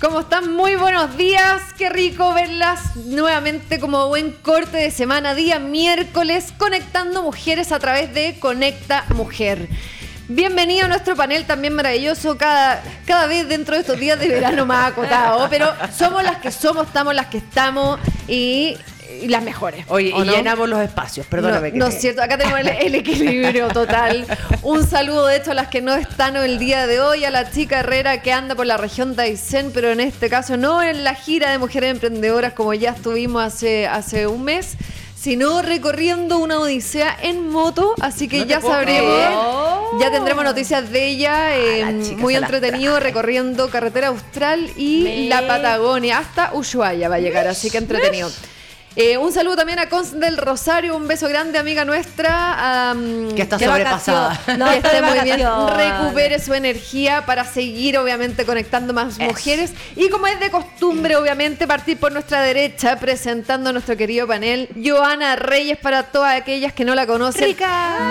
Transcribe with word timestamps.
¿Cómo 0.00 0.20
están? 0.20 0.50
Muy 0.54 0.76
buenos 0.76 1.18
días. 1.18 1.60
Qué 1.76 1.90
rico 1.90 2.32
verlas 2.32 2.96
nuevamente 2.96 3.78
como 3.78 4.08
buen 4.08 4.32
corte 4.32 4.78
de 4.78 4.90
semana, 4.90 5.34
día 5.34 5.58
miércoles, 5.58 6.54
conectando 6.56 7.22
mujeres 7.22 7.70
a 7.70 7.78
través 7.78 8.14
de 8.14 8.38
Conecta 8.40 9.04
Mujer. 9.14 9.68
Bienvenido 10.26 10.86
a 10.86 10.88
nuestro 10.88 11.16
panel 11.16 11.44
también 11.44 11.74
maravilloso, 11.74 12.38
cada, 12.38 12.82
cada 13.04 13.26
vez 13.26 13.46
dentro 13.46 13.74
de 13.74 13.82
estos 13.82 14.00
días 14.00 14.18
de 14.18 14.28
verano 14.28 14.64
más 14.64 14.92
acotado, 14.92 15.46
pero 15.50 15.70
somos 15.94 16.22
las 16.22 16.38
que 16.38 16.50
somos, 16.50 16.86
estamos 16.86 17.14
las 17.14 17.26
que 17.26 17.36
estamos 17.36 18.00
y 18.26 18.78
y 19.22 19.28
las 19.28 19.42
mejores. 19.42 19.84
Oye, 19.88 20.12
y 20.16 20.24
llenamos 20.24 20.68
los 20.68 20.80
espacios, 20.80 21.26
perdóname. 21.26 21.72
No, 21.72 21.78
no 21.78 21.86
es 21.88 22.00
cierto, 22.00 22.22
acá 22.22 22.38
tenemos 22.38 22.60
el, 22.60 22.94
equilibrio 22.94 23.68
total. 23.68 24.26
Un 24.62 24.86
saludo 24.86 25.26
de 25.26 25.36
hecho 25.36 25.52
a 25.52 25.54
las 25.54 25.68
que 25.68 25.80
no 25.80 25.94
están 25.94 26.36
el 26.36 26.58
día 26.58 26.86
de 26.86 27.00
hoy, 27.00 27.24
a 27.24 27.30
la 27.30 27.50
chica 27.50 27.80
Herrera 27.80 28.20
que 28.20 28.30
anda 28.30 28.54
por 28.54 28.66
la 28.66 28.76
región 28.76 29.16
de 29.16 29.22
Aysén, 29.22 29.70
pero 29.72 29.90
en 29.90 30.00
este 30.00 30.28
caso 30.28 30.58
no 30.58 30.82
en 30.82 31.02
la 31.02 31.14
gira 31.14 31.50
de 31.50 31.56
mujeres 31.56 31.90
emprendedoras 31.90 32.52
como 32.52 32.74
ya 32.74 32.90
estuvimos 32.90 33.42
hace, 33.42 33.86
hace 33.86 34.26
un 34.26 34.44
mes 34.44 34.76
sino 35.18 35.60
recorriendo 35.62 36.38
una 36.38 36.58
odisea 36.58 37.14
en 37.22 37.48
moto, 37.48 37.94
así 38.00 38.26
que 38.26 38.46
ya 38.46 38.60
sabremos, 38.62 40.00
ya 40.00 40.10
tendremos 40.10 40.44
noticias 40.44 40.90
de 40.90 41.08
ella, 41.08 41.58
eh, 41.58 41.84
muy 42.16 42.36
entretenido, 42.36 42.98
recorriendo 43.00 43.68
carretera 43.68 44.08
austral 44.08 44.70
y 44.76 45.28
la 45.28 45.46
Patagonia, 45.46 46.18
hasta 46.18 46.54
Ushuaia 46.54 47.10
va 47.10 47.16
a 47.16 47.20
llegar, 47.20 47.46
así 47.48 47.70
que 47.70 47.76
entretenido. 47.78 48.30
Eh, 48.96 49.16
un 49.16 49.32
saludo 49.32 49.54
también 49.54 49.78
a 49.78 49.88
Const 49.88 50.14
del 50.14 50.36
Rosario, 50.36 50.96
un 50.96 51.06
beso 51.06 51.28
grande, 51.28 51.58
amiga 51.58 51.84
nuestra. 51.84 52.94
que 53.36 53.42
está 53.42 53.58
sobrepasada. 53.58 54.40
No, 54.58 54.68
que 54.68 54.78
esté 54.78 55.02
muy 55.02 55.20
bien. 55.20 55.40
Recupere 55.76 56.38
su 56.40 56.54
energía 56.54 57.24
para 57.24 57.44
seguir, 57.44 57.96
obviamente, 57.98 58.44
conectando 58.44 58.92
más 58.92 59.18
mujeres. 59.18 59.72
Y 59.94 60.08
como 60.08 60.26
es 60.26 60.40
de 60.40 60.50
costumbre, 60.50 61.16
obviamente, 61.16 61.66
partir 61.68 61.98
por 61.98 62.12
nuestra 62.12 62.42
derecha, 62.42 62.96
presentando 62.98 63.70
a 63.70 63.72
nuestro 63.72 63.96
querido 63.96 64.26
panel, 64.26 64.68
Joana 64.84 65.36
Reyes, 65.36 65.78
para 65.78 66.04
todas 66.04 66.36
aquellas 66.36 66.72
que 66.72 66.84
no 66.84 66.94
la 66.94 67.06
conocen. 67.06 67.56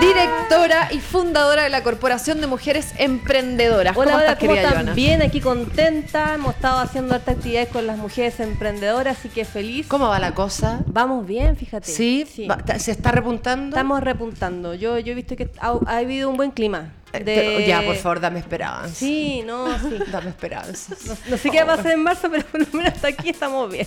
Directora 0.00 0.88
y 0.92 0.98
fundadora 0.98 1.64
de 1.64 1.68
la 1.68 1.82
Corporación 1.82 2.40
de 2.40 2.46
Mujeres 2.46 2.94
Emprendedoras. 2.96 3.96
Hola, 3.96 4.12
¿Cómo 4.12 4.20
estás, 4.20 4.38
querida 4.38 4.94
Bien, 4.94 5.20
aquí 5.20 5.40
contenta. 5.40 6.34
Hemos 6.34 6.54
estado 6.54 6.78
haciendo 6.78 7.14
hartas 7.14 7.36
actividades 7.36 7.68
con 7.68 7.86
las 7.86 7.98
mujeres 7.98 8.40
emprendedoras, 8.40 9.18
así 9.18 9.28
que 9.28 9.44
feliz. 9.44 9.86
¿Cómo 9.86 10.08
va 10.08 10.18
la 10.18 10.32
cosa? 10.32 10.69
Vamos 10.86 11.26
bien, 11.26 11.56
fíjate. 11.56 11.90
Sí, 11.90 12.26
¿se 12.26 12.90
está 12.90 13.12
repuntando? 13.12 13.76
Estamos 13.76 14.02
repuntando. 14.02 14.74
Yo, 14.74 14.98
yo 14.98 15.12
he 15.12 15.14
visto 15.14 15.36
que 15.36 15.50
ha, 15.60 15.78
habido 15.86 16.30
un 16.30 16.36
buen 16.36 16.50
clima. 16.50 16.92
Eh, 17.12 17.64
ya, 17.66 17.82
por 17.82 17.96
favor, 17.96 18.20
dame 18.20 18.38
esperanza. 18.38 18.94
Sí, 18.94 19.42
no, 19.44 19.66
sí. 19.78 19.98
Dame 20.12 20.30
esperanza. 20.30 20.94
No, 21.28 21.36
sé 21.36 21.50
qué 21.50 21.64
va 21.64 21.74
a 21.74 21.76
pasar 21.76 21.92
en 21.92 22.02
marzo, 22.02 22.28
pero 22.30 22.44
por 22.46 22.60
lo 22.60 22.66
menos 22.72 22.94
hasta 22.94 23.08
aquí 23.08 23.30
estamos 23.30 23.70
bien. 23.70 23.86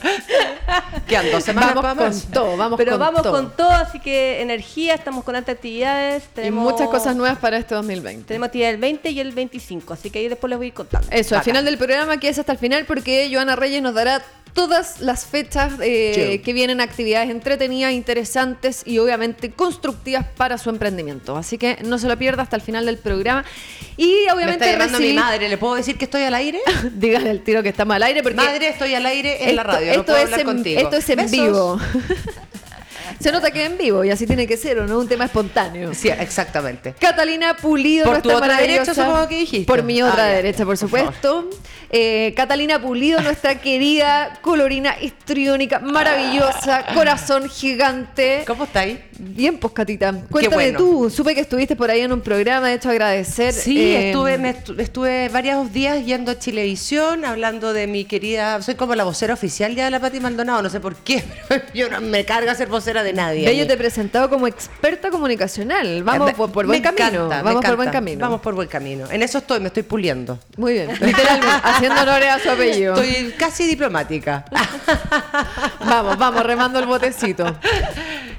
Quedan 1.07 1.31
dos 1.31 1.43
semanas 1.43 1.75
vamos 1.75 2.21
con 2.21 2.31
todo, 2.31 2.57
vamos 2.57 2.77
pero 2.77 2.97
vamos 2.97 3.21
con 3.21 3.55
todo, 3.55 3.71
así 3.71 3.99
que 3.99 4.41
energía, 4.41 4.93
estamos 4.93 5.23
con 5.23 5.35
altas 5.35 5.55
actividades. 5.55 6.23
Tenemos, 6.33 6.67
y 6.67 6.71
muchas 6.71 6.89
cosas 6.89 7.15
nuevas 7.15 7.37
para 7.39 7.57
este 7.57 7.75
2020. 7.75 8.25
Tenemos 8.25 8.47
actividad 8.47 8.71
el 8.71 8.77
20 8.77 9.09
y 9.11 9.19
el 9.21 9.31
25, 9.31 9.93
así 9.93 10.09
que 10.09 10.19
ahí 10.19 10.27
después 10.27 10.49
les 10.49 10.57
voy 10.57 10.65
a 10.65 10.67
ir 10.67 10.73
contando. 10.73 11.07
Eso, 11.09 11.37
al 11.37 11.43
final 11.43 11.63
del 11.63 11.77
programa, 11.77 12.17
que 12.17 12.27
es 12.27 12.37
hasta 12.39 12.51
el 12.51 12.57
final, 12.57 12.85
porque 12.85 13.29
Joana 13.31 13.55
Reyes 13.55 13.81
nos 13.81 13.93
dará 13.93 14.21
todas 14.53 15.01
las 15.01 15.25
fechas 15.25 15.73
eh, 15.81 16.41
que 16.43 16.53
vienen 16.53 16.79
actividades 16.79 17.29
entretenidas, 17.29 17.91
interesantes 17.91 18.83
y 18.85 18.99
obviamente 18.99 19.51
constructivas 19.51 20.25
para 20.37 20.57
su 20.57 20.69
emprendimiento. 20.69 21.35
Así 21.35 21.57
que 21.57 21.77
no 21.83 21.97
se 21.97 22.07
lo 22.07 22.17
pierda 22.17 22.43
hasta 22.43 22.55
el 22.55 22.61
final 22.61 22.85
del 22.85 22.97
programa. 22.97 23.43
Y 23.97 24.29
obviamente. 24.33 24.65
Me 24.65 24.71
está 24.71 24.71
llamando 24.71 24.99
mi 24.99 25.13
madre, 25.13 25.49
¿le 25.49 25.57
puedo 25.57 25.75
decir 25.75 25.97
que 25.97 26.05
estoy 26.05 26.23
al 26.23 26.35
aire? 26.35 26.59
Dígale 26.93 27.31
el 27.31 27.43
tiro 27.43 27.63
que 27.63 27.69
estamos 27.69 27.95
al 27.95 28.03
aire. 28.03 28.21
Porque 28.23 28.37
madre, 28.37 28.69
estoy 28.69 28.93
al 28.93 29.05
aire 29.05 29.49
en 29.49 29.55
la 29.55 29.63
radio. 29.63 29.87
Esto, 29.87 29.97
no 29.97 30.05
puedo 30.05 30.19
hablar 30.19 30.39
es 30.39 30.41
en, 30.41 30.45
contigo. 30.45 30.81
esto 30.81 30.95
es 30.97 31.09
en 31.09 31.31
vivo. 31.31 31.79
Se 33.19 33.31
nota 33.31 33.51
que 33.51 33.65
en 33.65 33.77
vivo 33.77 34.03
y 34.03 34.11
así 34.11 34.25
tiene 34.25 34.47
que 34.47 34.57
ser, 34.57 34.79
¿o 34.79 34.87
no? 34.87 34.99
Un 34.99 35.07
tema 35.07 35.25
espontáneo. 35.25 35.93
Sí, 35.93 36.09
exactamente. 36.09 36.93
Catalina 36.99 37.55
Pulido, 37.55 38.05
por 38.05 38.21
tu 38.21 38.31
otra 38.31 38.57
derecha, 38.57 38.93
supongo 38.93 39.27
que 39.27 39.39
dijiste. 39.39 39.65
Por 39.65 39.83
mi 39.83 40.01
otra 40.01 40.25
ah, 40.25 40.29
derecha, 40.29 40.65
por 40.65 40.77
supuesto. 40.77 41.49
Eh, 41.95 42.33
Catalina 42.35 42.81
Pulido, 42.81 43.21
nuestra 43.21 43.55
querida 43.61 44.39
colorina 44.41 44.95
histriónica, 44.99 45.79
maravillosa, 45.79 46.85
corazón 46.93 47.47
gigante. 47.47 48.43
¿Cómo 48.47 48.63
está 48.63 48.79
ahí? 48.79 49.03
Bien, 49.19 49.59
pues 49.59 49.73
Catita. 49.73 50.11
Cuéntame 50.29 50.71
tú. 50.71 51.11
Supe 51.11 51.35
que 51.35 51.41
estuviste 51.41 51.75
por 51.75 51.91
ahí 51.91 52.01
en 52.01 52.11
un 52.11 52.21
programa, 52.21 52.67
de 52.67 52.73
hecho 52.73 52.89
agradecer. 52.89 53.53
Sí, 53.53 53.79
eh, 53.79 54.09
estuve, 54.09 54.55
estuve 54.79 55.29
varios 55.29 55.71
días 55.71 56.03
yendo 56.03 56.31
a 56.31 56.39
Chilevisión, 56.39 57.25
hablando 57.25 57.73
de 57.73 57.85
mi 57.85 58.05
querida. 58.05 58.59
Soy 58.63 58.73
como 58.73 58.95
la 58.95 59.03
vocera 59.03 59.35
oficial 59.35 59.75
ya 59.75 59.85
de 59.85 59.91
la 59.91 59.99
Pati 59.99 60.19
Maldonado, 60.19 60.63
no 60.63 60.69
sé 60.71 60.79
por 60.79 60.95
qué, 60.95 61.23
pero 61.47 61.63
yo 61.75 61.89
no 61.91 62.01
me 62.01 62.25
carga 62.25 62.55
ser 62.55 62.69
vocera 62.69 63.02
de 63.03 63.13
nadie. 63.13 63.55
Yo 63.55 63.67
te 63.67 63.73
he 63.73 63.77
presentado 63.77 64.29
como 64.29 64.47
experta 64.47 65.09
comunicacional. 65.09 66.03
Vamos 66.03 66.33
por, 66.33 66.65
buen 66.65 66.81
camino. 66.81 67.29
Vamos 67.29 67.65
por 67.65 67.75
buen 67.75 67.89
camino. 67.89 68.19
Vamos 68.21 68.41
por 68.41 68.55
buen 68.55 68.67
camino. 68.67 69.05
En 69.11 69.23
eso 69.23 69.39
estoy, 69.39 69.59
me 69.59 69.67
estoy 69.67 69.83
puliendo. 69.83 70.39
Muy 70.57 70.73
bien, 70.73 70.89
literalmente 70.89 71.47
haciendo 71.63 72.01
honores 72.01 72.29
a 72.29 72.39
su 72.39 72.49
apellido. 72.49 72.95
Estoy 72.95 73.31
casi 73.37 73.65
diplomática. 73.65 74.45
vamos, 75.79 76.17
vamos, 76.17 76.43
remando 76.43 76.79
el 76.79 76.85
botecito. 76.85 77.55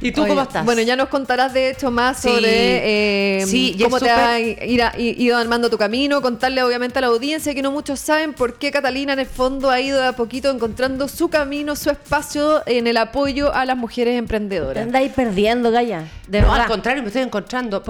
¿Y 0.01 0.13
tú 0.13 0.27
cómo 0.27 0.43
estás? 0.43 0.65
Bueno, 0.65 0.83
ya 0.83 0.97
nos 0.97 1.09
contarás 1.09 1.53
de 1.53 1.71
hecho 1.71 1.91
más 1.91 2.21
sobre 2.21 3.41
eh, 3.41 3.75
cómo 3.83 3.99
te 4.01 4.11
ha 4.11 4.39
ido 4.39 5.37
armando 5.37 5.71
tu 5.71 5.79
camino, 5.79 6.21
contarle 6.21 6.63
obviamente 6.63 6.99
a 6.99 7.01
la 7.01 7.09
audiencia 7.09 7.55
que 7.55 7.63
no 7.63 7.71
muchos 7.71 8.01
saben 8.01 8.35
por 8.35 8.59
qué 8.59 8.71
Catalina 8.71 9.13
en 9.13 9.19
el 9.19 9.27
fondo 9.27 9.71
ha 9.71 9.81
ido 9.81 10.01
de 10.01 10.09
a 10.09 10.13
poquito 10.13 10.51
encontrando 10.51 11.09
su 11.09 11.29
camino, 11.29 11.77
su 11.77 11.91
espacio 11.91 12.63
en 12.67 12.87
el 12.87 12.97
apoyo 12.97 13.53
a 13.55 13.65
las 13.65 13.77
mujeres 13.77 14.19
emprendedoras. 14.19 14.44
Te 14.75 14.81
andáis 14.81 15.13
perdiendo, 15.13 15.71
Gaya. 15.71 16.05
no, 16.29 16.53
al 16.53 16.67
contrario, 16.67 17.03
me 17.03 17.09
estoy 17.09 17.23
encontrando. 17.23 17.83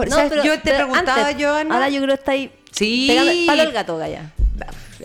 yo 0.43 0.61
te 0.61 0.75
preguntaba, 0.75 1.31
Joana. 1.39 1.75
Ahora 1.75 1.89
yo 1.89 2.01
creo 2.03 2.15
que 2.17 2.21
estáis 2.21 2.51
sí. 2.71 3.06
pegando 3.09 3.47
palo 3.47 3.62
el 3.62 3.73
gato, 3.73 3.97
Gaya. 3.99 4.33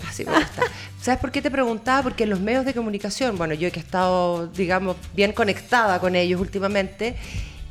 Así 0.07 0.25
me 0.25 0.33
gusta. 0.33 0.63
¿Sabes 1.01 1.19
por 1.19 1.31
qué 1.31 1.41
te 1.41 1.49
preguntaba? 1.49 2.03
Porque 2.03 2.23
en 2.23 2.29
los 2.29 2.39
medios 2.39 2.65
de 2.65 2.73
comunicación, 2.73 3.37
bueno, 3.37 3.53
yo 3.53 3.71
que 3.71 3.79
he 3.79 3.83
estado, 3.83 4.47
digamos, 4.47 4.97
bien 5.13 5.31
conectada 5.31 5.99
con 5.99 6.15
ellos 6.15 6.39
últimamente, 6.41 7.15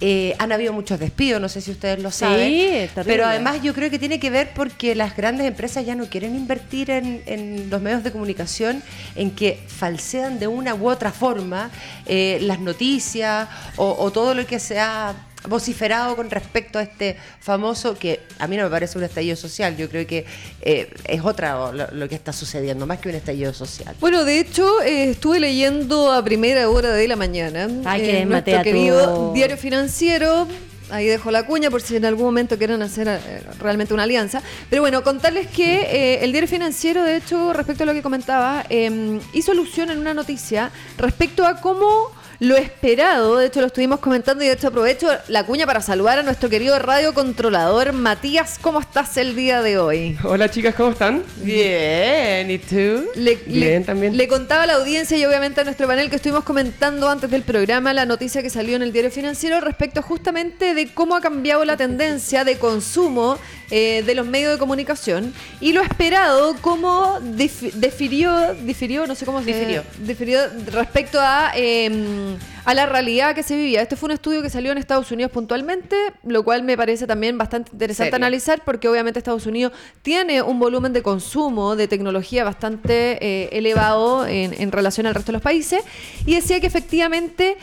eh, 0.01 0.37
han 0.39 0.53
habido 0.53 0.73
muchos 0.73 1.01
despidos, 1.01 1.41
no 1.41 1.49
sé 1.49 1.61
si 1.61 1.73
ustedes 1.73 2.01
lo 2.01 2.11
saben. 2.11 2.49
Sí, 2.49 2.91
pero 3.05 3.27
además 3.27 3.63
yo 3.63 3.75
creo 3.75 3.91
que 3.91 3.99
tiene 3.99 4.21
que 4.21 4.31
ver 4.31 4.53
porque 4.55 4.95
las 4.95 5.17
grandes 5.17 5.47
empresas 5.47 5.85
ya 5.85 5.97
no 5.97 6.07
quieren 6.07 6.37
invertir 6.37 6.91
en, 6.91 7.69
los 7.69 7.83
medios 7.83 8.05
de 8.05 8.13
comunicación, 8.13 8.83
en 9.17 9.33
que 9.33 9.59
falsean 9.67 10.39
de 10.39 10.47
una 10.47 10.75
u 10.75 10.89
otra 10.89 11.11
forma 11.11 11.71
eh, 12.07 12.39
las 12.43 12.61
noticias 12.61 13.49
o, 13.77 13.97
o, 13.99 14.13
todo 14.13 14.35
lo 14.35 14.47
que 14.47 14.61
se 14.61 14.79
ha 14.79 15.15
vociferado 15.47 16.17
con 16.17 16.31
respecto 16.31 16.79
a 16.79 16.83
este 16.83 17.17
famoso, 17.41 17.97
que 17.97 18.21
a 18.39 18.47
mí 18.47 18.57
no 18.57 18.65
me 18.65 18.71
parece 18.71 18.99
un 18.99 19.05
estallido 19.05 19.37
social, 19.37 19.77
yo 19.77 19.89
creo 19.89 20.07
que 20.07 20.25
eh, 20.63 20.93
es 21.05 21.23
otra 21.23 21.73
lo, 21.73 22.09
que 22.09 22.15
está 22.15 22.33
sucediendo, 22.33 22.87
más 22.87 22.99
que 22.99 23.09
un 23.09 23.15
estallido 23.15 23.53
social. 23.53 23.95
Bueno, 24.01 24.25
de 24.25 24.41
hecho, 24.41 24.83
eh, 24.83 25.11
estuve 25.11 25.41
leyendo 25.41 26.13
a 26.13 26.25
primera 26.25 26.69
hora 26.69 26.93
de 26.93 27.07
la 27.07 27.17
mañana 27.17 27.69
Ay, 27.85 28.11
eh, 28.11 28.25
nuestro 28.25 28.63
querido 28.63 29.33
diario 29.33 29.57
financiero, 29.57 30.49
ahí 30.91 31.07
dejo 31.07 31.31
la 31.31 31.45
cuña 31.45 31.71
por 31.71 31.83
si 31.83 31.97
en 31.97 32.05
algún 32.05 32.25
momento 32.25 32.59
quieren 32.59 32.83
hacer 32.83 33.09
eh, 33.09 33.43
realmente 33.61 33.95
una 33.95 34.05
alianza. 34.05 34.43
Pero 34.69 34.83
bueno, 34.83 35.03
contarles 35.03 35.47
que 35.47 36.19
el 36.23 36.33
diario 36.33 36.49
financiero, 36.49 37.05
de 37.05 37.17
hecho, 37.17 37.53
respecto 37.53 37.85
a 37.85 37.87
lo 37.87 37.93
que 37.93 38.03
comentaba, 38.03 38.65
em, 38.69 39.21
hizo 39.33 39.53
alusión 39.53 39.91
en 39.91 39.99
una 39.99 40.15
noticia 40.15 40.71
respecto 40.97 41.47
a 41.47 41.61
cómo 41.61 42.18
lo 42.41 42.57
esperado. 42.57 43.37
De 43.37 43.47
hecho, 43.47 43.61
lo 43.61 43.67
estuvimos 43.67 44.01
comentando 44.01 44.45
y 44.45 44.47
de 44.47 44.53
hecho 44.53 44.69
aprovecho 44.69 45.09
la 45.29 45.45
cuña 45.45 45.67
para 45.67 45.81
saludar 45.81 46.19
a 46.19 46.23
nuestro 46.23 46.49
querido 46.49 46.79
radio 46.79 47.13
controlador 47.13 47.93
Matías. 47.93 48.59
¿Cómo 48.61 48.81
estás 48.81 49.17
el 49.17 49.35
día 49.35 49.63
de 49.63 49.79
hoy? 49.79 50.17
Hola 50.23 50.49
chicas, 50.51 50.75
¿cómo 50.75 50.91
están? 50.91 51.25
Bien, 51.39 52.51
¿y 52.51 52.59
tú? 52.59 53.07
Le, 53.17 53.37
Bien, 53.47 53.85
también. 53.85 54.17
Le 54.17 54.29
contaba 54.29 54.63
a 54.63 54.67
la 54.67 54.75
audiencia 54.75 55.17
y 55.17 55.25
obviamente 55.25 55.61
a 55.61 55.65
nuestro 55.65 55.87
panel 55.87 56.11
que 56.11 56.17
estuvimos 56.17 56.45
comentando 56.45 57.09
antes 57.09 57.31
del 57.31 57.43
programa 57.43 57.93
la 57.93 58.07
noticia 58.07 58.43
que 58.43 58.51
salió 58.51 58.77
en 58.77 58.83
el 58.83 58.93
diario 58.93 59.11
financiero 59.11 59.61
respecto 59.61 60.03
justamente 60.03 60.75
de 60.75 60.93
cómo 60.93 61.17
ha 61.17 61.21
cambiado 61.21 61.65
la 61.65 61.77
tendencia 61.77 62.45
de 62.45 62.59
consumo 62.59 63.39
eh, 63.71 64.03
de 64.07 64.15
los 64.15 64.27
medios 64.27 64.53
de 64.53 64.59
comunicación 64.59 65.35
y 65.61 65.73
lo 65.73 65.83
esperado 65.83 66.57
cómo 66.61 67.21
difirió, 67.21 68.55
difirió, 68.55 69.07
no 69.07 69.15
sé 69.15 69.27
cómo 69.27 69.41
se 69.41 69.47
difirió, 69.47 69.83
difirió 69.99 70.41
respecto 70.73 71.19
a, 71.21 71.53
em, 71.55 72.37
a 72.65 72.73
la 72.73 72.87
realidad 72.87 73.35
que 73.35 73.43
se 73.43 73.57
vivía. 73.57 73.83
Este 73.83 73.95
fue 73.97 74.07
un 74.07 74.13
estudio 74.13 74.41
que 74.43 74.49
salió 74.49 74.73
en 74.73 74.79
Estados 74.79 75.11
Unidos 75.13 75.33
puntualmente, 75.33 75.97
lo 76.25 76.45
cual 76.45 76.63
me 76.63 76.77
parece 76.77 77.07
también 77.07 77.37
bastante 77.37 77.71
interesante 77.73 78.17
analizar 78.17 78.63
porque 78.65 78.89
obviamente 78.89 79.19
Estados 79.19 79.47
Unidos 79.47 79.73
tiene 80.01 80.41
un 80.41 80.59
volumen 80.59 80.95
de 80.95 81.03
consumo 81.03 81.77
de 81.77 81.89
tecnología 81.89 82.45
bastante 82.45 83.19
eh, 83.21 83.51
elevado 83.53 84.27
en, 84.27 84.55
en 84.55 84.73
relación 84.73 85.07
al 85.07 85.15
resto 85.15 85.33
de 85.33 85.35
los 85.35 85.43
países 85.43 85.83
y 86.25 86.35
decía 86.35 86.59
que 86.61 86.67
efectivamente 86.67 87.59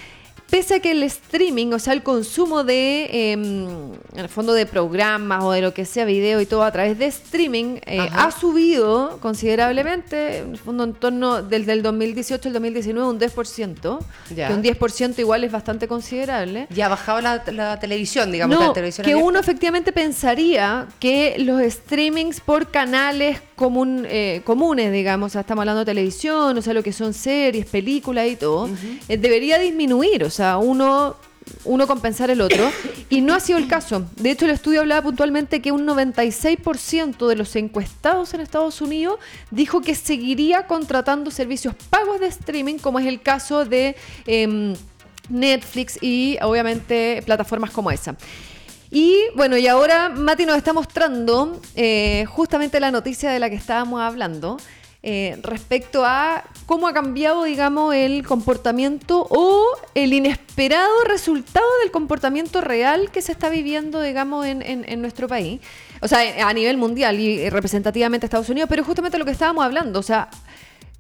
pese 0.50 0.76
a 0.76 0.80
que 0.80 0.92
el 0.92 1.04
streaming, 1.04 1.74
o 1.74 1.80
sea, 1.80 1.94
el 1.94 2.04
consumo 2.04 2.64
de, 2.64 3.06
eh, 3.12 3.32
en 3.34 3.98
el 4.16 4.30
fondo 4.30 4.54
de 4.54 4.66
programas 4.66 5.44
o 5.44 5.52
de 5.52 5.62
lo 5.62 5.74
que 5.74 5.86
sea 5.86 6.06
video 6.06 6.40
y 6.42 6.46
todo 6.46 6.64
a 6.64 6.72
través 6.72 6.98
de 6.98 7.06
streaming, 7.08 7.78
eh, 7.86 8.08
ha 8.14 8.32
subido 8.32 9.18
considerablemente, 9.22 10.40
en 10.40 10.52
el 10.52 10.58
fondo 10.58 10.84
en 10.84 10.94
torno 10.94 11.42
desde 11.42 11.74
el 11.74 11.82
2018 11.82 12.50
al 12.50 12.54
2019 12.54 13.10
un 13.10 13.20
10%, 13.20 14.00
Ya. 14.36 14.48
que 14.48 14.54
un 14.54 14.62
10% 14.62 15.20
igual 15.20 15.44
es 15.44 15.52
bastante 15.52 15.88
considerable. 15.88 16.68
Ya 16.70 16.86
ha 16.86 16.90
bajado 16.90 17.22
la, 17.22 17.44
la 17.52 17.80
televisión, 17.80 18.32
digamos, 18.32 18.58
No, 18.60 18.68
la 18.68 18.74
televisión 18.74 19.04
que 19.06 19.12
abierta. 19.12 19.28
uno 19.30 19.40
efectivamente 19.40 19.92
pensaría 19.92 20.88
que 21.00 21.36
los 21.40 21.62
streamings 21.62 22.40
por 22.42 22.70
canales 22.72 23.40
comun- 23.56 24.06
eh, 24.07 24.42
comunes, 24.44 24.92
digamos, 24.92 25.28
o 25.28 25.34
sea, 25.34 25.42
estamos 25.42 25.62
hablando 25.63 25.80
de 25.80 25.86
televisión, 25.86 26.57
o 26.57 26.62
sea, 26.62 26.74
lo 26.74 26.84
que 26.84 26.92
son 26.94 27.13
series, 27.13 27.66
películas 27.66 28.28
y 28.28 28.36
todo, 28.36 28.69
eh, 29.07 29.18
debería 29.18 29.57
disminuir, 29.60 30.24
o 30.24 30.30
sea, 30.30 30.57
uno 30.57 31.16
uno 31.63 31.86
compensar 31.86 32.31
el 32.31 32.42
otro, 32.42 32.72
y 33.07 33.22
no 33.22 33.36
ha 33.36 33.40
sido 33.40 33.60
el 33.60 33.68
caso. 33.68 34.04
De 34.16 34.31
hecho, 34.31 34.46
el 34.46 34.52
estudio 34.52 34.80
hablaba 34.80 35.04
puntualmente 35.04 35.62
que 35.62 35.72
un 35.72 35.86
96% 35.86 37.28
de 37.28 37.36
los 37.36 37.56
encuestados 37.56 38.34
en 38.34 38.42
Estados 38.42 38.81
Unidos 38.81 39.19
dijo 39.52 39.81
que 39.81 39.94
seguiría 39.94 40.66
contratando 40.66 41.30
servicios 41.30 41.75
pagos 41.92 42.19
de 42.19 42.25
streaming, 42.28 42.80
como 42.80 42.98
es 42.98 43.06
el 43.06 43.22
caso 43.22 43.63
de 43.63 43.96
em, 44.25 44.74
Netflix 45.30 46.00
y 46.01 46.38
obviamente 46.42 47.22
plataformas 47.25 47.69
como 47.69 47.92
esa. 47.92 48.16
Y 48.96 49.14
bueno, 49.36 49.58
y 49.58 49.68
ahora 49.68 50.08
Mati 50.08 50.46
nos 50.46 50.56
está 50.56 50.72
mostrando 50.72 51.60
eh, 51.76 52.24
justamente 52.30 52.80
la 52.80 52.92
noticia 52.92 53.30
de 53.30 53.40
la 53.40 53.50
que 53.50 53.58
estábamos 53.58 54.00
hablando 54.00 54.56
eh, 55.04 55.38
respecto 55.42 56.06
a 56.06 56.46
cómo 56.66 56.88
ha 56.88 56.94
cambiado, 56.94 57.44
digamos, 57.44 57.94
el 57.94 58.26
comportamiento 58.26 59.28
o 59.30 59.66
el 59.96 60.14
inesperado 60.14 61.04
resultado 61.10 61.66
del 61.84 61.92
comportamiento 61.92 62.62
real 62.62 63.12
que 63.12 63.22
se 63.22 63.34
está 63.34 63.50
viviendo, 63.50 64.00
digamos, 64.00 64.46
en, 64.46 64.62
en- 64.64 65.02
nuestro 65.02 65.28
país. 65.28 65.60
O 66.00 66.08
sea, 66.08 66.48
a 66.48 66.54
nivel 66.54 66.78
mundial 66.78 67.20
y 67.20 67.50
representativamente 67.50 68.28
Estados 68.28 68.48
Unidos, 68.48 68.70
pero 68.70 68.86
justamente 68.86 69.18
lo 69.18 69.26
que 69.26 69.32
estábamos 69.32 69.66
hablando, 69.66 70.00
o 70.00 70.04
sea... 70.04 70.30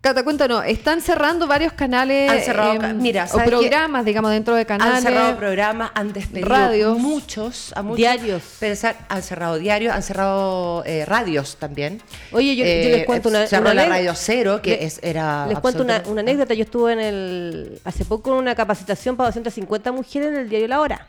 Cata, 0.05 0.23
cuéntanos, 0.23 0.63
están 0.67 1.01
cerrando 1.01 1.47
varios 1.47 1.73
canales 1.73 2.29
Han 2.29 2.39
cerrado 2.41 2.73
em, 2.73 3.47
programas, 3.47 4.05
digamos, 4.05 4.29
dentro 4.29 4.53
de 4.53 4.63
canales. 4.63 4.97
Han 4.97 5.01
cerrado 5.01 5.35
programas, 5.35 5.89
han 5.95 6.13
despedido 6.13 6.47
radios. 6.47 6.99
muchos, 6.99 7.73
a 7.75 7.81
muchos. 7.81 7.97
Diarios. 7.97 8.43
Pensar, 8.59 8.97
han 9.09 9.23
cerrado 9.23 9.57
diarios, 9.57 9.95
han 9.95 10.03
cerrado 10.03 10.83
eh, 10.85 11.05
radios 11.05 11.57
también. 11.57 12.03
Oye, 12.33 12.55
yo, 12.55 12.63
yo 12.63 12.97
les 12.97 13.05
cuento 13.07 13.29
una, 13.29 13.47
cerró 13.47 13.71
una 13.71 13.73
la. 13.73 13.85
Radio 13.87 14.13
Cero, 14.13 14.59
que 14.61 14.69
Le- 14.77 14.85
es, 14.85 14.99
era. 15.01 15.47
Les 15.47 15.57
cuento 15.57 15.81
una, 15.81 16.03
anécdota. 16.19 16.53
Yo 16.53 16.65
estuve 16.65 16.93
en 16.93 16.99
el 16.99 17.81
hace 17.83 18.05
poco 18.05 18.31
en 18.31 18.37
una 18.37 18.53
capacitación 18.53 19.17
para 19.17 19.29
250 19.29 19.91
mujeres 19.91 20.27
en 20.27 20.35
el 20.35 20.49
diario 20.49 20.67
La 20.67 20.81
Hora. 20.81 21.07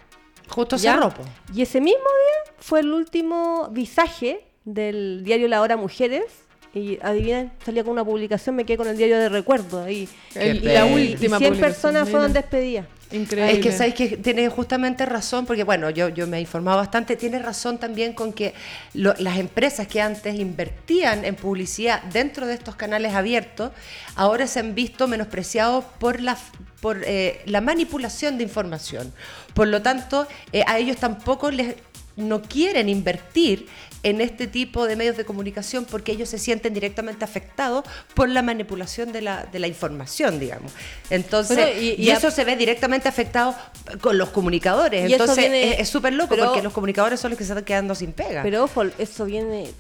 Justo 0.49 0.79
cerró. 0.79 1.13
Y 1.55 1.61
ese 1.61 1.83
mismo 1.83 1.99
día 1.99 2.55
fue 2.61 2.81
el 2.81 2.91
último 2.95 3.69
visaje 3.73 4.47
del 4.65 5.23
diario 5.23 5.49
La 5.49 5.61
Hora 5.61 5.77
Mujeres. 5.77 6.46
Y 6.77 6.99
adivinen, 7.01 7.53
salía 7.65 7.83
con 7.83 7.93
una 7.95 8.05
publicación, 8.05 8.55
me 8.55 8.67
quedé 8.67 8.77
con 8.77 8.87
el 8.87 8.99
diario 8.99 9.19
de 9.19 9.31
recuerdo 9.31 9.83
ahí. 9.83 10.07
Y, 10.35 10.39
la 10.61 10.87
y- 10.87 10.91
y 10.91 11.13
última 11.13 11.39
100 11.39 11.53
publicación, 11.53 11.59
personas 11.59 12.09
fueron 12.11 12.33
despedidas. 12.35 12.85
Increíble. 13.13 13.53
Es 13.53 13.59
que 13.61 13.73
sabéis 13.73 13.95
que 13.95 14.17
tiene 14.19 14.49
justamente 14.51 15.07
razón, 15.07 15.47
porque 15.47 15.65
bueno, 15.65 15.89
yo, 15.91 16.11
yo 16.11 16.27
me 16.27 16.37
he 16.37 16.41
informado 16.41 16.77
bastante, 16.77 17.17
tiene 17.17 17.39
razón 17.39 17.79
también 17.79 18.13
con 18.13 18.33
que 18.35 18.53
lo- 18.93 19.15
las 19.19 19.39
empresas 19.39 19.87
que 19.87 20.03
antes 20.03 20.35
invertían 20.39 21.25
en 21.25 21.35
publicidad 21.37 22.03
dentro 22.13 22.47
de 22.47 22.53
estos 22.55 22.75
canales 22.77 23.15
abiertos, 23.15 23.71
ahora 24.15 24.47
se 24.47 24.61
han 24.61 24.75
visto 24.75 25.07
menospreciados 25.09 25.83
por 25.99 26.21
la, 26.21 26.37
por, 26.83 27.01
eh, 27.07 27.41
la 27.47 27.63
manipulación 27.63 28.37
de 28.37 28.43
información. 28.45 29.13
Por 29.55 29.69
lo 29.69 29.81
tanto, 29.81 30.27
eh, 30.53 30.63
a 30.67 30.79
ellos 30.79 30.99
tampoco 30.99 31.51
les 31.51 31.75
no 32.17 32.41
quieren 32.43 32.89
invertir 32.89 33.67
en 34.03 34.21
este 34.21 34.47
tipo 34.47 34.87
de 34.87 34.95
medios 34.97 35.17
de 35.17 35.25
comunicación 35.25 35.85
porque 35.85 36.13
ellos 36.13 36.29
se 36.29 36.39
sienten 36.39 36.73
directamente 36.75 37.25
afectados 37.25 37.85
por 38.15 38.29
la 38.29 38.43
manipulación 38.43 39.13
de 39.13 39.23
la, 39.23 39.47
de 39.47 39.59
la 39.59 39.67
información, 39.67 40.39
digamos. 40.39 40.73
Entonces, 41.11 41.57
Bueno, 41.57 41.81
y- 41.81 41.91
y, 41.99 42.05
y 42.05 42.11
a- 42.11 42.17
eso 42.17 42.31
se 42.31 42.45
ve 42.45 42.57
directamente 42.57 43.09
afectado 43.09 43.55
con 44.01 44.17
los 44.19 44.29
comunicadores. 44.29 45.09
Y 45.11 45.13
Entonces, 45.13 45.37
viene- 45.39 45.81
es- 45.81 45.89
súper 45.89 46.13
loco 46.13 46.31
pero- 46.35 46.47
porque 46.47 46.63
los 46.63 46.73
comunicadores 46.73 47.19
son 47.19 47.31
los 47.33 47.39
que 47.39 47.45
se 47.45 47.53
están 47.53 47.65
quedando 47.65 47.95
sin 47.95 48.13
pega. 48.13 48.43
Pero 48.43 48.65
ojo, 48.65 48.83
eso 48.99 49.25
viene 49.25 49.71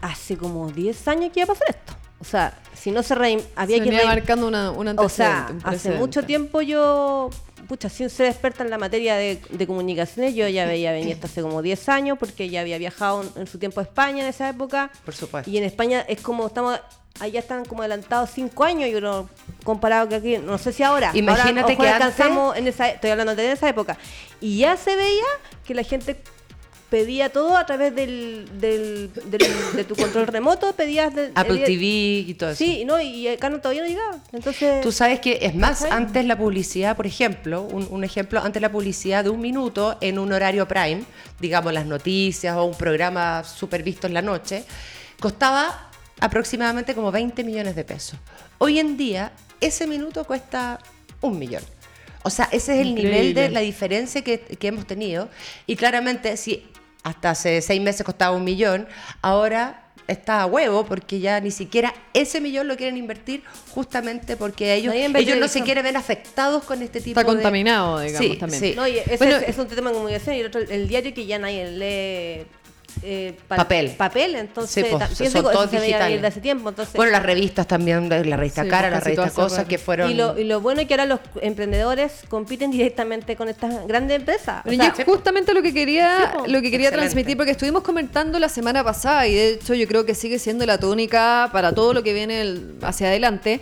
hace 0.00 0.36
como 0.36 0.70
10 0.70 1.06
años 1.08 1.30
que 1.32 1.40
iba 1.40 1.52
a 1.52 1.56
pasar 1.56 1.70
esto. 1.76 1.94
O 2.18 2.24
sea, 2.24 2.58
si 2.74 2.90
no 2.90 3.02
se 3.02 3.14
rein- 3.14 3.42
había 3.54 3.76
Se 3.78 3.84
que 3.84 3.90
venía 3.90 4.06
marcando 4.06 4.48
una, 4.48 4.70
un 4.70 4.88
O 4.98 5.08
sea, 5.08 5.48
hace 5.64 5.90
mucho 5.92 6.22
tiempo 6.24 6.62
yo, 6.62 7.30
pucha, 7.66 7.88
sin 7.88 8.10
ser 8.10 8.26
experta 8.26 8.64
en 8.64 8.70
la 8.70 8.78
materia 8.78 9.16
de, 9.16 9.40
de 9.50 9.66
comunicaciones, 9.66 10.34
yo 10.34 10.48
ya 10.48 10.66
veía 10.66 10.92
venir 10.92 11.12
esto 11.12 11.26
hace 11.26 11.42
como 11.42 11.62
10 11.62 11.88
años, 11.88 12.18
porque 12.18 12.48
ya 12.48 12.60
había 12.60 12.78
viajado 12.78 13.22
en, 13.22 13.42
en 13.42 13.46
su 13.46 13.58
tiempo 13.58 13.80
a 13.80 13.82
España 13.82 14.22
en 14.22 14.28
esa 14.28 14.48
época. 14.48 14.90
Por 15.04 15.14
supuesto. 15.14 15.50
Y 15.50 15.58
en 15.58 15.64
España 15.64 16.04
es 16.08 16.20
como 16.20 16.46
estamos, 16.46 16.80
allá 17.20 17.40
están 17.40 17.64
como 17.64 17.82
adelantados 17.82 18.30
5 18.30 18.64
años, 18.64 18.90
yo 18.90 18.98
creo, 18.98 19.28
comparado 19.64 20.08
que 20.08 20.14
aquí, 20.16 20.38
no 20.38 20.58
sé 20.58 20.72
si 20.72 20.82
ahora. 20.82 21.10
Imagínate 21.14 21.60
ahora, 21.60 21.72
ojo, 21.72 21.82
que 21.82 21.88
alcanzamos 21.88 22.56
en 22.56 22.66
esa, 22.66 22.88
estoy 22.88 23.10
hablando 23.10 23.34
de 23.34 23.52
esa 23.52 23.68
época. 23.68 23.98
Y 24.40 24.58
ya 24.58 24.76
se 24.76 24.96
veía 24.96 25.24
que 25.64 25.74
la 25.74 25.82
gente 25.82 26.16
pedía 26.96 27.28
todo 27.28 27.58
a 27.58 27.66
través 27.66 27.94
del, 27.94 28.48
del, 28.58 29.10
del- 29.26 29.76
de 29.76 29.84
tu 29.84 29.94
control 29.94 30.26
remoto, 30.26 30.72
pedías 30.74 31.14
de, 31.14 31.30
Apple 31.34 31.58
el- 31.60 31.64
TV 31.64 31.84
y 32.30 32.34
todo 32.34 32.50
eso. 32.50 32.58
Sí, 32.58 32.86
no, 32.86 32.98
y 33.00 33.28
acá 33.28 33.50
no, 33.50 33.58
todavía 33.60 33.82
no 33.82 33.88
llegaba. 33.88 34.18
Entonces, 34.32 34.80
Tú 34.80 34.92
sabes 34.92 35.20
que 35.20 35.40
es 35.42 35.54
más, 35.54 35.82
antes 35.82 36.24
la 36.24 36.38
publicidad, 36.38 36.96
por 36.96 37.06
ejemplo, 37.06 37.60
un, 37.62 37.86
un 37.90 38.02
ejemplo, 38.02 38.40
antes 38.42 38.62
la 38.62 38.72
publicidad 38.72 39.24
de 39.24 39.30
un 39.30 39.40
minuto 39.40 39.98
en 40.00 40.18
un 40.18 40.32
horario 40.32 40.66
prime, 40.66 41.04
digamos 41.38 41.74
las 41.74 41.84
noticias 41.84 42.56
o 42.56 42.64
un 42.64 42.74
programa 42.78 43.44
súper 43.44 43.82
visto 43.82 44.06
en 44.06 44.14
la 44.14 44.22
noche, 44.22 44.64
costaba 45.20 45.90
aproximadamente 46.20 46.94
como 46.94 47.12
20 47.12 47.44
millones 47.44 47.76
de 47.76 47.84
pesos. 47.84 48.18
Hoy 48.56 48.78
en 48.78 48.96
día, 48.96 49.32
ese 49.60 49.86
minuto 49.86 50.24
cuesta 50.24 50.78
un 51.20 51.38
millón. 51.38 51.62
O 52.22 52.30
sea, 52.30 52.48
ese 52.50 52.74
es 52.74 52.80
el 52.86 52.94
nivel 52.94 53.34
de 53.34 53.50
la 53.50 53.60
diferencia 53.60 54.22
que, 54.24 54.40
que 54.40 54.66
hemos 54.68 54.86
tenido. 54.86 55.28
Y 55.66 55.76
claramente, 55.76 56.36
si 56.36 56.66
hasta 57.06 57.30
hace 57.30 57.60
seis 57.62 57.80
meses 57.80 58.04
costaba 58.04 58.34
un 58.36 58.44
millón, 58.44 58.86
ahora 59.22 59.82
está 60.08 60.42
a 60.42 60.46
huevo 60.46 60.84
porque 60.86 61.18
ya 61.18 61.40
ni 61.40 61.50
siquiera 61.50 61.92
ese 62.14 62.40
millón 62.40 62.68
lo 62.68 62.76
quieren 62.76 62.96
invertir 62.96 63.42
justamente 63.74 64.36
porque 64.36 64.74
ellos, 64.74 64.94
invierte 64.94 65.18
ellos 65.20 65.38
no 65.38 65.48
se 65.48 65.62
quieren 65.62 65.82
ver 65.82 65.96
afectados 65.96 66.62
con 66.62 66.80
este 66.80 67.00
tipo 67.00 67.18
Está 67.18 67.28
de... 67.28 67.34
contaminado, 67.36 67.98
digamos, 68.00 68.26
Sí, 68.28 68.36
también. 68.36 68.60
sí. 68.62 68.72
No, 68.76 68.86
y 68.86 68.98
ese 68.98 69.16
Bueno, 69.16 69.36
es, 69.38 69.48
es 69.48 69.58
un 69.58 69.66
tema 69.66 69.90
de 69.90 69.96
comunicación 69.96 70.36
y 70.36 70.40
el 70.40 70.46
otro, 70.46 70.60
el 70.60 70.86
diario 70.86 71.12
que 71.12 71.26
ya 71.26 71.38
nadie 71.40 71.70
lee 71.72 72.46
eh, 73.02 73.34
pa- 73.48 73.56
Papel. 73.56 73.90
Papel, 73.96 74.34
entonces 74.36 74.84
Sí, 74.86 74.90
pues, 74.90 75.30
son 75.32 75.42
todos 75.44 75.70
digitales. 75.70 76.24
hace 76.24 76.40
tiempo. 76.40 76.68
Entonces, 76.68 76.94
Bueno, 76.94 77.12
las 77.12 77.22
revistas 77.22 77.66
también, 77.66 78.08
la 78.08 78.36
revista 78.36 78.62
Sí, 78.64 78.68
Cara, 78.68 78.88
pues 78.88 78.92
la 78.92 79.00
revista 79.16 79.30
Cosas 79.42 79.64
que 79.66 79.78
fueron... 79.78 80.10
y, 80.10 80.14
lo, 80.14 80.38
y 80.38 80.44
lo 80.44 80.60
bueno 80.60 80.80
es 80.80 80.88
que 80.88 80.94
ahora 80.94 81.06
los 81.06 81.20
emprendedores 81.40 82.12
compiten 82.28 82.70
directamente 82.70 83.36
con 83.36 83.48
estas 83.48 83.86
grandes 83.86 84.16
empresas. 84.18 84.62
Sea, 84.64 84.72
y 84.74 84.80
es 84.80 85.04
justamente 85.04 85.52
lo 85.54 85.62
que 85.62 85.72
quería, 85.74 86.30
Sí, 86.32 86.38
po. 86.38 86.46
lo 86.46 86.60
que 86.62 86.70
quería 86.70 86.88
Excelente. 86.88 86.96
transmitir, 86.98 87.36
porque 87.36 87.52
estuvimos 87.52 87.82
comentando 87.82 88.38
la 88.38 88.48
semana 88.48 88.82
pasada, 88.84 89.26
y 89.26 89.34
de 89.34 89.48
hecho 89.50 89.74
yo 89.74 89.86
creo 89.86 90.04
que 90.06 90.14
sigue 90.14 90.38
siendo 90.38 90.64
la 90.66 90.78
tónica 90.78 91.48
para 91.52 91.72
todo 91.74 91.92
lo 91.94 92.02
que 92.02 92.12
viene 92.12 92.40
el- 92.40 92.74
hacia 92.82 93.08
adelante, 93.08 93.60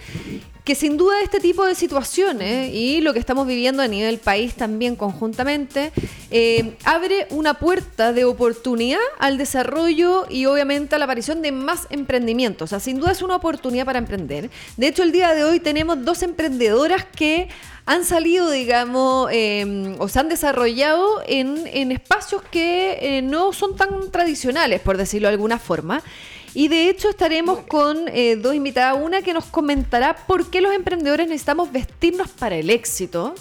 que 0.64 0.74
sin 0.74 0.96
duda 0.96 1.20
este 1.22 1.40
tipo 1.40 1.66
de 1.66 1.74
situaciones 1.74 2.72
y 2.72 3.02
lo 3.02 3.12
que 3.12 3.18
estamos 3.18 3.46
viviendo 3.46 3.82
a 3.82 3.88
nivel 3.88 4.18
país 4.18 4.54
también 4.54 4.96
conjuntamente, 4.96 5.92
eh, 6.30 6.76
abre 6.84 7.26
una 7.30 7.54
puerta 7.54 8.14
de 8.14 8.24
oportunidad 8.24 8.98
al 9.18 9.36
desarrollo 9.36 10.26
y 10.30 10.46
obviamente 10.46 10.94
a 10.94 10.98
la 10.98 11.04
aparición 11.04 11.42
de 11.42 11.52
más 11.52 11.86
emprendimientos. 11.90 12.64
O 12.64 12.70
sea, 12.70 12.80
sin 12.80 12.98
duda 12.98 13.12
es 13.12 13.20
una 13.20 13.36
oportunidad 13.36 13.84
para 13.84 13.98
emprender. 13.98 14.50
De 14.78 14.88
hecho, 14.88 15.02
el 15.02 15.12
día 15.12 15.34
de 15.34 15.44
hoy 15.44 15.60
tenemos 15.60 16.02
dos 16.02 16.22
emprendedoras 16.22 17.04
que 17.04 17.48
han 17.84 18.06
salido, 18.06 18.50
digamos, 18.50 19.28
eh, 19.30 19.94
o 19.98 20.08
se 20.08 20.18
han 20.18 20.30
desarrollado 20.30 21.22
en, 21.26 21.66
en 21.66 21.92
espacios 21.92 22.40
que 22.50 23.18
eh, 23.18 23.22
no 23.22 23.52
son 23.52 23.76
tan 23.76 24.10
tradicionales, 24.10 24.80
por 24.80 24.96
decirlo 24.96 25.28
de 25.28 25.34
alguna 25.34 25.58
forma. 25.58 26.02
Y 26.54 26.68
de 26.68 26.88
hecho 26.88 27.10
estaremos 27.10 27.60
con 27.66 28.06
eh, 28.08 28.36
dos 28.36 28.54
invitadas, 28.54 28.96
una 29.02 29.22
que 29.22 29.34
nos 29.34 29.46
comentará 29.46 30.14
por 30.14 30.50
qué 30.50 30.60
los 30.60 30.72
emprendedores 30.72 31.26
necesitamos 31.26 31.72
vestirnos 31.72 32.30
para 32.30 32.54
el 32.54 32.70
éxito. 32.70 33.34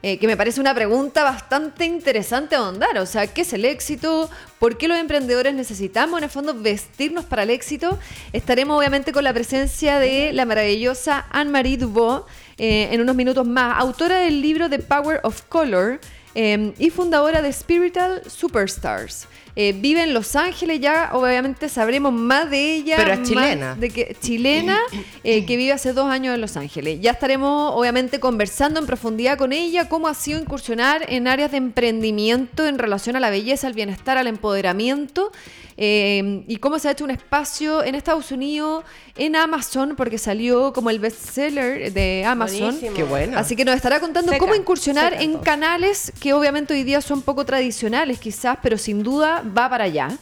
Eh, 0.00 0.18
que 0.18 0.28
me 0.28 0.36
parece 0.36 0.60
una 0.60 0.74
pregunta 0.74 1.24
bastante 1.24 1.84
interesante 1.84 2.54
ahondar. 2.54 2.96
O 2.98 3.04
sea, 3.04 3.26
¿qué 3.26 3.42
es 3.42 3.52
el 3.52 3.64
éxito? 3.64 4.30
¿Por 4.60 4.78
qué 4.78 4.88
los 4.88 4.96
emprendedores 4.96 5.52
necesitamos, 5.54 6.18
en 6.18 6.24
el 6.24 6.30
fondo, 6.30 6.54
vestirnos 6.54 7.24
para 7.24 7.42
el 7.42 7.50
éxito? 7.50 7.98
Estaremos, 8.32 8.78
obviamente, 8.78 9.12
con 9.12 9.24
la 9.24 9.34
presencia 9.34 9.98
de 9.98 10.32
la 10.32 10.46
maravillosa 10.46 11.26
Anne-Marie 11.30 11.78
Dubois 11.78 12.22
eh, 12.58 12.88
en 12.92 13.00
unos 13.00 13.16
minutos 13.16 13.44
más, 13.44 13.78
autora 13.78 14.20
del 14.20 14.40
libro 14.40 14.70
The 14.70 14.78
Power 14.78 15.20
of 15.22 15.42
Color 15.48 16.00
y 16.34 16.90
fundadora 16.90 17.42
de 17.42 17.52
Spiritual 17.52 18.22
Superstars. 18.28 19.26
Eh, 19.60 19.74
vive 19.76 20.04
en 20.04 20.14
Los 20.14 20.36
Ángeles, 20.36 20.78
ya 20.78 21.10
obviamente 21.14 21.68
sabremos 21.68 22.12
más 22.12 22.48
de 22.48 22.74
ella. 22.74 22.94
Pero 22.96 23.12
es 23.14 23.28
chilena. 23.28 23.74
De 23.74 23.90
que, 23.90 24.16
chilena, 24.20 24.78
eh, 25.24 25.44
que 25.46 25.56
vive 25.56 25.72
hace 25.72 25.92
dos 25.92 26.06
años 26.06 26.32
en 26.32 26.40
Los 26.40 26.56
Ángeles. 26.56 27.00
Ya 27.00 27.10
estaremos 27.10 27.72
obviamente 27.74 28.20
conversando 28.20 28.78
en 28.78 28.86
profundidad 28.86 29.36
con 29.36 29.52
ella 29.52 29.88
cómo 29.88 30.06
ha 30.06 30.14
sido 30.14 30.38
incursionar 30.40 31.06
en 31.08 31.26
áreas 31.26 31.50
de 31.50 31.56
emprendimiento 31.56 32.68
en 32.68 32.78
relación 32.78 33.16
a 33.16 33.20
la 33.20 33.30
belleza, 33.30 33.66
al 33.66 33.72
bienestar, 33.72 34.16
al 34.16 34.28
empoderamiento. 34.28 35.32
Eh, 35.80 36.42
y 36.48 36.56
cómo 36.56 36.80
se 36.80 36.88
ha 36.88 36.90
hecho 36.90 37.04
un 37.04 37.12
espacio 37.12 37.84
en 37.84 37.94
Estados 37.94 38.32
Unidos, 38.32 38.84
en 39.16 39.36
Amazon, 39.36 39.94
porque 39.96 40.18
salió 40.18 40.72
como 40.72 40.90
el 40.90 40.98
bestseller 40.98 41.92
de 41.92 42.24
Amazon. 42.24 42.72
Buenísimo. 42.72 42.96
Qué 42.96 43.04
bueno. 43.04 43.38
Así 43.38 43.54
que 43.54 43.64
nos 43.64 43.76
estará 43.76 44.00
contando 44.00 44.32
Seca, 44.32 44.40
cómo 44.40 44.56
incursionar 44.56 45.14
en 45.14 45.38
canales 45.38 46.12
que 46.20 46.32
obviamente 46.32 46.74
hoy 46.74 46.82
día 46.82 47.00
son 47.00 47.22
poco 47.22 47.44
tradicionales 47.44 48.18
quizás, 48.18 48.58
pero 48.60 48.76
sin 48.76 49.04
duda 49.04 49.44
va 49.56 49.70
para 49.70 49.84
allá. 49.84 50.18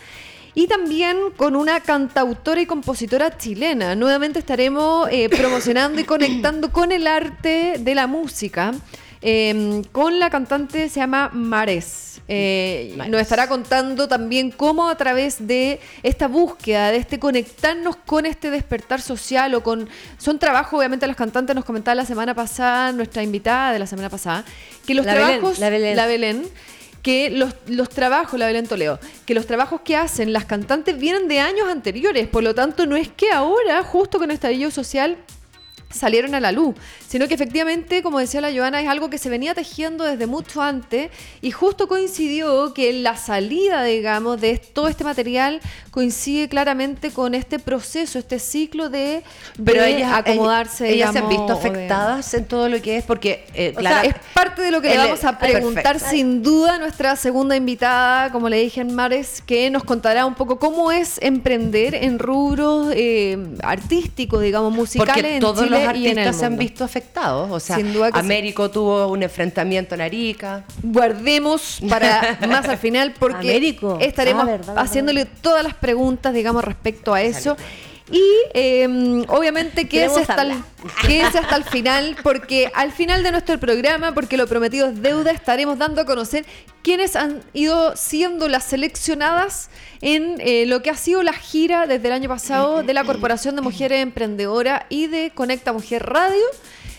Y 0.52 0.66
también 0.66 1.16
con 1.38 1.56
una 1.56 1.80
cantautora 1.80 2.60
y 2.60 2.66
compositora 2.66 3.38
chilena. 3.38 3.94
Nuevamente 3.94 4.38
estaremos 4.38 5.08
eh, 5.10 5.30
promocionando 5.30 5.98
y 6.02 6.04
conectando 6.14 6.70
con 6.70 6.92
el 6.92 7.06
arte 7.06 7.76
de 7.78 7.94
la 7.94 8.06
música. 8.06 8.74
Eh, 9.22 9.82
con 9.92 10.18
la 10.18 10.30
cantante 10.30 10.88
se 10.88 11.00
llama 11.00 11.30
Mares. 11.32 12.20
Eh, 12.28 12.94
Mares. 12.96 13.12
Nos 13.12 13.20
estará 13.20 13.48
contando 13.48 14.08
también 14.08 14.50
cómo 14.50 14.88
a 14.88 14.96
través 14.96 15.46
de 15.46 15.80
esta 16.02 16.28
búsqueda, 16.28 16.90
de 16.90 16.98
este 16.98 17.18
conectarnos 17.18 17.96
con 17.96 18.26
este 18.26 18.50
despertar 18.50 19.00
social 19.00 19.54
o 19.54 19.62
con... 19.62 19.88
Son 20.18 20.38
trabajos, 20.38 20.78
obviamente 20.78 21.06
los 21.06 21.16
cantantes 21.16 21.54
nos 21.54 21.64
comentaba 21.64 21.94
la 21.94 22.04
semana 22.04 22.34
pasada, 22.34 22.92
nuestra 22.92 23.22
invitada 23.22 23.72
de 23.72 23.78
la 23.78 23.86
semana 23.86 24.10
pasada, 24.10 24.44
que 24.86 24.94
los 24.94 25.06
La 25.06 25.14
Belén, 25.14 25.28
trabajos... 25.28 25.58
la 25.58 25.70
Belén. 25.70 25.96
la 25.96 26.06
Belén, 26.06 26.42
que 27.02 27.30
los, 27.30 27.54
los 27.68 27.88
trabajos, 27.88 28.38
la 28.38 28.46
Belén 28.46 28.66
Toledo, 28.66 28.98
que 29.26 29.34
los 29.34 29.46
trabajos 29.46 29.82
que 29.82 29.94
hacen 29.94 30.32
las 30.32 30.44
cantantes 30.44 30.98
vienen 30.98 31.28
de 31.28 31.38
años 31.38 31.68
anteriores, 31.68 32.26
por 32.26 32.42
lo 32.42 32.52
tanto 32.54 32.84
no 32.86 32.96
es 32.96 33.08
que 33.08 33.30
ahora, 33.30 33.82
justo 33.84 34.18
con 34.18 34.30
el 34.30 34.34
estallido 34.34 34.72
social, 34.72 35.16
salieron 35.90 36.34
a 36.34 36.40
la 36.40 36.52
luz, 36.52 36.74
sino 37.08 37.28
que 37.28 37.34
efectivamente, 37.34 38.02
como 38.02 38.18
decía 38.18 38.40
la 38.40 38.52
Joana, 38.52 38.80
es 38.82 38.88
algo 38.88 39.08
que 39.08 39.18
se 39.18 39.28
venía 39.30 39.54
tejiendo 39.54 40.04
desde 40.04 40.26
mucho 40.26 40.60
antes 40.60 41.10
y 41.40 41.50
justo 41.52 41.88
coincidió 41.88 42.74
que 42.74 42.92
la 42.92 43.16
salida, 43.16 43.84
digamos, 43.84 44.40
de 44.40 44.58
todo 44.58 44.88
este 44.88 45.04
material 45.04 45.60
coincide 45.90 46.48
claramente 46.48 47.10
con 47.12 47.34
este 47.34 47.58
proceso, 47.58 48.18
este 48.18 48.38
ciclo 48.38 48.90
de, 48.90 49.22
Pero 49.64 49.82
de 49.82 49.96
ellas, 49.96 50.12
acomodarse. 50.14 50.90
ellas 50.92 51.12
se 51.12 51.18
han 51.20 51.28
visto 51.28 51.46
de- 51.46 51.52
afectadas 51.52 52.34
en 52.34 52.44
todo 52.44 52.68
lo 52.68 52.82
que 52.82 52.98
es, 52.98 53.04
porque, 53.04 53.46
eh, 53.54 53.72
o 53.74 53.78
Clara- 53.78 54.02
sea, 54.02 54.10
es 54.10 54.16
parte 54.34 54.60
de 54.62 54.70
lo 54.70 54.82
que 54.82 54.88
le 54.90 54.98
vamos 54.98 55.24
a 55.24 55.38
preguntar 55.38 55.82
perfecto. 55.84 56.10
sin 56.10 56.42
duda 56.42 56.74
a 56.74 56.78
nuestra 56.78 57.16
segunda 57.16 57.56
invitada, 57.56 58.30
como 58.32 58.48
le 58.50 58.58
dije 58.60 58.80
en 58.82 58.94
Mares, 58.94 59.42
que 59.46 59.70
nos 59.70 59.84
contará 59.84 60.26
un 60.26 60.34
poco 60.34 60.58
cómo 60.58 60.92
es 60.92 61.18
emprender 61.22 61.94
en 61.94 62.18
rubros 62.18 62.88
eh, 62.94 63.38
artísticos, 63.62 64.42
digamos, 64.42 64.72
musicales 64.74 65.14
Porque 65.14 65.34
en 65.36 65.40
todos 65.40 65.64
Chile 65.64 65.75
los 65.84 65.96
y 65.96 66.08
en 66.08 66.18
artistas 66.18 66.26
el 66.26 66.34
se 66.40 66.44
han 66.46 66.52
mundo. 66.52 66.60
visto 66.62 66.84
afectados. 66.84 67.50
O 67.50 67.60
sea, 67.60 67.76
Sin 67.76 67.92
duda 67.92 68.10
que 68.12 68.18
sí. 68.18 68.24
Américo 68.24 68.70
tuvo 68.70 69.06
un 69.08 69.22
enfrentamiento 69.22 69.94
en 69.94 70.00
Arica. 70.00 70.64
Guardemos 70.82 71.78
para 71.88 72.38
más 72.48 72.68
al 72.68 72.78
final 72.78 73.14
porque 73.18 73.50
Américo. 73.50 73.98
estaremos 74.00 74.42
Ah, 74.44 74.46
verdad, 74.46 74.66
verdad, 74.68 74.84
haciéndole 74.84 75.24
todas 75.26 75.62
las 75.62 75.74
preguntas, 75.74 76.32
digamos, 76.34 76.64
respecto 76.64 77.12
a 77.14 77.22
eso. 77.22 77.56
Y 78.10 78.22
eh, 78.54 79.24
obviamente 79.28 79.88
quédese 79.88 80.20
hasta, 80.20 80.42
el, 80.42 80.54
quédese 81.06 81.38
hasta 81.38 81.56
el 81.56 81.64
final, 81.64 82.16
porque 82.22 82.70
al 82.74 82.92
final 82.92 83.24
de 83.24 83.32
nuestro 83.32 83.58
programa, 83.58 84.14
porque 84.14 84.36
lo 84.36 84.46
prometido 84.46 84.88
es 84.88 85.02
deuda, 85.02 85.32
estaremos 85.32 85.76
dando 85.78 86.02
a 86.02 86.04
conocer 86.04 86.46
quiénes 86.82 87.16
han 87.16 87.42
ido 87.52 87.96
siendo 87.96 88.48
las 88.48 88.62
seleccionadas 88.64 89.70
en 90.02 90.36
eh, 90.38 90.66
lo 90.66 90.82
que 90.82 90.90
ha 90.90 90.96
sido 90.96 91.24
la 91.24 91.32
gira 91.32 91.88
desde 91.88 92.06
el 92.06 92.14
año 92.14 92.28
pasado 92.28 92.84
de 92.84 92.94
la 92.94 93.02
Corporación 93.02 93.56
de 93.56 93.62
Mujeres 93.62 94.00
Emprendedoras 94.02 94.84
y 94.88 95.08
de 95.08 95.32
Conecta 95.34 95.72
Mujer 95.72 96.06
Radio. 96.06 96.44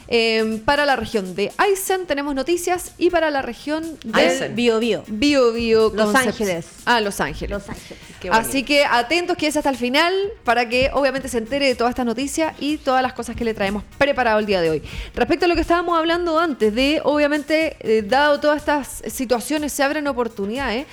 Eh, 0.09 0.61
para 0.63 0.85
la 0.85 0.95
región 0.95 1.35
de 1.35 1.51
Aysén 1.57 2.05
tenemos 2.05 2.33
noticias 2.33 2.93
y 2.97 3.09
para 3.09 3.29
la 3.29 3.41
región 3.41 3.83
de. 4.05 4.49
Bio 4.55 4.79
Bio. 4.79 5.03
Bio 5.07 5.51
Bio 5.51 5.91
Los 5.93 6.13
Concept- 6.13 6.27
Ángeles. 6.27 6.65
Ah, 6.85 7.01
Los 7.01 7.19
Ángeles. 7.19 7.49
Los 7.51 7.67
Ángeles. 7.69 7.97
Así 8.31 8.63
que 8.63 8.85
atentos 8.85 9.35
que 9.37 9.47
es 9.47 9.57
hasta 9.57 9.69
el 9.69 9.75
final 9.77 10.13
para 10.43 10.67
que 10.69 10.89
obviamente 10.93 11.27
se 11.27 11.37
entere 11.39 11.67
de 11.67 11.75
todas 11.75 11.91
estas 11.91 12.05
noticias 12.05 12.53
y 12.59 12.77
todas 12.77 13.01
las 13.01 13.13
cosas 13.13 13.35
que 13.35 13.43
le 13.43 13.53
traemos 13.53 13.83
preparado 13.97 14.39
el 14.39 14.45
día 14.45 14.61
de 14.61 14.69
hoy. 14.69 14.81
Respecto 15.13 15.45
a 15.45 15.47
lo 15.49 15.55
que 15.55 15.61
estábamos 15.61 15.97
hablando 15.97 16.39
antes 16.39 16.73
de, 16.73 17.01
obviamente, 17.03 17.75
eh, 17.81 18.01
dado 18.01 18.39
todas 18.39 18.57
estas 18.57 19.03
situaciones, 19.13 19.73
se 19.73 19.83
abren 19.83 20.07
oportunidades. 20.07 20.85
Eh, 20.85 20.87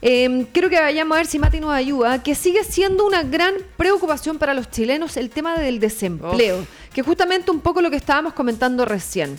creo 0.00 0.70
que 0.70 0.80
vayamos 0.80 1.16
a 1.16 1.18
ver 1.18 1.26
si 1.26 1.38
Mati 1.38 1.60
nos 1.60 1.72
ayuda, 1.72 2.22
que 2.22 2.34
sigue 2.34 2.64
siendo 2.64 3.06
una 3.06 3.22
gran 3.22 3.54
preocupación 3.76 4.38
para 4.38 4.54
los 4.54 4.70
chilenos 4.70 5.16
el 5.16 5.30
tema 5.30 5.58
del 5.58 5.80
desempleo, 5.80 6.66
que 6.92 7.02
justamente 7.02 7.50
un 7.50 7.60
poco 7.60 7.80
lo 7.80 7.90
que 7.90 7.96
estábamos 7.96 8.32
comentando 8.32 8.84
recién. 8.84 9.38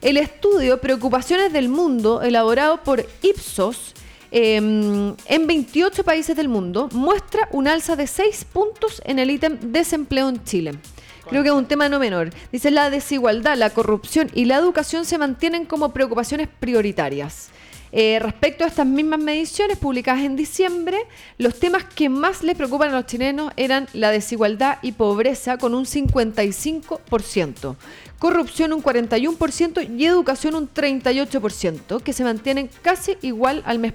El 0.00 0.16
estudio 0.16 0.80
Preocupaciones 0.80 1.52
del 1.52 1.68
Mundo, 1.68 2.22
elaborado 2.22 2.82
por 2.82 3.06
Ipsos, 3.22 3.94
eh, 4.32 4.56
en 4.56 5.46
28 5.46 6.04
países 6.04 6.34
del 6.34 6.48
mundo, 6.48 6.88
muestra 6.92 7.48
un 7.52 7.68
alza 7.68 7.96
de 7.96 8.06
6 8.06 8.46
puntos 8.52 9.02
en 9.04 9.18
el 9.18 9.30
ítem 9.30 9.58
desempleo 9.60 10.28
en 10.28 10.42
Chile. 10.42 10.72
Creo 11.28 11.42
que 11.42 11.50
es 11.50 11.54
un 11.54 11.66
tema 11.66 11.88
no 11.88 11.98
menor. 11.98 12.30
Dice, 12.50 12.70
la 12.70 12.90
desigualdad, 12.90 13.56
la 13.56 13.70
corrupción 13.70 14.30
y 14.34 14.46
la 14.46 14.56
educación 14.56 15.04
se 15.04 15.18
mantienen 15.18 15.66
como 15.66 15.92
preocupaciones 15.92 16.48
prioritarias. 16.48 17.50
Eh, 17.94 18.18
respecto 18.20 18.64
a 18.64 18.68
estas 18.68 18.86
mismas 18.86 19.20
mediciones 19.20 19.76
publicadas 19.76 20.22
en 20.22 20.34
diciembre, 20.34 20.96
los 21.36 21.58
temas 21.58 21.84
que 21.84 22.08
más 22.08 22.42
les 22.42 22.56
preocupan 22.56 22.88
a 22.88 22.92
los 22.92 23.06
chilenos 23.06 23.52
eran 23.56 23.86
la 23.92 24.10
desigualdad 24.10 24.78
y 24.80 24.92
pobreza 24.92 25.58
con 25.58 25.74
un 25.74 25.84
55%, 25.84 27.76
corrupción 28.18 28.72
un 28.72 28.82
41% 28.82 29.98
y 29.98 30.06
educación 30.06 30.54
un 30.54 30.72
38%, 30.72 32.02
que 32.02 32.12
se 32.14 32.24
mantienen 32.24 32.70
casi 32.80 33.18
igual 33.20 33.62
al 33.66 33.78
mes 33.78 33.92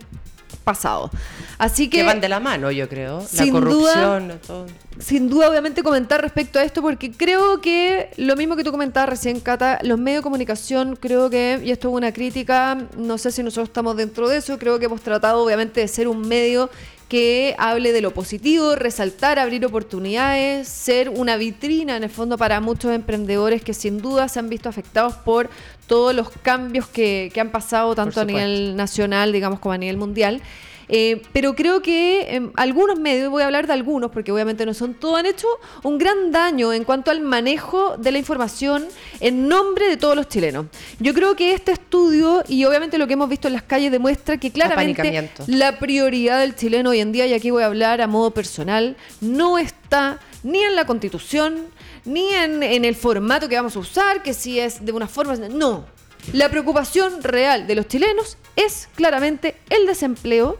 pasado. 0.67 1.09
Así 1.57 1.89
Que 1.89 1.99
que 1.99 2.03
van 2.03 2.19
de 2.19 2.27
la 2.27 2.41
mano, 2.41 2.69
yo 2.71 2.87
creo. 2.89 3.19
La 3.19 3.43
Sin 3.43 3.53
corrupción, 3.53 4.39
todo. 4.45 4.65
sin 4.99 5.29
duda, 5.29 5.49
obviamente, 5.49 5.81
comentar 5.81 6.21
respecto 6.21 6.59
a 6.59 6.63
esto, 6.63 6.81
porque 6.81 7.09
creo 7.11 7.61
que 7.61 8.11
lo 8.17 8.35
mismo 8.35 8.57
que 8.57 8.65
tú 8.65 8.71
comentabas 8.71 9.07
recién, 9.09 9.39
Cata, 9.39 9.79
los 9.83 9.97
medios 9.97 10.19
de 10.19 10.23
comunicación, 10.23 10.97
creo 10.97 11.29
que, 11.29 11.61
y 11.63 11.71
esto 11.71 11.87
es 11.87 11.93
una 11.95 12.11
crítica, 12.11 12.77
no 12.97 13.17
sé 13.17 13.31
si 13.31 13.41
nosotros 13.43 13.69
estamos 13.69 13.95
dentro 13.95 14.27
de 14.27 14.37
eso, 14.37 14.59
creo 14.59 14.77
que 14.77 14.85
hemos 14.85 15.01
tratado, 15.01 15.41
obviamente, 15.43 15.79
de 15.79 15.87
ser 15.87 16.07
un 16.09 16.27
medio 16.27 16.69
que 17.07 17.55
hable 17.57 17.93
de 17.93 18.01
lo 18.01 18.11
positivo, 18.11 18.75
resaltar, 18.75 19.39
abrir 19.39 19.65
oportunidades, 19.65 20.67
ser 20.67 21.09
una 21.09 21.37
vitrina 21.37 21.95
en 21.95 22.03
el 22.03 22.09
fondo 22.09 22.37
para 22.37 22.59
muchos 22.59 22.91
emprendedores 22.91 23.63
que 23.63 23.73
sin 23.73 24.01
duda 24.01 24.27
se 24.27 24.39
han 24.39 24.49
visto 24.49 24.67
afectados 24.67 25.13
por 25.15 25.49
todos 25.87 26.13
los 26.13 26.29
cambios 26.29 26.87
que, 26.87 27.31
que 27.33 27.39
han 27.39 27.51
pasado 27.51 27.95
tanto 27.95 28.19
a 28.19 28.25
nivel 28.25 28.75
nacional, 28.75 29.31
digamos, 29.31 29.59
como 29.59 29.73
a 29.73 29.77
nivel 29.77 29.97
mundial. 29.97 30.41
Eh, 30.89 31.21
pero 31.33 31.53
creo 31.55 31.81
que 31.81 32.35
em, 32.35 32.51
algunos 32.55 32.97
medios, 32.99 33.29
voy 33.29 33.43
a 33.43 33.45
hablar 33.45 33.67
de 33.67 33.73
algunos 33.73 34.11
porque 34.11 34.31
obviamente 34.31 34.65
no 34.65 34.73
son 34.73 34.93
todos, 34.93 35.19
han 35.19 35.25
hecho 35.25 35.47
un 35.83 35.97
gran 35.97 36.31
daño 36.31 36.71
en 36.71 36.83
cuanto 36.83 37.11
al 37.11 37.19
manejo 37.21 37.97
de 37.97 38.11
la 38.11 38.17
información 38.17 38.85
en 39.19 39.47
nombre 39.47 39.87
de 39.87 39.97
todos 39.97 40.15
los 40.15 40.27
chilenos. 40.27 40.67
Yo 40.99 41.13
creo 41.13 41.35
que 41.35 41.53
este 41.53 41.73
estudio 41.73 42.43
y 42.47 42.63
obviamente 42.65 42.97
lo 42.97 43.07
que 43.07 43.13
hemos 43.13 43.29
visto 43.29 43.47
en 43.47 43.53
las 43.53 43.63
calles 43.63 43.91
demuestra 43.91 44.37
que 44.37 44.51
claramente 44.51 45.29
la 45.47 45.79
prioridad 45.79 46.39
del 46.39 46.55
chileno 46.55 46.91
hoy 46.91 47.01
en 47.01 47.11
día, 47.11 47.25
y 47.27 47.33
aquí 47.33 47.51
voy 47.51 47.63
a 47.63 47.67
hablar 47.67 48.01
a 48.01 48.07
modo 48.07 48.31
personal, 48.31 48.95
no 49.19 49.57
está 49.57 50.19
ni 50.43 50.59
en 50.59 50.75
la 50.75 50.85
constitución, 50.85 51.65
ni 52.05 52.33
en, 52.33 52.63
en 52.63 52.85
el 52.85 52.95
formato 52.95 53.49
que 53.49 53.55
vamos 53.55 53.75
a 53.75 53.79
usar, 53.79 54.23
que 54.23 54.33
si 54.33 54.59
es 54.59 54.85
de 54.85 54.91
una 54.91 55.07
forma... 55.07 55.35
No. 55.35 55.85
La 56.33 56.49
preocupación 56.49 57.23
real 57.23 57.67
de 57.67 57.75
los 57.75 57.87
chilenos 57.87 58.37
es 58.55 58.89
claramente 58.95 59.55
el 59.69 59.85
desempleo, 59.85 60.59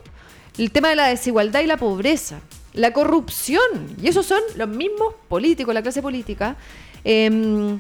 el 0.58 0.72
tema 0.72 0.90
de 0.90 0.96
la 0.96 1.08
desigualdad 1.08 1.62
y 1.62 1.68
la 1.68 1.78
pobreza, 1.78 2.40
la 2.74 2.94
corrupción, 2.94 3.96
y 4.02 4.08
esos 4.08 4.26
son 4.26 4.42
los 4.56 4.68
mismos 4.68 5.16
políticos, 5.28 5.74
la 5.74 5.82
clase 5.82 6.02
política, 6.02 6.56
em, 7.04 7.80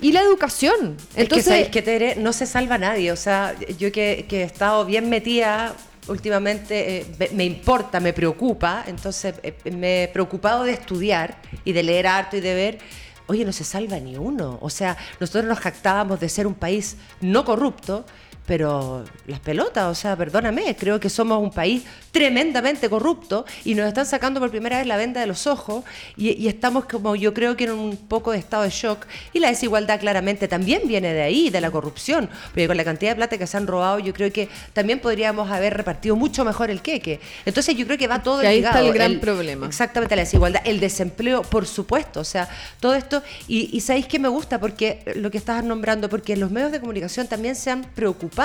y 0.00 0.12
la 0.12 0.20
educación. 0.20 0.96
es 1.16 1.68
que 1.68 1.82
Tere, 1.82 2.16
no 2.16 2.32
se 2.32 2.46
salva 2.46 2.78
nadie. 2.78 3.10
O 3.10 3.16
sea, 3.16 3.54
yo 3.78 3.90
que, 3.90 4.26
que 4.28 4.42
he 4.42 4.44
estado 4.44 4.84
bien 4.84 5.10
metida 5.10 5.74
últimamente, 6.06 6.98
eh, 6.98 7.06
me, 7.18 7.28
me 7.30 7.44
importa, 7.44 8.00
me 8.00 8.12
preocupa. 8.12 8.84
Entonces 8.86 9.34
eh, 9.42 9.54
me 9.72 10.04
he 10.04 10.08
preocupado 10.08 10.64
de 10.64 10.72
estudiar 10.72 11.40
y 11.64 11.72
de 11.72 11.82
leer 11.82 12.06
harto 12.06 12.36
y 12.36 12.40
de 12.40 12.54
ver. 12.54 12.78
Oye, 13.26 13.44
no 13.44 13.52
se 13.52 13.64
salva 13.64 13.98
ni 13.98 14.16
uno. 14.16 14.58
O 14.62 14.70
sea, 14.70 14.96
nosotros 15.20 15.44
nos 15.44 15.58
jactábamos 15.58 16.20
de 16.20 16.28
ser 16.28 16.46
un 16.46 16.54
país 16.54 16.96
no 17.20 17.44
corrupto. 17.44 18.06
Pero 18.48 19.04
las 19.26 19.40
pelotas, 19.40 19.84
o 19.84 19.94
sea, 19.94 20.16
perdóname, 20.16 20.74
creo 20.74 20.98
que 20.98 21.10
somos 21.10 21.40
un 21.40 21.50
país 21.50 21.82
tremendamente 22.10 22.88
corrupto 22.88 23.44
y 23.62 23.74
nos 23.74 23.86
están 23.86 24.06
sacando 24.06 24.40
por 24.40 24.50
primera 24.50 24.78
vez 24.78 24.86
la 24.86 24.96
venda 24.96 25.20
de 25.20 25.26
los 25.26 25.46
ojos 25.46 25.84
y, 26.16 26.30
y 26.30 26.48
estamos 26.48 26.86
como 26.86 27.14
yo 27.14 27.34
creo 27.34 27.58
que 27.58 27.64
en 27.64 27.72
un 27.72 27.98
poco 27.98 28.32
de 28.32 28.38
estado 28.38 28.62
de 28.62 28.70
shock 28.70 29.04
y 29.34 29.38
la 29.38 29.48
desigualdad 29.48 30.00
claramente 30.00 30.48
también 30.48 30.88
viene 30.88 31.12
de 31.12 31.20
ahí, 31.20 31.50
de 31.50 31.60
la 31.60 31.70
corrupción, 31.70 32.30
porque 32.46 32.66
con 32.66 32.78
la 32.78 32.84
cantidad 32.84 33.10
de 33.10 33.16
plata 33.16 33.36
que 33.36 33.46
se 33.46 33.54
han 33.58 33.66
robado 33.66 33.98
yo 33.98 34.14
creo 34.14 34.32
que 34.32 34.48
también 34.72 34.98
podríamos 35.00 35.50
haber 35.50 35.76
repartido 35.76 36.16
mucho 36.16 36.42
mejor 36.42 36.70
el 36.70 36.80
queque. 36.80 37.20
Entonces 37.44 37.76
yo 37.76 37.84
creo 37.84 37.98
que 37.98 38.06
va 38.06 38.22
todo 38.22 38.40
Que 38.40 38.46
ahí 38.46 38.58
está 38.64 38.80
el 38.80 38.94
gran 38.94 39.20
problema. 39.20 39.66
Exactamente, 39.66 40.16
la 40.16 40.22
desigualdad, 40.22 40.62
el 40.64 40.80
desempleo, 40.80 41.42
por 41.42 41.66
supuesto, 41.66 42.20
o 42.20 42.24
sea, 42.24 42.48
todo 42.80 42.94
esto, 42.94 43.22
y, 43.46 43.68
y 43.76 43.82
sabéis 43.82 44.06
que 44.06 44.18
me 44.18 44.28
gusta 44.28 44.58
porque 44.58 45.02
lo 45.16 45.30
que 45.30 45.36
estabas 45.36 45.64
nombrando, 45.64 46.08
porque 46.08 46.34
los 46.34 46.50
medios 46.50 46.72
de 46.72 46.80
comunicación 46.80 47.26
también 47.26 47.54
se 47.54 47.70
han 47.70 47.84
preocupado 47.84 48.37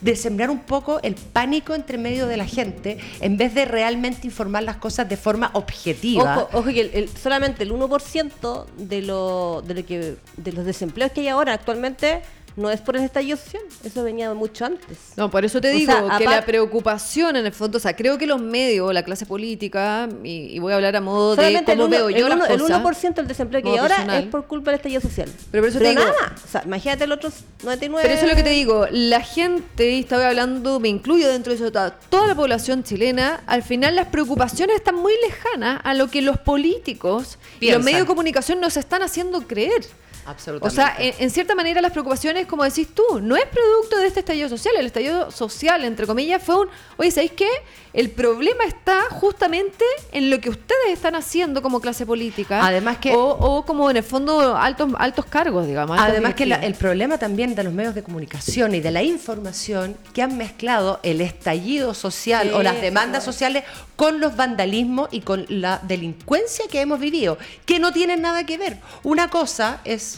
de 0.00 0.16
sembrar 0.16 0.50
un 0.50 0.60
poco 0.60 1.00
el 1.02 1.14
pánico 1.14 1.74
entre 1.74 1.98
medio 1.98 2.26
de 2.26 2.36
la 2.36 2.46
gente, 2.46 2.98
en 3.20 3.36
vez 3.36 3.54
de 3.54 3.64
realmente 3.64 4.26
informar 4.26 4.62
las 4.62 4.76
cosas 4.76 5.08
de 5.08 5.16
forma 5.16 5.50
objetiva. 5.54 6.48
Ojo, 6.52 6.64
que 6.64 7.08
solamente 7.20 7.62
el 7.64 7.72
1% 7.72 8.66
de, 8.76 9.02
lo, 9.02 9.62
de, 9.66 9.74
lo 9.74 10.42
de 10.42 10.52
los 10.52 10.64
desempleos 10.64 11.12
que 11.12 11.22
hay 11.22 11.28
ahora 11.28 11.52
actualmente 11.54 12.22
no 12.56 12.70
es 12.70 12.80
por 12.80 12.96
el 12.96 13.02
estallido 13.04 13.36
social, 13.36 13.62
eso 13.84 14.02
venía 14.02 14.32
mucho 14.34 14.64
antes. 14.64 14.96
No, 15.16 15.30
por 15.30 15.44
eso 15.44 15.60
te 15.60 15.68
O 15.68 15.72
digo 15.72 15.92
sea, 15.92 16.18
que 16.18 16.24
la 16.24 16.44
preocupación 16.44 17.36
en 17.36 17.46
el 17.46 17.52
fondo, 17.52 17.78
o 17.78 17.80
sea, 17.80 17.94
creo 17.94 18.16
que 18.18 18.26
los 18.26 18.40
medios, 18.40 18.92
la 18.94 19.02
clase 19.04 19.26
política, 19.26 20.08
y, 20.24 20.54
y 20.54 20.58
voy 20.58 20.72
a 20.72 20.76
hablar 20.76 20.96
a 20.96 21.00
modo 21.00 21.30
de 21.36 21.36
Solamente 21.36 21.72
el, 21.72 21.78
cómo 21.78 21.86
uno- 21.88 21.96
veo 21.96 22.08
el 22.08 22.14
yo 22.16 22.26
uno- 22.26 22.36
las 22.36 22.50
el 22.50 22.60
cosas. 22.60 22.80
1% 22.82 23.14
del 23.14 23.26
desempleo 23.28 23.62
que 23.62 23.68
hay 23.70 23.76
ahora 23.78 23.96
personal. 23.96 24.22
es 24.24 24.28
por 24.30 24.46
culpa 24.46 24.70
del 24.70 24.76
estallido 24.78 25.00
social. 25.00 25.28
Pero 25.50 25.62
por 25.62 25.68
eso 25.70 25.78
te 25.78 25.88
digo- 25.90 26.00
nada 26.00 26.14
más. 26.32 26.44
O 26.44 26.48
sea, 26.48 26.62
imagínate 26.64 27.04
el 27.04 27.12
otro 27.12 27.30
99. 27.62 28.02
Pero 28.02 28.14
eso 28.14 28.24
es 28.26 28.30
lo 28.30 28.36
que 28.36 28.42
te 28.42 28.50
digo, 28.50 28.86
la 28.90 29.20
gente, 29.20 29.90
y 29.90 30.00
estaba 30.00 30.28
hablando, 30.28 30.80
me 30.80 30.88
incluyo 30.88 31.28
dentro 31.28 31.52
de 31.52 31.56
eso, 31.56 31.70
toda, 31.70 32.26
la 32.26 32.34
población 32.34 32.82
chilena, 32.84 33.42
al 33.46 33.62
final 33.62 33.94
las 33.96 34.08
preocupaciones 34.08 34.76
están 34.76 34.94
muy 34.96 35.12
lejanas 35.22 35.80
a 35.84 35.94
lo 35.94 36.08
que 36.08 36.22
los 36.22 36.38
políticos 36.38 37.38
y 37.60 37.70
los 37.70 37.82
medios 37.82 38.00
de 38.00 38.06
comunicación 38.06 38.60
nos 38.60 38.76
están 38.76 39.02
haciendo 39.02 39.42
creer. 39.46 39.82
O 40.26 40.30
Absolutamente. 40.30 40.74
sea, 40.74 40.96
en, 40.98 41.14
en 41.18 41.30
cierta 41.30 41.54
manera 41.54 41.80
las 41.80 41.92
preocupaciones, 41.92 42.46
como 42.46 42.64
decís 42.64 42.88
tú, 42.94 43.20
no 43.20 43.36
es 43.36 43.44
producto 43.46 43.96
de 43.98 44.08
este 44.08 44.20
estallido 44.20 44.48
social. 44.48 44.74
El 44.76 44.86
estallido 44.86 45.30
social, 45.30 45.84
entre 45.84 46.06
comillas, 46.06 46.42
fue 46.42 46.56
un, 46.62 46.68
oye, 46.96 47.10
¿sabéis 47.12 47.32
qué? 47.32 47.48
El 47.92 48.10
problema 48.10 48.64
está 48.64 49.02
justamente 49.10 49.84
en 50.12 50.28
lo 50.28 50.38
que 50.40 50.50
ustedes 50.50 50.92
están 50.92 51.14
haciendo 51.14 51.62
como 51.62 51.80
clase 51.80 52.04
política. 52.04 52.66
Además 52.66 52.98
que- 52.98 53.14
O, 53.14 53.20
o 53.30 53.64
como 53.64 53.88
en 53.90 53.96
el 53.98 54.02
fondo 54.02 54.56
altos, 54.56 54.92
altos 54.98 55.24
cargos, 55.26 55.66
digamos. 55.66 55.96
altos 55.98 56.10
Además 56.12 56.34
que 56.34 56.44
la- 56.46 56.56
el 56.56 56.74
problema 56.74 57.18
también 57.18 57.54
de 57.54 57.62
los 57.64 57.72
medios 57.72 57.94
de 57.94 58.02
comunicación 58.02 58.74
y 58.74 58.80
de 58.80 58.90
la 58.90 59.02
información 59.02 59.96
que 60.12 60.22
han 60.22 60.36
mezclado 60.36 61.00
el 61.04 61.20
estallido 61.20 61.94
social 61.94 62.48
Sí, 62.48 62.54
o 62.54 62.62
las 62.62 62.80
demandas 62.80 63.22
claro. 63.22 63.32
sociales 63.32 63.64
con 63.94 64.20
los 64.20 64.36
vandalismos 64.36 65.08
y 65.12 65.20
con 65.20 65.46
la 65.48 65.80
delincuencia 65.84 66.66
que 66.70 66.80
hemos 66.80 67.00
vivido, 67.00 67.38
que 67.64 67.78
no 67.78 67.92
tienen 67.92 68.20
nada 68.20 68.44
que 68.44 68.58
ver. 68.58 68.78
Una 69.04 69.28
cosa 69.30 69.80
es 69.84 70.15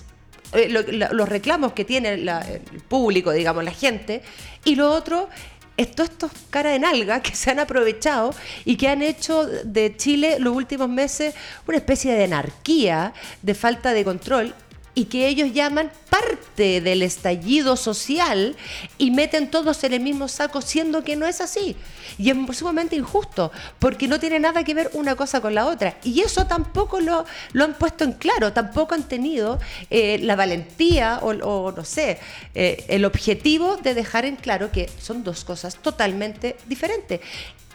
eh, 0.53 0.69
lo- 0.69 0.83
los 1.13 1.29
reclamos 1.29 1.73
que 1.73 1.85
tiene 1.85 2.17
la- 2.19 2.41
el 2.41 2.81
público, 2.81 3.33
digamos, 3.33 3.65
la 3.65 3.73
gente, 3.73 4.23
y 4.65 4.75
lo 4.75 4.91
otro 4.93 5.29
es 5.77 5.93
todos 5.93 6.11
estos 6.11 6.33
cara 6.51 6.71
de 6.71 6.79
nalga 6.81 7.23
que 7.23 7.35
se 7.37 7.51
han 7.53 7.61
aprovechado 7.61 8.35
y 8.65 8.77
que 8.77 8.89
han 8.89 9.01
hecho 9.03 9.47
de 9.47 9.97
Chile 9.97 10.37
los 10.41 10.55
últimos 10.57 10.89
meses 10.89 11.35
una 11.69 11.77
especie 11.77 12.15
de 12.15 12.25
anarquía, 12.25 13.13
de 13.43 13.55
falta 13.55 13.93
de 13.93 14.03
control 14.05 14.55
y 14.99 15.05
que 15.05 15.29
ellos 15.29 15.53
llaman 15.53 15.93
parte 16.11 16.81
del 16.81 17.03
estallido 17.03 17.77
social 17.77 18.57
y 18.99 19.13
meten 19.13 19.49
todos 19.49 19.85
en 19.85 19.93
el 19.93 20.01
mismo 20.01 20.27
saco, 20.27 20.61
siendo 20.61 21.05
que 21.05 21.15
no 21.15 21.25
es 21.25 21.41
así. 21.41 21.77
Y 22.19 22.31
es 22.31 22.37
sumamente 22.57 22.97
injusto, 22.97 23.53
porque 23.79 24.09
no 24.09 24.19
tiene 24.19 24.41
nada 24.41 24.65
que 24.65 24.75
ver 24.75 24.91
una 24.95 25.15
cosa 25.15 25.41
con 25.41 25.55
la 25.55 25.67
otra. 25.67 25.99
Y 26.03 26.23
eso 26.23 26.49
tampoco 26.49 26.99
lo, 26.99 27.25
lo 27.53 27.65
han 27.65 27.75
puesto 27.75 28.03
en 28.03 28.15
claro, 28.15 28.53
tampoco 28.53 28.97
han 28.97 29.05
tenido 29.05 29.61
eh, 29.89 30.19
la 30.19 30.35
valentía 30.35 31.21
o, 31.23 31.71
no 31.71 31.85
sé, 31.85 32.19
eh, 32.57 32.85
el 32.89 33.05
objetivo 33.05 33.77
de 33.77 33.95
dejar 33.95 34.25
en 34.25 34.35
claro 34.35 34.73
que 34.73 34.91
son 35.01 35.23
dos 35.23 35.45
cosas 35.45 35.77
totalmente 35.77 36.57
diferentes. 36.67 37.21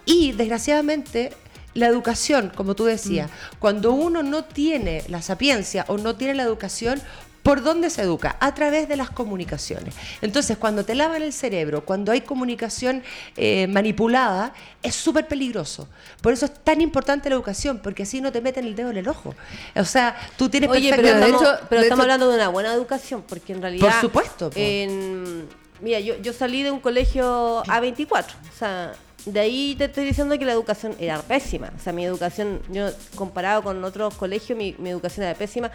Y 0.05 0.33
desgraciadamente 0.33 1.31
la 1.73 1.88
educación, 1.88 2.51
como 2.55 2.75
tú 2.75 2.86
decías, 2.86 3.29
cuando 3.59 3.91
uno 3.93 4.23
no 4.23 4.43
tiene 4.43 5.03
la 5.07 5.21
sapiencia 5.21 5.86
o 5.88 5.97
no 5.97 6.15
tiene 6.15 6.36
la 6.36 6.43
educación, 6.43 7.01
¿por 7.41 7.62
dónde 7.62 7.89
se 7.89 8.01
educa? 8.03 8.38
A 8.39 8.53
través 8.53 8.88
de 8.88 8.95
las 8.95 9.09
comunicaciones. 9.09 9.93
Entonces, 10.21 10.55
cuando 10.57 10.86
te 10.86 10.95
lavan 10.95 11.21
el 11.23 11.33
cerebro, 11.33 11.83
cuando 11.83 12.12
hay 12.13 12.21
comunicación 12.21 13.03
eh, 13.36 13.67
manipulada, 13.67 14.53
es 14.81 14.95
súper 14.95 15.27
peligroso. 15.27 15.89
Por 16.21 16.31
eso 16.31 16.45
es 16.45 16.53
tan 16.63 16.79
importante 16.79 17.27
la 17.29 17.36
educación, 17.36 17.79
porque 17.83 18.03
así 18.03 18.21
no 18.21 18.31
te 18.31 18.39
meten 18.39 18.65
el 18.65 18.75
dedo 18.75 18.91
en 18.91 18.97
el 18.97 19.09
ojo. 19.09 19.36
O 19.75 19.83
sea, 19.83 20.15
tú 20.38 20.47
tienes 20.47 20.69
Oye, 20.69 20.91
pero, 20.95 21.01
de 21.07 21.13
estamos, 21.15 21.41
hecho- 21.41 21.57
pero 21.69 21.81
de 21.81 21.88
estamos 21.88 22.05
hecho- 22.05 22.13
hablando 22.13 22.29
de 22.29 22.36
una 22.36 22.47
buena 22.47 22.73
educación, 22.73 23.23
porque 23.27 23.51
en 23.53 23.62
realidad. 23.62 23.89
Por 23.91 23.99
supuesto, 24.01 24.49
en- 24.55 25.49
mira, 25.81 25.99
yo, 25.99 26.15
yo 26.17 26.33
salí 26.33 26.63
de 26.63 26.71
un 26.71 26.79
colegio 26.79 27.63
A24. 27.65 28.25
O 28.25 28.57
sea, 28.57 28.93
de 29.25 29.39
ahí 29.39 29.75
te 29.77 29.86
estoy 29.86 30.05
diciendo 30.05 30.38
que 30.38 30.45
la 30.45 30.51
educación 30.53 30.95
era 30.99 31.21
pésima. 31.21 31.71
O 31.75 31.79
sea, 31.79 31.93
mi 31.93 32.05
educación, 32.05 32.62
yo 32.69 32.89
comparado 33.15 33.63
con 33.63 33.83
otros 33.83 34.15
colegios, 34.15 34.57
mi, 34.57 34.75
mi 34.79 34.89
educación 34.89 35.25
era 35.25 35.38
pésima. 35.38 35.71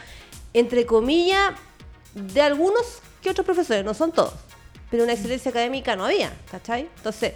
Entre 0.55 0.87
comillas, 0.87 1.53
de 2.15 2.41
algunos 2.43 2.83
que 3.23 3.31
otros 3.31 3.45
profesores, 3.45 3.85
no 3.85 3.95
son 3.95 4.13
todos. 4.13 4.35
Pero 4.91 5.05
una 5.05 5.13
excelencia 5.13 5.51
académica 5.51 5.97
no 5.97 6.05
había, 6.07 6.33
¿cachai? 6.51 6.89
Entonces, 6.97 7.35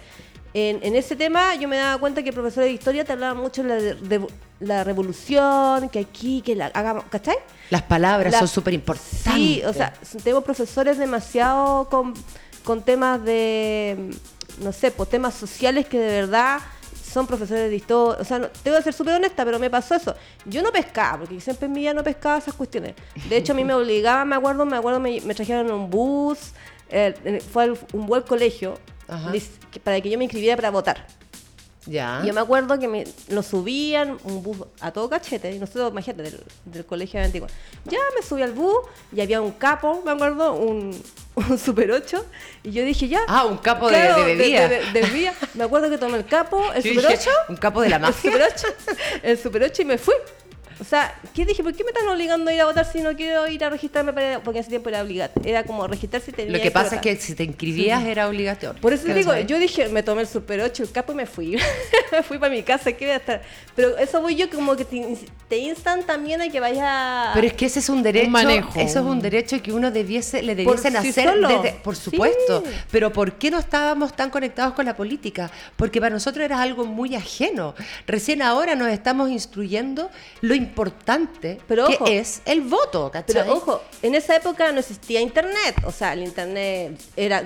en, 0.55 0.79
en 0.83 0.95
ese 0.95 1.15
tema 1.15 1.55
yo 1.55 1.67
me 1.67 1.77
daba 1.77 1.99
cuenta 1.99 2.21
que 2.23 2.29
el 2.29 2.35
profesor 2.35 2.63
de 2.63 2.71
historia 2.71 3.05
te 3.05 3.11
hablaba 3.11 3.33
mucho 3.35 3.63
de 3.63 3.69
la, 3.69 3.75
de- 3.75 3.95
de- 4.19 4.27
la 4.59 4.83
revolución, 4.83 5.89
que 5.89 5.99
aquí, 5.99 6.41
que 6.41 6.55
la 6.55 6.67
hagamos, 6.67 7.03
¿cachai? 7.09 7.35
Las 7.69 7.81
palabras 7.83 8.31
La- 8.31 8.39
son 8.39 8.47
súper 8.47 8.73
importantes. 8.73 9.33
Sí, 9.33 9.61
o 9.65 9.73
sea, 9.73 9.93
tengo 10.23 10.41
profesores 10.41 10.97
demasiado 10.97 11.89
con, 11.89 12.13
con 12.63 12.81
temas 12.83 13.23
de, 13.23 14.11
no 14.61 14.71
sé, 14.71 14.91
pues 14.91 15.09
temas 15.09 15.33
sociales 15.33 15.85
que 15.87 15.99
de 15.99 16.21
verdad 16.21 16.59
son 17.11 17.27
profesores 17.27 17.69
de 17.69 17.75
historia. 17.75 18.21
O 18.21 18.25
sea, 18.25 18.39
no, 18.39 18.47
tengo 18.63 18.77
que 18.77 18.83
ser 18.83 18.93
súper 18.93 19.13
honesta, 19.15 19.45
pero 19.45 19.59
me 19.59 19.69
pasó 19.69 19.95
eso. 19.95 20.15
Yo 20.45 20.61
no 20.63 20.71
pescaba, 20.71 21.19
porque 21.19 21.39
siempre 21.39 21.67
en 21.67 21.73
mi 21.73 21.81
vida 21.81 21.93
no 21.93 22.03
pescaba 22.03 22.37
esas 22.39 22.53
cuestiones. 22.55 22.95
De 23.29 23.37
hecho, 23.37 23.51
a 23.53 23.55
mí 23.55 23.63
me 23.63 23.73
obligaban, 23.73 24.27
me 24.29 24.35
acuerdo, 24.35 24.65
me 24.65 24.77
acuerdo, 24.77 24.99
me, 24.99 25.21
me 25.21 25.35
trajeron 25.35 25.71
un 25.71 25.89
bus, 25.89 26.39
eh, 26.89 27.41
fue 27.51 27.63
al- 27.65 27.79
un 27.93 28.05
buen 28.07 28.23
colegio, 28.23 28.79
para 29.83 30.01
que 30.01 30.09
yo 30.09 30.17
me 30.17 30.23
inscribiera 30.23 30.55
para 30.55 30.71
votar. 30.71 31.05
Ya. 31.85 32.21
Y 32.23 32.27
Yo 32.27 32.33
me 32.33 32.39
acuerdo 32.39 32.79
que 32.79 32.87
me, 32.87 33.03
nos 33.27 33.45
subían 33.47 34.17
un 34.23 34.41
bus 34.41 34.57
a 34.79 34.91
todo 34.91 35.09
cachete, 35.09 35.51
y 35.53 35.59
nosotros, 35.59 35.91
imagínate, 35.91 36.23
del, 36.23 36.43
del 36.65 36.85
colegio 36.85 37.19
de 37.19 37.25
Antigua. 37.25 37.49
Ya 37.85 37.99
me 38.19 38.25
subí 38.25 38.41
al 38.41 38.53
bus 38.53 38.77
y 39.11 39.19
había 39.21 39.41
un 39.41 39.51
capo, 39.51 40.01
me 40.05 40.11
acuerdo, 40.11 40.53
un, 40.53 40.91
un 41.49 41.57
Super 41.57 41.91
8, 41.91 42.25
y 42.63 42.71
yo 42.71 42.83
dije, 42.83 43.07
ya. 43.07 43.21
Ah, 43.27 43.45
un 43.45 43.57
capo 43.57 43.87
de- 43.89 43.95
Claro, 43.95 44.23
de 44.23 44.35
bebida. 44.35 44.67
de- 44.67 44.79
de- 44.79 44.91
de 44.91 45.01
bebida. 45.01 45.33
Me 45.55 45.63
acuerdo 45.63 45.89
que 45.89 45.97
tomé 45.97 46.17
el 46.17 46.25
capo, 46.25 46.61
el 46.73 46.83
Yo 46.83 46.93
Super 46.93 47.17
dije, 47.17 47.29
8, 47.29 47.31
Un 47.49 47.55
capo 47.57 47.81
de 47.81 47.89
la 47.89 47.95
el 47.97 48.01
mafia. 48.03 48.31
Super 48.31 48.47
8, 48.55 48.67
el 49.23 49.37
Super 49.39 49.63
8 49.63 49.81
y 49.81 49.85
me 49.85 49.97
fui. 49.97 50.15
O 50.79 50.83
sea, 50.83 51.13
¿qué 51.33 51.45
dije? 51.45 51.63
¿Por 51.63 51.73
qué 51.73 51.83
me 51.83 51.91
están 51.91 52.07
obligando 52.07 52.49
a 52.49 52.53
ir 52.53 52.61
a 52.61 52.65
votar 52.65 52.85
si 52.91 53.01
no 53.01 53.15
quiero 53.15 53.47
ir 53.47 53.63
a 53.63 53.69
registrarme? 53.69 54.13
Para, 54.13 54.39
porque 54.41 54.59
en 54.59 54.61
ese 54.61 54.69
tiempo 54.69 54.89
era 54.89 55.01
obligatorio. 55.01 55.49
Era 55.49 55.63
como 55.63 55.85
registrarse 55.87 56.31
y 56.31 56.33
tenía 56.33 56.57
Lo 56.57 56.61
que 56.61 56.71
pasa 56.71 56.95
es 56.95 57.01
que 57.01 57.15
si 57.15 57.35
te 57.35 57.43
inscribías 57.43 58.03
era 58.03 58.27
obligatorio. 58.27 58.79
Por 58.81 58.93
eso 58.93 59.05
te 59.05 59.13
digo, 59.13 59.35
yo 59.39 59.59
dije, 59.59 59.89
me 59.89 60.03
tomé 60.03 60.21
el 60.21 60.27
Super 60.27 60.61
8, 60.61 60.83
el 60.83 60.91
capo 60.91 61.11
y 61.13 61.15
me 61.15 61.25
fui. 61.25 61.57
me 62.11 62.23
fui 62.23 62.37
para 62.37 62.51
mi 62.51 62.63
casa, 62.63 62.91
¿qué 62.93 63.05
voy 63.05 63.13
a 63.13 63.17
estar? 63.17 63.41
Pero 63.75 63.97
eso 63.97 64.21
voy 64.21 64.35
yo 64.35 64.49
como 64.49 64.75
que 64.75 64.85
te, 64.85 65.17
te 65.47 65.57
instan 65.57 66.03
también 66.03 66.41
a 66.41 66.49
que 66.49 66.59
vayas... 66.59 67.29
Pero 67.33 67.47
es 67.47 67.53
que 67.53 67.65
ese 67.65 67.79
es 67.79 67.89
un 67.89 68.03
derecho, 68.03 68.29
manejo. 68.29 68.79
eso 68.79 68.99
es 68.99 69.05
un 69.05 69.19
derecho 69.21 69.61
que 69.61 69.71
uno 69.71 69.91
debiese, 69.91 70.41
le 70.43 70.55
Por 70.63 70.75
debiesen 70.77 71.01
sí 71.01 71.09
hacer, 71.09 71.39
desde- 71.39 71.73
por 71.83 71.95
Sí. 71.95 72.11
supuesto. 72.11 72.63
Pero 72.91 73.11
¿por 73.13 73.33
qué 73.33 73.49
no 73.51 73.59
estábamos 73.59 74.15
tan 74.15 74.29
conectados 74.29 74.73
con 74.73 74.85
la 74.85 74.95
política? 74.95 75.49
Porque 75.75 75.99
para 76.01 76.13
nosotros 76.13 76.43
era 76.43 76.61
algo 76.61 76.85
muy 76.85 77.15
ajeno. 77.15 77.75
Recién 78.07 78.41
ahora 78.41 78.75
nos 78.75 78.89
estamos 78.89 79.29
instruyendo 79.29 80.09
lo 80.41 80.53
importante 80.63 81.59
Pero 81.67 81.87
que 81.87 81.95
ojo. 81.95 82.07
es 82.07 82.41
el 82.45 82.61
voto, 82.61 83.09
¿cachai? 83.11 83.35
Pero 83.43 83.53
ojo, 83.53 83.81
en 84.01 84.15
esa 84.15 84.35
época 84.35 84.71
no 84.71 84.79
existía 84.79 85.21
internet. 85.21 85.75
O 85.85 85.91
sea, 85.91 86.13
el 86.13 86.23
internet 86.23 86.99
era... 87.15 87.43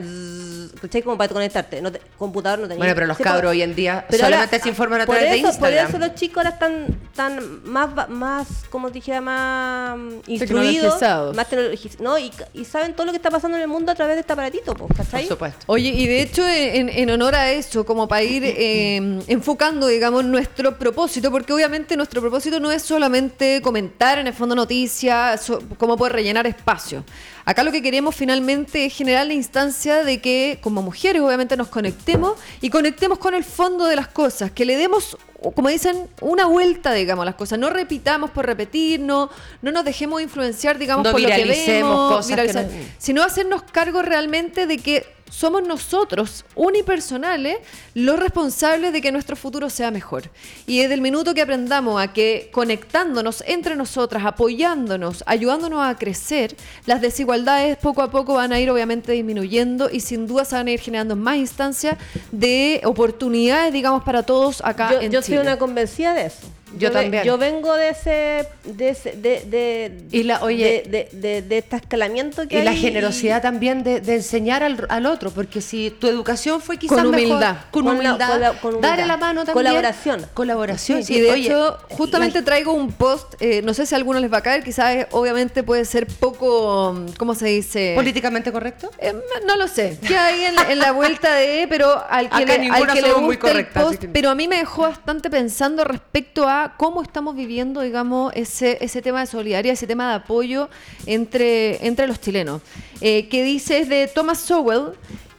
¿Cachai? 0.81 1.01
Como 1.01 1.17
para 1.17 1.33
conectarte. 1.33 1.81
No 1.81 1.91
te- 1.91 2.01
computador 2.17 2.59
no 2.59 2.67
tenía... 2.67 2.79
Bueno, 2.79 2.93
pero 2.95 3.07
los 3.07 3.17
cabros 3.17 3.41
pues, 3.43 3.51
hoy 3.51 3.61
en 3.61 3.75
día 3.75 4.05
pero 4.09 4.23
solamente 4.23 4.55
ahora, 4.55 4.63
se 4.63 4.69
informan 4.69 5.01
a 5.01 5.05
través 5.05 5.29
de 5.31 5.37
eso- 5.39 5.47
Instagram. 5.47 5.91
Por 5.91 5.95
eso 6.01 6.07
los 6.07 6.15
chicos 6.15 6.37
ahora 6.37 6.49
están 6.49 6.99
tan 7.15 7.63
más, 7.63 8.09
más 8.09 8.47
como 8.69 8.87
te 8.89 8.95
dijera, 8.95 9.21
más 9.21 9.97
instruidos. 10.27 10.99
Tecnologizados. 10.99 11.35
Más 11.35 11.49
tecnologizados. 11.49 12.01
¿no? 12.01 12.17
Y, 12.17 12.31
y 12.53 12.65
saben 12.65 12.93
todo 12.93 13.05
lo 13.05 13.11
que 13.11 13.17
está 13.17 13.29
pasando 13.31 13.57
en 13.57 13.63
el 13.63 13.67
mundo 13.69 13.91
a 13.91 13.95
través 13.95 14.15
de 14.15 14.21
este 14.21 14.33
aparatito, 14.33 14.73
pues, 14.73 14.87
Por 14.87 14.97
¿cachai? 14.97 15.27
supuesto. 15.27 15.59
Oye, 15.67 15.89
y 15.89 16.07
de 16.07 16.21
hecho, 16.21 16.47
en, 16.47 16.89
en 16.89 17.09
honor 17.09 17.35
a 17.35 17.51
eso, 17.51 17.85
como 17.85 18.07
para 18.07 18.23
ir 18.23 18.43
eh, 18.45 19.19
enfocando, 19.27 19.87
digamos, 19.87 20.23
nuestro 20.25 20.77
propósito, 20.77 21.31
porque 21.31 21.53
obviamente 21.53 21.95
nuestro 21.97 22.21
propósito 22.21 22.59
no 22.59 22.71
es 22.71 22.81
solo 22.83 23.06
solamente 23.07 23.61
comentar 23.61 24.19
en 24.19 24.27
el 24.27 24.33
fondo 24.33 24.53
noticias, 24.53 25.41
so- 25.41 25.61
cómo 25.77 25.95
poder 25.95 26.11
rellenar 26.13 26.45
espacio. 26.45 27.05
Acá 27.45 27.63
lo 27.63 27.71
que 27.71 27.81
queremos 27.81 28.13
finalmente 28.13 28.85
es 28.85 28.93
generar 28.93 29.25
la 29.25 29.33
instancia 29.33 30.03
de 30.03 30.19
que 30.19 30.59
como 30.61 30.81
mujeres 30.81 31.21
obviamente 31.21 31.55
nos 31.55 31.69
conectemos 31.69 32.33
y 32.59 32.69
conectemos 32.69 33.17
con 33.17 33.33
el 33.33 33.45
fondo 33.45 33.85
de 33.85 33.95
las 33.95 34.09
cosas, 34.09 34.51
que 34.51 34.65
le 34.65 34.75
demos, 34.75 35.17
como 35.55 35.69
dicen, 35.69 36.09
una 36.19 36.47
vuelta, 36.47 36.91
digamos, 36.91 37.23
a 37.23 37.27
las 37.27 37.35
cosas. 37.35 37.57
No 37.57 37.69
repitamos 37.69 38.31
por 38.31 38.45
repetir, 38.45 38.99
no, 38.99 39.29
no 39.61 39.71
nos 39.71 39.85
dejemos 39.85 40.21
influenciar, 40.21 40.77
digamos, 40.77 41.05
No 41.05 41.11
por 41.13 41.21
lo 41.21 41.27
que 41.29 41.33
vemos, 41.71 42.11
cosas 42.11 42.27
que 42.27 42.33
viralizar, 42.41 42.65
no- 42.65 42.71
sino 42.97 43.23
hacernos 43.23 43.63
cargo 43.71 44.01
realmente 44.01 44.67
de 44.67 44.77
que 44.79 45.05
somos 45.29 45.63
nosotros, 45.63 46.45
unipersonales, 46.55 47.57
los 47.93 48.19
responsables 48.19 48.93
de 48.93 49.01
que 49.01 49.11
nuestro 49.11 49.35
futuro 49.35 49.69
sea 49.69 49.91
mejor. 49.91 50.29
Y 50.65 50.79
desde 50.79 50.93
el 50.93 51.01
minuto 51.01 51.33
que 51.33 51.41
aprendamos 51.41 52.01
a 52.01 52.13
que 52.13 52.49
conectándonos 52.51 53.43
entre 53.47 53.75
nosotras, 53.75 54.25
apoyándonos, 54.25 55.23
ayudándonos 55.25 55.85
a 55.85 55.95
crecer, 55.97 56.55
las 56.85 57.01
desigualdades 57.01 57.77
poco 57.77 58.01
a 58.01 58.11
poco 58.11 58.35
van 58.35 58.53
a 58.53 58.59
ir 58.59 58.69
obviamente 58.69 59.11
disminuyendo 59.11 59.89
y 59.91 59.99
sin 59.99 60.27
duda 60.27 60.45
se 60.45 60.55
van 60.55 60.67
a 60.67 60.71
ir 60.71 60.79
generando 60.79 61.15
más 61.15 61.37
instancias 61.37 61.97
de 62.31 62.81
oportunidades, 62.83 63.73
digamos, 63.73 64.03
para 64.03 64.23
todos 64.23 64.61
acá 64.63 64.91
yo, 64.91 65.01
en 65.01 65.11
yo 65.11 65.21
soy 65.21 65.35
Chile. 65.35 65.41
una 65.41 65.57
convencida 65.57 66.13
de 66.13 66.27
eso. 66.27 66.47
Yo 66.77 66.91
también. 66.91 67.23
Yo 67.23 67.37
vengo 67.37 67.73
de 67.75 67.89
ese, 67.89 68.47
de 68.65 68.89
ese, 68.89 69.11
de, 69.13 69.41
de, 69.45 70.01
Y 70.11 70.23
la- 70.23 70.41
oye- 70.41 70.83
de, 70.89 71.07
de, 71.11 71.17
de- 71.17 71.41
de 71.41 71.57
este 71.59 71.75
escalamiento 71.77 72.47
que 72.47 72.59
Y 72.59 72.63
la 72.63 72.73
generosidad 72.73 73.41
también 73.41 73.83
de, 73.83 73.97
enseñar 74.15 74.63
al, 74.63 74.85
al 74.89 75.05
otro, 75.05 75.31
porque 75.31 75.61
si 75.61 75.91
tu 75.91 76.07
educación 76.07 76.59
fue 76.61 76.77
quizás 76.77 76.97
Con 76.97 77.07
humildad. 77.07 77.57
con 77.71 77.87
humildad, 77.87 78.29
con 78.31 78.39
la- 78.41 78.53
con 78.59 78.69
humildad. 78.73 78.89
darle 78.89 79.05
la 79.05 79.17
mano 79.17 79.45
también. 79.45 79.53
Colaboración. 79.53 80.25
Colaboración, 80.33 81.03
sí. 81.03 81.15
y 81.15 81.21
de 81.21 81.31
Oye, 81.31 81.45
hecho, 81.47 81.77
justamente 81.91 82.39
la- 82.39 82.45
traigo 82.45 82.73
un 82.73 82.91
post, 82.91 83.35
eh, 83.39 83.61
no 83.63 83.73
sé 83.73 83.85
si 83.85 83.95
a 83.95 83.97
algunos 83.97 84.21
les 84.21 84.31
va 84.31 84.37
a 84.39 84.43
caer, 84.43 84.63
quizás 84.63 84.95
eh, 84.95 85.07
obviamente 85.11 85.63
puede 85.63 85.85
ser 85.85 86.05
poco, 86.07 87.05
¿cómo 87.17 87.33
se 87.35 87.47
dice? 87.47 87.93
¿Políticamente 87.95 88.51
correcto? 88.51 88.89
Eh, 88.99 89.13
no 89.45 89.55
lo 89.55 89.67
sé, 89.67 89.97
que 90.05 90.17
hay 90.17 90.43
en, 90.43 90.55
la- 90.55 90.71
en 90.71 90.79
la 90.79 90.91
vuelta 90.91 91.33
de, 91.35 91.65
pero 91.69 92.03
al 92.09 92.29
que 92.29 92.43
Acá 92.43 92.57
le, 92.57 92.69
al 92.69 92.87
que 92.87 93.01
le 93.01 93.09
somos 93.09 93.21
muy 93.23 93.39
el 93.51 93.67
post, 93.67 93.99
que- 94.01 94.07
pero 94.09 94.29
a 94.29 94.35
mí 94.35 94.47
me 94.47 94.57
dejó 94.57 94.81
bastante 94.83 95.29
pensando 95.29 95.83
respecto 95.83 96.47
a 96.47 96.56
cómo 96.77 97.01
estamos 97.01 97.35
viviendo, 97.35 97.81
digamos, 97.81 98.31
ese, 98.35 99.01
tema 99.01 99.21
de 99.21 99.27
solidaridad, 99.27 99.73
ese 99.73 99.87
tema 99.87 100.09
de 100.09 100.15
apoyo 100.15 100.69
entre, 101.05 101.85
entre 101.85 102.07
los 102.07 102.19
chilenos. 102.19 102.61
Eh, 103.01 103.27
que 103.29 103.43
dice, 103.43 103.79
es 103.79 103.89
de 103.89 104.07
Thomas 104.07 104.39
Sowell, 104.39 104.93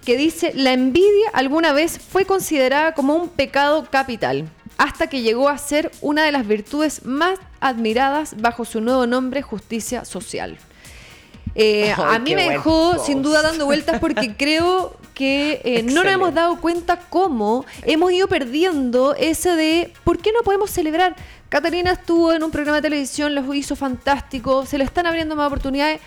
que 0.05 0.17
dice, 0.17 0.53
la 0.55 0.73
envidia 0.73 1.31
alguna 1.33 1.73
vez 1.73 1.99
fue 1.99 2.25
considerada 2.25 2.95
como 2.95 3.15
un 3.15 3.29
pecado 3.29 3.87
capital, 3.91 4.49
hasta 4.77 5.09
que 5.09 5.23
llegó 5.23 5.49
a 5.49 5.59
ser 5.59 5.91
una 6.01 6.25
de 6.25 6.33
las 6.33 6.47
virtudes 6.47 7.05
más 7.05 7.39
admiradas 7.61 8.37
bajo 8.41 8.65
su 8.65 8.81
nuevo 8.81 9.07
nombre, 9.07 9.43
justicia 9.43 10.05
social. 10.05 10.59
Eh, 11.55 11.93
a 11.97 12.19
mí 12.19 12.35
me 12.35 12.49
dejó 12.51 12.93
post. 12.93 13.07
sin 13.07 13.23
duda 13.23 13.43
dando 13.43 13.67
vueltas 13.67 13.99
porque 14.01 14.35
creo 14.39 14.97
que 15.15 15.61
eh, 15.65 15.83
no 15.83 16.05
nos 16.05 16.13
hemos 16.13 16.33
dado 16.33 16.61
cuenta 16.61 17.01
cómo 17.11 17.67
hemos 17.83 18.13
ido 18.13 18.29
perdiendo 18.29 19.15
ese 19.17 19.57
de 19.57 19.93
por 20.05 20.19
qué 20.19 20.33
no 20.33 20.43
podemos 20.43 20.71
celebrar. 20.71 21.17
Catalina 21.49 21.93
estuvo 21.93 22.33
en 22.33 22.45
un 22.45 22.51
programa 22.51 22.77
de 22.77 22.83
televisión, 22.83 23.35
lo 23.35 23.53
hizo 23.55 23.75
fantástico, 23.75 24.65
se 24.65 24.79
le 24.79 24.85
están 24.85 25.07
abriendo 25.07 25.35
más 25.35 25.49
oportunidades. 25.49 26.01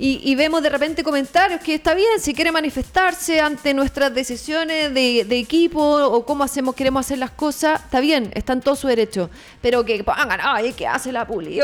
Y, 0.00 0.20
y 0.22 0.36
vemos 0.36 0.62
de 0.62 0.70
repente 0.70 1.02
comentarios 1.02 1.60
que 1.60 1.74
está 1.74 1.92
bien, 1.92 2.20
si 2.20 2.32
quiere 2.32 2.52
manifestarse 2.52 3.40
ante 3.40 3.74
nuestras 3.74 4.14
decisiones 4.14 4.94
de, 4.94 5.24
de 5.28 5.38
equipo 5.40 5.82
o 5.82 6.24
cómo 6.24 6.44
hacemos, 6.44 6.76
queremos 6.76 7.04
hacer 7.04 7.18
las 7.18 7.32
cosas, 7.32 7.80
está 7.82 7.98
bien, 7.98 8.30
está 8.34 8.52
en 8.52 8.60
todo 8.60 8.76
su 8.76 8.86
derecho. 8.86 9.28
Pero 9.60 9.84
que 9.84 10.04
pongan, 10.04 10.38
ay, 10.40 10.72
¿qué 10.72 10.86
hace 10.86 11.10
la 11.10 11.26
puli? 11.26 11.60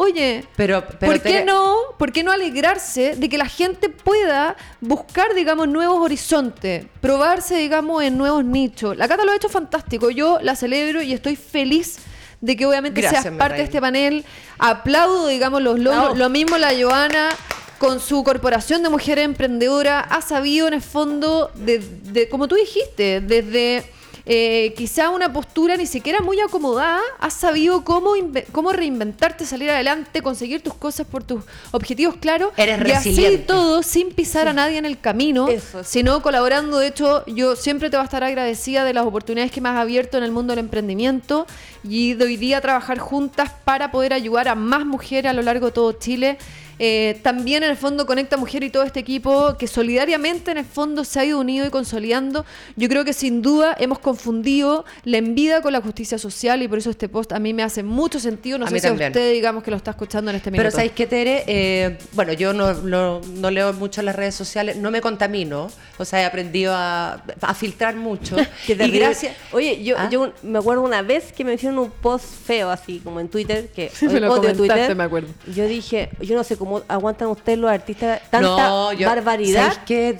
Oye, 0.00 0.44
Pero, 0.54 0.84
pero 1.00 1.10
¿Por 1.12 1.20
qué 1.20 1.44
no? 1.44 1.74
¿Por 1.98 2.12
qué 2.12 2.22
no 2.22 2.30
alegrarse 2.30 3.16
de 3.16 3.28
que 3.28 3.36
la 3.36 3.46
gente 3.48 3.88
pueda 3.88 4.54
buscar, 4.80 5.34
digamos, 5.34 5.66
nuevos 5.66 5.98
horizontes, 5.98 6.86
probarse, 7.00 7.56
digamos, 7.56 8.04
en 8.04 8.16
nuevos 8.16 8.44
nichos? 8.44 8.96
La 8.96 9.08
Cata 9.08 9.24
lo 9.24 9.32
ha 9.32 9.34
hecho 9.36 9.48
fantástico. 9.48 10.10
Yo 10.10 10.38
la 10.40 10.54
celebro 10.54 11.02
y 11.02 11.12
estoy 11.12 11.34
feliz 11.34 11.98
de 12.40 12.54
que 12.56 12.64
obviamente 12.64 13.00
Gracias, 13.00 13.22
seas 13.24 13.34
parte 13.34 13.56
de 13.56 13.64
este 13.64 13.80
panel. 13.80 14.24
Aplaudo, 14.60 15.26
digamos, 15.26 15.62
los 15.62 15.80
logros. 15.80 16.16
Lo 16.16 16.28
mismo 16.28 16.58
la 16.58 16.70
Joana 16.80 17.30
con 17.78 17.98
su 17.98 18.22
corporación 18.22 18.84
de 18.84 18.90
mujeres 18.90 19.24
emprendedoras 19.24 20.04
ha 20.10 20.22
sabido 20.22 20.68
en 20.68 20.74
el 20.74 20.82
fondo, 20.82 21.50
de, 21.56 21.80
de- 21.80 22.28
como 22.28 22.46
tú 22.46 22.54
dijiste, 22.54 23.20
desde 23.20 23.84
eh, 24.30 24.74
quizá 24.76 25.08
una 25.08 25.32
postura 25.32 25.74
ni 25.78 25.86
siquiera 25.86 26.20
muy 26.20 26.38
acomodada, 26.38 27.00
has 27.18 27.32
sabido 27.32 27.82
cómo, 27.82 28.12
cómo 28.52 28.72
reinventarte, 28.72 29.46
salir 29.46 29.70
adelante, 29.70 30.20
conseguir 30.20 30.62
tus 30.62 30.74
cosas 30.74 31.06
por 31.06 31.24
tus 31.24 31.44
objetivos 31.70 32.16
claros. 32.16 32.52
Eres 32.58 32.86
y 32.86 32.92
así 32.92 33.08
resiliente. 33.08 33.44
todo 33.44 33.82
sin 33.82 34.12
pisar 34.12 34.46
a 34.46 34.52
nadie 34.52 34.76
en 34.76 34.84
el 34.84 35.00
camino, 35.00 35.48
Eso. 35.48 35.82
sino 35.82 36.20
colaborando. 36.20 36.78
De 36.78 36.88
hecho, 36.88 37.24
yo 37.26 37.56
siempre 37.56 37.88
te 37.88 37.96
voy 37.96 38.02
a 38.02 38.04
estar 38.04 38.22
agradecida 38.22 38.84
de 38.84 38.92
las 38.92 39.06
oportunidades 39.06 39.50
que 39.50 39.62
me 39.62 39.70
has 39.70 39.78
abierto 39.78 40.18
en 40.18 40.24
el 40.24 40.30
mundo 40.30 40.52
del 40.52 40.58
emprendimiento 40.58 41.46
y 41.82 42.12
de 42.12 42.26
hoy 42.26 42.36
día 42.36 42.60
trabajar 42.60 42.98
juntas 42.98 43.50
para 43.64 43.90
poder 43.90 44.12
ayudar 44.12 44.48
a 44.48 44.54
más 44.54 44.84
mujeres 44.84 45.30
a 45.30 45.32
lo 45.32 45.40
largo 45.40 45.66
de 45.66 45.72
todo 45.72 45.92
Chile. 45.92 46.36
Eh, 46.78 47.18
también 47.22 47.62
en 47.62 47.70
el 47.70 47.76
fondo 47.76 48.06
Conecta 48.06 48.36
Mujer 48.36 48.62
y 48.62 48.70
todo 48.70 48.82
este 48.84 49.00
equipo 49.00 49.56
que 49.58 49.66
solidariamente 49.66 50.50
en 50.50 50.58
el 50.58 50.64
fondo 50.64 51.04
se 51.04 51.18
ha 51.20 51.24
ido 51.24 51.38
unido 51.40 51.66
y 51.66 51.70
consolidando. 51.70 52.44
Yo 52.76 52.88
creo 52.88 53.04
que 53.04 53.12
sin 53.12 53.42
duda 53.42 53.74
hemos 53.78 53.98
confundido 53.98 54.84
la 55.04 55.18
envidia 55.18 55.60
con 55.60 55.72
la 55.72 55.80
justicia 55.80 56.18
social 56.18 56.62
y 56.62 56.68
por 56.68 56.78
eso 56.78 56.90
este 56.90 57.08
post 57.08 57.32
a 57.32 57.38
mí 57.38 57.52
me 57.54 57.62
hace 57.62 57.82
mucho 57.82 58.20
sentido. 58.20 58.58
No 58.58 58.66
A 58.66 58.68
sé 58.68 58.80
si 58.80 58.86
a 58.86 58.90
también. 58.90 59.10
usted 59.12 59.32
digamos 59.32 59.62
que 59.64 59.70
lo 59.70 59.76
está 59.76 59.90
escuchando 59.92 60.30
en 60.30 60.36
este 60.36 60.50
minuto. 60.50 60.62
Pero 60.64 60.70
¿sabéis 60.74 60.92
qué, 60.92 61.06
Tere? 61.06 61.44
Eh, 61.46 61.98
bueno, 62.12 62.32
yo 62.32 62.52
no, 62.52 62.72
no- 62.74 63.20
no 63.20 63.50
leo 63.50 63.72
mucho 63.72 64.02
las 64.02 64.14
redes 64.14 64.34
sociales, 64.34 64.76
no 64.76 64.90
me 64.90 65.00
contamino, 65.00 65.70
o 65.98 66.04
sea, 66.04 66.22
he 66.22 66.24
aprendido 66.24 66.72
a, 66.74 67.22
a 67.40 67.54
filtrar 67.54 67.96
mucho. 67.96 68.36
Y 68.68 68.74
gracias... 68.90 69.34
Oye, 69.52 69.82
yo, 69.82 69.96
¿Ah? 69.98 70.08
yo 70.10 70.32
me 70.42 70.58
acuerdo 70.58 70.82
una 70.82 71.02
vez 71.02 71.32
que 71.32 71.44
me 71.44 71.54
hicieron 71.54 71.78
un 71.78 71.90
post 71.90 72.24
feo, 72.46 72.70
así 72.70 73.00
como 73.02 73.18
en 73.20 73.28
Twitter, 73.28 73.68
que 73.68 73.90
Me 74.02 74.20
lo 74.20 74.28
comentaste, 74.28 74.56
Twitter. 74.56 74.94
me 74.96 75.04
acuerdo. 75.04 75.28
Yo 75.54 75.66
dije, 75.66 76.10
yo 76.20 76.36
no 76.36 76.44
sé 76.44 76.56
cómo 76.56 76.67
aguantan 76.88 77.28
ustedes 77.28 77.58
los 77.58 77.70
artistas 77.70 78.20
tanta 78.30 78.40
No, 78.68 78.92
yo- 78.92 79.06
barbaridad. 79.08 79.84
que 79.84 80.18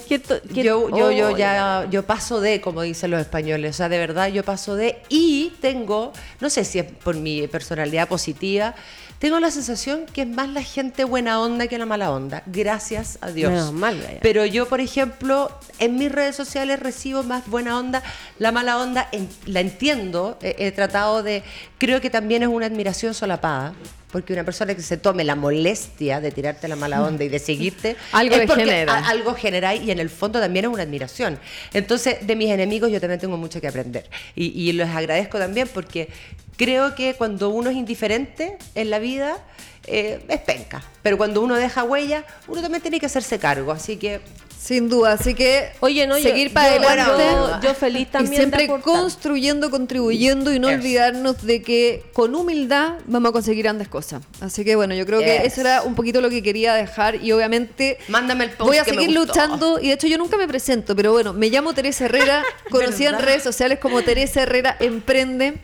yo, 0.54 0.88
yo, 0.90 1.10
yo 1.12 1.28
oh, 1.28 1.36
ya 1.36 1.86
yo 1.90 2.04
paso 2.04 2.40
de, 2.40 2.60
como 2.60 2.82
dicen 2.82 3.10
los 3.10 3.20
españoles, 3.20 3.70
o 3.70 3.76
sea, 3.76 3.88
de 3.88 3.98
verdad 3.98 4.28
yo 4.28 4.42
paso 4.44 4.74
de 4.76 5.02
y 5.08 5.52
tengo, 5.60 6.12
no 6.40 6.50
sé 6.50 6.64
si 6.64 6.78
es 6.78 6.84
por 6.84 7.16
mi 7.16 7.46
personalidad 7.48 8.08
positiva, 8.08 8.74
tengo 9.18 9.40
la 9.40 9.50
sensación 9.50 10.06
que 10.06 10.22
es 10.22 10.28
más 10.28 10.48
la 10.48 10.62
gente 10.62 11.02
buena 11.02 11.40
onda 11.40 11.66
que 11.66 11.76
la 11.76 11.86
mala 11.86 12.12
onda, 12.12 12.44
gracias 12.46 13.18
a 13.20 13.30
Dios. 13.32 13.50
Menos 13.50 13.72
mal. 13.72 14.18
Pero 14.22 14.46
yo, 14.46 14.68
por 14.68 14.80
ejemplo, 14.80 15.50
en 15.80 15.96
mis 15.96 16.12
redes 16.12 16.36
sociales 16.36 16.78
recibo 16.78 17.24
más 17.24 17.44
buena 17.48 17.76
onda, 17.78 18.00
la 18.38 18.52
mala 18.52 18.78
onda 18.78 19.08
en- 19.10 19.28
la 19.46 19.58
entiendo, 19.58 20.38
he, 20.40 20.54
he 20.68 20.70
tratado 20.70 21.24
de, 21.24 21.42
creo 21.78 22.00
que 22.00 22.10
también 22.10 22.44
es 22.44 22.48
una 22.48 22.66
admiración 22.66 23.12
solapada. 23.12 23.74
Porque 24.10 24.32
una 24.32 24.42
persona 24.44 24.74
que 24.74 24.80
se 24.82 24.96
tome 24.96 25.22
la 25.22 25.34
molestia 25.34 26.20
de 26.20 26.30
tirarte 26.30 26.66
la 26.66 26.76
mala 26.76 27.02
onda 27.02 27.24
y 27.24 27.28
de 27.28 27.38
seguirte, 27.38 27.94
Algo 28.12 28.36
es 28.36 28.46
porque 28.46 28.64
genera. 28.64 28.94
a- 28.94 29.08
algo 29.10 29.34
genera 29.34 29.74
y 29.74 29.90
en 29.90 29.98
el 29.98 30.08
fondo 30.08 30.40
también 30.40 30.64
es 30.64 30.70
una 30.70 30.82
admiración. 30.84 31.38
Entonces, 31.74 32.26
de 32.26 32.34
mis 32.36 32.50
enemigos 32.50 32.90
yo 32.90 33.00
también 33.00 33.20
tengo 33.20 33.36
mucho 33.36 33.60
que 33.60 33.68
aprender. 33.68 34.08
Y, 34.34 34.46
y 34.46 34.72
les 34.72 34.88
agradezco 34.88 35.38
también 35.38 35.68
porque 35.72 36.08
creo 36.56 36.94
que 36.94 37.14
cuando 37.14 37.50
uno 37.50 37.68
es 37.70 37.76
indiferente 37.76 38.56
en 38.74 38.88
la 38.90 38.98
vida, 38.98 39.36
eh, 39.84 40.20
es 40.28 40.40
penca. 40.40 40.82
Pero 41.02 41.18
cuando 41.18 41.42
uno 41.42 41.54
deja 41.56 41.84
huella, 41.84 42.24
uno 42.46 42.62
también 42.62 42.80
tiene 42.82 42.98
que 43.00 43.06
hacerse 43.06 43.38
cargo. 43.38 43.72
Así 43.72 43.96
que 43.98 44.20
Sin 44.60 44.88
duda, 44.88 45.12
así 45.12 45.34
que 45.34 45.70
Oye, 45.80 46.06
no, 46.06 46.18
yo- 46.18 46.22
seguir 46.24 46.52
para 46.52 46.76
yo- 46.76 46.88
adelante. 46.88 47.22
yo- 47.30 47.60
yo 47.68 47.74
feliz 47.74 48.10
también 48.10 48.32
Y 48.32 48.36
de 48.36 48.42
siempre 48.42 48.64
aportar. 48.64 49.00
construyendo, 49.00 49.70
contribuyendo 49.70 50.52
y 50.52 50.58
no 50.58 50.68
Eso. 50.68 50.78
olvidarnos 50.78 51.42
de 51.46 51.62
que 51.62 52.02
con 52.12 52.34
humildad 52.34 52.94
vamos 53.06 53.30
a 53.30 53.32
conseguir 53.32 53.62
grandes 53.62 53.86
cosas. 53.88 54.22
Así 54.40 54.64
que 54.64 54.74
bueno, 54.76 54.94
yo 54.94 55.06
creo 55.06 55.20
que 55.20 55.46
Eso. 55.46 55.60
era 55.60 55.82
un 55.82 55.94
poquito 55.94 56.20
lo 56.20 56.28
que 56.28 56.42
quería 56.42 56.74
dejar 56.74 57.14
y 57.24 57.30
obviamente 57.32 57.98
Mándame 58.08 58.44
el 58.44 58.50
post 58.50 58.68
voy 58.68 58.78
a 58.78 58.84
que 58.84 58.92
me 58.92 59.02
seguir 59.02 59.16
gustó. 59.16 59.32
luchando 59.32 59.78
y 59.80 59.86
de 59.88 59.92
hecho 59.94 60.06
yo 60.08 60.18
nunca 60.18 60.36
me 60.36 60.48
presento, 60.48 60.94
pero 60.96 61.12
bueno, 61.12 61.32
me 61.32 61.48
llamo 61.50 61.72
Teresa 61.72 62.06
Herrera, 62.06 62.42
conocida 62.70 63.10
en 63.10 63.18
redes 63.20 63.44
sociales 63.44 63.78
como 63.78 64.02
Teresa 64.02 64.42
Herrera 64.42 64.76
Emprende. 64.80 65.54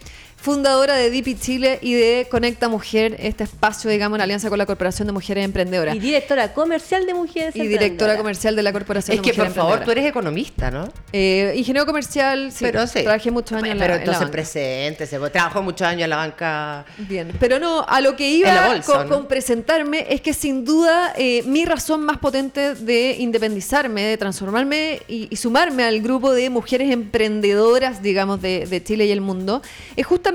Fundadora 0.49 0.97
de 0.97 1.09
DIPI 1.09 1.37
Chile 1.37 1.79
y 1.81 1.95
de 1.95 2.29
Conecta 2.31 2.69
Mujer, 2.69 3.17
este 3.19 3.45
espacio, 3.45 3.89
digamos, 3.89 4.19
en 4.19 4.21
alianza 4.25 4.51
con 4.51 4.59
la 4.59 4.67
Corporación 4.67 5.07
de 5.07 5.13
Mujeres 5.15 5.43
Emprendedoras. 5.43 5.97
Y 5.97 5.99
directora 6.01 6.53
comercial 6.53 7.07
de 7.07 7.15
mujeres 7.15 7.57
Y 7.57 7.61
directora 7.61 7.87
Emprendedoras. 7.87 8.17
comercial 8.19 8.55
de 8.57 8.63
la 8.63 8.71
Corporación 8.75 9.17
es 9.17 9.23
de 9.23 9.31
que, 9.31 9.35
por 9.35 9.45
Mujeres 9.47 9.55
favor, 9.57 9.71
tú 9.77 9.91
Emprendedoras. 9.91 10.03
eres 10.05 10.11
economista, 10.11 10.71
¿no? 10.71 10.93
Eh, 11.15 11.55
ingeniero 11.57 11.87
comercial, 11.87 12.53
sí. 12.53 12.59
pero 12.61 12.87
sí. 12.87 13.01
Trabajé 13.05 13.31
muchos 13.31 13.53
años 13.57 13.71
en 13.71 13.79
la, 13.79 13.85
Pero 13.85 13.95
en 13.95 13.99
la 14.01 14.03
entonces 14.03 14.21
banca. 14.21 14.33
presente, 14.33 15.07
se 15.07 15.19
trabajó 15.31 15.63
muchos 15.63 15.87
años 15.89 16.03
en 16.05 16.11
la 16.11 16.17
banca. 16.17 16.85
Bien, 16.99 17.33
pero 17.41 17.59
no, 17.59 17.83
a 17.89 18.03
lo 18.03 18.15
que 18.15 18.29
iba 18.29 18.51
En 18.51 18.55
la 18.55 18.67
bolsa, 18.69 18.93
con, 18.93 19.09
¿no? 19.09 19.15
con 19.17 19.27
presentarme 19.29 20.07
es 20.11 20.21
que 20.21 20.35
sin 20.35 20.67
duda 20.67 21.15
eh, 21.17 21.43
mi 21.47 21.65
razón 21.65 22.03
más 22.03 22.19
potente 22.19 22.75
de 22.75 23.17
independizarme, 23.19 24.03
de 24.03 24.19
transformarme 24.19 25.01
y, 25.09 25.27
y 25.31 25.37
sumarme 25.37 25.85
al 25.85 26.03
grupo 26.03 26.35
de 26.35 26.51
mujeres 26.51 26.91
emprendedoras, 26.93 28.03
digamos, 28.03 28.43
de, 28.43 28.67
de 28.67 28.85
Chile 28.85 29.07
y 29.07 29.11
el 29.11 29.23
mundo, 29.23 29.63
es 29.97 30.05
justamente 30.05 30.34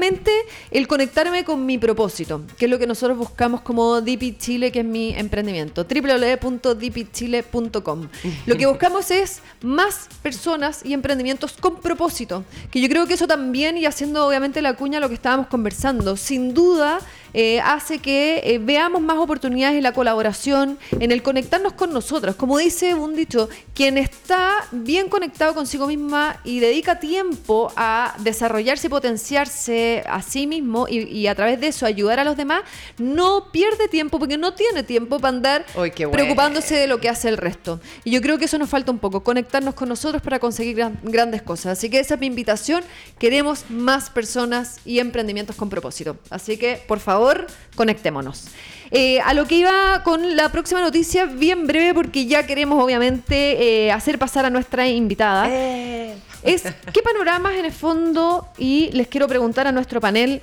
el 0.72 0.88
conectarme 0.88 1.44
con 1.44 1.66
mi 1.66 1.78
propósito, 1.78 2.42
que 2.58 2.64
es 2.66 2.72
lo 2.72 2.80
que 2.80 2.88
nosotros 2.88 3.18
buscamos 3.18 3.60
como 3.62 4.00
DP 4.02 4.38
Chile, 4.38 4.72
que 4.72 4.80
es 4.80 4.86
mi 4.86 5.14
emprendimiento, 5.16 5.86
www.dpchile.com. 5.86 8.08
Lo 8.46 8.58
que 8.58 8.66
buscamos 8.66 9.12
es 9.12 9.42
más 9.62 10.08
personas 10.22 10.86
y 10.86 10.94
emprendimientos 10.94 11.54
con 11.54 11.78
propósito, 11.78 12.44
que 12.72 12.82
yo 12.82 12.90
creo 12.90 13.08
que 13.08 13.16
eso 13.16 13.28
también, 13.28 13.78
y 13.78 13.86
haciendo 13.86 14.26
obviamente 14.26 14.62
la 14.62 14.76
cuña 14.76 15.00
lo 15.00 15.10
que 15.10 15.16
estábamos 15.16 15.48
conversando, 15.48 16.16
sin 16.18 16.54
duda 16.54 17.00
eh, 17.34 17.60
hace 17.62 18.00
que 18.00 18.42
eh, 18.44 18.60
veamos 18.60 19.02
más 19.02 19.18
oportunidades 19.18 19.78
en 19.78 19.84
la 19.84 19.94
colaboración, 19.94 20.78
en 20.92 21.12
el 21.12 21.22
conectarnos 21.22 21.74
con 21.74 21.94
nosotros. 21.94 22.36
Como 22.36 22.58
dice 22.58 22.94
un 22.94 23.16
dicho, 23.16 23.50
quien 23.74 23.98
está 23.98 24.68
bien 24.72 25.10
conectado 25.10 25.54
consigo 25.54 25.88
misma 25.88 26.40
y 26.44 26.60
dedica 26.60 27.00
tiempo 27.00 27.72
a 27.76 28.16
desarrollarse 28.20 28.88
y 28.88 28.90
potenciarse 28.90 30.04
a 30.08 30.22
sí 30.22 30.48
mismo 30.48 30.88
y, 30.90 31.28
a 31.28 31.36
través 31.36 31.60
de 31.60 31.68
eso 31.68 31.86
ayudar 31.86 32.20
a 32.20 32.24
los 32.24 32.38
demás, 32.38 32.64
no 32.98 33.52
pierde 33.52 33.88
tiempo 33.88 34.20
porque 34.20 34.38
no 34.38 34.54
tiene 34.54 34.84
tiempo 34.84 35.20
para 35.20 35.36
andar 35.36 35.66
preocupándose 36.12 36.76
de 36.76 36.88
lo 36.88 37.00
que 37.00 37.10
hace 37.10 37.30
el 37.30 37.38
resto. 37.38 37.80
Y 38.04 38.12
yo 38.12 38.22
creo 38.22 38.38
que 38.38 38.46
eso 38.46 38.58
nos 38.58 38.70
falta 38.70 38.92
un 38.92 39.00
poco, 39.00 39.24
conectarnos 39.24 39.76
con 39.76 39.90
nosotros 39.90 40.22
para 40.22 40.40
conseguir 40.40 40.78
grandes 41.04 41.42
cosas. 41.42 41.78
Así 41.78 41.90
que 41.90 42.00
esa 42.00 42.16
es 42.16 42.20
mi 42.20 42.28
invitación. 42.28 42.84
Queremos 43.20 43.66
más 43.70 44.10
personas 44.10 44.80
y 44.86 45.00
emprendimientos 45.00 45.56
con 45.56 45.70
propósito. 45.70 46.18
Así 46.30 46.58
que, 46.58 46.82
por 46.88 47.00
favor, 47.00 47.19
conectémonos. 47.76 48.46
Eh, 48.92 49.20
a 49.22 49.34
lo 49.34 49.46
que 49.46 49.56
iba 49.56 50.02
con 50.04 50.36
la 50.36 50.50
próxima 50.52 50.82
noticia, 50.82 51.26
bien 51.26 51.68
breve, 51.68 51.94
porque 51.94 52.26
ya 52.26 52.48
queremos 52.48 52.84
obviamente 52.84 53.86
eh, 53.86 53.92
hacer 53.92 54.18
pasar 54.18 54.46
a 54.46 54.50
nuestra 54.50 54.88
invitada. 54.88 55.48
Eh. 55.48 56.16
Es 56.42 56.64
qué 56.94 57.02
panoramas 57.04 57.54
en 57.56 57.66
el 57.66 57.72
fondo, 57.72 58.48
y 58.58 58.90
les 58.94 59.08
quiero 59.08 59.28
preguntar 59.28 59.68
a 59.68 59.72
nuestro 59.72 60.02
panel, 60.02 60.42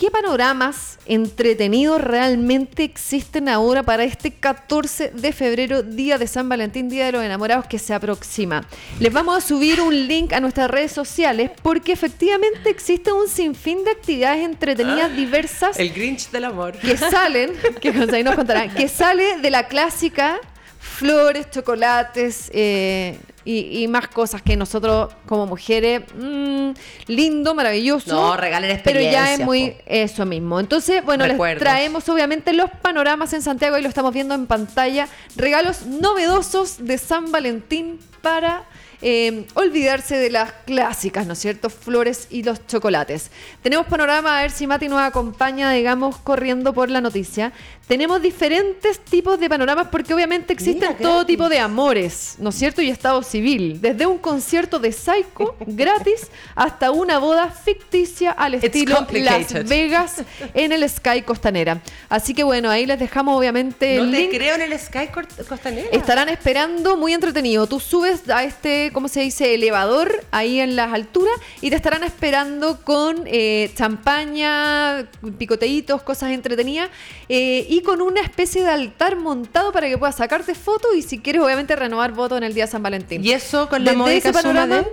¿Qué 0.00 0.10
panoramas 0.10 0.98
entretenidos 1.04 2.00
realmente 2.00 2.84
existen 2.84 3.50
ahora 3.50 3.82
para 3.82 4.02
este 4.02 4.30
14 4.30 5.10
de 5.10 5.30
febrero, 5.34 5.82
Día 5.82 6.16
de 6.16 6.26
San 6.26 6.48
Valentín, 6.48 6.88
Día 6.88 7.04
de 7.04 7.12
los 7.12 7.22
Enamorados 7.22 7.66
que 7.66 7.78
se 7.78 7.92
aproxima? 7.92 8.66
Les 8.98 9.12
vamos 9.12 9.36
a 9.36 9.46
subir 9.46 9.78
un 9.82 10.08
link 10.08 10.32
a 10.32 10.40
nuestras 10.40 10.70
redes 10.70 10.92
sociales 10.92 11.50
porque 11.62 11.92
efectivamente 11.92 12.70
existe 12.70 13.12
un 13.12 13.28
sinfín 13.28 13.84
de 13.84 13.90
actividades 13.90 14.42
entretenidas 14.42 15.14
diversas. 15.14 15.78
El 15.78 15.92
Grinch 15.92 16.30
del 16.30 16.44
amor. 16.44 16.78
Que 16.78 16.96
salen, 16.96 17.52
que 17.82 17.92
nos 17.92 18.34
contarán, 18.34 18.72
que 18.72 18.88
sale 18.88 19.36
de 19.36 19.50
la 19.50 19.68
clásica 19.68 20.40
flores, 20.80 21.50
chocolates, 21.50 22.50
eh, 22.54 23.18
y, 23.44 23.86
más 23.88 24.08
cosas 24.08 24.42
que 24.42 24.56
nosotros 24.56 25.12
como 25.26 25.46
mujeres, 25.46 26.02
mmm, 26.14 26.70
lindo, 27.06 27.54
maravilloso. 27.54 28.14
No, 28.14 28.36
regalen 28.36 28.80
Pero 28.84 29.00
ya 29.00 29.34
es 29.34 29.40
muy 29.40 29.76
eso 29.86 30.26
mismo. 30.26 30.60
Entonces, 30.60 31.04
bueno, 31.04 31.26
les 31.26 31.58
traemos 31.58 32.08
obviamente 32.08 32.52
los 32.52 32.70
panoramas 32.70 33.32
en 33.32 33.42
Santiago 33.42 33.78
y 33.78 33.82
lo 33.82 33.88
estamos 33.88 34.12
viendo 34.12 34.34
en 34.34 34.46
pantalla. 34.46 35.08
Regalos 35.36 35.86
novedosos 35.86 36.84
de 36.84 36.98
San 36.98 37.32
Valentín 37.32 37.98
para 38.22 38.64
eh, 39.02 39.46
olvidarse 39.54 40.16
de 40.16 40.28
las 40.28 40.52
clásicas, 40.66 41.26
¿no 41.26 41.32
es 41.32 41.38
cierto? 41.38 41.70
Flores 41.70 42.26
y 42.28 42.42
los 42.42 42.66
chocolates. 42.66 43.30
Tenemos 43.62 43.86
panorama, 43.86 44.38
a 44.38 44.42
ver 44.42 44.50
si 44.50 44.66
Mati 44.66 44.88
nos 44.88 45.00
acompaña, 45.00 45.70
digamos, 45.72 46.18
corriendo 46.18 46.74
por 46.74 46.90
la 46.90 47.00
noticia. 47.00 47.52
Tenemos 47.90 48.22
diferentes 48.22 49.00
tipos 49.00 49.40
de 49.40 49.48
panoramas 49.48 49.88
porque 49.88 50.14
obviamente 50.14 50.52
existen 50.52 50.96
todo 50.96 51.26
tipo 51.26 51.48
de 51.48 51.58
amores, 51.58 52.36
¿no 52.38 52.50
es 52.50 52.54
cierto? 52.54 52.80
Y 52.82 52.88
estado 52.88 53.20
civil. 53.24 53.80
Desde 53.80 54.06
un 54.06 54.18
concierto 54.18 54.78
de 54.78 54.92
Psycho 54.92 55.56
gratis 55.66 56.28
hasta 56.54 56.92
una 56.92 57.18
boda 57.18 57.50
ficticia 57.50 58.30
al 58.30 58.54
estilo 58.54 59.04
Las 59.10 59.68
Vegas 59.68 60.22
en 60.54 60.70
el 60.70 60.88
Sky 60.88 61.22
Costanera. 61.22 61.82
Así 62.08 62.32
que 62.32 62.44
bueno, 62.44 62.70
ahí 62.70 62.86
les 62.86 63.00
dejamos 63.00 63.36
obviamente 63.36 63.96
no 63.96 64.08
te 64.12 64.28
creo 64.28 64.54
en 64.54 64.60
el 64.60 64.78
Sky 64.78 65.08
Costanera. 65.48 65.88
Estarán 65.90 66.28
esperando 66.28 66.96
muy 66.96 67.12
entretenido. 67.12 67.66
Tú 67.66 67.80
subes 67.80 68.28
a 68.30 68.44
este, 68.44 68.92
¿cómo 68.92 69.08
se 69.08 69.22
dice? 69.22 69.54
Elevador 69.54 70.24
ahí 70.30 70.60
en 70.60 70.76
las 70.76 70.92
alturas 70.92 71.34
y 71.60 71.70
te 71.70 71.74
estarán 71.74 72.04
esperando 72.04 72.82
con 72.84 73.24
eh, 73.26 73.72
champaña, 73.74 75.10
picoteitos, 75.38 76.02
cosas 76.02 76.30
entretenidas 76.30 76.88
eh, 77.28 77.66
y 77.68 77.79
con 77.82 78.00
una 78.00 78.20
especie 78.20 78.62
de 78.62 78.70
altar 78.70 79.16
montado 79.16 79.72
para 79.72 79.88
que 79.88 79.98
puedas 79.98 80.16
sacarte 80.16 80.54
fotos 80.54 80.94
y 80.96 81.02
si 81.02 81.18
quieres 81.18 81.42
obviamente 81.42 81.76
renovar 81.76 82.12
votos 82.12 82.38
en 82.38 82.44
el 82.44 82.54
día 82.54 82.66
de 82.66 82.70
San 82.70 82.82
Valentín. 82.82 83.24
Y 83.24 83.32
eso 83.32 83.68
con 83.68 83.84
la 83.84 83.92
módica 83.92 84.32
suma 84.32 84.66
de... 84.66 84.86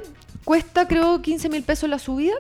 Cuesta 0.44 0.88
creo 0.88 1.22
15 1.22 1.50
mil 1.50 1.62
pesos 1.64 1.90
la 1.90 2.00
subida. 2.00 2.36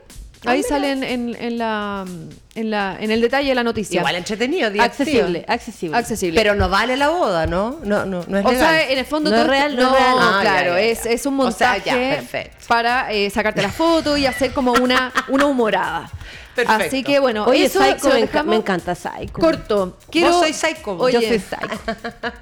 Ah, 0.45 0.51
Ahí 0.51 0.63
sale 0.63 0.91
en, 0.91 1.03
en, 1.03 1.57
la, 1.57 2.05
en, 2.53 2.69
la, 2.69 2.95
en 2.99 3.09
el 3.09 3.21
detalle 3.21 3.49
de 3.49 3.55
la 3.55 3.63
noticia. 3.63 3.99
Igual 3.99 4.15
entretenido, 4.15 4.67
accesible, 4.81 5.43
accesible, 5.47 5.97
accesible. 5.97 6.39
Pero 6.39 6.53
no 6.53 6.69
vale 6.69 6.95
la 6.95 7.09
boda, 7.09 7.47
¿no? 7.47 7.79
No, 7.83 8.05
no, 8.05 8.23
no 8.27 8.37
es 8.37 8.45
O 8.45 8.49
sea, 8.51 8.89
en 8.89 8.99
el 8.99 9.05
fondo 9.05 9.31
no 9.31 9.35
es 9.35 9.47
real, 9.47 9.75
no, 9.75 9.87
es 9.87 9.91
real. 9.91 10.17
Ah, 10.19 10.39
claro, 10.41 10.77
Es, 10.77 11.05
es, 11.05 11.25
un 11.25 11.35
montaje 11.35 12.51
para 12.67 13.11
eh, 13.11 13.29
sacarte 13.31 13.61
la 13.61 13.71
foto 13.71 14.15
y 14.15 14.25
hacer 14.27 14.53
como 14.53 14.73
una, 14.73 15.11
una 15.27 15.47
humorada. 15.47 16.09
Así 16.65 17.03
que 17.03 17.19
bueno, 17.19 17.45
Oye, 17.45 17.65
eso 17.65 17.79
me, 18.45 18.55
encanta 18.55 18.95
Psycho. 18.95 19.33
Corto. 19.33 19.97
Quiero, 20.09 20.29
Vos 20.29 20.41
soy 20.41 20.53
Psycho. 20.53 21.09
yo 21.09 21.21
soy 21.21 21.39
Psycho. 21.39 21.79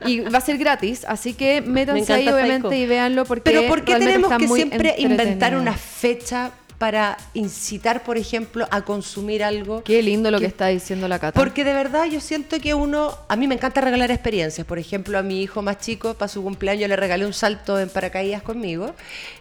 y 0.06 0.20
va 0.22 0.38
a 0.38 0.42
ser 0.42 0.58
gratis, 0.58 1.06
así 1.08 1.34
que 1.34 1.62
métanse 1.62 2.14
ahí 2.14 2.28
obviamente 2.28 2.78
y 2.78 2.86
véanlo 2.86 3.26
porque 3.26 3.52
Pero 3.52 3.68
¿por 3.68 3.84
qué 3.84 3.96
tenemos 3.96 4.32
que 4.38 4.48
siempre 4.48 4.96
inventar 4.98 5.56
una 5.56 5.74
fecha 5.74 6.52
para 6.86 7.18
incitar, 7.34 8.04
por 8.04 8.16
ejemplo, 8.16 8.68
a 8.70 8.84
consumir 8.84 9.44
algo. 9.44 9.84
Qué 9.84 10.04
lindo 10.04 10.30
lo 10.30 10.40
que, 10.40 10.46
está 10.46 10.68
diciendo 10.68 11.08
la 11.08 11.18
Cata. 11.18 11.40
Porque 11.40 11.64
de 11.64 11.74
verdad 11.74 12.06
yo 12.06 12.22
siento 12.22 12.60
que 12.60 12.76
uno, 12.76 13.18
a 13.28 13.36
mí 13.36 13.48
me 13.48 13.56
encanta 13.56 13.82
regalar 13.82 14.12
experiencias. 14.12 14.68
Por 14.68 14.78
ejemplo, 14.78 15.18
a 15.18 15.24
mi 15.24 15.42
hijo 15.42 15.64
más 15.64 15.80
chico, 15.80 16.14
para 16.14 16.30
su 16.30 16.44
cumpleaños, 16.44 16.88
le 16.88 16.96
regalé 16.96 17.26
un 17.26 17.34
salto 17.34 17.80
en 17.80 17.90
paracaídas 17.90 18.44
conmigo. 18.44 18.94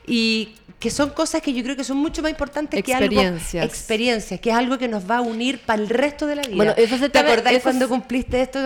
Y 0.06 0.54
que 0.78 0.90
son 0.90 1.10
cosas 1.10 1.42
que 1.42 1.52
yo 1.52 1.62
creo 1.62 1.76
que 1.76 1.84
son 1.84 1.98
mucho 1.98 2.22
más 2.22 2.30
importantes 2.30 2.82
que 2.82 2.94
algo. 2.94 3.20
Experiencias. 3.62 4.40
que 4.40 4.48
es 4.48 4.56
algo 4.56 4.78
que 4.78 4.88
nos 4.88 5.10
va 5.10 5.18
a 5.18 5.20
unir 5.20 5.58
para 5.58 5.82
el 5.82 5.90
resto 5.90 6.26
de 6.26 6.36
la 6.36 6.42
vida. 6.42 6.56
Bueno, 6.56 6.72
eso 6.78 6.96
se 6.96 7.10
¿Te 7.10 7.18
acordáis 7.18 7.62
cuando 7.62 7.90
cumpliste 7.90 8.40
esto? 8.40 8.58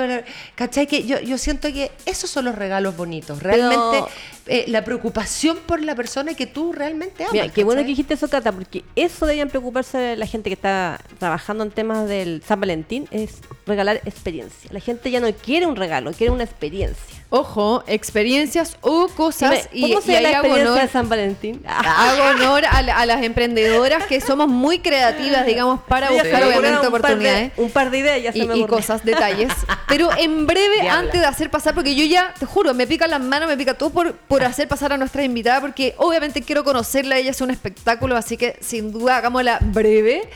¿Cachai? 0.55 0.87
Que 0.87 1.05
yo, 1.05 1.19
yo 1.19 1.37
siento 1.37 1.73
que 1.73 1.91
esos 2.07 2.31
son 2.31 2.45
los 2.45 2.55
regalos 2.55 2.97
bonitos. 2.97 3.43
Realmente 3.43 4.05
eh, 4.49 4.65
la 4.69 4.85
preocupación 4.85 5.59
por 5.67 5.83
la 5.83 5.95
persona 5.95 6.35
que 6.35 6.47
tú 6.47 6.73
realmente 6.73 7.25
amas. 7.25 7.33
Mira, 7.33 7.49
qué 7.49 7.65
bueno 7.65 7.83
que 7.83 7.89
dijiste 7.89 8.15
eso, 8.15 8.29
Cata, 8.29 8.53
porque 8.53 8.85
eso 8.97 9.27
debían 9.27 9.49
preocuparse 9.49 10.17
la 10.17 10.27
gente 10.27 10.51
que 10.51 10.55
está 10.55 11.01
trabajando 11.19 11.65
en 11.65 11.71
temas 11.71 12.09
del 12.09 12.43
San 12.47 12.61
Valentín, 12.61 13.07
es 13.11 13.41
regalar 13.67 14.01
experiencia. 14.05 14.71
La 14.73 14.81
gente 14.81 15.11
ya 15.11 15.21
no 15.21 15.31
quiere 15.33 15.67
un 15.67 15.77
regalo, 15.77 16.13
quiere 16.13 16.33
una 16.33 16.45
experiencia. 16.45 17.18
Ojo, 17.31 17.85
experiencias 17.87 18.79
o 18.81 19.07
cosas. 19.09 19.69
¿Cómo 19.71 19.99
y, 19.99 20.03
se 20.03 20.19
y 20.19 20.23
la 20.23 20.31
experiencia 20.31 20.83
de 20.83 20.89
San 20.89 21.11
Valentín? 21.11 21.63
Hago 21.67 22.23
honor 22.31 22.65
a, 22.65 23.05
las 23.05 23.23
emprendedoras 23.23 24.07
que 24.07 24.23
somos 24.23 24.49
muy 24.49 24.79
creativas, 24.79 25.45
digamos, 25.45 25.81
para 25.83 26.11
buscar 26.11 26.43
obviamente 26.45 26.87
oportunidades. 26.87 27.53
un 27.59 27.71
par 27.71 27.91
de 27.91 27.99
ideas 27.99 28.35
y, 28.35 28.41
y 28.41 28.67
cosas, 28.67 29.05
detalles. 29.05 29.53
Pero 29.89 30.09
en 30.17 30.47
breve, 30.47 30.89
antes 30.89 31.21
de 31.21 31.27
hacer 31.27 31.51
pasar, 31.51 31.75
porque 31.75 31.95
yo 31.95 32.05
ya, 32.07 32.33
te 32.39 32.47
juro, 32.47 32.73
me 32.73 32.87
pica 32.87 33.07
las 33.07 33.21
manos, 33.21 33.47
me 33.47 33.59
pica 33.59 33.75
todo 33.75 33.91
por, 33.91 34.15
por 34.15 34.43
hacer 34.43 34.67
pasar 34.67 34.95
a 34.95 34.97
nuestra 34.97 35.23
invitada, 35.23 35.61
porque 35.61 35.95
obviamente 35.99 36.41
quiero 36.41 36.65
conocerla, 36.65 37.19
ella 37.19 37.33
es 37.33 37.41
un 37.43 37.51
espectáculo, 37.51 38.17
así 38.17 38.39
que 38.39 38.57
sin 38.61 38.91
duda 38.91 39.19
hagámosla 39.19 39.59
breve. 39.61 40.31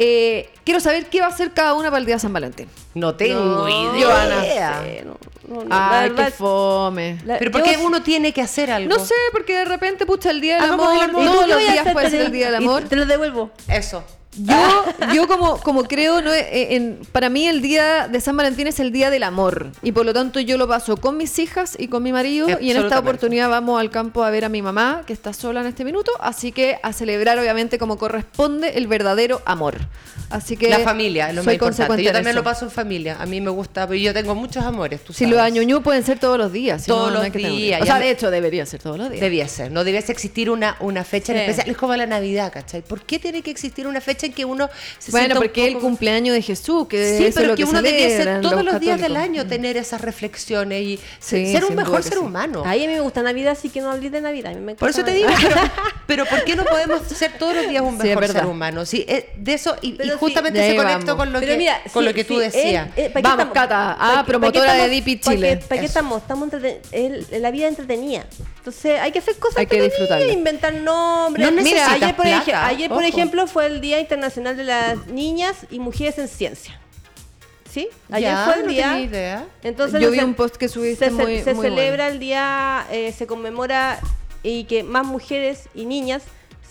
Eh, 0.00 0.48
quiero 0.62 0.78
saber 0.78 1.06
qué 1.06 1.20
va 1.20 1.26
a 1.26 1.30
hacer 1.30 1.52
cada 1.52 1.74
una 1.74 1.88
para 1.88 1.98
el 1.98 2.06
día 2.06 2.14
de 2.14 2.20
San 2.20 2.32
Valentín. 2.32 2.68
No 2.94 3.16
tengo 3.16 3.68
idea. 3.68 4.84
No, 5.04 5.17
Ay, 5.70 6.10
qué 6.10 6.30
fome. 6.30 7.18
Pero 7.26 7.50
¿por 7.50 7.62
qué 7.62 7.76
uno 7.82 8.02
tiene 8.02 8.32
que 8.32 8.42
hacer 8.42 8.70
algo? 8.70 8.88
No 8.88 9.04
sé, 9.04 9.14
porque 9.32 9.54
de 9.56 9.64
repente, 9.64 10.06
pucha, 10.06 10.30
el 10.30 10.40
día 10.40 10.60
del 10.60 10.72
amor, 10.72 11.10
todos 11.10 11.48
los 11.48 11.58
días 11.58 11.88
puede 11.92 12.10
ser 12.10 12.20
el 12.22 12.32
día 12.32 12.46
del 12.46 12.56
amor. 12.56 12.84
Te 12.84 12.96
lo 12.96 13.06
devuelvo. 13.06 13.50
Eso. 13.68 14.04
Yo, 14.38 14.84
yo 15.14 15.28
como, 15.28 15.58
como 15.58 15.84
creo, 15.84 16.22
no, 16.22 16.32
eh, 16.32 16.76
en, 16.76 17.00
para 17.12 17.28
mí 17.28 17.46
el 17.46 17.60
día 17.60 18.08
de 18.08 18.20
San 18.20 18.36
Valentín 18.36 18.66
es 18.66 18.80
el 18.80 18.92
día 18.92 19.10
del 19.10 19.22
amor 19.22 19.70
y 19.82 19.92
por 19.92 20.06
lo 20.06 20.12
tanto 20.12 20.40
yo 20.40 20.56
lo 20.56 20.68
paso 20.68 20.96
con 20.96 21.16
mis 21.16 21.38
hijas 21.38 21.76
y 21.78 21.88
con 21.88 22.02
mi 22.02 22.12
marido 22.12 22.48
y 22.60 22.70
en 22.70 22.76
esta 22.76 22.98
oportunidad 22.98 23.50
vamos 23.50 23.80
al 23.80 23.90
campo 23.90 24.24
a 24.24 24.30
ver 24.30 24.44
a 24.44 24.48
mi 24.48 24.62
mamá 24.62 25.02
que 25.06 25.12
está 25.12 25.32
sola 25.32 25.60
en 25.60 25.66
este 25.66 25.84
minuto, 25.84 26.12
así 26.20 26.52
que 26.52 26.78
a 26.82 26.92
celebrar 26.92 27.38
obviamente 27.38 27.78
como 27.78 27.98
corresponde 27.98 28.78
el 28.78 28.86
verdadero 28.86 29.42
amor. 29.44 29.76
Así 30.30 30.56
que 30.56 30.68
la 30.68 30.80
familia 30.80 31.32
lo 31.32 31.42
más 31.42 31.54
importante. 31.54 32.02
Yo 32.02 32.12
también 32.12 32.36
lo 32.36 32.44
paso 32.44 32.66
en 32.66 32.70
familia. 32.70 33.16
A 33.18 33.26
mí 33.26 33.40
me 33.40 33.50
gusta, 33.50 33.86
pero 33.86 33.98
yo 33.98 34.12
tengo 34.12 34.34
muchos 34.34 34.64
amores. 34.64 35.00
si 35.10 35.26
los 35.26 35.38
añoñú 35.38 35.82
pueden 35.82 36.04
ser 36.04 36.18
todos 36.18 36.38
los 36.38 36.52
días. 36.52 36.84
todos 36.84 37.12
los 37.12 37.32
días. 37.32 37.82
O 37.82 37.86
sea, 37.86 37.98
de 37.98 38.10
hecho 38.10 38.30
debería 38.30 38.66
ser 38.66 38.80
todos 38.80 38.98
los 38.98 39.10
días. 39.10 39.20
Debía 39.20 39.48
ser. 39.48 39.72
No 39.72 39.84
debiese 39.84 40.12
existir 40.12 40.50
una, 40.50 40.76
una 40.80 41.04
fecha 41.04 41.32
en 41.32 41.38
especial. 41.38 41.70
Es 41.70 41.76
como 41.76 41.96
la 41.96 42.06
Navidad, 42.06 42.52
¿cachai? 42.52 42.82
¿Por 42.82 43.02
qué 43.02 43.18
tiene 43.18 43.42
que 43.42 43.50
existir 43.50 43.86
una 43.86 44.00
fecha 44.00 44.27
que 44.32 44.44
uno 44.44 44.68
se 44.98 45.10
Bueno, 45.10 45.24
sienta 45.26 45.38
un 45.40 45.44
porque 45.46 45.60
es 45.62 45.68
el 45.68 45.74
poco- 45.74 45.86
cumpleaños 45.86 46.34
de 46.34 46.42
Jesús, 46.42 46.86
que 46.88 47.18
Sí, 47.18 47.24
es 47.26 47.34
pero 47.34 47.48
lo 47.48 47.54
que 47.56 47.64
que 47.64 47.68
uno 47.68 47.80
celebran 47.80 48.40
todos 48.42 48.56
los 48.64 48.64
los 48.74 48.80
días 48.80 49.00
del 49.00 49.16
año 49.16 49.46
tener 49.46 49.76
esas 49.76 50.00
reflexiones 50.00 50.82
y 50.82 51.00
Sí, 51.20 51.52
ser 51.52 51.64
un 51.64 51.74
mejor 51.74 52.02
ser 52.02 52.14
sí. 52.14 52.18
humano. 52.18 52.62
Ay, 52.66 52.84
a 52.84 52.86
mí 52.88 52.94
me 52.94 53.00
gusta 53.00 53.22
Navidad, 53.22 53.52
así 53.52 53.68
que 53.70 53.80
no 53.80 53.90
hables 53.90 54.12
de 54.12 54.20
Navidad. 54.20 54.52
a 54.52 54.54
mí 54.54 54.60
me 54.60 54.74
Por 54.74 54.90
eso 54.90 55.04
te 55.04 55.12
digo, 55.12 55.28
pero, 55.40 55.56
pero 56.06 56.26
¿por 56.26 56.44
qué 56.44 56.56
no 56.56 56.64
podemos 56.64 57.02
ser 57.08 57.32
todos 57.38 57.54
los 57.56 57.68
días 57.68 57.82
un 57.82 58.00
Sí, 58.00 58.08
es 58.08 58.16
mejor 58.16 58.28
ser 58.28 58.46
humano? 58.46 58.84
Sí, 58.86 59.04
eh, 59.08 59.30
de 59.36 59.54
eso, 59.54 59.76
y, 59.82 59.88
y 59.88 59.92
Pero 59.92 60.12
sí, 60.12 60.18
justamente 60.18 60.60
se 60.70 60.76
vamos. 60.76 61.04
con 61.14 61.32
lo 61.32 61.40
Pero 61.40 61.52
que, 61.52 61.58
mira, 61.58 61.80
con 61.92 62.02
sí, 62.02 62.08
lo 62.08 62.14
que 62.14 62.24
tú 62.24 62.34
sí, 62.34 62.40
decías. 62.40 62.88
eh, 62.96 63.10
¿pa' 63.10 63.20
qué 63.22 63.28
Vamos? 63.28 63.46
Cata. 63.54 63.92
Ah, 63.92 63.96
¿Pa' 63.98 64.08
qué- 64.08 64.14
pa' 64.16 64.20
qué 64.24 64.26
promotora 64.30 64.74
de 64.74 64.88
Dipi 64.88 65.18
Chile. 65.20 65.60
¿Para 65.68 65.80
qué 65.80 65.86
estamos? 65.86 66.22
Estamos 66.22 66.48
la 67.32 67.50
vida 67.50 67.68
entretenida. 67.68 68.26
Entonces 68.58 69.00
hay 69.00 69.12
que 69.12 69.18
hacer 69.20 69.36
cosas 69.36 69.58
Hay 69.58 69.66
que 69.66 69.80
disfrutarla. 69.82 70.30
inventar 70.32 70.74
nombres. 70.74 71.46
No 71.46 71.52
Mira, 71.52 71.62
necesitas 71.62 71.92
ayer, 72.02 72.16
por, 72.16 72.26
ej- 72.26 72.44
plata, 72.44 72.66
ayer, 72.66 72.88
por 72.88 72.98
ojo. 72.98 73.06
ejemplo, 73.06 73.46
fue 73.46 73.66
el 73.66 73.80
Día 73.80 73.98
Internacional 73.98 74.17
de 74.22 74.64
las 74.64 75.06
Niñas 75.06 75.56
y 75.70 75.78
Mujeres 75.78 76.18
en 76.18 76.28
Ciencia. 76.28 76.80
¿Sí? 77.70 77.88
Ayer 78.10 78.30
Ya, 78.30 78.44
fue 78.46 78.54
el 78.60 78.62
no 78.66 78.72
día. 78.72 78.88
tenía 78.92 79.00
idea. 79.04 79.46
Entonces 79.62 80.00
Yo 80.00 80.10
vi 80.10 80.20
un 80.20 80.34
post 80.34 80.56
que 80.56 80.68
subiste 80.68 81.06
se, 81.06 81.10
muy- 81.10 81.42
se 81.42 81.52
muy 81.54 81.66
celebra 81.68 82.08
el 82.08 82.18
día, 82.18 82.86
eh, 82.90 83.12
se 83.16 83.26
conmemora 83.26 84.00
y 84.42 84.64
que 84.64 84.82
más 84.82 85.04
mujeres 85.06 85.64
y 85.74 85.84
niñas 85.84 86.22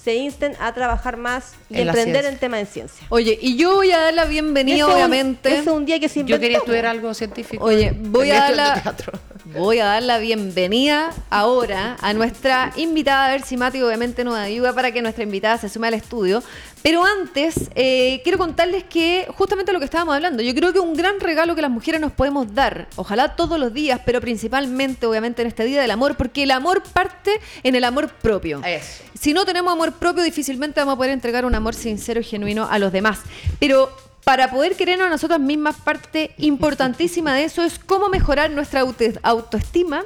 se 0.04 0.16
insten 0.16 0.54
a 0.60 0.74
trabajar 0.74 1.18
más 1.18 1.54
y 1.70 1.76
En 1.82 1.88
emprender 1.90 2.26
en 2.26 2.38
temas 2.38 2.62
de 2.62 2.66
ciencia. 2.66 3.06
Oye, 3.10 3.38
y 3.42 3.58
yo 3.58 3.76
voy 3.76 3.92
a 3.92 4.00
dar 4.00 4.14
la 4.14 4.26
bienvenida, 4.26 4.88
un- 4.88 4.94
obviamente. 4.94 5.50
ese 5.50 5.60
es 5.62 5.68
un 5.68 5.86
día 5.86 6.00
que 6.00 6.08
se 6.10 6.24
Yo 6.24 6.40
quería 6.40 6.60
estudiar 6.60 6.86
algo 6.86 7.14
científico. 7.14 7.64
Oye, 7.64 7.92
voy 7.96 8.32
a, 8.32 8.36
dar 8.40 8.56
la, 8.56 8.74
teatro. 8.82 9.12
voy 9.46 9.80
a 9.80 9.86
dar 9.86 10.04
la 10.04 10.18
bienvenida 10.18 11.10
ahora 11.30 11.98
a 12.02 12.14
nuestra 12.14 12.72
invitada, 12.78 13.26
a 13.26 13.32
ver 13.32 13.42
si 13.44 13.58
Mati 13.58 13.82
obviamente 13.82 14.24
nos 14.24 14.36
ayuda 14.38 14.72
para 14.74 14.92
que 14.94 15.02
nuestra 15.02 15.24
invitada 15.26 15.58
se 15.58 15.68
sume 15.68 15.90
al 15.90 15.94
estudio. 15.96 16.42
Pero 16.84 17.04
antes, 17.04 17.70
eh, 17.76 18.22
quiero 18.24 18.38
contarles 18.38 18.84
que 18.86 19.28
justamente 19.36 19.74
lo 19.74 19.80
que 19.80 19.86
estábamos 19.86 20.16
hablando, 20.16 20.42
yo 20.42 20.54
creo 20.56 20.72
que 20.72 20.80
un 20.80 20.94
gran 20.96 21.20
regalo 21.20 21.54
que 21.56 21.62
las 21.62 21.72
mujeres 21.72 22.00
nos 22.00 22.12
podemos 22.14 22.54
dar, 22.54 22.88
ojalá 22.96 23.36
todos 23.36 23.60
los 23.60 23.74
días, 23.74 24.00
pero 24.06 24.22
principalmente 24.22 25.06
obviamente 25.06 25.42
en 25.42 25.50
este 25.50 25.66
Día 25.66 25.82
del 25.82 25.92
Amor, 25.92 26.16
porque 26.16 26.44
el 26.44 26.52
amor 26.52 26.84
parte 26.84 27.32
en 27.64 27.76
el 27.76 27.84
amor 27.84 28.10
propio. 28.10 28.62
Eso. 28.66 29.04
Si 29.20 29.34
no 29.34 29.44
tenemos 29.46 29.74
amor 29.74 29.94
propio, 29.94 30.24
difícilmente 30.24 30.80
vamos 30.80 30.94
a 30.94 30.98
poder 30.98 31.12
entregar 31.12 31.46
un 31.46 31.56
amor 31.56 31.76
sincero 31.76 32.22
y 32.22 32.24
genuino 32.24 32.68
a 32.70 32.80
los 32.80 32.92
demás. 32.92 33.20
Pero 33.60 33.92
para 34.24 34.50
poder 34.52 34.76
querernos 34.76 35.08
a 35.08 35.10
nosotras 35.10 35.40
mismas, 35.40 35.78
parte 35.78 36.32
importantísima 36.38 37.34
de 37.34 37.46
eso 37.46 37.64
es 37.64 37.80
cómo 37.80 38.10
mejorar 38.10 38.52
nuestra 38.52 38.82
auto- 38.82 39.06
autoestima 39.24 40.04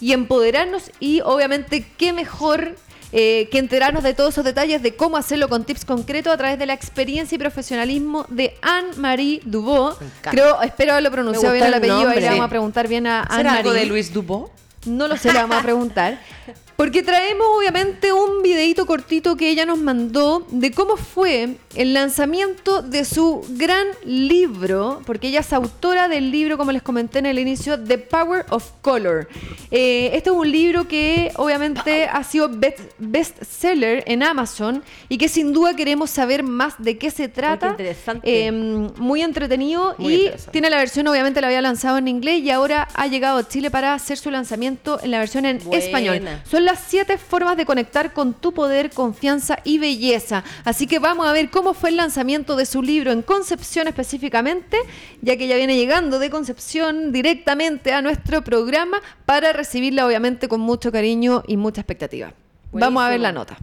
y 0.00 0.12
empoderarnos 0.12 0.90
y 1.00 1.20
obviamente 1.22 1.86
qué 1.96 2.12
mejor 2.12 2.76
eh, 3.12 3.48
que 3.50 3.58
enterarnos 3.58 4.02
de 4.02 4.14
todos 4.14 4.34
esos 4.34 4.44
detalles 4.44 4.82
de 4.82 4.96
cómo 4.96 5.16
hacerlo 5.16 5.48
con 5.48 5.64
tips 5.64 5.84
concretos 5.84 6.32
a 6.32 6.36
través 6.36 6.58
de 6.58 6.66
la 6.66 6.72
experiencia 6.72 7.36
y 7.36 7.38
profesionalismo 7.38 8.26
de 8.28 8.56
Anne-Marie 8.62 9.42
encanta. 9.44 10.30
Creo, 10.30 10.62
espero 10.62 10.92
haberlo 10.92 11.10
pronunciado 11.10 11.52
bien 11.54 11.66
el 11.66 11.74
apellido, 11.74 12.08
ahí 12.08 12.14
le 12.16 12.20
nombre. 12.20 12.28
vamos 12.30 12.46
a 12.46 12.48
preguntar 12.48 12.88
bien 12.88 13.06
a 13.06 13.22
¿Será 13.24 13.34
algo 13.36 13.50
Anne-Marie. 13.50 13.80
de 13.80 13.86
Luis 13.86 14.12
Dubó? 14.12 14.50
No 14.86 15.06
lo 15.08 15.16
sé, 15.16 15.32
le 15.32 15.38
vamos 15.38 15.58
a 15.58 15.62
preguntar. 15.62 16.18
Porque 16.82 17.04
traemos 17.04 17.46
obviamente 17.56 18.12
un 18.12 18.42
videito 18.42 18.86
cortito 18.86 19.36
que 19.36 19.48
ella 19.48 19.64
nos 19.64 19.78
mandó 19.78 20.44
de 20.50 20.72
cómo 20.72 20.96
fue 20.96 21.54
el 21.76 21.94
lanzamiento 21.94 22.82
de 22.82 23.04
su 23.04 23.46
gran 23.50 23.86
libro, 24.04 25.00
porque 25.06 25.28
ella 25.28 25.40
es 25.40 25.52
autora 25.52 26.08
del 26.08 26.32
libro, 26.32 26.58
como 26.58 26.72
les 26.72 26.82
comenté 26.82 27.20
en 27.20 27.26
el 27.26 27.38
inicio, 27.38 27.78
The 27.80 27.98
Power 27.98 28.46
of 28.50 28.68
Color. 28.82 29.28
Eh, 29.70 30.10
este 30.14 30.30
es 30.30 30.36
un 30.36 30.50
libro 30.50 30.88
que 30.88 31.30
obviamente 31.36 32.06
ha 32.06 32.24
sido 32.24 32.50
best- 32.50 32.80
bestseller 32.98 34.02
en 34.08 34.24
Amazon 34.24 34.82
y 35.08 35.18
que 35.18 35.28
sin 35.28 35.52
duda 35.52 35.76
queremos 35.76 36.10
saber 36.10 36.42
más 36.42 36.74
de 36.78 36.98
qué 36.98 37.12
se 37.12 37.28
trata. 37.28 37.68
interesante. 37.68 38.46
Eh, 38.48 38.50
muy 38.50 39.22
entretenido 39.22 39.94
Muy 39.98 40.14
y 40.14 40.16
interesante. 40.24 40.50
tiene 40.50 40.68
la 40.68 40.78
versión, 40.78 41.06
obviamente 41.06 41.40
la 41.40 41.46
había 41.46 41.62
lanzado 41.62 41.98
en 41.98 42.08
inglés 42.08 42.40
y 42.42 42.50
ahora 42.50 42.88
ha 42.92 43.06
llegado 43.06 43.38
a 43.38 43.46
Chile 43.48 43.70
para 43.70 43.94
hacer 43.94 44.18
su 44.18 44.32
lanzamiento 44.32 44.98
en 45.00 45.12
la 45.12 45.20
versión 45.20 45.46
en 45.46 45.58
Buena. 45.62 45.78
español. 45.84 46.28
Son 46.50 46.71
las 46.72 46.80
siete 46.80 47.18
formas 47.18 47.58
de 47.58 47.66
conectar 47.66 48.14
con 48.14 48.32
tu 48.32 48.52
poder, 48.52 48.90
confianza 48.90 49.58
y 49.62 49.78
belleza. 49.78 50.42
Así 50.64 50.86
que 50.86 50.98
vamos 50.98 51.26
a 51.26 51.32
ver 51.32 51.50
cómo 51.50 51.74
fue 51.74 51.90
el 51.90 51.96
lanzamiento 51.96 52.56
de 52.56 52.64
su 52.64 52.82
libro 52.82 53.12
en 53.12 53.20
Concepción 53.20 53.88
específicamente, 53.88 54.78
ya 55.20 55.36
que 55.36 55.48
ya 55.48 55.56
viene 55.56 55.76
llegando 55.76 56.18
de 56.18 56.30
Concepción 56.30 57.12
directamente 57.12 57.92
a 57.92 58.00
nuestro 58.00 58.42
programa 58.42 59.02
para 59.26 59.52
recibirla 59.52 60.06
obviamente 60.06 60.48
con 60.48 60.60
mucho 60.60 60.90
cariño 60.90 61.42
y 61.46 61.58
mucha 61.58 61.82
expectativa. 61.82 62.32
Vamos 62.72 63.02
a 63.02 63.10
ver 63.10 63.20
la 63.20 63.32
nota. 63.32 63.58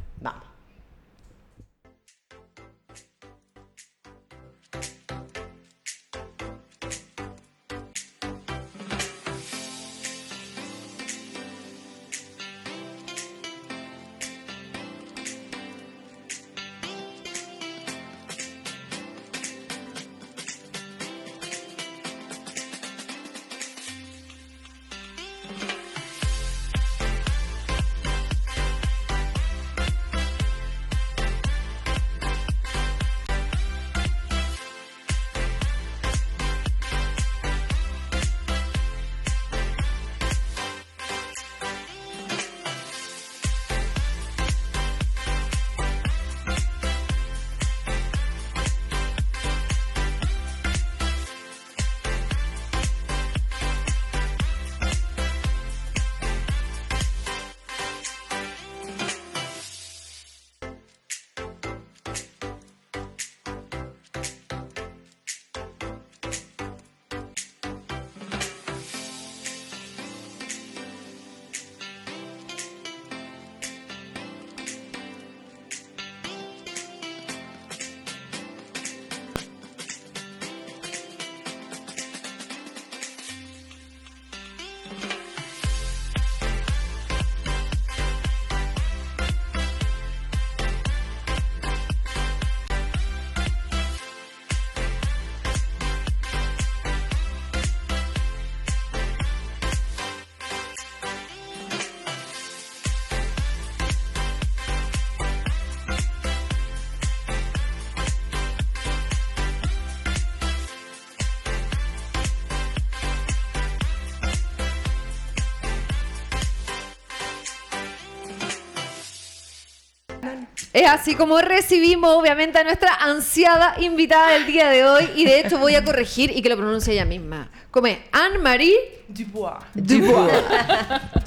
Es 120.79 120.87
así 120.87 121.13
como 121.13 121.41
recibimos 121.41 122.09
obviamente 122.15 122.57
a 122.57 122.63
nuestra 122.63 122.93
ansiada 122.93 123.75
invitada 123.79 124.29
del 124.29 124.45
día 124.45 124.69
de 124.69 124.85
hoy 124.85 125.09
y 125.13 125.25
de 125.25 125.41
hecho 125.41 125.57
voy 125.57 125.75
a 125.75 125.83
corregir 125.83 126.31
y 126.33 126.41
que 126.41 126.47
lo 126.47 126.55
pronuncie 126.55 126.93
ella 126.93 127.03
misma. 127.03 127.51
Como 127.69 127.87
es 127.87 127.97
Anne-Marie 128.13 129.03
Dubois. 129.09 129.57
Dubois. 129.73 130.31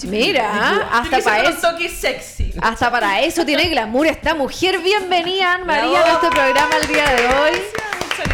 Mira, 0.04 0.88
hasta 0.90 1.16
que 1.16 1.22
ser 1.22 1.32
para 1.32 1.48
eso. 1.50 1.70
toque 1.70 1.90
sexy. 1.90 2.54
Hasta 2.62 2.90
para 2.90 3.20
eso 3.20 3.44
tiene 3.44 3.68
glamour 3.68 4.06
esta 4.06 4.34
mujer. 4.34 4.78
Bienvenida, 4.78 5.52
Anne 5.52 5.64
María, 5.66 6.02
a 6.02 6.08
nuestro 6.08 6.30
programa 6.30 6.74
el 6.80 6.88
día 6.88 7.10
de 7.10 7.26
hoy. 7.26 7.81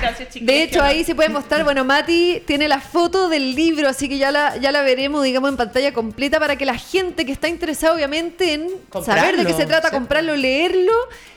Gracias, 0.00 0.28
chiquillos. 0.28 0.46
De 0.46 0.62
hecho, 0.62 0.82
ahí 0.82 1.04
se 1.04 1.14
puede 1.14 1.28
mostrar, 1.28 1.64
bueno, 1.64 1.84
Mati 1.84 2.42
tiene 2.46 2.68
la 2.68 2.80
foto 2.80 3.28
del 3.28 3.54
libro, 3.54 3.88
así 3.88 4.08
que 4.08 4.18
ya 4.18 4.30
la, 4.30 4.56
ya 4.56 4.72
la 4.72 4.82
veremos, 4.82 5.24
digamos, 5.24 5.50
en 5.50 5.56
pantalla 5.56 5.92
completa 5.92 6.38
para 6.38 6.56
que 6.56 6.64
la 6.64 6.76
gente 6.78 7.24
que 7.26 7.32
está 7.32 7.48
interesada, 7.48 7.94
obviamente, 7.94 8.52
en 8.54 8.68
saber 9.04 9.36
de 9.36 9.44
qué 9.46 9.52
se 9.54 9.66
trata, 9.66 9.88
sí. 9.88 9.94
comprarlo, 9.94 10.36
leerlo, 10.36 10.92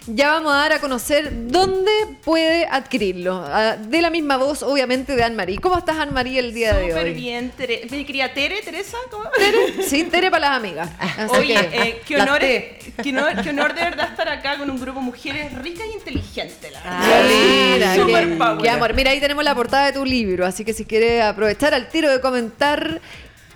ya 0.08 0.32
vamos 0.32 0.52
a 0.54 0.56
dar 0.58 0.74
a 0.74 0.80
conocer 0.80 1.30
dónde 1.48 1.92
puede 2.24 2.66
adquirirlo. 2.66 3.44
Ah, 3.48 3.76
De 3.78 4.02
la 4.02 4.10
misma 4.10 4.38
voz, 4.38 4.64
obviamente, 4.64 5.16
de 5.16 5.24
Anne-Marie. 5.24 5.58
¿Cómo 5.60 5.78
estás, 5.78 5.98
Anne-Marie, 5.98 6.40
el 6.40 6.54
día 6.54 6.74
de 6.74 6.90
Súper 6.90 7.06
hoy? 7.08 7.14
bien, 7.14 7.52
Tere. 7.52 7.88
¿Me 7.90 8.06
quería 8.06 8.34
Tere, 8.34 8.62
Teresa? 8.62 8.98
¿Cómo? 9.10 9.26
Sí, 9.88 10.04
Tere 10.06 10.30
para 10.32 10.50
las 10.50 10.58
amigas. 10.58 10.90
Así 11.00 11.36
Oye, 11.38 11.54
que- 11.70 11.82
eh, 11.82 12.02
qué, 12.08 12.16
honor, 12.18 12.40
qué, 12.40 12.80
honor, 13.10 13.42
qué 13.44 13.50
honor 13.50 13.74
de 13.74 13.82
verdad 13.82 14.10
estar 14.12 14.28
acá 14.30 14.58
con 14.58 14.70
un 14.70 14.80
grupo 14.80 15.00
de 15.00 15.06
mujeres 15.06 15.54
ricas 15.62 15.86
e 15.86 15.94
inteligentes. 15.94 16.72
La 16.72 16.80
verdad. 16.82 17.02
Ah, 17.04 17.74
mira, 17.76 17.96
Super 17.96 18.28
amor. 18.52 18.94
Mira, 18.94 19.12
ahí 19.12 19.20
tenemos 19.20 19.44
la 19.44 19.56
portada 19.56 19.88
de 19.88 19.94
tu 19.94 20.06
libro, 20.06 20.46
así 20.46 20.64
que 20.66 20.74
si 20.74 20.86
quieres 20.86 21.24
aprovechar 21.24 21.74
al 21.74 21.90
tiro 21.90 22.10
de 22.10 22.22
comentar 22.22 23.02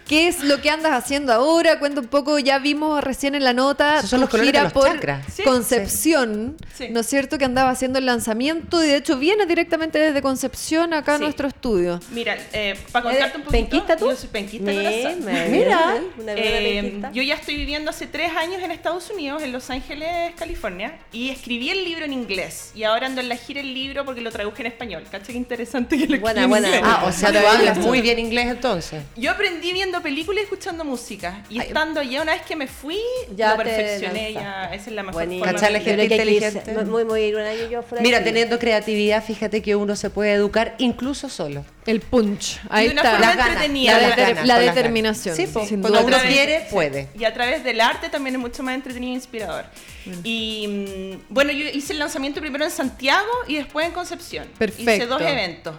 qué 0.07 0.27
es 0.27 0.43
lo 0.43 0.61
que 0.61 0.69
andas 0.69 0.91
haciendo 0.93 1.33
ahora, 1.33 1.79
cuenta 1.79 2.01
un 2.01 2.07
poco, 2.07 2.37
ya 2.39 2.59
vimos 2.59 3.03
recién 3.03 3.35
en 3.35 3.43
la 3.43 3.53
nota 3.53 3.97
Esos 3.97 4.09
son 4.11 4.19
tu 4.19 4.21
los 4.21 4.29
colores 4.29 4.47
gira 4.51 4.59
de 4.61 4.63
los 4.65 4.73
por 4.73 4.87
chakras. 4.91 5.25
Sí, 5.33 5.43
Concepción, 5.43 6.55
sí. 6.75 6.87
¿no 6.89 6.99
es 7.01 7.07
cierto? 7.07 7.37
Que 7.37 7.45
andaba 7.45 7.69
haciendo 7.69 7.99
el 7.99 8.05
lanzamiento 8.05 8.83
y 8.83 8.87
de 8.87 8.97
hecho 8.97 9.17
viene 9.17 9.45
directamente 9.45 9.99
desde 9.99 10.21
Concepción 10.21 10.93
acá 10.93 11.15
a 11.15 11.17
nuestro 11.17 11.47
estudio. 11.47 11.99
Mira, 12.11 12.37
eh, 12.53 12.75
para 12.91 13.03
contarte 13.03 13.37
un 13.37 13.43
poquito. 13.43 13.51
¿Penquista 13.51 13.97
tú? 13.97 14.09
Yo 14.09 14.15
soy 14.15 14.29
penquista 14.29 14.71
Bien, 14.71 14.83
corazón. 14.83 15.25
maravilloso. 15.25 15.51
Mira. 15.51 15.95
Una 16.17 16.33
Eh, 16.33 16.81
penquista. 16.81 17.11
yo 17.11 17.23
ya 17.23 17.35
estoy 17.35 17.55
viviendo 17.57 17.89
hace 17.89 18.07
tres 18.07 18.31
años 18.35 18.61
en 18.63 18.71
Estados 18.71 19.09
Unidos, 19.09 19.41
en 19.43 19.51
Los 19.51 19.69
Ángeles, 19.69 20.33
California, 20.37 20.97
y 21.11 21.29
escribí 21.29 21.69
el 21.69 21.83
libro 21.83 22.05
en 22.05 22.13
inglés. 22.13 22.71
Y 22.75 22.83
ahora 22.83 23.07
ando 23.07 23.21
en 23.21 23.29
la 23.29 23.35
gira 23.37 23.61
el 23.61 23.73
libro 23.73 24.05
porque 24.05 24.21
lo 24.21 24.31
traduje 24.31 24.61
en 24.61 24.67
español. 24.67 25.03
¿Cacha 25.11 25.27
qué 25.27 25.33
interesante 25.37 25.97
que 25.97 26.07
lo 26.07 26.19
Buena, 26.19 26.47
buena. 26.47 26.67
Ah, 26.83 27.03
o 27.05 27.11
sea, 27.11 27.31
tú 27.31 27.37
hablas 27.47 27.77
muy 27.77 28.01
bien 28.01 28.17
inglés 28.19 28.47
entonces. 28.47 29.03
Yo 29.15 29.31
aprendí 29.31 29.73
viendo 29.73 29.94
películas 30.01 30.41
y 30.41 30.43
escuchando 30.43 30.83
música. 30.83 31.43
Y 31.49 31.59
estando 31.59 31.99
allá, 31.99 32.21
una 32.21 32.33
vez 32.33 32.41
que 32.43 32.55
me 32.55 32.67
fui, 32.67 32.99
Ya 33.35 33.51
lo 33.51 33.57
perfeccioné. 33.57 34.33
Ya, 34.33 34.65
esa 34.73 34.89
es 34.89 34.95
la 34.95 35.03
mejor 35.03 35.15
Buenísimo. 35.15 35.45
forma. 35.45 35.59
¿Cachai 35.59 35.73
la 35.73 35.79
de 35.79 35.85
gente 35.85 36.03
inteligente? 36.03 36.83
Muy, 36.85 37.05
muy 37.05 37.33
un 37.33 37.41
año 37.41 37.69
yo 37.69 37.83
fuera 37.83 38.01
Mira, 38.01 38.23
teniendo 38.23 38.59
creatividad, 38.59 39.23
fíjate 39.23 39.61
que 39.61 39.75
uno 39.75 39.95
se 39.95 40.09
puede 40.09 40.33
educar 40.33 40.75
incluso 40.77 41.29
solo. 41.29 41.65
El 41.85 42.01
punch. 42.01 42.59
Ahí 42.69 42.87
de 42.87 42.93
una 42.93 43.01
está. 43.03 43.17
forma 43.17 43.47
entretenida. 43.47 43.99
la, 43.99 44.15
ganas, 44.15 44.75
determinación. 44.75 45.35
Sí, 45.35 45.45
sin 45.45 45.81
cuando 45.81 46.01
duda. 46.01 46.17
uno 46.17 46.17
quiere, 46.27 46.61
sí. 46.61 46.65
puede. 46.71 47.09
Y 47.17 47.25
a 47.25 47.33
través 47.33 47.63
del 47.63 47.79
arte 47.79 48.09
también 48.09 48.35
es 48.35 48.41
mucho 48.41 48.63
más 48.63 48.73
entretenido 48.75 49.11
e 49.13 49.15
inspirador. 49.15 49.65
Y 50.23 50.67
mm, 50.67 51.33
bueno, 51.33 51.51
yo 51.51 51.67
hice 51.69 51.93
el 51.93 51.99
lanzamiento 51.99 52.41
primero 52.41 52.63
en 52.65 52.71
Santiago 52.71 53.29
y 53.47 53.55
después 53.55 53.85
en 53.85 53.91
Concepción. 53.91 54.45
Hice 54.45 54.57
Perfecto. 54.57 55.07
dos 55.07 55.21
eventos. 55.21 55.75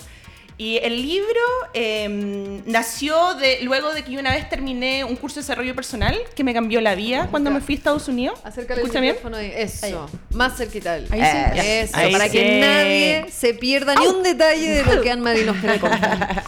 Y 0.58 0.78
el 0.78 1.02
libro 1.02 1.40
eh, 1.74 2.62
nació 2.64 3.34
de, 3.34 3.58
luego 3.62 3.92
de 3.92 4.02
que 4.02 4.12
yo 4.12 4.20
una 4.20 4.32
vez 4.32 4.48
terminé 4.48 5.04
un 5.04 5.16
curso 5.16 5.36
de 5.36 5.42
desarrollo 5.42 5.74
personal 5.74 6.16
que 6.34 6.44
me 6.44 6.54
cambió 6.54 6.80
la 6.80 6.94
vida 6.94 7.28
cuando 7.30 7.50
me 7.50 7.60
fui 7.60 7.74
a 7.74 7.78
Estados 7.78 8.08
Unidos. 8.08 8.40
Acércale 8.42 8.80
el 8.80 9.00
micrófono 9.00 9.36
ahí. 9.36 9.52
Eso. 9.54 10.08
Más 10.30 10.56
cerquita. 10.56 10.94
Ahí 10.94 11.04
sí. 11.10 11.60
Eso. 11.60 11.96
Ahí 11.96 12.12
para 12.12 12.24
sí. 12.26 12.30
que 12.32 12.60
nadie 12.60 13.26
se 13.30 13.52
pierda 13.52 13.94
ni 13.96 14.06
un 14.06 14.22
detalle 14.22 14.82
de 14.82 14.94
lo 14.94 15.02
que 15.02 15.10
Anne-Marie 15.10 15.44
nos 15.44 15.56
quiere 15.60 15.78
contar. 15.78 16.42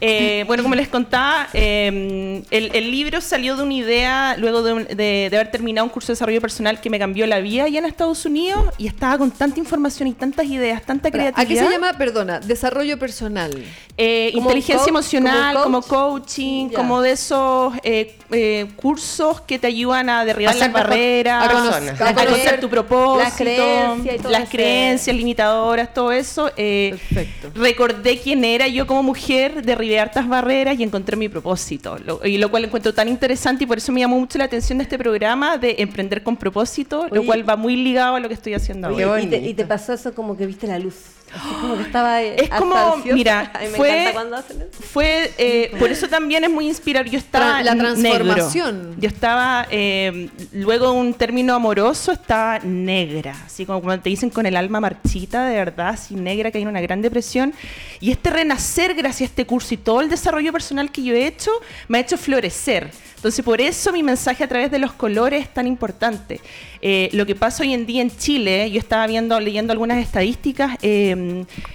Eh, 0.00 0.44
bueno, 0.46 0.62
como 0.62 0.74
les 0.76 0.88
contaba, 0.88 1.48
eh, 1.54 2.42
el, 2.50 2.70
el 2.74 2.90
libro 2.90 3.20
salió 3.20 3.56
de 3.56 3.62
una 3.64 3.74
idea 3.74 4.36
luego 4.38 4.62
de, 4.62 4.72
un- 4.72 4.84
de- 4.86 5.28
de 5.28 5.36
haber 5.36 5.50
terminado 5.50 5.84
un 5.84 5.90
curso 5.90 6.08
de 6.08 6.12
desarrollo 6.12 6.40
personal 6.40 6.80
que 6.80 6.88
me 6.88 6.98
cambió 6.98 7.26
la 7.26 7.40
vida 7.40 7.64
allá 7.64 7.80
en 7.80 7.84
Estados 7.84 8.24
Unidos 8.24 8.64
y 8.78 8.86
estaba 8.86 9.18
con 9.18 9.30
tanta 9.30 9.58
información 9.58 10.08
y 10.08 10.12
tantas 10.12 10.46
ideas, 10.46 10.82
tanta 10.82 11.08
¿A 11.08 11.10
qué 11.10 11.18
creatividad. 11.18 11.66
se 11.66 11.70
llama, 11.72 11.92
perdona, 11.94 12.38
desarrollo 12.40 12.98
personal? 12.98 13.50
Eh, 13.96 14.30
¿Como 14.34 14.44
inteligencia 14.44 14.78
coach? 14.78 14.88
emocional, 14.88 15.54
¿Como 15.56 15.64
como, 15.64 15.82
coach? 15.82 16.20
coaching, 16.22 16.68
Ya. 16.70 16.76
como 16.76 17.02
de 17.02 17.10
esos 17.12 17.74
eh, 17.82 18.16
eh, 18.30 18.66
cursos 18.76 19.40
que 19.40 19.58
te 19.58 19.66
ayudan 19.66 20.08
a 20.10 20.24
derribar 20.24 20.54
las 20.54 20.72
barreras, 20.72 21.44
a 21.44 21.52
conocer 21.52 22.14
conocer 22.14 22.60
tu 22.60 22.68
propósito, 22.70 23.24
las 23.24 23.34
creencias 23.34 24.14
y 24.14 24.18
todo 24.18 24.30
las 24.30 24.42
ese- 24.42 24.50
creencias 24.52 25.16
limitadoras, 25.16 25.92
todo 25.92 26.12
eso. 26.12 26.52
eh, 26.56 26.90
Perfecto. 26.90 27.50
Recordé 27.54 28.18
quién 28.18 28.44
era 28.44 28.68
yo 28.68 28.86
como 28.86 29.02
mujer, 29.02 29.62
derribé 29.88 30.00
hartas 30.00 30.28
barreras 30.28 30.78
y 30.78 30.82
encontré 30.82 31.16
mi 31.16 31.28
propósito, 31.28 31.96
lo- 32.04 32.20
y 32.24 32.36
lo 32.38 32.50
cual 32.50 32.64
encuentro 32.64 32.92
tan 32.92 33.08
interesante 33.08 33.64
y 33.64 33.66
por 33.66 33.78
eso 33.78 33.90
me 33.92 34.00
llamó 34.00 34.18
mucho 34.18 34.38
la 34.38 34.44
atención 34.44 34.78
de 34.78 34.84
este 34.84 34.98
programa 34.98 35.56
de 35.58 35.76
emprender 35.78 36.22
con 36.22 36.36
propósito, 36.36 37.06
lo 37.10 37.24
cual 37.24 37.48
va 37.48 37.56
muy 37.56 37.76
ligado 37.76 38.16
a 38.16 38.20
lo 38.20 38.28
que 38.28 38.34
estoy 38.34 38.54
haciendo 38.54 38.88
Oye, 38.88 39.04
ahora. 39.04 39.22
Y, 39.22 39.26
te, 39.26 39.38
y 39.38 39.54
te 39.54 39.64
pasó 39.64 39.92
eso 39.94 40.14
como 40.14 40.36
que 40.36 40.46
viste 40.46 40.66
la 40.66 40.78
luz. 40.78 40.94
Así 41.34 41.48
como 41.60 41.76
que 41.76 41.82
estaba. 41.82 42.22
eh, 42.22 42.36
Es 42.44 42.50
como, 42.50 42.74
ansiosa. 42.76 43.14
mira, 43.14 43.40
A 43.54 43.58
mí 43.60 43.66
me 43.66 43.76
fue- 43.76 43.90
encanta 43.90 44.12
cuando 44.12 44.36
hacen 44.36 44.56
eso. 44.62 44.82
Fue, 44.82 45.30
eh, 45.38 45.70
por 45.78 45.90
eso 45.90 46.08
también 46.08 46.44
es 46.44 46.50
muy 46.50 46.66
inspirador. 46.66 47.10
Yo 47.10 47.18
estaba 47.18 47.60
Tra- 47.60 47.64
la 47.64 47.74
negro. 47.74 47.94
transformación. 47.94 48.94
Yo 48.98 49.08
estaba, 49.08 49.66
eh, 49.70 50.28
luego 50.52 50.92
un 50.92 51.14
término 51.14 51.54
amoroso, 51.54 52.12
estaba 52.12 52.58
negra. 52.60 53.34
Así 53.46 53.66
como 53.66 53.80
cuando 53.82 54.02
te 54.02 54.10
dicen 54.10 54.30
con 54.30 54.46
el 54.46 54.56
alma 54.56 54.80
marchita, 54.80 55.46
de 55.46 55.56
verdad, 55.56 55.88
así 55.90 56.14
negra, 56.14 56.50
que 56.50 56.58
hay 56.58 56.66
una 56.66 56.80
gran 56.80 57.02
depresión. 57.02 57.52
Y 58.00 58.10
este 58.10 58.30
renacer 58.30 58.94
gracias 58.94 59.28
a 59.28 59.30
este 59.32 59.46
curso 59.46 59.74
y 59.74 59.76
todo 59.76 60.00
el 60.00 60.08
desarrollo 60.08 60.52
personal 60.52 60.90
que 60.90 61.02
yo 61.02 61.14
he 61.14 61.26
hecho, 61.26 61.50
me 61.88 61.98
ha 61.98 62.00
hecho 62.00 62.16
florecer. 62.16 62.90
Entonces, 63.16 63.44
por 63.44 63.60
eso 63.60 63.92
mi 63.92 64.04
mensaje 64.04 64.44
a 64.44 64.48
través 64.48 64.70
de 64.70 64.78
los 64.78 64.92
colores 64.92 65.42
es 65.42 65.52
tan 65.52 65.66
importante. 65.66 66.40
Eh, 66.80 67.08
lo 67.12 67.26
que 67.26 67.34
pasa 67.34 67.64
hoy 67.64 67.74
en 67.74 67.84
día 67.84 68.00
en 68.00 68.16
Chile, 68.16 68.70
yo 68.70 68.78
estaba 68.78 69.04
viendo, 69.08 69.40
leyendo 69.40 69.72
algunas 69.72 69.98
estadísticas, 69.98 70.76
eh, 70.82 71.16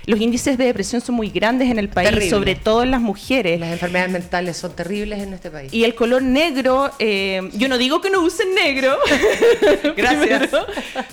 los 0.06 0.20
índices 0.20 0.58
de 0.58 0.66
depresión 0.66 1.02
son 1.02 1.16
muy 1.16 1.30
grandes 1.30 1.70
en 1.70 1.80
el 1.80 1.90
país, 1.90 2.10
Terrible. 2.10 2.30
sobre 2.30 2.56
todo 2.56 2.84
en 2.84 2.92
las 2.92 3.02
mujeres. 3.02 3.60
Las 3.60 3.72
enfermedades 3.72 4.12
mentales 4.12 4.58
son 4.58 4.76
terribles 4.76 5.22
en 5.22 5.34
este 5.34 5.50
país. 5.52 5.74
Y 5.74 5.84
el 5.84 5.96
color 5.96 6.22
negro, 6.22 6.92
eh, 7.00 7.42
yo 7.54 7.68
no 7.68 7.78
digo 7.78 8.02
que 8.02 8.10
no 8.10 8.22
usen 8.22 8.54
negro, 8.56 8.98
Gracias. 9.96 10.48
primero, 10.50 10.66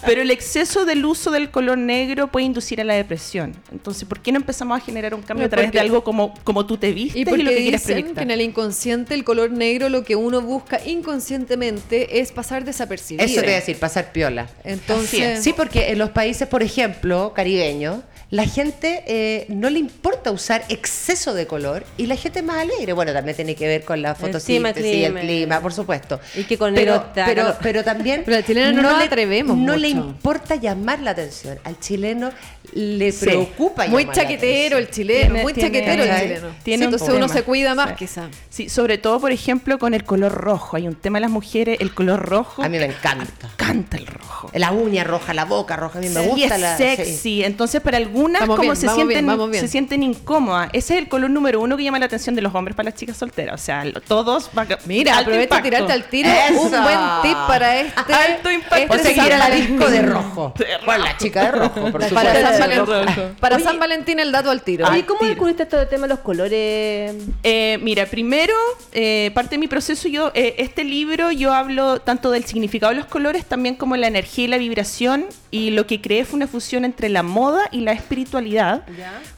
pero 0.07 0.23
el 0.23 0.31
exceso 0.31 0.85
del 0.85 1.05
uso 1.05 1.31
del 1.31 1.51
color 1.51 1.79
negro 1.79 2.29
puede 2.29 2.47
inducir 2.47 2.81
a 2.81 2.85
la 2.85 2.95
depresión. 2.95 3.55
Entonces, 3.73 4.05
¿por 4.09 4.21
qué 4.21 4.33
no 4.33 4.39
empezamos 4.39 4.81
a 4.81 4.85
generar 4.85 5.15
un 5.15 5.23
cambio 5.23 5.47
a 5.47 5.49
través 5.49 5.73
de 5.73 5.81
algo 5.81 6.03
como, 6.05 6.35
como 6.45 6.67
tú 6.67 6.77
te 6.77 6.93
vistes 6.93 7.17
Y 7.17 7.21
y, 7.23 7.25
porque 7.25 7.43
lo 7.43 7.51
que 7.51 7.57
quieres 7.57 7.81
dicen 7.83 7.97
que 7.97 8.03
proyectar? 8.03 8.25
en 8.25 8.31
el 8.31 8.41
inconsciente 8.41 9.15
el 9.15 9.25
color 9.25 9.51
negro 9.51 9.89
lo 9.89 10.05
que 10.05 10.17
uno 10.17 10.41
busca 10.41 10.81
inconscientemente 10.87 12.21
es 12.21 12.33
pasar 12.33 12.65
desapercibido. 12.65 13.25
Eso 13.25 13.37
te 13.37 13.41
voy 13.43 13.53
a 13.53 13.57
decir, 13.57 13.77
pasar 13.79 14.13
piola. 14.13 14.49
Entonces, 14.65 15.21
es. 15.39 15.45
Sí, 15.45 15.53
porque 15.53 15.91
en 15.91 15.99
los 15.99 16.11
países, 16.11 16.49
por 16.49 16.63
ejemplo, 16.63 17.33
caribeños, 17.35 17.99
la 18.31 18.45
gente 18.47 19.03
eh, 19.09 19.47
no 19.49 19.71
le 19.71 19.81
importa 19.81 20.31
usar 20.31 20.65
exceso 20.69 21.35
de 21.35 21.47
color 21.49 21.85
y 21.97 22.07
la 22.07 22.15
gente 22.15 22.39
es 22.39 22.45
más 22.45 22.59
alegre. 22.59 22.93
Bueno, 22.93 23.13
también 23.13 23.35
tiene 23.35 23.57
que 23.57 23.67
ver 23.67 23.85
con 23.85 24.01
la 24.03 24.15
fotosíntesis 24.15 24.85
y 24.85 25.05
el 25.05 25.15
clima. 25.15 25.61
por 25.61 25.73
supuesto. 25.73 26.21
Y 26.37 26.45
que 26.45 26.57
con 26.57 26.73
pero, 26.75 26.93
da 27.15 27.25
pero, 27.27 27.57
pero 27.61 27.83
también 27.83 28.23
Pero 28.25 28.37
al 28.37 28.45
chileno 28.45 28.81
no 28.83 28.97
le, 28.99 29.05
atrevemos 29.05 29.57
No 29.57 29.77
le 29.77 29.89
importa 29.89 30.55
llamar 30.55 31.01
la 31.01 31.11
atención. 31.11 31.59
Al 31.65 31.81
chileno 31.81 32.31
le 32.73 33.11
Sí. 33.11 33.25
preocupa 33.27 33.89
muy 33.89 34.03
llamar 34.05 34.17
la 34.17 34.23
chaquetero 34.23 34.79
el 34.79 34.91
chileno, 34.91 35.21
Tiene- 35.27 35.43
muy 35.43 35.53
tiene- 35.53 35.69
chaquetero 35.69 36.03
el 36.05 36.21
chileno. 36.21 36.49
Tiene 36.63 36.83
Sí, 36.85 36.87
un 36.89 36.95
entonces 36.95 37.17
uno 37.17 37.29
se 37.29 37.43
cuida 37.43 37.75
más 37.75 37.89
Sí. 37.91 37.95
quizá. 37.99 38.29
Sí, 38.49 38.69
sobre 38.69 38.99
todo, 38.99 39.19
por 39.21 39.33
ejemplo, 39.33 39.79
con 39.81 39.93
el 39.93 40.05
color 40.05 40.31
rojo. 40.33 40.77
Hay 40.77 40.87
un 40.87 40.95
tema 40.95 41.19
de 41.19 41.23
las 41.23 41.31
mujeres, 41.33 41.79
el 41.81 41.93
color 41.95 42.21
rojo. 42.25 42.63
A 42.63 42.69
mí 42.69 42.79
me 42.79 42.85
encanta. 42.85 43.49
encanta 43.55 43.97
el 43.97 44.07
rojo. 44.07 44.51
La 44.55 44.71
uña 44.71 45.03
roja, 45.03 45.35
la 45.35 45.45
boca 45.47 45.75
roja, 45.77 45.99
a 45.99 46.03
mí 46.03 46.09
me 46.11 46.23
y 46.25 46.27
gusta 46.29 46.55
es 46.55 46.61
la 46.61 46.77
sexy. 46.77 47.17
sí. 47.17 47.43
Entonces, 47.45 47.81
para 47.81 47.99
algunas, 48.21 48.41
Vamos 48.43 48.57
como 48.57 48.71
bien, 48.73 48.77
se, 48.77 48.89
sienten, 48.89 49.09
bien, 49.09 49.27
vamos 49.27 49.51
bien. 49.51 49.61
se 49.63 49.69
sienten 49.69 50.03
incómodas. 50.03 50.69
Ese 50.73 50.95
es 50.95 51.01
el 51.03 51.09
color 51.09 51.31
número 51.31 51.61
uno 51.61 51.77
que 51.77 51.85
llama 51.85 51.99
la 51.99 52.07
atención 52.07 52.35
de 52.35 52.43
los 52.43 52.55
hombres 52.55 52.77
para 52.77 52.91
las 52.91 52.99
chicas 52.99 53.17
solteras. 53.17 53.61
O 53.61 53.65
sea, 53.65 53.85
todos. 54.07 54.51
va- 54.57 54.67
Mira, 54.87 55.19
aprovecha 55.19 55.43
impacto. 55.45 55.65
tirarte 55.65 55.93
al 55.93 56.05
tiro. 56.05 56.29
Eso. 56.29 56.61
Un 56.63 56.71
buen 56.71 56.99
tip 57.23 57.37
para 57.49 57.81
este. 57.81 58.13
Alto 58.13 58.51
impacto. 58.51 58.93
O 58.93 58.97
este 58.97 59.15
seguir 59.15 59.33
a 59.33 59.39
la 59.39 59.51
disco 59.51 59.89
de 59.91 60.03
rojo. 60.03 60.53
De 60.59 60.65
rojo. 60.75 60.85
Con 60.85 61.01
la 61.01 61.17
chica 61.17 61.45
de 61.45 61.51
rojo, 61.53 61.81
por 61.81 61.93
Para, 61.93 62.09
supuesto. 62.09 62.41
San, 62.59 62.71
De 62.71 62.77
Valen- 62.83 63.07
rojo. 63.07 63.23
para 63.41 63.57
Oye, 63.57 63.65
San 63.65 63.79
Valentín 63.79 64.21
el 64.21 64.33
dato 64.33 64.51
al 64.51 64.63
tiro. 64.63 64.87
¿Y 64.97 65.03
cómo 65.05 65.21
descubriste 65.27 65.63
esto 65.65 65.77
del 65.77 65.89
tema 65.89 66.03
de 66.07 66.09
los 66.15 66.19
colores? 66.21 67.15
Eh, 67.43 67.79
mira, 67.83 68.07
primero, 68.07 68.55
eh, 68.93 69.31
parte 69.35 69.51
de 69.51 69.59
mi 69.59 69.69
proceso, 69.69 70.09
yo, 70.09 70.31
eh, 70.35 70.57
este 70.59 70.85
libro 70.85 71.31
yo 71.33 71.53
hablo 71.53 72.01
tanto 72.01 72.31
del 72.31 72.45
significado 72.45 72.91
de 72.93 72.99
los 72.99 73.07
colores, 73.07 73.45
también 73.45 73.75
como 73.77 73.97
la 73.97 74.07
energía 74.09 74.45
y 74.45 74.49
la 74.49 74.59
vibración, 74.59 75.27
y 75.51 75.71
lo 75.71 75.87
que 75.87 76.01
creé 76.01 76.25
fue 76.25 76.37
una 76.37 76.47
fusión 76.47 76.85
entre 76.85 77.09
la 77.09 77.23
moda 77.23 77.69
y 77.73 77.81
la 77.81 77.93
espiritualidad, 78.11 78.83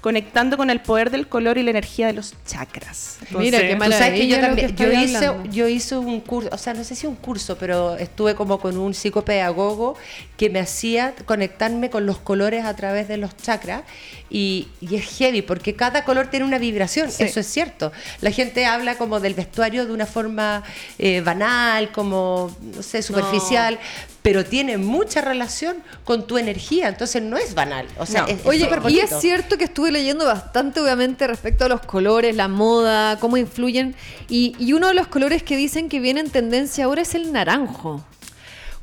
conectando 0.01 0.57
con 0.57 0.71
el 0.71 0.81
poder 0.81 1.11
del 1.11 1.29
color 1.29 1.59
y 1.59 1.63
la 1.63 1.71
energía 1.71 2.07
de 2.07 2.15
los 2.15 2.35
chakras. 2.47 3.19
Mira, 3.31 3.59
qué 3.61 3.75
Tú 3.77 3.93
sabes 3.93 4.19
que 4.19 4.27
yo 4.27 4.37
maravilla 4.37 4.37
lo 4.37 4.47
también, 4.47 4.75
que 4.75 4.83
yo 4.85 4.91
estáis 4.91 5.11
hice, 5.11 5.31
yo 5.51 5.69
hice 5.69 5.97
un 5.99 6.21
curso, 6.21 6.49
o 6.53 6.57
sea, 6.59 6.73
no 6.73 6.83
sé 6.83 6.95
si 6.95 7.07
un 7.07 7.17
curso, 7.17 7.57
pero 7.59 7.97
estuve 7.97 8.35
como 8.35 8.59
con 8.59 8.79
un 8.79 8.95
psicopedagogo 8.95 9.97
que 10.39 10.49
me 10.49 10.59
hacía 10.61 11.15
conectarme 11.27 11.91
con 11.91 12.07
los 12.07 12.19
colores 12.19 12.65
a 12.65 12.75
través 12.75 13.09
de 13.09 13.19
los 13.19 13.37
chakras 13.37 13.83
y, 14.31 14.69
y 14.81 14.97
es 14.97 15.05
heavy 15.19 15.43
porque 15.43 15.77
cada 15.77 16.05
color 16.05 16.29
tiene 16.29 16.47
una 16.47 16.59
vibración, 16.59 17.11
Sí. 17.11 17.25
eso 17.25 17.41
es 17.41 17.47
cierto. 17.47 17.93
La 18.23 18.31
gente 18.31 18.65
habla 18.65 18.97
como 18.97 19.21
del 19.21 19.35
vestuario 19.35 19.85
de 19.85 19.93
una 19.93 20.07
forma 20.07 20.63
eh, 20.99 21.21
banal, 21.21 21.93
como, 21.93 22.57
no 22.75 22.83
sé, 22.83 23.03
superficial, 23.03 23.79
pero 24.23 24.45
tiene 24.45 24.79
mucha 24.79 25.21
relación 25.21 25.79
con 26.05 26.27
tu 26.27 26.39
energía, 26.39 26.89
entonces 26.89 27.21
no 27.23 27.37
es 27.37 27.55
banal. 27.55 27.89
O 27.99 28.07
sea, 28.07 28.23
No. 28.23 28.29
es, 28.29 28.41
es 28.41 28.47
Oye, 28.47 28.69
y 28.89 29.01
es 29.01 29.11
cierto 29.21 29.59
que 29.59 29.65
estuve 29.65 29.91
leyendo 29.91 30.25
bastante, 30.25 30.81
obviamente, 30.81 31.27
respecto 31.27 31.65
a 31.65 31.69
los 31.69 31.81
colores, 31.81 32.37
la 32.37 32.47
moda, 32.47 33.19
cómo 33.19 33.37
influyen. 33.37 33.97
Y, 34.29 34.55
y 34.61 34.75
uno 34.75 34.89
de 34.89 34.95
los 34.95 35.09
colores 35.09 35.43
que 35.43 35.57
dicen 35.57 35.89
que 35.89 35.99
viene 35.99 36.21
en 36.21 36.31
tendencia 36.31 36.85
ahora 36.85 37.03
es 37.03 37.15
el 37.17 37.33
naranjo. 37.33 38.05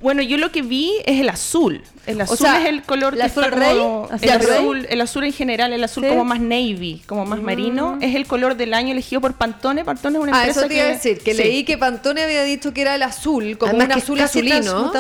Bueno, 0.02 0.22
yo 0.22 0.38
lo 0.38 0.52
que 0.52 0.62
vi 0.62 0.94
es 1.06 1.20
el 1.20 1.30
azul. 1.30 1.84
El 2.10 2.22
azul 2.22 2.38
sea, 2.38 2.62
es 2.62 2.68
el 2.68 2.84
color 2.84 3.14
¿el 3.14 3.20
que 3.20 3.26
azul 3.26 3.44
está 3.44 3.56
rey? 3.56 3.78
como- 3.78 4.08
¿Así 4.12 4.26
el 4.26 4.32
azul, 4.32 4.88
el 4.90 5.02
azul 5.02 5.24
en 5.24 5.34
general, 5.34 5.74
el 5.74 5.84
azul 5.84 6.04
Sí. 6.04 6.10
como 6.10 6.26
más 6.26 6.40
navy, 6.40 7.02
como 7.06 7.26
más 7.26 7.42
marino, 7.42 7.98
es 8.02 8.16
el 8.16 8.26
color 8.26 8.56
del 8.56 8.74
año 8.74 8.92
elegido 8.92 9.22
por 9.22 9.34
Pantone. 9.36 9.86
Pantone 9.86 10.18
es 10.18 10.24
una 10.24 10.32
Ah, 10.36 10.40
empresa 10.42 10.60
eso 10.62 10.68
te 10.68 10.76
iba 10.76 10.84
a 10.86 10.88
decir, 10.88 11.20
que 11.20 11.32
Sí. 11.34 11.38
leí 11.44 11.64
que 11.64 11.78
Pantone 11.78 12.24
había 12.24 12.44
dicho 12.44 12.74
que 12.74 12.82
era 12.82 12.96
el 12.96 13.04
azul, 13.04 13.58
como 13.58 13.70
Además 13.72 13.88
un 14.10 14.20
azul 14.20 14.22
azulino. 14.22 14.92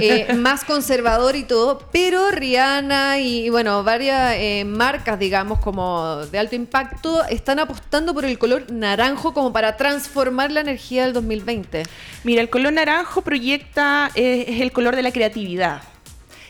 eh, 0.00 0.32
más 0.34 0.64
conservador 0.64 1.36
y 1.36 1.42
todo, 1.44 1.82
pero 1.92 2.30
Rihanna 2.30 3.18
y, 3.18 3.46
y, 3.46 3.50
bueno, 3.50 3.82
varias 3.84 4.34
eh, 4.36 4.64
marcas, 4.66 5.18
digamos, 5.18 5.58
como 5.60 6.16
de 6.26 6.38
alto 6.38 6.54
impacto, 6.54 7.24
están 7.26 7.58
apostando 7.58 8.14
por 8.14 8.24
el 8.24 8.38
color 8.38 8.70
naranjo 8.70 9.34
como 9.34 9.52
para 9.52 9.76
transformar 9.76 10.50
la 10.50 10.60
energía 10.60 11.04
del 11.04 11.12
2020. 11.12 11.82
Mira, 12.24 12.40
el 12.42 12.50
color 12.50 12.72
naranjo 12.72 13.22
proyecta, 13.22 14.10
eh, 14.14 14.44
es 14.48 14.60
el 14.60 14.72
color 14.72 14.96
de 14.96 15.02
la 15.02 15.12
creatividad. 15.12 15.82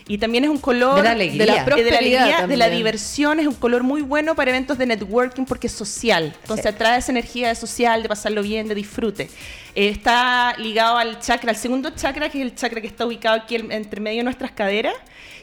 Y 0.07 0.17
también 0.17 0.43
es 0.43 0.49
un 0.49 0.57
color 0.57 0.95
De 0.97 1.03
la 1.03 1.11
alegría. 1.11 1.39
De 1.39 1.45
la 1.45 1.53
de 1.53 1.59
la, 1.59 1.65
prosperidad 1.65 2.23
alegría, 2.23 2.47
de 2.47 2.57
la 2.57 2.69
diversión, 2.69 3.39
es 3.39 3.47
un 3.47 3.53
color 3.53 3.83
muy 3.83 4.01
bueno 4.01 4.35
para 4.35 4.49
eventos 4.51 4.77
de 4.77 4.85
networking 4.85 5.45
porque 5.45 5.67
es 5.67 5.73
social. 5.73 6.33
Entonces 6.41 6.65
atrae 6.65 6.99
esa 6.99 7.11
energía 7.11 7.47
de 7.49 7.55
social, 7.55 8.01
de 8.03 8.09
pasarlo 8.09 8.41
bien, 8.41 8.67
de 8.67 8.75
disfrute. 8.75 9.29
Eh, 9.75 9.87
está 9.89 10.55
ligado 10.57 10.97
al 10.97 11.19
chakra, 11.19 11.51
al 11.51 11.55
segundo 11.55 11.91
chakra, 11.91 12.29
que 12.29 12.39
es 12.39 12.43
el 12.45 12.55
chakra 12.55 12.81
que 12.81 12.87
está 12.87 13.05
ubicado 13.05 13.35
aquí 13.37 13.55
en- 13.55 13.71
entre 13.71 14.01
medio 14.01 14.17
de 14.17 14.23
nuestras 14.25 14.51
caderas. 14.51 14.95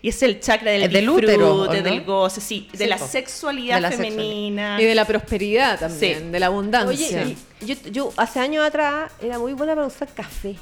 Y 0.02 0.10
es 0.10 0.22
el 0.22 0.38
chakra 0.40 0.70
del 0.70 0.82
El 0.84 0.92
del 0.92 1.06
disfrute, 1.06 1.34
útero, 1.34 1.66
del 1.66 2.04
goce, 2.04 2.40
sí, 2.40 2.68
de 2.72 2.78
Sí, 2.78 2.86
la 2.86 2.98
po. 2.98 3.06
sexualidad 3.08 3.76
De 3.76 3.80
la 3.80 3.88
sexualidad. 3.90 4.16
femenina. 4.16 4.80
Y 4.80 4.84
de 4.84 4.94
la 4.94 5.04
prosperidad 5.04 5.78
también, 5.80 6.18
Sí. 6.18 6.24
de 6.30 6.40
la 6.40 6.46
abundancia. 6.46 7.22
Oye, 7.22 7.36
y 7.60 7.66
yo, 7.66 7.74
yo 7.90 8.12
hace 8.16 8.38
años 8.38 8.64
atrás 8.64 9.10
era 9.20 9.38
muy 9.38 9.54
buena 9.54 9.74
para 9.74 9.86
usar 9.86 10.08
café. 10.14 10.54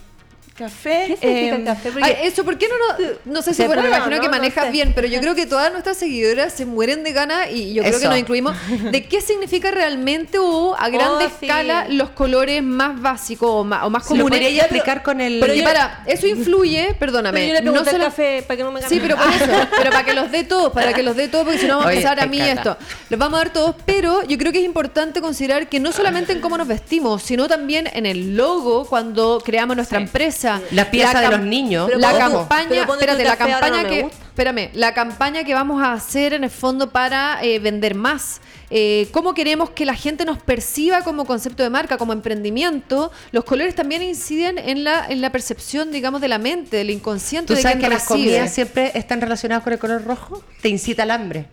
Café. 0.59 1.17
¿Qué 1.21 1.29
eh, 1.29 1.49
el 1.51 1.65
café? 1.65 1.91
Porque- 1.93 2.05
Ay, 2.05 2.17
eso, 2.23 2.43
¿por 2.45 2.57
qué 2.57 2.67
no 2.69 2.75
no, 2.79 3.11
no 3.27 3.43
sé 3.43 3.53
si, 3.53 3.65
bueno, 3.67 3.83
me 3.83 3.89
imagino 3.89 4.17
¿no? 4.17 4.23
que 4.23 4.29
No 4.29 4.33
manejas 4.33 4.65
sé. 4.67 4.71
bien, 4.71 4.93
pero 4.95 5.07
yo 5.07 5.21
creo 5.21 5.35
que 5.35 5.45
todas 5.45 5.71
nuestras 5.71 5.99
seguidoras 5.99 6.53
se 6.53 6.65
mueren 6.65 7.05
de 7.05 7.13
ganas 7.13 7.51
y 7.53 7.75
yo 7.75 7.83
creo 7.83 8.01
que 8.01 8.09
nos 8.09 8.19
incluimos 8.19 8.57
de 8.91 9.05
qué 9.05 9.21
significa 9.21 9.71
realmente 9.71 10.39
o 10.39 10.75
a 10.79 10.89
gran 10.89 11.11
Oh, 11.11 11.21
sí. 11.21 11.27
escala 11.47 11.87
los 11.91 12.11
colores 12.11 12.63
más 12.63 13.01
básicos 13.01 13.49
o 13.51 13.65
más, 13.65 13.85
o 13.85 13.91
más 13.91 14.05
¿Se 14.07 14.15
lo 14.15 14.21
comunes. 14.25 14.41
podría 14.41 14.63
explicar 14.63 15.03
con 15.03 15.21
el... 15.21 15.41
Pero 15.41 15.55
y 15.55 15.63
para, 15.63 16.03
eso 16.07 16.27
influye, 16.27 16.95
perdóname. 16.99 17.39
Pero 17.39 17.49
yo 17.49 17.61
le 17.73 17.79
no 17.79 17.85
solo- 17.85 17.97
el 17.99 18.03
café 18.05 18.43
para 18.47 18.57
que 18.57 18.63
no 18.65 18.73
me 18.73 18.83
Sí, 18.83 18.99
pero 19.01 19.17
por 19.17 19.29
eso, 19.29 19.45
pero 19.77 19.91
para 19.91 20.05
que 20.05 20.15
los 20.15 20.31
dé 20.33 20.45
todos, 20.45 20.73
para 20.73 20.93
que 20.95 21.03
los 21.03 21.17
dé 21.17 21.29
todos, 21.29 21.45
porque 21.45 21.61
si 21.61 21.67
no 21.67 21.75
vamos 21.77 21.87
a 21.87 21.93
empezar 21.93 22.19
a 22.19 22.27
mí 22.27 22.41
encanta. 22.41 22.73
esto. 22.79 22.87
Los 23.11 23.19
vamos 23.21 23.39
a 23.41 23.45
dar 23.45 23.53
todos, 23.53 23.77
pero 23.85 24.23
yo 24.25 24.39
creo 24.39 24.53
que 24.53 24.61
es 24.61 24.65
importante 24.65 25.21
considerar 25.21 25.69
que 25.69 25.81
no 25.81 25.93
solamente 25.93 26.33
en 26.33 26.41
cómo 26.41 26.57
nos 26.57 26.67
vestimos, 26.67 27.23
sino 27.23 27.47
también 27.47 27.89
en 27.93 28.07
el 28.07 28.37
logo 28.37 28.87
cuando 28.87 29.43
creamos 29.45 29.77
nuestra 29.77 29.99
empresa. 29.99 30.46
La 30.71 30.91
pieza 30.91 31.21
de 31.21 31.29
los 31.29 31.41
niños. 31.41 31.87
Pero 31.87 31.99
la 31.99 32.17
campaña, 32.17 32.83
espérate, 32.83 33.25
la 33.25 33.37
campaña 33.37 33.83
no 33.83 33.89
que, 33.89 34.01
espérame, 34.01 34.71
la 34.75 34.95
campaña 34.95 35.45
que 35.45 35.55
vamos 35.55 35.83
a 35.83 35.93
hacer 35.93 36.33
en 36.33 36.45
el 36.45 36.51
fondo 36.51 36.91
para 36.91 37.43
eh, 37.43 37.59
vender 37.59 37.95
más. 37.95 38.41
Eh, 38.71 39.09
cómo 39.13 39.35
queremos 39.35 39.71
que 39.71 39.85
la 39.85 39.95
gente 39.95 40.25
nos 40.25 40.39
perciba 40.39 41.03
como 41.03 41.25
concepto 41.25 41.63
de 41.63 41.71
marca, 41.71 41.99
como 41.99 42.13
emprendimiento. 42.13 43.13
Los 43.33 43.45
colores 43.45 43.75
también 43.75 44.03
inciden 44.03 44.59
en 44.59 44.85
la, 44.85 45.07
en 45.09 45.21
la 45.21 45.31
percepción, 45.31 45.93
digamos, 45.93 46.21
de 46.21 46.29
la 46.29 46.39
mente, 46.39 46.79
del 46.79 46.91
inconsciente 46.91 47.49
¿Tú 47.49 47.55
de 47.55 47.63
sabes 47.63 47.79
quien 47.79 47.89
que 47.89 47.95
las 47.95 48.05
comidas 48.05 48.53
siempre 48.53 48.93
están 48.95 49.21
relacionadas 49.21 49.63
con 49.63 49.73
el 49.73 49.79
color 49.79 50.05
rojo? 50.05 50.43
Te 50.61 50.69
incita 50.69 51.05
al 51.05 51.13
hambre. 51.13 51.47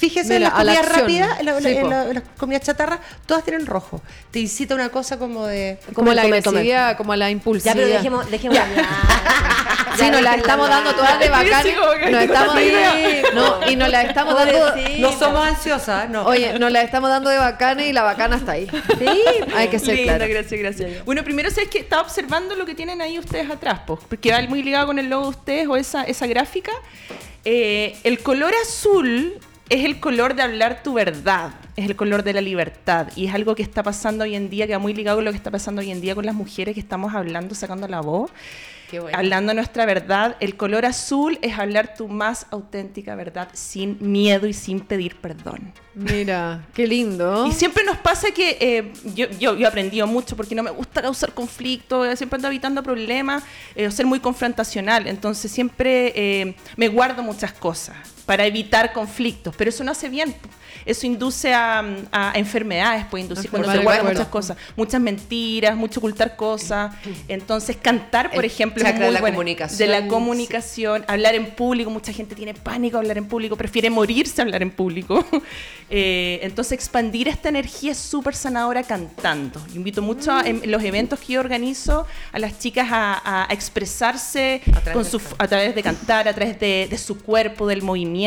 Fíjese 0.00 0.36
en 0.36 0.42
las 0.44 0.52
la 0.52 0.58
comidas 0.58 0.78
acción. 0.78 1.00
rápidas, 1.00 1.40
en, 1.40 1.46
la- 1.46 1.60
Sí, 1.60 1.68
en 1.68 1.90
la- 1.90 2.04
las 2.06 2.22
comidas 2.38 2.62
chatarras, 2.62 3.00
todas 3.26 3.44
tienen 3.44 3.66
rojo. 3.66 4.00
Te 4.30 4.38
incita 4.40 4.74
una 4.74 4.88
cosa 4.88 5.18
como 5.18 5.46
de... 5.46 5.78
Como 5.92 6.12
la 6.14 6.22
agresividad, 6.22 6.96
como 6.96 7.14
la 7.14 7.26
Ya, 7.26 7.30
impulsividad. 7.30 7.74
pero 7.76 7.86
dejemos, 7.88 8.30
dejemos 8.30 8.58
hablar. 8.58 8.86
Sí, 9.98 10.08
nos 10.08 10.22
la 10.22 10.34
estamos 10.36 10.68
dando 10.68 10.94
todas 10.94 11.18
de 11.18 11.24
que- 11.26 12.10
Nos 12.10 12.22
estamos, 12.22 12.54
Sí. 12.56 12.72
no, 13.34 13.70
y 13.70 13.76
nos 13.76 13.88
la 13.90 14.02
estamos 14.02 14.34
dando. 14.34 14.74
No 14.98 15.12
somos 15.18 15.46
ansiosas, 15.46 16.08
no. 16.08 16.24
Oye, 16.24 16.58
nos 16.58 16.72
la 16.72 16.80
estamos 16.82 17.10
dando 17.10 17.28
de 17.28 17.36
bacana 17.36 17.82
y 17.84 17.92
la 17.92 18.02
bacana 18.02 18.36
está 18.36 18.52
ahí. 18.52 18.66
Sí, 18.98 19.06
Hay 19.54 19.68
que 19.68 19.78
ser 19.78 19.96
Linda, 19.96 20.16
claro. 20.16 20.32
gracias, 20.32 20.60
gracias. 20.60 21.04
Bueno, 21.04 21.22
primero 21.24 21.50
sabes 21.50 21.68
que 21.68 21.80
estaba 21.80 22.00
observando 22.02 22.54
lo 22.54 22.64
que 22.64 22.74
tienen 22.74 23.02
ahí 23.02 23.18
ustedes 23.18 23.50
atrás, 23.50 23.80
po, 23.86 23.96
porque 24.08 24.32
va 24.32 24.40
muy 24.48 24.62
ligado 24.62 24.86
con 24.86 24.98
el 24.98 25.10
logo 25.10 25.24
de 25.24 25.28
ustedes 25.30 25.68
o 25.68 25.76
esa, 25.76 26.04
esa 26.04 26.26
gráfica. 26.26 26.72
Eh, 27.44 27.98
el 28.04 28.20
color 28.20 28.54
azul 28.62 29.34
es 29.70 29.84
el 29.84 30.00
color 30.00 30.34
de 30.34 30.42
hablar 30.42 30.82
tu 30.82 30.94
verdad, 30.94 31.52
es 31.76 31.86
el 31.86 31.94
color 31.94 32.24
de 32.24 32.32
la 32.32 32.40
libertad 32.40 33.06
y 33.14 33.28
es 33.28 33.34
algo 33.34 33.54
que 33.54 33.62
está 33.62 33.84
pasando 33.84 34.24
hoy 34.24 34.34
en 34.34 34.50
día, 34.50 34.66
que 34.66 34.72
va 34.72 34.80
muy 34.80 34.92
ligado 34.92 35.18
con 35.18 35.24
lo 35.24 35.30
que 35.30 35.36
está 35.36 35.52
pasando 35.52 35.80
hoy 35.80 35.92
en 35.92 36.00
día 36.00 36.16
con 36.16 36.26
las 36.26 36.34
mujeres 36.34 36.74
que 36.74 36.80
estamos 36.80 37.14
hablando, 37.14 37.54
sacando 37.54 37.86
la 37.86 38.00
voz. 38.00 38.32
Qué 38.90 38.98
bueno. 38.98 39.16
Hablando 39.16 39.54
nuestra 39.54 39.86
verdad, 39.86 40.36
el 40.40 40.56
color 40.56 40.84
azul 40.84 41.38
es 41.42 41.56
hablar 41.56 41.94
tu 41.94 42.08
más 42.08 42.46
auténtica 42.50 43.14
verdad 43.14 43.48
sin 43.52 43.96
miedo 44.00 44.48
y 44.48 44.52
sin 44.52 44.80
pedir 44.80 45.14
perdón. 45.14 45.72
Mira, 45.94 46.66
qué 46.74 46.88
lindo. 46.88 47.46
Y 47.46 47.52
siempre 47.52 47.84
nos 47.84 47.98
pasa 47.98 48.32
que 48.32 48.58
eh, 48.60 48.92
yo, 49.14 49.30
yo, 49.38 49.54
yo 49.54 49.66
he 49.66 49.66
aprendido 49.66 50.08
mucho 50.08 50.34
porque 50.34 50.56
no 50.56 50.64
me 50.64 50.72
gusta 50.72 51.00
causar 51.00 51.32
conflicto, 51.32 52.04
eh, 52.04 52.16
siempre 52.16 52.38
ando 52.38 52.48
evitando 52.48 52.82
problemas, 52.82 53.44
eh, 53.76 53.88
ser 53.92 54.06
muy 54.06 54.18
confrontacional. 54.18 55.06
Entonces 55.06 55.52
siempre 55.52 56.12
eh, 56.16 56.56
me 56.76 56.88
guardo 56.88 57.22
muchas 57.22 57.52
cosas 57.52 57.96
para 58.30 58.46
evitar 58.46 58.92
conflictos, 58.92 59.52
pero 59.58 59.70
eso 59.70 59.82
no 59.82 59.90
hace 59.90 60.08
bien. 60.08 60.32
Eso 60.86 61.04
induce 61.04 61.52
a, 61.52 61.80
a 62.12 62.32
enfermedades, 62.36 63.04
puede 63.06 63.24
inducir 63.24 63.50
cuando 63.50 63.70
se 63.72 63.78
guardan 63.78 64.06
muchas 64.06 64.28
cosas, 64.28 64.56
muchas 64.76 65.00
mentiras, 65.00 65.76
mucho 65.76 65.98
ocultar 65.98 66.36
cosas. 66.36 66.94
Entonces 67.26 67.76
cantar, 67.76 68.30
por 68.30 68.44
El 68.44 68.50
ejemplo, 68.52 68.80
es 68.82 68.88
chakra 68.88 69.00
de 69.00 69.06
muy 69.06 69.14
la 69.14 69.20
bueno. 69.20 69.34
comunicación, 69.34 69.78
De 69.78 69.86
la 69.88 70.02
sí. 70.02 70.06
comunicación, 70.08 71.04
hablar 71.08 71.34
en 71.34 71.50
público, 71.50 71.90
mucha 71.90 72.12
gente 72.12 72.36
tiene 72.36 72.54
pánico 72.54 72.96
a 72.98 73.00
hablar 73.00 73.18
en 73.18 73.26
público, 73.26 73.56
prefiere 73.56 73.90
morirse 73.90 74.40
a 74.40 74.44
hablar 74.44 74.62
en 74.62 74.70
público. 74.70 75.26
Eh, 75.92 76.38
entonces, 76.44 76.70
expandir 76.70 77.26
esta 77.26 77.48
energía 77.48 77.90
es 77.90 77.98
súper 77.98 78.36
sanadora 78.36 78.84
cantando. 78.84 79.60
Yo 79.70 79.74
invito 79.74 80.02
mucho 80.02 80.30
a- 80.30 80.42
en 80.46 80.70
los 80.70 80.84
eventos 80.84 81.18
que 81.18 81.32
yo 81.32 81.40
organizo 81.40 82.06
a 82.30 82.38
las 82.38 82.60
chicas 82.60 82.86
a, 82.92 83.48
a 83.50 83.52
expresarse 83.52 84.62
A 84.68 84.80
través 84.82 84.92
con 84.92 85.02
del 85.02 85.10
su, 85.10 85.18
canto. 85.18 85.36
a 85.38 85.48
través 85.48 85.74
de 85.74 85.82
cantar, 85.82 86.28
a 86.28 86.32
través 86.32 86.60
de, 86.60 86.86
de 86.88 86.96
su 86.96 87.18
cuerpo, 87.20 87.66
del 87.66 87.82
movimiento, 87.82 88.19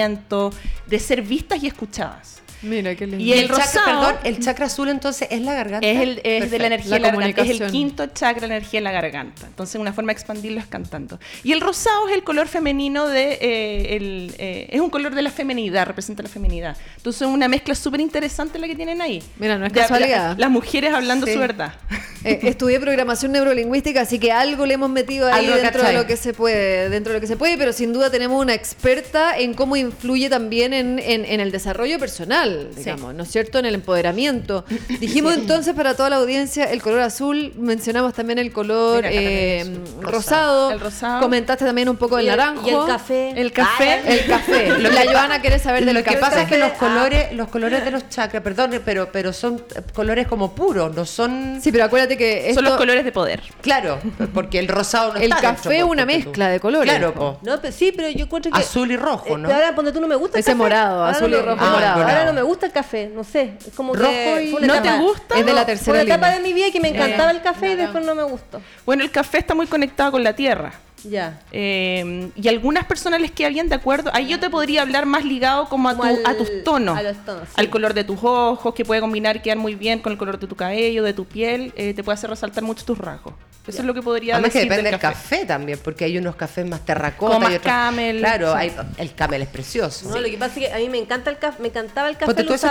de 0.88 1.00
ser 1.00 1.22
vistas 1.22 1.64
y 1.64 1.68
escuchadas. 1.68 2.43
Mira, 2.64 2.96
qué 2.96 3.06
lindo. 3.08 3.24
Y 3.24 3.34
el 3.34 3.48
chakra, 3.48 3.66
rosado- 3.66 3.86
perdón, 3.86 4.16
el 4.24 4.40
chakra 4.40 4.66
azul 4.68 4.90
entonces 4.90 5.28
es 5.30 5.42
la 5.42 5.54
garganta. 5.54 5.88
Es, 5.88 6.00
el, 6.02 6.22
es 6.24 6.50
de 6.50 6.60
la 6.60 6.68
energía 6.68 6.90
La 6.92 6.96
de 6.96 7.02
la 7.02 7.08
garganta, 7.12 7.42
es 7.44 7.50
el 7.62 7.72
quinto 7.72 8.06
chakra, 8.08 8.48
la 8.48 8.56
energía 8.58 8.80
de 8.80 8.84
la 8.86 8.92
garganta. 8.92 9.46
Entonces, 9.48 9.76
una 9.80 9.94
forma 9.94 10.12
de 10.14 10.14
expandirlo 10.20 10.60
es 10.60 10.68
cantando. 10.68 11.20
Y 11.44 11.52
el 11.52 11.62
rosado 11.62 12.08
es 12.10 12.16
el 12.16 12.24
color 12.24 12.48
femenino 12.48 13.08
de. 13.08 13.34
eh, 13.42 13.96
el, 13.98 14.36
eh, 14.38 14.68
es 14.72 14.80
un 14.82 14.90
color 14.90 15.14
de 15.14 15.22
la 15.22 15.30
feminidad, 15.32 15.86
representa 15.86 16.24
la 16.24 16.30
feminidad. 16.30 16.78
Entonces, 16.98 17.22
es 17.24 17.28
una 17.28 17.48
mezcla 17.48 17.76
súper 17.76 18.00
interesante 18.02 18.58
la 18.60 18.68
que 18.68 18.76
tienen 18.76 19.02
ahí. 19.02 19.22
Mira, 19.38 19.58
no 19.58 19.66
es 19.66 19.74
De- 19.74 19.82
casualidad. 19.82 20.32
la- 20.32 20.36
las 20.40 20.50
mujeres 20.50 20.94
hablando 20.94 21.26
Sí. 21.28 21.34
su 21.34 21.40
verdad. 21.40 21.74
Eh, 22.26 22.40
estudié 22.44 22.80
programación 22.80 23.34
neurolingüística, 23.34 24.00
así 24.00 24.18
que 24.18 24.32
algo 24.32 24.66
le 24.66 24.76
hemos 24.76 24.90
metido 24.90 25.28
ahí 25.28 25.46
Algo 25.46 25.58
dentro 25.58 25.84
de 25.84 25.92
lo 25.92 26.08
que 26.08 26.16
se 26.16 26.34
puede, 26.34 26.88
dentro 26.88 27.12
de 27.12 27.18
lo 27.18 27.22
que 27.22 27.28
se 27.28 27.36
puede, 27.36 27.58
pero 27.58 27.74
sin 27.74 27.92
duda 27.92 28.10
tenemos 28.10 28.42
una 28.42 28.54
experta 28.54 29.38
en 29.38 29.54
cómo 29.54 29.76
influye 29.76 30.30
también 30.30 30.72
en, 30.72 31.00
en- 31.00 31.26
en 31.26 31.42
el 31.42 31.52
desarrollo 31.52 32.00
personal, 32.00 32.53
digamos, 32.76 33.14
¿no 33.14 33.24
es 33.24 33.30
cierto? 33.32 33.60
En 33.60 33.66
el 33.66 33.76
empoderamiento. 33.76 34.66
Dijimos 35.00 35.34
entonces 35.34 35.74
para 35.74 35.96
toda 35.96 36.10
la 36.10 36.18
audiencia 36.18 36.66
el 36.66 36.82
color 36.82 37.02
azul, 37.02 37.54
mencionamos 37.58 38.14
también 38.14 38.40
el 38.40 38.52
color 38.52 38.98
Mira, 38.98 39.10
eh, 39.12 39.78
rosado, 40.02 40.72
El 40.72 40.80
rosado. 40.80 41.22
comentaste 41.22 41.66
también 41.66 41.90
un 41.90 41.98
poco 41.98 42.18
el 42.20 42.26
Y 42.26 42.30
el- 42.30 42.38
naranjo. 42.38 42.68
y 42.68 42.74
el 42.74 42.86
café. 42.88 43.30
El 43.36 43.52
café. 43.52 43.90
Ay, 44.06 44.20
El 44.20 44.26
café. 44.28 44.70
la 44.80 45.12
Joana 45.12 45.42
quiere 45.42 45.60
saber 45.60 45.86
del 45.86 45.94
Lo 45.96 46.02
que 46.02 46.06
café. 46.12 46.18
pasa 46.20 46.42
es 46.44 46.48
que 46.50 46.58
los 46.58 46.72
Ah. 46.72 46.78
colores, 46.80 47.34
los 47.34 47.48
colores 47.50 47.84
de 47.86 47.92
los 47.92 48.10
chakras, 48.10 48.42
perdón, 48.44 48.72
pero, 48.86 49.10
pero 49.12 49.34
son 49.34 49.62
colores 49.94 50.28
como 50.28 50.54
puros, 50.56 50.94
no 50.96 51.06
son. 51.06 51.60
Sí, 51.62 51.72
pero 51.72 51.86
acuérdate 51.86 52.18
que 52.18 52.50
esto, 52.50 52.56
Son 52.56 52.66
los 52.66 52.78
colores 52.78 53.04
de 53.06 53.12
poder. 53.12 53.42
Claro, 53.62 54.00
porque 54.34 54.60
el 54.60 54.68
rosado 54.68 55.14
no 55.14 55.20
El 55.20 55.32
está 55.32 55.42
café 55.42 55.78
es 55.80 55.84
una 55.84 56.04
tú. 56.04 56.08
mezcla 56.08 56.50
de 56.50 56.60
colores, 56.60 56.90
Claro, 56.94 57.14
po. 57.14 57.40
No, 57.42 57.60
pero 57.62 57.74
sí, 57.74 57.92
pero 57.96 58.10
yo 58.10 58.26
encuentro 58.26 58.52
que. 58.52 58.60
Azul 58.60 58.92
y 58.92 58.98
rojo, 58.98 59.36
Eh, 59.36 59.38
¿no? 59.38 59.54
ahora 59.54 59.74
ponte 59.76 59.92
tú 59.92 60.00
no 60.02 60.08
me 60.08 60.16
gusta 60.16 60.40
Ese 60.40 60.52
café. 60.52 60.56
morado, 60.58 61.04
azul 61.06 61.32
y 61.32 61.36
rojo 61.36 61.58
Ah, 61.60 61.72
morado. 61.72 62.02
Ahora 62.04 62.26
no 62.26 62.34
me 62.34 62.43
gusta 62.44 62.66
el 62.66 62.72
café, 62.72 63.10
no 63.14 63.24
sé. 63.24 63.54
Es 63.66 63.74
como 63.76 63.94
Rojo 63.94 64.10
que. 64.12 64.44
y- 64.46 64.52
fue 64.52 64.62
¿No 64.62 64.74
te 64.74 64.80
etapa- 64.80 64.98
gusta? 65.02 65.40
Es 65.40 65.46
de 65.46 65.54
la 65.54 65.62
Fue 65.64 65.66
tercera 65.74 65.92
una 65.94 66.02
etapa 66.04 66.28
línea. 66.28 66.40
de 66.42 66.48
mi 66.48 66.54
vida 66.54 66.72
que 66.72 66.80
me 66.80 66.90
encantaba 66.90 67.32
el 67.32 67.42
café 67.42 67.72
y 67.72 67.76
después 67.76 68.06
no 68.06 68.14
me 68.16 68.24
gustó. 68.24 68.62
Bueno, 68.86 69.04
el 69.04 69.12
café 69.12 69.40
está 69.40 69.56
muy 69.56 69.68
conectado 69.68 70.12
con 70.12 70.24
la 70.24 70.34
tierra. 70.34 70.74
Ya. 71.04 71.40
Eh, 71.52 72.30
y 72.36 72.48
algunas 72.48 72.86
personas 72.86 73.20
les 73.22 73.32
queda 73.32 73.50
bien 73.50 73.68
de 73.70 73.76
acuerdo. 73.76 74.10
Ahí 74.14 74.28
yo 74.28 74.40
te 74.40 74.50
podría 74.50 74.82
hablar 74.84 75.06
más 75.06 75.26
ligado 75.26 75.68
como 75.70 75.90
a, 75.90 75.96
Como 75.96 76.10
tu- 76.10 76.26
al- 76.26 76.36
a 76.36 76.38
tus 76.38 76.64
tonos. 76.64 76.98
a 76.98 77.04
los 77.04 77.18
tonos, 77.26 77.48
sí. 77.50 77.54
Al 77.58 77.70
color 77.70 77.94
de 77.94 78.04
tus 78.04 78.20
ojos, 78.24 78.74
que 78.74 78.86
puede 78.86 79.02
combinar, 79.02 79.42
quedar 79.42 79.58
muy 79.58 79.76
bien 79.76 80.00
con 80.00 80.12
el 80.14 80.18
color 80.18 80.40
de 80.40 80.48
tu 80.48 80.56
cabello, 80.56 81.04
de 81.04 81.14
tu 81.14 81.26
piel. 81.26 81.74
eh, 81.76 81.94
te 81.94 82.04
puede 82.04 82.14
hacer 82.16 82.30
resaltar 82.30 82.64
mucho 82.64 82.86
tus 82.86 82.98
rasgos. 82.98 83.34
Eso 83.68 83.80
es 83.80 83.86
lo 83.86 83.94
que 83.94 84.02
podría 84.02 84.36
Además 84.36 84.52
que 84.52 84.60
depende 84.60 84.92
del 84.92 85.00
café. 85.00 85.46
también, 85.46 85.80
porque 85.82 86.04
hay 86.06 86.18
unos 86.18 86.36
cafés 86.36 86.68
más 86.68 86.82
terracota 86.86 87.34
Como 87.36 87.40
más 87.46 87.54
y 87.54 87.56
otros... 87.56 87.74
camel, 87.74 88.20
Claro, 88.20 88.52
sí. 88.52 88.58
hay- 88.58 88.72
el 88.98 89.14
camel 89.16 89.42
es 89.42 89.48
precioso. 89.48 90.10
No, 90.10 90.18
lo 90.20 90.26
que 90.30 90.38
pasa 90.38 90.60
es 90.60 90.68
que 90.68 90.74
a 90.74 90.78
mí 90.80 90.90
me 90.90 90.98
encanta 90.98 91.30
el 91.30 91.38
café, 91.38 91.62
me 91.62 91.70
encantaba 91.70 92.10
el 92.10 92.18
café. 92.18 92.32
Lo 92.32 92.36
tú 92.46 92.54
eso 92.54 92.68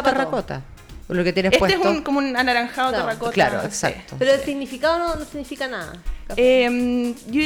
terracota. 1.13 1.19
Lo 1.19 1.25
que 1.25 1.33
tienes 1.33 1.53
Este 1.53 1.59
puesto. 1.59 1.81
es 1.81 1.97
un, 1.97 2.03
como 2.03 2.19
un 2.19 2.37
anaranjado 2.37 2.91
Claro. 2.91 3.05
terracota. 3.07 3.33
Claro, 3.33 3.61
sí. 3.63 3.67
exacto. 3.67 4.17
Pero 4.19 4.33
el 4.33 4.41
significado 4.41 4.99
no, 4.99 5.15
no 5.17 5.25
significa 5.25 5.69
nada. 5.69 5.93
Eh, 6.37 7.15
yo- 7.29 7.43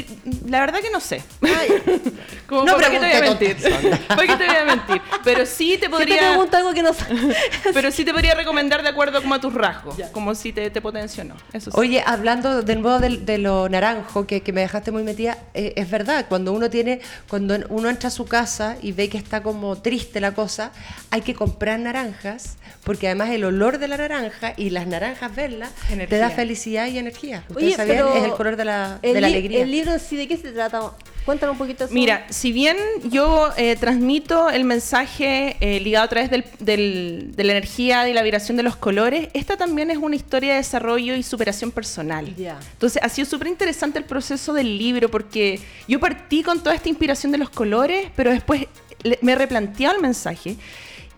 la 0.48 0.60
verdad 0.60 0.80
que 0.80 0.90
no 0.90 1.00
sé. 1.00 1.22
Como, 2.46 2.64
No 2.64 2.76
¿para 2.76 2.90
qué 2.90 2.98
te 3.00 3.06
voy 3.06 3.16
a 3.16 3.20
mentir? 3.20 3.56
tontas, 3.60 3.98
¿Para 4.08 4.22
qué 4.26 4.36
te 4.36 4.46
voy 4.46 4.56
a 4.56 4.64
mentir? 4.64 5.02
Pero 5.24 5.44
sí 5.46 5.70
te 5.70 5.76
¿Qué 5.76 5.80
te 5.86 5.88
podría... 5.90 6.18
pregunto 6.18 6.56
algo 6.56 6.72
que 6.74 6.82
no 6.82 6.94
sabes? 6.94 7.36
Pero 7.74 7.90
sí 7.90 8.04
te 8.04 8.12
podría 8.12 8.34
recomendar 8.34 8.82
de 8.84 8.88
acuerdo 8.88 9.20
como 9.22 9.34
a 9.34 9.40
tus 9.40 9.52
rasgos, 9.52 9.96
como 10.12 10.34
si 10.36 10.52
te, 10.52 10.70
te 10.70 10.80
no. 10.80 11.34
Eso 11.52 11.70
sí. 11.72 11.76
Oye, 11.76 12.02
hablando 12.06 12.62
de 12.62 12.76
nuevo 12.76 13.00
del- 13.00 13.26
de, 13.26 13.38
lo 13.38 13.68
naranjo, 13.68 14.26
que, 14.26 14.42
que 14.42 14.52
me 14.52 14.60
dejaste 14.60 14.92
muy 14.92 15.02
metida, 15.02 15.38
eh, 15.54 15.72
es 15.76 15.90
verdad, 15.90 16.26
cuando 16.28 16.52
uno 16.52 16.70
tiene, 16.70 17.00
cuando 17.28 17.56
uno 17.70 17.88
entra 17.90 18.08
a 18.08 18.12
su 18.12 18.26
casa 18.26 18.76
y 18.80 18.92
ve 18.92 19.08
que 19.08 19.18
está 19.18 19.42
como 19.42 19.74
triste 19.76 20.20
la 20.20 20.32
cosa, 20.32 20.70
hay 21.10 21.22
que 21.22 21.34
comprar 21.34 21.80
naranjas, 21.80 22.56
porque 22.84 23.08
además 23.08 23.30
el 23.30 23.42
olor 23.44 23.55
de 23.56 23.88
la 23.88 23.96
naranja 23.96 24.52
y 24.56 24.70
las 24.70 24.86
naranjas 24.86 25.34
verlas 25.34 25.70
te 25.88 25.94
Energía. 25.94 26.18
da 26.18 26.30
felicidad 26.30 26.86
y 26.86 26.98
energía. 26.98 27.42
¿Ustedes 27.48 27.66
Oye, 27.68 27.76
sabían? 27.76 28.08
Es 28.16 28.24
el 28.24 28.32
color 28.32 28.56
de 28.56 28.64
la, 28.64 28.98
de 29.02 29.10
el 29.10 29.20
la 29.20 29.28
li- 29.28 29.34
alegría. 29.34 29.62
El 29.62 29.70
libro 29.70 29.92
en 29.92 30.00
sí, 30.00 30.16
¿de 30.16 30.28
qué 30.28 30.36
se 30.36 30.52
trata? 30.52 30.92
Cuéntanos 31.24 31.54
un 31.54 31.58
poquito. 31.58 31.84
eso. 31.86 31.92
Mira, 31.94 32.24
si 32.30 32.52
bien 32.52 32.76
yo 33.10 33.50
eh, 33.56 33.74
transmito 33.74 34.48
el 34.48 34.62
mensaje 34.64 35.56
eh, 35.60 35.80
ligado 35.80 36.04
a 36.04 36.08
través 36.08 36.30
del- 36.30 36.44
del- 36.60 37.32
de 37.34 37.44
la 37.44 37.52
energía 37.52 38.08
y 38.08 38.12
la 38.12 38.22
vibración 38.22 38.56
de 38.56 38.62
los 38.62 38.76
colores, 38.76 39.28
esta 39.34 39.56
también 39.56 39.90
es 39.90 39.96
una 39.98 40.14
historia 40.14 40.52
de 40.52 40.58
desarrollo 40.58 41.16
y 41.16 41.22
superación 41.24 41.72
personal. 41.72 42.32
Ya. 42.36 42.58
Entonces 42.74 43.02
ha 43.02 43.08
sido 43.08 43.26
súper 43.26 43.48
interesante 43.48 43.98
el 43.98 44.04
proceso 44.04 44.52
del 44.52 44.78
libro 44.78 45.10
porque 45.10 45.58
yo 45.88 45.98
partí 45.98 46.42
con 46.44 46.60
toda 46.62 46.76
esta 46.76 46.88
inspiración 46.88 47.32
de 47.32 47.38
los 47.38 47.50
colores, 47.50 48.08
pero 48.14 48.30
después 48.30 48.66
le- 49.02 49.18
me 49.20 49.32
he 49.32 49.34
replanteado 49.34 49.96
el 49.96 50.02
mensaje. 50.02 50.56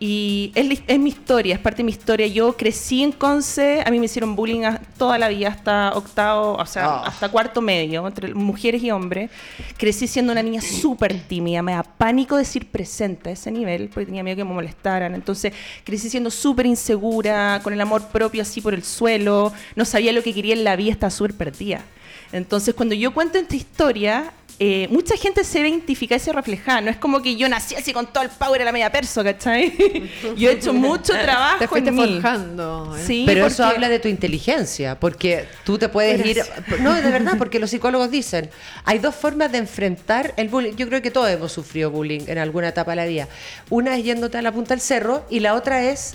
Y 0.01 0.53
es, 0.55 0.80
es 0.86 0.99
mi 0.99 1.09
historia, 1.11 1.55
es 1.57 1.61
parte 1.61 1.78
de 1.78 1.84
mi 1.84 1.90
historia. 1.90 2.26
Yo 2.28 2.57
crecí 2.57 3.03
en 3.03 3.11
Conce, 3.11 3.82
a 3.84 3.90
mí 3.90 3.99
me 3.99 4.05
hicieron 4.05 4.36
bullying 4.36 4.62
toda 4.96 5.18
la 5.18 5.28
vida, 5.28 5.49
hasta 5.49 5.92
octavo, 5.94 6.55
o 6.55 6.66
sea, 6.66 6.86
Ah. 6.86 7.03
hasta 7.07 7.28
cuarto 7.28 7.61
medio, 7.61 8.07
entre 8.07 8.32
mujeres 8.32 8.80
y 8.82 8.92
hombres. 8.92 9.28
Crecí 9.76 10.07
siendo 10.07 10.30
una 10.30 10.42
niña 10.42 10.61
súper 10.62 11.18
tímida, 11.22 11.62
me 11.62 11.72
da 11.72 11.82
pánico 11.82 12.36
decir 12.36 12.66
presente 12.70 13.30
a 13.30 13.32
ese 13.32 13.51
nivel, 13.51 13.88
porque 13.88 14.07
tenía 14.07 14.22
miedo 14.22 14.36
que 14.36 14.44
me 14.44 14.55
molestaran. 14.55 15.14
Entonces, 15.16 15.53
crecí 15.82 16.09
siendo 16.09 16.30
súper 16.30 16.66
insegura, 16.66 17.61
con 17.64 17.72
el 17.72 17.80
amor 17.80 18.07
propio 18.07 18.42
así 18.42 18.61
por 18.61 18.74
el 18.74 18.84
suelo, 18.84 19.53
no 19.74 19.84
sabía 19.84 20.12
lo 20.12 20.22
que 20.22 20.32
quería 20.32 20.55
en 20.55 20.62
la 20.62 20.76
vida, 20.76 20.92
estaba 20.92 21.11
súper 21.11 21.34
perdida. 21.34 21.82
Entonces, 22.30 22.74
cuando 22.74 22.94
yo 22.94 23.12
cuento 23.12 23.38
esta 23.38 23.57
historia, 23.57 24.32
eh, 24.61 24.88
mucha 24.90 25.16
gente 25.16 25.44
se 25.44 25.62
ve 25.62 25.68
identificada 25.68 26.16
y 26.16 26.20
se 26.20 26.32
refleja. 26.32 26.80
No 26.80 26.90
es 26.90 26.96
como 26.96 27.22
que 27.22 27.36
yo 27.36 27.48
nací 27.48 27.76
así 27.76 27.92
con 27.92 28.06
todo 28.12 28.24
el 28.24 28.30
power 28.30 28.62
a 28.62 28.64
la 28.64 28.72
media 28.72 28.90
perso, 28.90 29.22
¿cachai? 29.22 30.11
yo 30.36 30.50
he 30.50 30.54
hecho 30.54 30.72
mucho 30.72 31.12
trabajo 31.22 31.59
Te 31.61 31.68
fuiste 31.68 31.90
en 31.90 31.94
mí. 31.94 32.14
forjando. 32.14 32.96
¿eh? 32.98 33.02
Sí, 33.06 33.22
Pero 33.24 33.46
eso 33.46 33.64
habla 33.64 33.88
de 33.88 34.00
tu 34.00 34.09
inteligencia, 34.09 34.98
porque 34.98 35.46
tú 35.64 35.78
te 35.78 35.88
puedes 35.88 36.24
ir... 36.26 36.42
No, 36.80 36.94
de 36.94 37.11
verdad, 37.11 37.34
porque 37.38 37.61
los 37.61 37.70
psicólogos 37.70 38.11
dicen, 38.11 38.50
hay 38.84 38.98
dos 38.98 39.14
formas 39.14 39.52
de 39.52 39.59
enfrentar 39.59 40.34
el 40.36 40.48
bullying. 40.48 40.74
Yo 40.74 40.88
creo 40.88 41.02
que 41.02 41.12
todos 41.12 41.30
hemos 41.30 41.52
sufrido 41.52 41.90
bullying 41.92 42.22
en 42.26 42.38
alguna 42.38 42.68
etapa 42.68 42.92
de 42.92 42.96
la 42.96 43.06
vida. 43.06 43.28
Una 43.70 43.96
es 43.96 44.04
yéndote 44.04 44.38
a 44.38 44.42
la 44.42 44.50
punta 44.50 44.74
del 44.74 44.80
cerro 44.80 45.24
y 45.30 45.40
la 45.40 45.54
otra 45.54 45.84
es... 45.84 46.14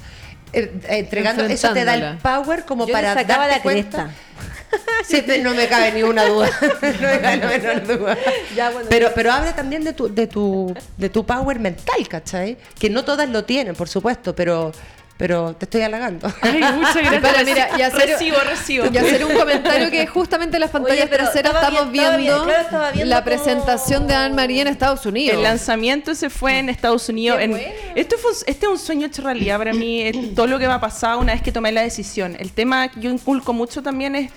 eh, 0.53 0.71
entregando 0.87 1.43
eso 1.45 1.73
te 1.73 1.83
da 1.83 1.95
el 1.95 2.17
power 2.17 2.63
como 2.65 2.87
Yo 2.87 2.93
para 2.93 3.13
sacaba 3.13 3.47
darte 3.47 3.57
la 3.57 3.61
cuenta. 3.63 4.09
te- 5.09 5.39
no 5.39 5.53
me 5.53 5.67
cabe 5.67 5.91
ni 5.91 6.03
una 6.03 6.25
duda. 6.25 6.49
no 6.61 6.69
me 6.81 7.19
cabe 7.19 7.37
la 7.37 7.47
menor 7.47 7.87
duda. 7.87 8.17
Ya, 8.55 8.69
bueno. 8.71 8.87
pero, 8.89 9.11
pero 9.13 9.31
habla 9.31 9.53
también 9.55 9.83
de 9.83 9.93
tu, 9.93 10.13
de 10.13 10.27
tu, 10.27 10.73
de 10.97 11.09
tu 11.09 11.25
power 11.25 11.59
mental, 11.59 12.07
¿cachai? 12.07 12.57
Que 12.79 12.89
no 12.89 13.03
todas 13.03 13.29
lo 13.29 13.43
tienen, 13.43 13.75
por 13.75 13.89
supuesto, 13.89 14.35
pero, 14.35 14.71
pero 15.17 15.55
te 15.55 15.65
estoy 15.65 15.81
halagando. 15.81 16.31
Ay, 16.41 16.59
muchas 16.75 16.95
gracias. 16.95 17.45
Mira, 17.45 17.69
y 17.77 17.81
hacer, 17.81 18.09
recibo, 18.09 18.37
recibo. 18.39 18.85
y 18.91 18.97
hacer 18.97 19.23
un 19.23 19.33
comentario 19.37 19.89
que 19.91 20.05
justamente 20.07 20.57
en 20.57 20.61
las 20.61 20.71
pantallas 20.71 21.01
Oye, 21.01 21.07
pero 21.09 21.23
traseras 21.25 21.53
estamos 21.55 21.91
bien- 21.91 22.17
viendo, 22.17 22.17
bien, 22.17 22.43
claro, 22.45 22.61
estaba 22.61 22.91
viendo 22.91 23.09
la 23.15 23.23
presentación 23.23 24.07
de 24.07 24.15
Anne 24.15 24.35
Marie 24.35 24.61
en 24.61 24.67
Estados 24.67 25.05
Unidos. 25.05 25.37
El 25.37 25.43
lanzamiento 25.43 26.15
se 26.15 26.29
fue 26.29 26.57
en 26.59 26.69
Estados 26.69 27.07
Unidos. 27.09 27.37
Qué 27.37 27.43
en- 27.45 27.51
bueno. 27.51 27.67
esto 27.95 28.17
fue, 28.17 28.31
este 28.47 28.65
es 28.65 28.71
un 28.71 28.79
sueño 28.79 29.07
hecho 29.07 29.21
realidad 29.21 29.57
para 29.59 29.73
mí. 29.73 30.01
es 30.01 30.35
todo 30.35 30.47
lo 30.47 30.57
que 30.59 30.67
va 30.67 30.75
a 30.75 30.81
pasar 30.81 31.17
una 31.17 31.33
vez 31.33 31.41
que 31.41 31.51
tomé 31.51 31.71
la 31.71 31.81
decisión. 31.81 32.35
El 32.39 32.51
tema 32.51 32.87
que 32.89 32.99
yo 32.99 33.09
inculco 33.11 33.53
mucho 33.53 33.81
también 33.83 34.15
es, 34.15 34.31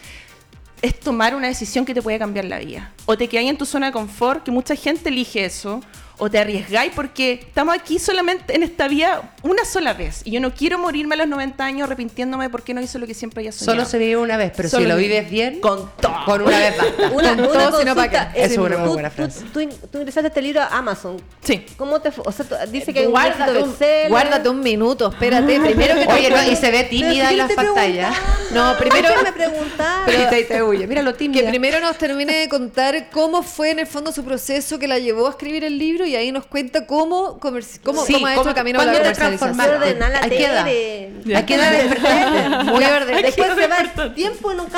es 0.82 1.00
tomar 1.00 1.34
una 1.34 1.48
decisión 1.48 1.84
que 1.84 1.94
te 1.94 2.02
puede 2.02 2.18
cambiar 2.18 2.44
la 2.44 2.58
vida. 2.58 2.92
O 3.06 3.16
te 3.16 3.28
quedáis 3.28 3.48
en 3.50 3.56
tu 3.56 3.64
zona 3.64 3.86
de 3.86 3.92
confort, 3.92 4.44
que 4.44 4.50
mucha 4.50 4.76
gente 4.76 5.08
elige 5.08 5.44
eso. 5.44 5.80
O 6.18 6.30
te 6.30 6.38
arriesgáis 6.38 6.92
porque 6.94 7.32
estamos 7.46 7.74
aquí 7.74 7.98
solamente 7.98 8.54
en 8.56 8.62
esta 8.62 8.88
vida 8.88 9.34
una 9.42 9.64
sola 9.66 9.92
vez. 9.92 10.22
Y 10.24 10.30
yo 10.30 10.40
no 10.40 10.54
quiero 10.54 10.78
morirme 10.78 11.14
a 11.14 11.18
los 11.18 11.28
90 11.28 11.62
años 11.64 11.86
arrepintiéndome 11.86 12.48
porque 12.48 12.72
no 12.72 12.80
hice 12.80 12.98
lo 12.98 13.06
que 13.06 13.12
siempre 13.12 13.40
había 13.40 13.52
soñado. 13.52 13.76
Solo 13.76 13.88
se 13.88 13.98
vive 13.98 14.16
una 14.16 14.38
vez, 14.38 14.52
pero 14.56 14.68
Solo 14.70 14.84
si 14.84 14.88
lo 14.88 14.96
vi- 14.96 15.04
vives 15.08 15.30
bien, 15.30 15.60
Con 15.60 15.90
todo. 16.00 16.14
con 16.24 16.40
una 16.42 16.58
vez 16.58 16.76
basta. 16.78 17.10
Una, 17.12 17.28
Con 17.36 17.40
una 17.40 17.48
todo, 17.52 17.78
sino 17.80 17.94
pa' 17.94 18.02
consulta, 18.08 18.32
qué. 18.32 18.40
eh, 18.40 18.44
Eso 18.44 18.52
es 18.54 18.58
una 18.58 18.78
muy 18.78 18.86
tú- 18.88 18.92
buena 18.94 19.10
tú- 19.10 19.16
frase. 19.16 19.44
Tú, 19.52 19.60
in- 19.60 19.70
tú 19.92 19.98
ingresaste 19.98 20.28
este 20.28 20.40
libro 20.42 20.62
a 20.62 20.66
Amazon. 20.68 21.20
Sí. 21.42 21.66
¿Cómo 21.76 22.00
te 22.00 22.10
fue? 22.10 22.24
O 22.26 22.32
sea, 22.32 22.46
tú- 22.46 22.54
dice 22.70 22.94
que 22.94 23.00
hay 23.00 23.06
un 23.06 23.12
guárdate, 23.12 23.62
un, 23.62 23.74
guárdate 24.08 24.48
un 24.48 24.60
minuto, 24.60 25.08
espérate. 25.10 25.60
Primero 25.60 25.94
que 25.96 26.06
te 26.06 26.12
Oye, 26.14 26.30
no, 26.30 26.42
y 26.50 26.56
se 26.56 26.70
ve 26.70 26.78
Pero 26.78 26.88
tímida 26.88 27.30
en 27.30 27.36
las 27.38 27.52
pantallas. 27.52 28.16
No, 28.52 28.74
primero- 28.78 29.08
¿por 29.08 29.18
qué 29.18 29.24
me 29.24 29.32
preguntaste? 29.32 30.12
Y 30.22 30.26
te, 30.30 30.44
te 30.44 30.62
huye. 30.62 30.86
Mira 30.86 31.02
lo 31.02 31.12
que 31.12 31.18
tímida. 31.18 31.50
primero 31.50 31.78
nos 31.80 31.98
termine 31.98 32.32
de 32.38 32.48
contar 32.48 33.10
cómo 33.10 33.42
fue 33.42 33.70
en 33.70 33.80
el 33.80 33.86
fondo 33.86 34.12
su 34.12 34.24
proceso 34.24 34.78
que 34.78 34.88
la 34.88 34.98
llevó 34.98 35.26
a 35.26 35.30
escribir 35.30 35.62
el 35.64 35.76
libro 35.78 36.05
y 36.06 36.16
ahí 36.16 36.32
nos 36.32 36.46
cuenta 36.46 36.86
cómo, 36.86 37.38
cómo, 37.38 37.60
Sí, 37.60 37.78
cómo 37.82 38.00
ha 38.26 38.32
hecho 38.32 38.38
cómo- 38.40 38.48
el 38.50 38.54
camino 38.54 38.80
a 38.80 38.84
la 38.84 38.92
¿cuándo 38.92 39.08
te 39.12 39.14
comercialización. 39.20 39.74
ordenar 39.82 40.10
la 40.12 40.18
¿A 40.18 40.28
qué 40.28 40.44
edad? 40.44 40.64
tele. 40.64 41.36
¿A 41.36 41.46
qué 41.46 41.54
edad 41.54 41.72
despertaste? 41.72 42.64
Muy 42.72 42.84
orden. 42.84 43.22
Después 43.22 43.48
se 43.56 43.66
va 43.66 43.76
el 43.78 44.14
tiempo 44.14 44.52
y 44.52 44.54
no 44.56 44.68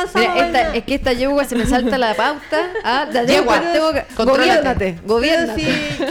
esta- 0.46 0.74
es 0.74 0.84
que 0.84 0.94
esta 0.94 1.12
yegua 1.12 1.44
se 1.44 1.56
me 1.56 1.66
salta 1.66 1.98
la 1.98 2.14
pauta. 2.14 2.70
Ah, 2.84 3.06
da- 3.12 3.24
Yegua, 3.24 3.60
gobiérnate, 4.16 4.98
gobiérnate. 5.04 5.62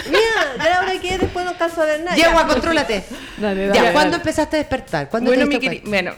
mira, 0.10 0.64
ya 0.64 0.80
ahora 0.80 1.00
que 1.00 1.18
después 1.18 1.46
no 1.46 1.52
a 1.82 1.86
ver 1.86 2.04
nada. 2.04 2.16
Yegua, 2.16 2.48
contrólate. 2.48 3.04
Dale, 3.38 3.72
Ya, 3.74 3.94
¿cuándo 3.94 4.18
empezaste 4.18 4.58
a 4.58 4.60
despertar? 4.60 5.10
¿Cuándo 5.10 5.30
Bueno, 5.32 5.44
te 5.50 5.82
bueno, 5.86 6.14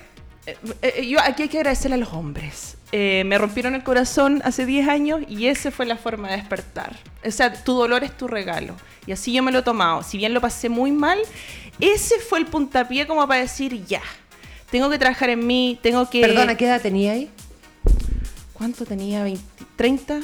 eh, 0.46 0.58
eh, 0.82 1.08
yo 1.08 1.20
aquí 1.22 1.44
hay 1.44 1.50
que 1.50 1.58
agradecerle 1.58 1.96
a 1.96 2.00
los 2.00 2.12
hombres. 2.14 2.76
Eh, 2.92 3.24
me 3.26 3.38
rompieron 3.38 3.76
el 3.76 3.84
corazón 3.84 4.42
hace 4.44 4.66
10 4.66 4.88
años 4.88 5.22
y 5.28 5.46
esa 5.48 5.70
fue 5.70 5.86
la 5.86 5.96
forma 5.96 6.30
de 6.32 6.38
despertar. 6.38 6.96
O 7.26 7.30
sea, 7.30 7.54
tu 7.54 7.74
dolor 7.74 8.04
es 8.04 8.18
tu 8.18 8.28
regalo. 8.28 8.76
Y 9.06 9.12
así 9.12 9.32
yo 9.32 9.44
me 9.44 9.52
lo 9.52 9.60
he 9.60 9.64
tomado. 9.64 10.02
Si 10.04 10.18
bien 10.18 10.34
lo 10.34 10.42
pasé 10.42 10.70
muy 10.70 10.92
mal, 10.92 11.20
ese 11.80 12.20
fue 12.20 12.40
el 12.40 12.46
puntapié 12.48 13.06
como 13.06 13.28
para 13.28 13.42
decir, 13.42 13.86
ya, 13.86 14.02
tengo 14.72 14.90
que 14.90 14.98
trabajar 14.98 15.30
en 15.30 15.46
mí, 15.46 15.78
tengo 15.84 16.10
que... 16.10 16.22
Perdona, 16.22 16.56
¿qué 16.56 16.66
edad 16.66 16.82
tenía 16.82 17.12
ahí? 17.14 17.30
¿Cuánto 18.54 18.86
tenía? 18.86 19.26
¿20? 19.26 19.38
¿30? 19.78 20.24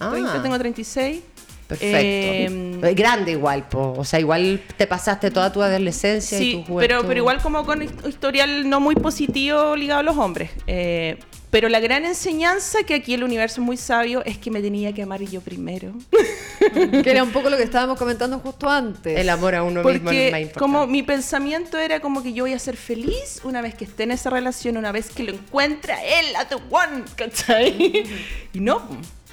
Ah. 0.00 0.10
30, 0.10 0.42
tengo 0.42 0.58
36. 0.58 1.20
Perfecto. 1.68 1.96
Eh, 1.98 2.94
Grande 2.94 3.32
igual, 3.32 3.68
po. 3.68 3.92
o 3.98 4.04
sea, 4.04 4.18
igual 4.18 4.62
te 4.78 4.86
pasaste 4.86 5.30
toda 5.30 5.52
tu 5.52 5.60
adolescencia 5.62 6.38
y 6.38 6.40
Sí, 6.40 6.52
tu 6.52 6.58
juventud. 6.64 6.80
pero, 6.80 7.02
pero 7.06 7.18
igual 7.18 7.42
como 7.42 7.66
con 7.66 7.80
hist- 7.82 8.08
historial 8.08 8.68
no 8.70 8.80
muy 8.80 8.94
positivo 8.94 9.76
ligado 9.76 10.00
a 10.00 10.02
los 10.02 10.16
hombres. 10.16 10.50
Eh, 10.66 11.18
pero 11.50 11.68
la 11.68 11.80
gran 11.80 12.04
enseñanza 12.04 12.82
que 12.84 12.94
aquí 12.94 13.14
el 13.14 13.24
universo 13.24 13.60
es 13.60 13.66
muy 13.66 13.76
sabio 13.76 14.22
es 14.24 14.38
que 14.38 14.50
me 14.50 14.60
tenía 14.60 14.92
que 14.92 15.02
amar 15.02 15.22
yo 15.22 15.40
primero. 15.40 15.92
Que 16.58 17.10
era 17.10 17.22
un 17.22 17.30
poco 17.30 17.48
lo 17.48 17.56
que 17.56 17.62
estábamos 17.62 17.96
comentando 17.98 18.38
justo 18.40 18.68
antes. 18.68 19.18
El 19.18 19.28
amor 19.30 19.54
a 19.54 19.62
uno 19.62 19.82
mismo 19.82 19.90
es 19.90 20.02
más 20.02 20.12
Porque 20.12 20.26
importante. 20.28 20.58
como 20.58 20.86
mi 20.86 21.02
pensamiento 21.02 21.78
era 21.78 22.00
como 22.00 22.22
que 22.22 22.32
yo 22.32 22.44
voy 22.44 22.52
a 22.52 22.58
ser 22.58 22.76
feliz 22.76 23.40
una 23.44 23.62
vez 23.62 23.74
que 23.74 23.84
esté 23.84 24.02
en 24.02 24.10
esa 24.10 24.28
relación, 24.28 24.76
una 24.76 24.92
vez 24.92 25.08
que 25.10 25.22
lo 25.22 25.32
encuentre 25.32 25.92
a 25.92 26.04
él, 26.04 26.36
a 26.36 26.46
the 26.46 26.56
one, 26.56 27.04
¿cachai? 27.16 28.04
y 28.52 28.60
no. 28.60 28.82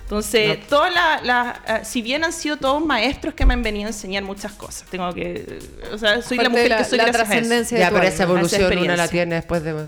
Entonces, 0.04 0.66
todas 0.68 0.94
las, 0.94 1.24
las, 1.24 1.58
ah, 1.68 1.84
si 1.84 2.04
bien 2.04 2.24
han 2.24 2.32
sido 2.32 2.58
todos 2.58 2.86
maestros 2.86 3.34
que 3.34 3.44
me 3.44 3.56
han 3.56 3.64
venido 3.64 3.88
a 3.88 3.90
enseñar 3.90 4.24
muchas 4.24 4.52
cosas, 4.52 4.88
tengo 4.88 5.12
que, 5.14 5.60
o 5.92 5.98
sea, 5.98 6.22
soy 6.22 6.38
la 6.38 6.44
Parte 6.44 6.50
mujer 6.58 6.72
de 6.72 6.78
que 6.78 6.84
soy 6.84 6.98
la 7.00 7.12
trascendencia 7.12 7.80
Ya, 7.80 7.90
pero 7.90 8.04
esa 8.04 8.24
evolución 8.24 8.78
uno 8.78 8.96
la 8.96 9.08
tiene 9.08 9.36
después 9.36 9.64
de... 9.64 9.88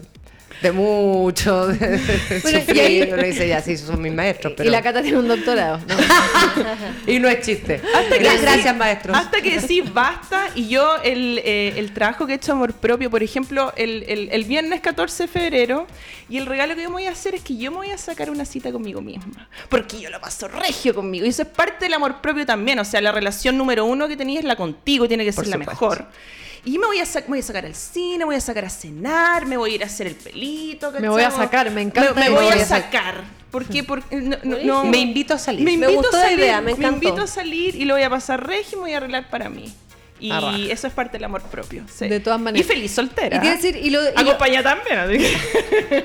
de 0.61 0.71
mucho, 0.71 1.67
de, 1.67 1.77
de 1.77 2.39
Bueno, 2.41 2.57
y 2.57 2.61
sufrir. 2.61 2.81
ahí- 2.81 3.09
Uno 3.13 3.23
dice, 3.23 3.47
ya, 3.47 3.61
sí, 3.61 3.77
son 3.77 4.01
mis 4.01 4.11
maestros, 4.13 4.53
pero... 4.57 4.67
Y 4.67 4.71
la 4.71 4.81
Cata 4.81 5.01
tiene 5.01 5.17
un 5.19 5.27
doctorado. 5.27 5.79
¿no? 5.87 5.95
Y 7.07 7.19
no 7.19 7.27
es 7.29 7.45
chiste. 7.45 7.81
Hasta 7.95 8.17
que 8.17 8.23
Gracias, 8.23 8.75
maestros. 8.75 9.15
Hasta 9.17 9.41
que 9.41 9.59
decís 9.59 9.93
basta 9.93 10.47
y 10.55 10.67
yo 10.67 10.95
el, 11.03 11.41
eh, 11.43 11.73
el 11.77 11.93
trabajo 11.93 12.25
que 12.25 12.33
he 12.33 12.35
hecho 12.35 12.51
amor 12.53 12.73
propio, 12.73 13.09
por 13.09 13.23
ejemplo, 13.23 13.71
el, 13.77 14.03
el- 14.07 14.29
el 14.31 14.43
viernes 14.45 14.81
14 14.81 15.23
de 15.23 15.27
febrero, 15.27 15.87
y 16.29 16.37
el 16.37 16.45
regalo 16.45 16.75
que 16.75 16.81
yo 16.83 16.89
me 16.89 16.95
voy 16.95 17.05
a 17.05 17.11
hacer 17.11 17.35
es 17.35 17.41
que 17.41 17.55
yo 17.55 17.71
me 17.71 17.77
voy 17.77 17.91
a 17.91 17.97
sacar 17.97 18.29
una 18.29 18.43
cita 18.45 18.71
conmigo 18.71 18.99
misma. 19.01 19.47
Porque 19.69 19.99
yo 20.01 20.09
lo 20.09 20.19
paso 20.19 20.47
regio 20.47 20.93
conmigo. 20.93 21.25
Y 21.25 21.29
eso 21.29 21.43
es 21.43 21.47
parte 21.47 21.85
del 21.85 21.93
amor 21.93 22.19
propio 22.21 22.45
también. 22.45 22.79
O 22.79 22.85
sea, 22.85 22.99
la 23.01 23.11
relación 23.11 23.57
número 23.57 23.85
uno 23.85 24.07
que 24.07 24.17
tenías 24.17 24.39
es 24.41 24.45
la 24.45 24.55
contigo, 24.55 25.07
tiene 25.07 25.23
que 25.23 25.31
Por 25.33 25.45
ser 25.45 25.51
la 25.51 25.57
mejor. 25.57 26.07
Y 26.67 26.77
me 26.77 26.85
voy, 26.85 26.99
a 26.99 27.05
sa- 27.05 27.21
me 27.21 27.27
voy 27.27 27.39
a 27.39 27.43
sacar 27.43 27.65
al 27.65 27.75
cine, 27.75 28.17
me 28.19 28.25
voy 28.25 28.35
a 28.35 28.41
sacar 28.41 28.65
a 28.65 28.69
cenar, 28.69 29.45
me 29.45 29.55
voy 29.55 29.71
a 29.71 29.75
ir 29.75 29.83
a 29.83 29.85
hacer 29.85 30.05
el 30.07 30.15
pelito. 30.15 30.91
Me 30.99 31.07
voy 31.07 31.21
a 31.23 31.31
sacar, 31.31 31.71
me 31.71 31.81
encanta 31.81 32.13
Me, 32.13 32.29
voy 32.29 32.47
a 32.47 32.53
a 32.53 32.57
sac- 32.57 32.67
sacar. 32.67 33.23
¿Por 33.51 33.63
qué? 33.65 33.83
Porque 33.85 34.17
no- 34.17 34.35
no- 34.43 34.57
no- 34.63 34.83
Me 34.83 34.97
invito 34.97 35.33
a 35.33 35.37
salir. 35.39 35.61
me 35.63 35.77
Me 35.77 35.85
invito 35.85 35.93
gustó 36.01 36.17
a 36.17 36.19
la 36.19 36.25
salir, 36.25 36.39
idea, 36.39 36.59
me 36.59 36.71
invito 36.73 37.21
a 37.21 37.27
salir 37.27 37.73
y 37.75 37.85
lo 37.85 37.93
voy 37.93 38.03
a 38.03 38.09
pasar 38.09 38.45
regio 38.45 38.79
y 38.79 38.81
voy 38.81 38.93
a 38.93 38.97
arreglar 38.97 39.29
para 39.29 39.47
mí. 39.49 39.73
Y 40.19 40.31
Arra. 40.31 40.57
eso 40.57 40.87
es 40.87 40.93
parte 40.93 41.13
del 41.13 41.23
amor 41.25 41.43
propio. 41.43 41.83
sí. 41.93 42.07
De 42.09 42.19
todas 42.19 42.39
maneras. 42.41 42.65
Y 42.67 42.67
feliz 42.67 42.91
soltera. 42.91 43.37
Y 43.37 43.39
te 43.39 43.49
decir, 43.51 43.77
y 43.77 43.89
lo- 43.91 44.01
y 44.01 44.11
lo- 44.13 44.19
Acompañada 44.19 44.75
también. 44.75 44.97
así 44.99 45.37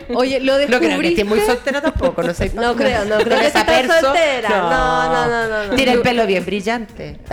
Oye, 0.14 0.38
lo 0.38 0.52
No 0.52 0.58
descubriste. 0.58 0.86
creo 0.86 1.00
que 1.00 1.08
esté 1.08 1.24
muy 1.24 1.40
soltera 1.40 1.80
tampoco, 1.80 2.22
no 2.22 2.34
sé. 2.34 2.50
No 2.54 2.76
creo, 2.76 3.04
no 3.06 3.18
creo 3.18 3.38
que 3.40 3.46
esté 3.46 3.88
soltera. 4.00 4.48
No, 4.50 5.12
no, 5.12 5.26
no, 5.28 5.48
no, 5.48 5.66
no. 5.68 5.74
Tiene 5.74 5.92
el 5.92 6.02
pelo 6.02 6.24
bien 6.26 6.44
brillante. 6.44 7.18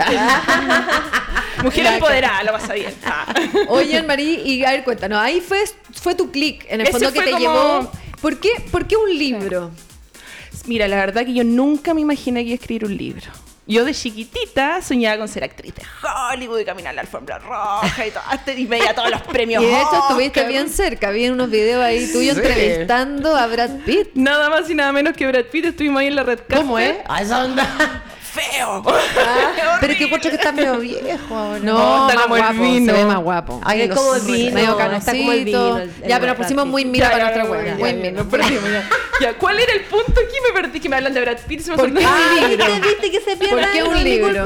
Mujer 1.62 1.86
empoderada, 1.86 2.42
lo 2.44 2.52
pasa 2.52 2.74
bien. 2.74 2.94
Ah. 3.04 3.26
Oye, 3.68 4.02
Marí, 4.02 4.40
y 4.44 4.64
a 4.64 4.70
ver, 4.70 4.84
cuéntanos, 4.84 5.18
ahí 5.20 5.40
fue, 5.40 5.64
fue 5.92 6.14
tu 6.14 6.30
clic, 6.30 6.64
en 6.68 6.80
el 6.80 6.86
Ese 6.88 6.92
fondo 6.92 7.12
que 7.12 7.20
te 7.22 7.30
como- 7.32 7.40
llevó. 7.40 7.92
¿Por 8.20 8.38
qué, 8.38 8.50
¿Por 8.70 8.86
qué 8.86 8.96
un 8.96 9.16
libro? 9.18 9.70
Mira, 10.66 10.86
la 10.88 10.96
verdad 10.96 11.24
que 11.24 11.32
yo 11.32 11.42
nunca 11.44 11.94
me 11.94 12.02
imaginé 12.02 12.40
que 12.42 12.48
iba 12.50 12.54
a 12.54 12.60
escribir 12.60 12.84
un 12.84 12.96
libro. 12.96 13.26
Yo 13.66 13.84
de 13.84 13.94
chiquitita 13.94 14.82
soñaba 14.82 15.16
con 15.18 15.28
ser 15.28 15.44
actriz 15.44 15.72
de 15.76 15.82
Hollywood 16.02 16.58
y 16.58 16.64
caminar 16.64 16.92
la 16.94 17.02
alfombra 17.02 17.38
roja 17.38 18.04
y 18.06 18.10
todo, 18.10 18.22
y 18.58 18.66
veía 18.66 18.94
todos 18.94 19.10
los 19.10 19.22
premios. 19.22 19.62
Y 19.62 19.66
de 19.66 19.80
hecho 19.80 20.02
estuviste 20.08 20.44
bien 20.46 20.68
cerca, 20.68 21.10
vi 21.12 21.28
unos 21.28 21.48
videos 21.50 21.82
ahí 21.82 22.10
tuyos 22.12 22.36
Sí. 22.36 22.42
entrevistando 22.44 23.36
a 23.36 23.46
Brad 23.46 23.70
Pitt. 23.86 24.08
Nada 24.14 24.50
más 24.50 24.68
y 24.68 24.74
nada 24.74 24.90
menos 24.92 25.16
que 25.16 25.26
Brad 25.26 25.44
Pitt, 25.44 25.66
estuvimos 25.66 26.00
ahí 26.00 26.08
en 26.08 26.16
la 26.16 26.24
red 26.24 26.40
¿Cómo 26.52 26.78
es? 26.80 26.96
Ah, 27.08 27.22
esa 27.22 27.44
onda. 27.44 28.02
¡Feo! 28.52 28.82
Pero 29.80 29.94
que 29.96 30.04
encuentro 30.04 30.30
que 30.30 30.36
está 30.36 30.52
medio 30.52 30.78
viejo 30.78 31.36
ahora. 31.36 31.58
No, 31.60 32.08
está 32.08 32.14
más 32.14 32.22
como 32.24 32.36
el 32.36 32.42
guapo, 32.42 32.62
vino. 32.62 32.86
se 32.92 32.98
ve 32.98 33.04
más 33.04 33.18
guapo. 33.22 33.60
Ay, 33.64 33.82
es 33.82 33.90
como 33.94 34.14
el 34.14 34.20
vino. 34.22 34.54
Medio 34.54 34.76
está 34.98 35.12
como 35.12 35.32
el 35.32 35.44
vino. 35.44 35.78
el- 35.78 35.90
el 36.02 36.08
Ya, 36.08 36.20
pero 36.20 36.32
Brad 36.32 36.36
pusimos 36.36 36.66
muy 36.66 36.84
mira 36.84 37.06
Ya, 37.06 37.12
para 37.12 37.24
nuestra 37.24 37.44
Muy 37.78 37.92
mira. 37.94 38.12
nos 38.12 38.26
ya. 38.70 38.88
Ya, 39.20 39.34
¿cuál 39.38 39.58
era 39.58 39.72
el 39.74 39.80
punto 39.82 40.12
aquí? 40.12 40.36
Me 40.46 40.60
perdí 40.60 40.80
que 40.80 40.88
me 40.88 40.96
hablan 40.96 41.12
de 41.14 41.20
Brad 41.20 41.38
Pitt 41.46 41.60
y 41.60 41.62
se 41.62 41.70
me 41.72 41.76
¿Por 41.76 41.92
qué 41.92 42.04
Ah, 42.04 42.16
un 42.42 42.48
libro? 42.50 42.66
¿Viste, 42.66 42.88
viste 42.88 43.10
que 43.10 43.20
se 43.20 43.36
pierde? 43.36 43.56
¿Por 43.56 43.72
qué 43.72 43.80
no 43.80 43.88
un 43.90 44.04
libro? 44.04 44.44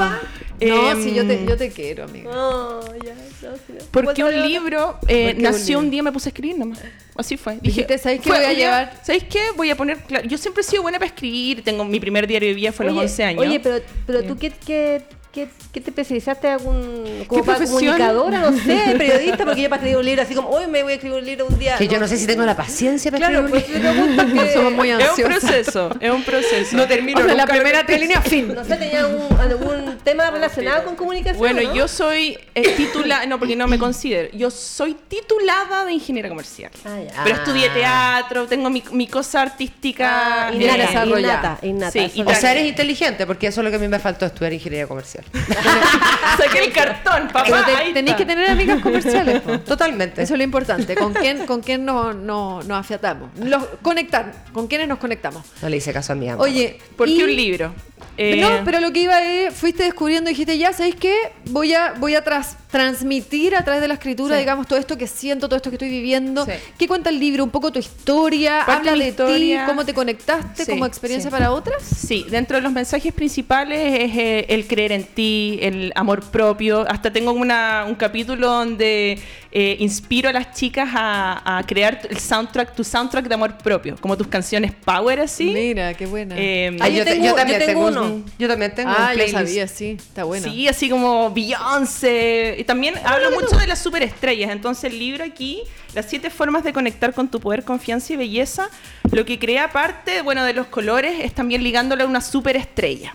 Em, 0.61 1.03
sí, 1.03 1.14
yo 1.14 1.26
te, 1.26 1.45
yo 1.45 1.57
te 1.57 1.70
quiero, 1.70 2.05
amigo. 2.05 2.32
No, 2.32 2.80
ya, 3.05 3.12
no, 3.14 3.57
sí, 3.57 3.72
no. 3.72 3.84
Porque 3.90 4.24
un 4.24 4.42
libro 4.42 4.99
eh, 5.09 5.26
¿Por 5.26 5.32
qué 5.32 5.36
un 5.36 5.42
nació 5.42 5.66
libro? 5.66 5.80
un 5.80 5.90
día, 5.90 6.03
me 6.03 6.12
puse 6.12 6.28
a 6.28 6.30
escribir 6.30 6.59
nomás. 6.59 6.78
Así 7.16 7.36
fue. 7.36 7.58
Dijiste, 7.60 7.96
¿sabes 7.98 8.20
qué 8.20 8.28
fue 8.28 8.38
voy 8.38 8.46
a 8.46 8.52
llevar? 8.52 9.00
¿Sabes 9.02 9.24
qué? 9.24 9.40
Voy 9.56 9.70
a 9.70 9.76
poner. 9.76 9.98
claro, 9.98 10.26
yo 10.26 10.36
siempre 10.36 10.62
he 10.62 10.64
sido 10.64 10.82
buena 10.82 10.98
para 10.98 11.08
escribir. 11.08 11.62
Tengo 11.62 11.84
mi 11.84 12.00
primer 12.00 12.26
diario 12.26 12.48
de 12.48 12.54
vida 12.54 12.72
fue 12.72 12.86
a 12.86 12.88
los 12.88 12.98
Oye, 12.98 13.06
11 13.06 13.24
años. 13.24 13.42
Oye, 13.42 13.60
pero, 13.60 13.84
pero 14.06 14.24
tú, 14.24 14.36
¿qué, 14.36 14.50
qué, 14.50 15.02
qué, 15.35 15.49
qué 15.72 15.80
te 15.80 15.91
especializaste? 15.91 16.49
¿Algún, 16.49 17.24
comunicadora? 17.26 18.41
No 18.41 18.53
sé, 18.57 18.95
periodista, 18.99 19.45
porque 19.45 19.62
yo 19.62 19.68
para 19.68 19.80
escribir 19.80 19.99
un 19.99 20.05
libro 20.05 20.22
así 20.22 20.35
como, 20.35 20.49
hoy 20.49 20.66
me 20.68 20.82
voy 20.82 20.93
a 20.93 20.95
escribir 20.95 21.18
un 21.18 21.24
libro 21.26 21.47
un 21.47 21.59
día. 21.59 21.76
Que 21.76 21.89
yo 21.89 21.99
no 21.99 22.07
sé 22.07 22.16
si 22.16 22.26
tengo 22.26 22.45
la 22.45 22.57
paciencia 22.57 23.11
para 23.11 23.28
Claro, 23.28 23.47
escribir 23.47 23.66
pues 23.66 23.76
un 23.76 23.82
yo 23.82 23.95
me 23.95 24.07
gusta 24.07 24.26
que... 24.45 24.53
Somos 24.55 24.72
muy 24.72 24.91
es 24.91 25.11
un 25.18 25.24
proceso. 25.24 25.91
Es 26.01 26.11
un 26.11 26.22
proceso. 26.22 26.76
No 26.76 26.87
termino 26.87 27.20
O 27.20 27.24
sea, 27.24 27.35
la 27.35 27.43
nunca 27.43 27.57
lo 27.57 27.61
primera 27.62 27.85
que 27.85 27.99
línea, 27.99 28.20
fin. 28.22 28.55
No 28.55 28.64
sé, 28.64 28.76
tenía 28.76 29.01
algún, 29.01 29.37
algún 29.41 29.99
tema 30.05 30.30
relacionado 30.30 30.85
con 30.85 30.95
comunicación. 30.95 31.39
Bueno, 31.39 31.62
¿no? 31.62 31.74
yo 31.74 31.89
soy 31.89 32.39
titulada, 32.76 33.26
no, 33.26 33.39
porque 33.39 33.57
no 33.57 33.66
me 33.66 33.78
considero. 33.78 34.28
Yo 34.37 34.51
soy 34.51 34.95
titulada 35.09 35.85
de 35.85 35.93
ingeniera 35.93 36.28
comercial. 36.28 36.70
Ah, 36.85 36.99
ya. 37.01 37.24
Pero 37.24 37.37
estudié 37.37 37.68
teatro, 37.70 38.47
tengo 38.47 38.70
mi, 38.70 38.82
mi 38.93 39.09
cosa 39.09 39.43
artística 39.43 40.47
Ah, 40.47 40.51
bien 40.51 40.62
innata, 40.62 40.76
innata, 40.78 40.91
desarrollada. 40.93 41.59
innata, 41.62 41.66
innata, 41.66 42.09
Sí, 42.09 42.22
no- 42.22 42.30
O 42.30 42.35
sea, 42.35 42.53
eres 42.53 42.66
inteligente, 42.66 43.26
porque 43.26 43.49
eso 43.49 43.61
es 43.61 43.64
lo 43.64 43.70
que 43.70 43.76
a 43.76 43.80
mí 43.80 43.89
me 43.89 43.99
faltó 43.99 44.26
estudiar 44.26 44.53
ingeniería 44.53 44.87
comercial. 44.87 45.24
Saqué 46.39 46.64
el 46.64 46.72
cartón, 46.72 47.29
papá. 47.29 47.45
Pero 47.45 47.64
te- 47.64 47.77
ahí 47.77 47.93
tenéis 47.93 48.16
que 48.16 48.25
tener 48.25 48.49
amigas 48.51 48.81
comerciales. 48.81 49.41
po. 49.43 49.59
Totalmente. 49.61 50.22
Eso 50.22 50.35
es 50.35 50.39
lo 50.39 50.45
importante. 50.45 50.95
¿Con 50.95 51.12
quién, 51.14 51.47
con 51.47 51.61
quién 51.61 51.85
nos, 51.85 52.14
nos, 52.16 52.66
nos 52.66 52.79
afiatamos? 52.81 53.31
Los, 53.39 53.64
conectar. 53.83 54.33
¿Con 54.53 54.66
quiénes 54.66 54.89
nos 54.89 54.99
conectamos? 54.99 55.45
No 55.62 55.68
le 55.68 55.77
hice 55.77 55.93
caso 55.93 56.12
a 56.12 56.16
mi 56.16 56.29
amiga. 56.29 56.43
Oye, 56.43 56.79
¿Por 56.97 57.09
y- 57.09 57.16
qué 57.18 57.25
un 57.25 57.35
libro? 57.37 57.75
Eh, 58.16 58.41
No, 58.41 58.64
pero 58.64 58.81
lo 58.81 58.93
que 58.93 59.01
iba 59.01 59.22
es, 59.22 59.55
fuiste 59.55 59.83
descubriendo 59.85 60.31
y 60.31 60.35
dijiste, 60.35 60.57
ya, 60.59 60.72
¿sabéis 60.72 60.97
qué? 60.97 61.33
Voy 61.47 61.72
a, 61.75 61.95
voy 61.99 62.14
a 62.14 62.22
tras- 62.22 62.57
transmitir 62.79 63.55
a 63.55 63.62
través 63.62 63.81
de 63.81 63.87
la 63.87 63.95
escritura, 63.95 64.35
Sí. 64.35 64.41
digamos, 64.41 64.66
todo 64.66 64.81
esto 64.81 64.99
que 64.99 65.07
siento, 65.07 65.47
todo 65.49 65.55
esto 65.57 65.70
que 65.70 65.77
estoy 65.77 65.89
viviendo. 65.91 66.45
Sí. 66.45 66.51
¿Qué 66.77 66.89
cuenta 66.89 67.09
el 67.11 67.20
libro? 67.20 67.45
Un 67.45 67.51
poco 67.51 67.70
tu 67.70 67.79
historia, 67.79 68.64
Parte 68.66 68.91
habla 68.91 69.05
de 69.05 69.11
historia. 69.11 69.61
ti, 69.61 69.66
cómo 69.70 69.85
te 69.85 69.95
conectaste 69.95 70.64
Sí, 70.64 70.70
como 70.72 70.85
experiencia 70.85 71.31
sí. 71.31 71.33
para 71.33 71.53
otras. 71.53 71.85
Sí, 71.85 72.27
dentro 72.29 72.57
de 72.57 72.62
los 72.62 72.72
mensajes 72.72 73.12
principales 73.12 73.79
es 74.03 74.16
eh, 74.16 74.47
el 74.49 74.66
creer 74.66 74.91
en 74.91 75.05
ti, 75.05 75.61
el 75.62 75.93
amor 75.95 76.22
propio. 76.25 76.85
Hasta 76.89 77.12
tengo 77.12 77.31
una- 77.31 77.85
un 77.87 77.95
capítulo 77.95 78.49
donde 78.49 79.20
eh, 79.57 79.77
inspiro 79.79 80.29
a 80.29 80.33
las 80.33 80.53
chicas 80.53 80.89
a, 80.95 81.59
a 81.59 81.62
crear 81.64 82.01
el 82.11 82.18
soundtrack, 82.18 82.75
tu 82.75 82.83
soundtrack 82.83 83.29
de 83.29 83.35
amor 83.35 83.57
propio, 83.59 83.95
como 84.01 84.16
tus 84.16 84.27
canciones 84.27 84.72
power 84.85 85.20
así. 85.20 85.45
Mira, 85.45 85.95
qué 85.95 86.07
buena. 86.07 86.35
Eh, 86.37 86.77
yo 86.77 86.87
yo, 86.89 87.05
te- 87.05 87.11
tengo- 87.12 87.25
yo 87.25 87.31
yo 87.31 87.37
también 87.37 87.59
tengo 87.61 87.87
tengo, 87.87 87.87
uno. 87.87 88.03
un- 88.16 88.25
Yo 88.37 88.49
también 88.49 88.75
tengo 88.75 88.91
un 88.91 88.97
ah, 88.99 89.11
yo 89.11 89.14
playlist. 89.14 89.39
sabía, 89.39 89.68
sí, 89.68 89.91
está 89.97 90.25
bueno. 90.25 90.51
Sí, 90.51 90.66
así 90.66 90.91
como 90.91 91.33
Beyoncé. 91.33 92.61
Y 92.64 92.66
también 92.66 92.94
hablo 93.04 93.30
mucho 93.32 93.58
de 93.58 93.66
las 93.66 93.78
superestrellas. 93.78 94.50
Entonces, 94.50 94.84
el 94.84 94.98
libro 94.98 95.22
aquí, 95.22 95.60
las 95.94 96.06
siete 96.06 96.30
formas 96.30 96.64
de 96.64 96.72
conectar 96.72 97.12
con 97.12 97.28
tu 97.28 97.38
poder, 97.38 97.62
confianza 97.62 98.14
y 98.14 98.16
belleza, 98.16 98.70
lo 99.12 99.26
que 99.26 99.38
crea 99.38 99.70
parte, 99.70 100.22
bueno, 100.22 100.42
de 100.44 100.54
los 100.54 100.68
colores 100.68 101.20
es 101.20 101.34
también 101.34 101.62
ligándole 101.62 102.04
a 102.04 102.06
una 102.06 102.22
superestrella. 102.22 103.14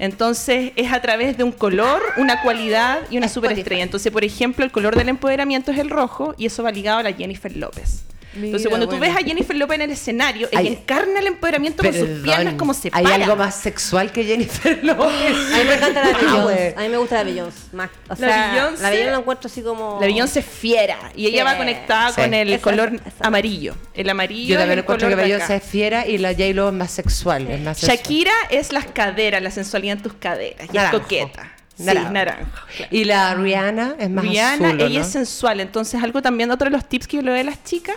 Entonces, 0.00 0.72
es 0.74 0.92
a 0.92 1.00
través 1.00 1.36
de 1.36 1.44
un 1.44 1.52
color, 1.52 2.02
una 2.16 2.42
cualidad 2.42 2.98
y 3.10 3.16
una 3.16 3.28
superestrella. 3.28 3.84
Entonces, 3.84 4.10
por 4.10 4.24
ejemplo, 4.24 4.64
el 4.64 4.72
color 4.72 4.96
del 4.96 5.08
empoderamiento 5.08 5.70
es 5.70 5.78
el 5.78 5.88
rojo 5.88 6.34
y 6.36 6.46
eso 6.46 6.64
va 6.64 6.72
ligado 6.72 6.98
a 6.98 7.04
la 7.04 7.12
Jennifer 7.12 7.56
López. 7.56 8.02
Entonces, 8.34 8.60
Mira, 8.60 8.70
cuando 8.70 8.86
tú 8.88 8.96
bueno. 8.96 9.14
ves 9.14 9.22
a 9.22 9.26
Jennifer 9.26 9.56
López 9.56 9.74
en 9.76 9.82
el 9.82 9.90
escenario, 9.90 10.48
ella 10.50 10.60
Ay, 10.60 10.66
encarna 10.68 11.20
el 11.20 11.26
empoderamiento 11.28 11.82
con 11.82 11.92
sus 11.92 12.02
Perdón, 12.02 12.22
piernas 12.22 12.54
como 12.54 12.74
se 12.74 12.90
Hay 12.92 13.04
para. 13.04 13.14
algo 13.16 13.36
más 13.36 13.54
sexual 13.54 14.12
que 14.12 14.24
Jennifer 14.24 14.78
López. 14.84 15.04
A 15.54 15.58
mí 15.58 15.64
me 15.64 15.74
encanta 15.74 16.02
la 16.04 16.10
Ah, 16.10 16.18
Beyoncé. 16.20 16.74
A 16.76 16.80
mí 16.80 16.88
me 16.88 16.96
gusta 16.96 17.14
la 17.16 17.22
Beyoncé. 17.24 17.58
más. 17.72 17.90
O 18.08 18.10
La 18.10 18.16
sea, 18.16 18.52
Beyoncé- 18.54 18.80
la 18.82 18.90
Beyoncé 18.90 19.10
la 19.12 19.18
encuentro 19.18 19.46
así 19.48 19.62
como... 19.62 19.98
La 20.00 20.06
Beyoncé 20.06 20.40
es 20.40 20.46
fiera 20.46 20.98
y 21.14 21.26
ella 21.26 21.38
Sí. 21.38 21.44
va 21.44 21.56
conectada 21.56 22.08
Sí. 22.12 22.20
con 22.20 22.34
el 22.34 22.52
Esa- 22.52 22.62
color 22.62 22.92
esa- 22.94 23.26
amarillo. 23.26 23.74
El 23.94 24.10
amarillo 24.10 24.54
Yo 24.54 24.58
también 24.58 24.78
encuentro 24.80 25.08
que 25.08 25.16
de 25.16 25.22
Beyoncé 25.22 25.56
es 25.56 25.62
fiera 25.62 26.06
y 26.06 26.18
la 26.18 26.30
J-Lo 26.32 26.68
es 26.68 26.74
más 26.74 26.90
sexual. 26.90 27.48
Es 27.50 27.60
más 27.60 27.78
sensual. 27.78 27.96
Shakira 27.98 28.32
es 28.50 28.72
las 28.72 28.86
caderas, 28.86 29.42
la 29.42 29.50
sensualidad 29.50 29.96
en 29.98 30.02
tus 30.02 30.14
caderas. 30.14 30.68
Y 30.72 30.76
Naranjo. 30.76 30.96
es 30.96 31.02
coqueta. 31.02 31.50
Sí, 31.76 31.84
naranjo. 31.84 32.50
Y 32.90 33.04
la 33.04 33.34
Rihanna 33.34 33.96
es 33.98 34.08
más 34.10 34.24
Rihanna, 34.24 34.68
azul, 34.68 34.80
¿o 34.80 34.84
ella 34.86 34.98
no? 35.00 35.04
es 35.04 35.10
sensual. 35.12 35.60
Entonces, 35.60 36.02
algo 36.02 36.22
también, 36.22 36.50
otro 36.50 36.66
de 36.66 36.70
los 36.76 36.88
tips 36.88 37.06
que 37.08 37.16
yo 37.16 37.22
le 37.22 37.30
doy 37.32 37.40
a 37.40 37.44
las 37.44 37.64
chicas, 37.64 37.96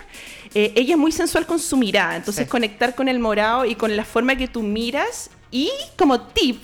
eh, 0.56 0.74
ella 0.76 0.94
es 0.96 1.00
muy 1.00 1.12
sensual 1.12 1.46
con 1.46 1.60
su 1.60 1.78
mirada. 1.78 2.16
Entonces, 2.16 2.46
Sí. 2.46 2.50
conectar 2.50 2.96
con 2.96 3.08
el 3.08 3.20
morado 3.20 3.66
y 3.66 3.76
con 3.76 3.96
la 3.96 4.04
forma 4.06 4.36
que 4.36 4.48
tú 4.48 4.64
miras. 4.64 5.30
Y 5.52 5.70
como 5.98 6.20
tip, 6.22 6.64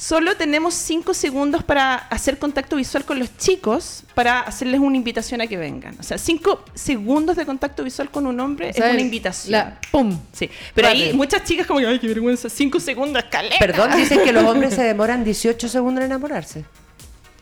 solo 0.00 0.36
tenemos 0.36 0.74
cinco 0.74 1.12
segundos 1.12 1.64
para 1.64 1.96
hacer 1.96 2.38
contacto 2.38 2.76
visual 2.76 3.04
con 3.04 3.18
los 3.18 3.36
chicos 3.36 4.04
para 4.14 4.40
hacerles 4.40 4.80
una 4.80 4.96
invitación 4.96 5.40
a 5.40 5.46
que 5.48 5.56
vengan. 5.56 5.96
O 5.98 6.02
sea, 6.04 6.16
cinco 6.18 6.64
segundos 6.74 7.36
de 7.36 7.44
contacto 7.44 7.82
visual 7.82 8.08
con 8.10 8.24
un 8.26 8.38
hombre 8.38 8.70
O 8.70 8.72
sea, 8.72 8.86
es 8.86 8.92
una 8.92 9.02
invitación. 9.02 9.52
la- 9.52 9.80
¡Pum! 9.90 10.16
Sí, 10.32 10.48
pero 10.72 10.88
ahí 10.88 11.00
Rápido. 11.00 11.16
muchas 11.16 11.42
chicas 11.44 11.66
como 11.66 11.80
que, 11.80 11.86
ay, 11.88 11.98
qué 11.98 12.06
vergüenza, 12.06 12.48
cinco 12.48 12.78
segundos, 12.78 13.24
caleta. 13.28 13.56
Perdón, 13.58 13.90
dicen 13.96 14.20
que 14.22 14.32
los 14.32 14.44
hombres 14.44 14.72
se 14.74 14.82
demoran 14.84 15.24
18 15.24 15.68
segundos 15.68 16.00
en 16.04 16.06
enamorarse. 16.12 16.64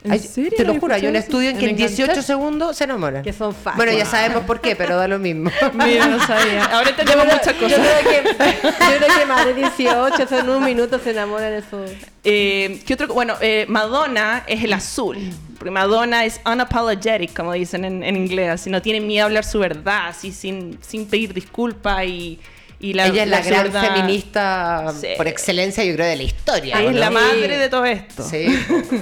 ¿En 0.07 0.13
Ay, 0.13 0.19
serio? 0.21 0.53
Te 0.57 0.65
lo 0.65 0.75
¿No 0.75 0.81
juro, 0.81 0.95
hay 0.95 1.07
un 1.07 1.17
estudio 1.17 1.51
en 1.51 1.59
que 1.59 1.65
¿En 1.65 1.71
en 1.73 1.77
18 1.77 2.03
enganchar? 2.03 2.25
segundos 2.25 2.77
se 2.77 2.85
enamoran. 2.85 3.23
Que 3.23 3.33
son 3.33 3.55
fáciles. 3.55 3.77
Bueno, 3.77 3.93
ya 3.93 4.05
sabemos 4.05 4.45
por 4.45 4.61
qué, 4.61 4.75
pero 4.77 4.97
da 4.97 5.07
lo 5.09 5.19
mismo. 5.19 5.51
Mira, 5.75 6.07
no 6.07 6.25
sabía. 6.27 6.65
Ahora 6.65 6.85
Yo 6.85 6.91
entendemos 6.91 7.27
muchas 7.27 7.55
yo 7.55 7.61
cosas. 7.61 7.79
creo 7.81 8.23
que, 8.23 8.29
yo 8.63 8.99
creo 8.99 9.19
que 9.19 9.27
más 9.27 9.45
de 9.45 9.55
18, 9.55 10.23
o 10.23 10.27
sea, 10.27 10.41
en 10.41 10.49
un 10.49 10.65
minuto 10.65 10.99
se 10.99 11.11
enamoran 11.11 11.51
de 11.51 11.59
eso. 11.59 11.85
Eh, 12.25 12.81
¿Qué 12.87 12.95
otro? 12.95 13.09
Bueno, 13.09 13.35
eh, 13.41 13.67
Madonna 13.69 14.45
es 14.47 14.65
el 14.65 14.73
azul. 14.73 15.19
Porque 15.59 15.71
Madonna 15.71 16.25
es 16.25 16.41
unapologetic, 16.45 17.35
como 17.35 17.53
dicen 17.53 17.85
en, 17.85 18.03
en 18.03 18.17
inglés. 18.17 18.51
Así 18.51 18.71
no 18.71 18.81
tiene 18.83 19.01
miedo 19.01 19.25
a 19.25 19.27
hablar 19.27 19.45
su 19.45 19.59
verdad, 19.59 20.09
así 20.09 20.31
sin, 20.33 20.79
sin 20.83 21.07
pedir 21.07 21.33
disculpas 21.35 22.05
y, 22.05 22.39
Y 22.79 22.93
la, 22.93 23.07
Ella 23.07 23.23
es 23.23 23.29
la, 23.31 23.41
gran 23.41 23.67
zurda- 23.73 23.81
feminista 23.81 24.93
Sí. 25.01 25.09
por 25.17 25.27
excelencia, 25.29 25.83
yo 25.85 25.95
creo, 25.95 26.07
de 26.07 26.17
la 26.17 26.23
historia. 26.25 26.79
Es 26.83 26.93
¿no? 26.93 26.99
la 26.99 27.09
Sí. 27.09 27.15
madre 27.15 27.57
de 27.59 27.69
todo 27.71 27.85
esto. 27.87 28.23
Sí. 28.29 28.47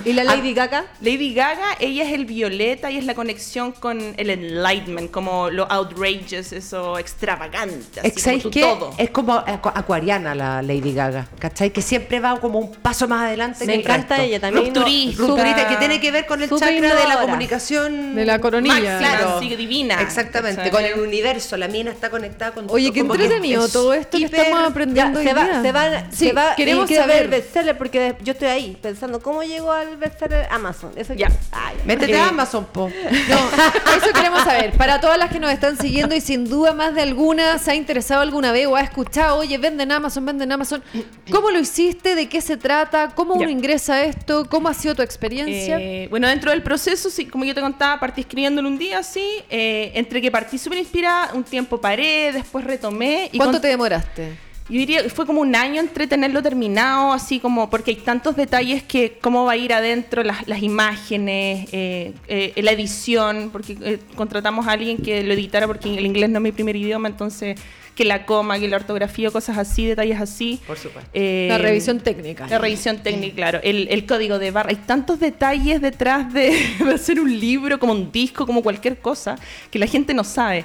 ¿Y 0.05 0.13
la 0.13 0.23
Ah, 0.23 0.37
Lady 0.37 0.55
Gaga? 0.55 0.85
Lady 1.01 1.35
Gaga, 1.35 1.77
ella 1.81 2.05
es 2.05 2.13
el 2.13 2.25
violeta 2.25 2.91
y 2.91 2.99
es 2.99 3.05
la 3.05 3.15
conexión 3.15 3.73
con 3.73 4.15
el 4.17 4.31
enlightenment, 4.31 5.11
como 5.11 5.51
lo 5.51 5.65
outrageous, 5.71 6.53
eso 6.53 6.99
extravagante, 6.99 8.01
así 8.01 8.41
como 8.41 8.51
todo. 8.51 8.95
Es 8.97 9.11
como 9.11 9.35
acu- 9.45 9.73
acuariana 9.75 10.35
la 10.35 10.63
Lady 10.63 10.93
Gaga, 10.95 11.27
¿cachai? 11.39 11.71
Que 11.73 11.83
siempre 11.83 12.21
va 12.21 12.39
como 12.41 12.59
un 12.61 12.73
paso 12.77 13.09
más 13.09 13.23
adelante 13.27 13.61
Me 13.67 13.73
que 13.73 13.75
el 13.75 13.81
encanta 13.81 14.23
ella 14.23 14.39
también. 14.41 14.67
Rupturista. 14.75 15.23
Rupturista, 15.23 15.69
que 15.69 15.77
tiene 15.77 16.01
que 16.01 16.11
ver 16.13 16.27
con 16.27 16.43
el 16.43 16.49
chakra 16.49 16.95
de 16.95 17.09
la 17.09 17.21
comunicación. 17.23 18.15
De 18.15 18.25
la 18.25 18.39
coronilla. 18.39 18.99
Claro. 18.99 19.41
divina. 19.41 20.01
Exactamente, 20.01 20.57
¿cachai? 20.57 20.71
con 20.71 20.85
el 20.85 20.99
universo. 21.01 21.57
La 21.57 21.69
mina 21.69 21.91
está 21.91 22.09
conectada 22.11 22.53
con 22.53 22.67
Oye, 22.71 22.93
qué 22.93 23.01
entretenido 23.01 23.64
todo 23.69 23.95
esto 23.95 24.19
que 24.19 24.25
hiper- 24.25 24.35
estamos 24.39 24.61
Ya, 24.61 24.67
aprendiendo 24.67 25.19
hoy 25.21 25.27
se 25.27 25.35
va, 25.35 25.45
día. 25.45 25.63
se 25.63 25.73
va, 25.73 26.01
Sí, 26.11 26.27
se 26.29 26.33
va 26.33 26.55
queremos 26.57 26.91
y 26.91 26.95
saber. 26.95 27.29
ver 27.29 27.29
bestseller 27.29 27.77
porque 27.79 28.15
yo 28.23 28.33
estoy 28.33 28.49
ahí 28.49 28.79
pensando 28.81 29.21
cómo 29.21 29.43
llegó 29.43 29.73
al 29.73 29.97
bestseller 29.97 30.47
Amazon. 30.51 30.93
Eso 30.97 31.15
Ya. 31.15 31.29
que- 31.29 31.35
Ay, 31.53 31.77
Métete 31.85 32.13
Eh, 32.13 32.19
a 32.21 32.29
Amazon, 32.29 32.65
po. 32.67 32.89
No, 33.29 33.37
eso 33.97 34.13
queremos 34.15 34.43
saber. 34.45 34.73
Para 34.77 35.01
todas 35.01 35.19
las 35.19 35.31
que 35.31 35.39
nos 35.41 35.51
están 35.53 35.77
siguiendo 35.79 36.15
y 36.15 36.21
sin 36.21 36.49
duda 36.49 36.73
más 36.73 36.95
de 36.95 37.03
alguna 37.03 37.59
se 37.59 37.71
ha 37.71 37.75
interesado 37.75 38.23
alguna 38.23 38.53
vez 38.53 38.67
o 38.67 38.77
ha 38.77 38.81
escuchado, 38.83 39.37
oye, 39.39 39.59
venden 39.59 39.93
Amazon, 39.93 40.25
venden 40.25 40.51
Amazon. 40.53 40.83
¿Cómo 41.31 41.51
lo 41.51 41.59
hiciste? 41.59 42.15
¿De 42.15 42.29
qué 42.29 42.41
se 42.41 42.57
trata? 42.57 43.11
¿Cómo 43.15 43.35
uno 43.35 43.45
Ya. 43.45 43.51
ingresa 43.51 43.95
a 43.95 44.03
esto? 44.05 44.47
¿Cómo 44.49 44.69
ha 44.69 44.75
sido 44.75 44.95
tu 44.95 45.03
experiencia? 45.03 45.79
Eh, 45.81 46.07
bueno, 46.11 46.29
dentro 46.29 46.51
del 46.51 46.63
proceso, 46.63 47.11
sí, 47.11 47.27
como 47.27 47.45
yo 47.45 47.55
te 47.55 47.61
contaba, 47.61 47.99
partí 48.01 48.23
escribiéndolo 48.23 48.69
un 48.69 48.79
día, 48.79 49.03
sí. 49.03 49.25
eh, 49.51 49.93
entre 49.95 50.21
que 50.21 50.31
partí 50.31 50.59
súper 50.59 50.79
inspirada, 50.79 51.31
un 51.35 51.45
tiempo 51.45 51.81
paré, 51.81 52.33
después 52.33 52.65
retomé. 52.65 53.29
Y 53.33 53.39
¿Cuánto 53.39 53.54
con- 53.55 53.63
te 53.63 53.69
demoraste? 53.69 54.33
Yo 54.67 54.79
diría 54.79 55.03
que 55.03 55.11
fue 55.11 55.27
como 55.27 55.43
un 55.43 55.55
año 55.55 55.79
entre 55.79 56.07
tenerlo 56.07 56.43
terminado, 56.43 57.13
así 57.13 57.39
como, 57.39 57.69
porque 57.69 57.91
hay 57.91 57.97
tantos 57.99 58.35
detalles 58.35 58.83
que 58.83 59.19
cómo 59.21 59.45
va 59.45 59.53
a 59.53 59.57
ir 59.59 59.75
adentro, 59.75 60.23
las, 60.23 60.49
las 60.49 60.63
imágenes, 60.63 61.69
eh, 61.73 62.15
eh, 62.29 62.53
la 62.63 62.73
edición, 62.73 63.51
porque 63.53 63.77
eh, 63.83 63.99
contratamos 64.17 64.67
a 64.67 64.73
alguien 64.73 64.97
que 64.97 65.23
lo 65.23 65.35
editara 65.35 65.67
porque 65.67 65.93
el 65.95 66.07
inglés 66.07 66.31
no 66.31 66.39
es 66.39 66.43
mi 66.45 66.53
primer 66.53 66.77
idioma, 66.77 67.09
entonces 67.09 67.61
que 67.95 68.05
la 68.07 68.25
coma, 68.27 68.59
que 68.59 68.67
la 68.67 68.77
ortografía, 68.77 69.31
cosas 69.31 69.57
así, 69.59 69.85
detalles 69.87 70.19
así. 70.21 70.59
Por 70.67 70.77
supuesto. 70.79 71.09
Eh, 71.13 71.47
La 71.51 71.59
revisión 71.59 72.01
técnica. 72.01 72.47
La 72.49 72.59
revisión 72.59 72.99
técnica, 73.03 73.37
claro. 73.37 73.61
El, 73.63 73.87
el 73.89 74.05
código 74.07 74.39
de 74.41 74.51
barra. 74.51 74.71
Hay 74.71 74.77
tantos 74.77 75.21
detalles 75.21 75.81
detrás 75.81 76.33
de, 76.33 76.57
de 76.85 76.95
hacer 76.95 77.21
un 77.21 77.39
libro, 77.39 77.79
como 77.79 77.93
un 77.93 78.11
disco, 78.11 78.47
como 78.47 78.63
cualquier 78.63 78.97
cosa, 78.99 79.37
que 79.71 79.79
la 79.79 79.87
gente 79.87 80.13
no 80.15 80.25
sabe. 80.25 80.65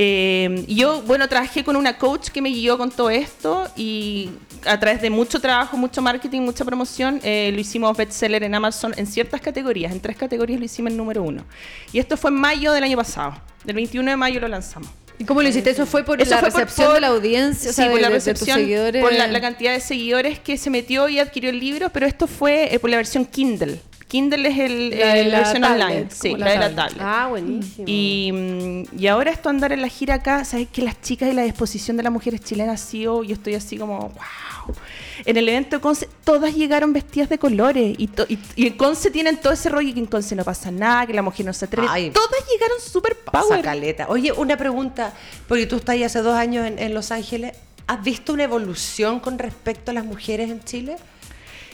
Eh, 0.00 0.64
yo, 0.68 1.02
bueno, 1.02 1.28
trabajé 1.28 1.64
con 1.64 1.74
una 1.74 1.98
coach 1.98 2.28
que 2.28 2.40
me 2.40 2.50
guió 2.50 2.78
con 2.78 2.88
todo 2.92 3.10
esto 3.10 3.66
y 3.74 4.30
a 4.64 4.78
través 4.78 5.02
de 5.02 5.10
mucho 5.10 5.40
trabajo, 5.40 5.76
mucho 5.76 6.00
marketing, 6.00 6.42
mucha 6.42 6.64
promoción, 6.64 7.20
eh, 7.24 7.50
lo 7.52 7.58
hicimos 7.60 7.96
bestseller 7.96 8.44
en 8.44 8.54
Amazon 8.54 8.94
en 8.96 9.08
ciertas 9.08 9.40
categorías. 9.40 9.90
En 9.90 9.98
tres 9.98 10.16
categorías 10.16 10.60
lo 10.60 10.66
hicimos 10.66 10.92
en 10.92 10.96
número 10.98 11.24
uno. 11.24 11.44
Y 11.92 11.98
esto 11.98 12.16
fue 12.16 12.30
en 12.30 12.36
mayo 12.36 12.70
del 12.72 12.84
año 12.84 12.96
pasado. 12.96 13.34
Del 13.64 13.74
21 13.74 14.08
de 14.12 14.16
mayo 14.16 14.38
lo 14.38 14.46
lanzamos. 14.46 14.88
¿Y 15.18 15.24
cómo 15.24 15.42
lo 15.42 15.48
hiciste? 15.48 15.70
¿Eso 15.70 15.84
fue 15.84 16.04
por 16.04 16.22
Eso 16.22 16.30
la 16.30 16.38
fue 16.38 16.50
recepción 16.50 16.86
por- 16.86 16.94
de 16.94 17.00
la 17.00 17.08
audiencia? 17.08 17.70
o 17.70 17.72
sea, 17.72 17.86
sí, 17.86 17.90
por 17.90 18.00
la 18.00 18.06
de- 18.08 18.14
de 18.14 18.20
tus 18.20 18.26
recepción, 18.28 18.58
seguidores? 18.60 19.02
por 19.02 19.12
la, 19.12 19.26
la 19.26 19.40
cantidad 19.40 19.72
de 19.72 19.80
seguidores 19.80 20.38
que 20.38 20.56
se 20.56 20.70
metió 20.70 21.08
y 21.08 21.18
adquirió 21.18 21.50
el 21.50 21.58
libro, 21.58 21.90
pero 21.90 22.06
esto 22.06 22.28
fue 22.28 22.72
eh, 22.72 22.78
por 22.78 22.88
la 22.88 22.98
versión 22.98 23.24
Kindle. 23.26 23.80
Kindle 24.08 24.48
es 24.48 24.58
el, 24.58 24.90
La 24.90 25.16
eh, 25.18 25.24
la 25.24 25.38
versión 25.40 25.62
tablet, 25.62 25.84
online, 25.86 26.06
sí, 26.10 26.30
la, 26.34 26.38
la 26.38 26.50
de 26.52 26.58
la 26.58 26.74
tablet. 26.74 26.76
tablet. 26.98 27.02
Ah, 27.02 27.26
buenísimo. 27.28 27.84
Y, 27.86 28.30
mm, 28.32 28.98
y 28.98 29.06
ahora 29.06 29.30
esto 29.30 29.48
andar 29.50 29.70
en 29.72 29.82
la 29.82 29.88
gira 29.88 30.14
acá, 30.14 30.44
sabes 30.44 30.68
que 30.72 30.80
las 30.82 31.00
chicas 31.02 31.28
y 31.30 31.34
la 31.34 31.42
disposición 31.42 31.96
de 31.98 32.02
las 32.02 32.12
mujeres 32.12 32.40
chilenas 32.40 32.82
ha 32.82 32.86
sido, 32.86 33.22
yo 33.22 33.34
estoy 33.34 33.54
así 33.54 33.76
como, 33.76 33.98
wow. 33.98 34.74
En 35.24 35.36
el 35.36 35.48
evento 35.48 35.76
de 35.76 35.80
Conce, 35.82 36.08
todas 36.24 36.54
llegaron 36.54 36.92
vestidas 36.92 37.28
de 37.28 37.38
colores 37.38 37.94
y, 37.98 38.06
to- 38.08 38.26
y, 38.28 38.38
y 38.56 38.66
en 38.66 38.76
Conce 38.76 39.10
tienen 39.10 39.36
todo 39.36 39.52
ese 39.52 39.68
rollo 39.68 39.92
que 39.92 40.00
en 40.00 40.06
Conce 40.06 40.34
no 40.34 40.44
pasa 40.44 40.70
nada, 40.70 41.06
que 41.06 41.12
la 41.12 41.22
mujer 41.22 41.44
no 41.46 41.52
se 41.52 41.64
atreve. 41.66 41.86
Ay. 41.90 42.10
todas 42.10 42.30
llegaron 42.52 42.78
Pasa 43.30 43.46
power. 43.48 43.62
caleta. 43.62 44.06
Oye, 44.08 44.32
una 44.32 44.56
pregunta, 44.56 45.12
porque 45.46 45.66
tú 45.66 45.76
estás 45.76 45.94
ahí 45.94 46.02
hace 46.04 46.20
dos 46.22 46.34
años 46.34 46.66
en, 46.66 46.78
en 46.78 46.94
Los 46.94 47.10
Ángeles. 47.12 47.52
¿Has 47.86 48.02
visto 48.04 48.32
una 48.34 48.44
evolución 48.44 49.18
con 49.20 49.38
respecto 49.38 49.90
a 49.90 49.94
las 49.94 50.04
mujeres 50.04 50.50
en 50.50 50.62
Chile? 50.62 50.96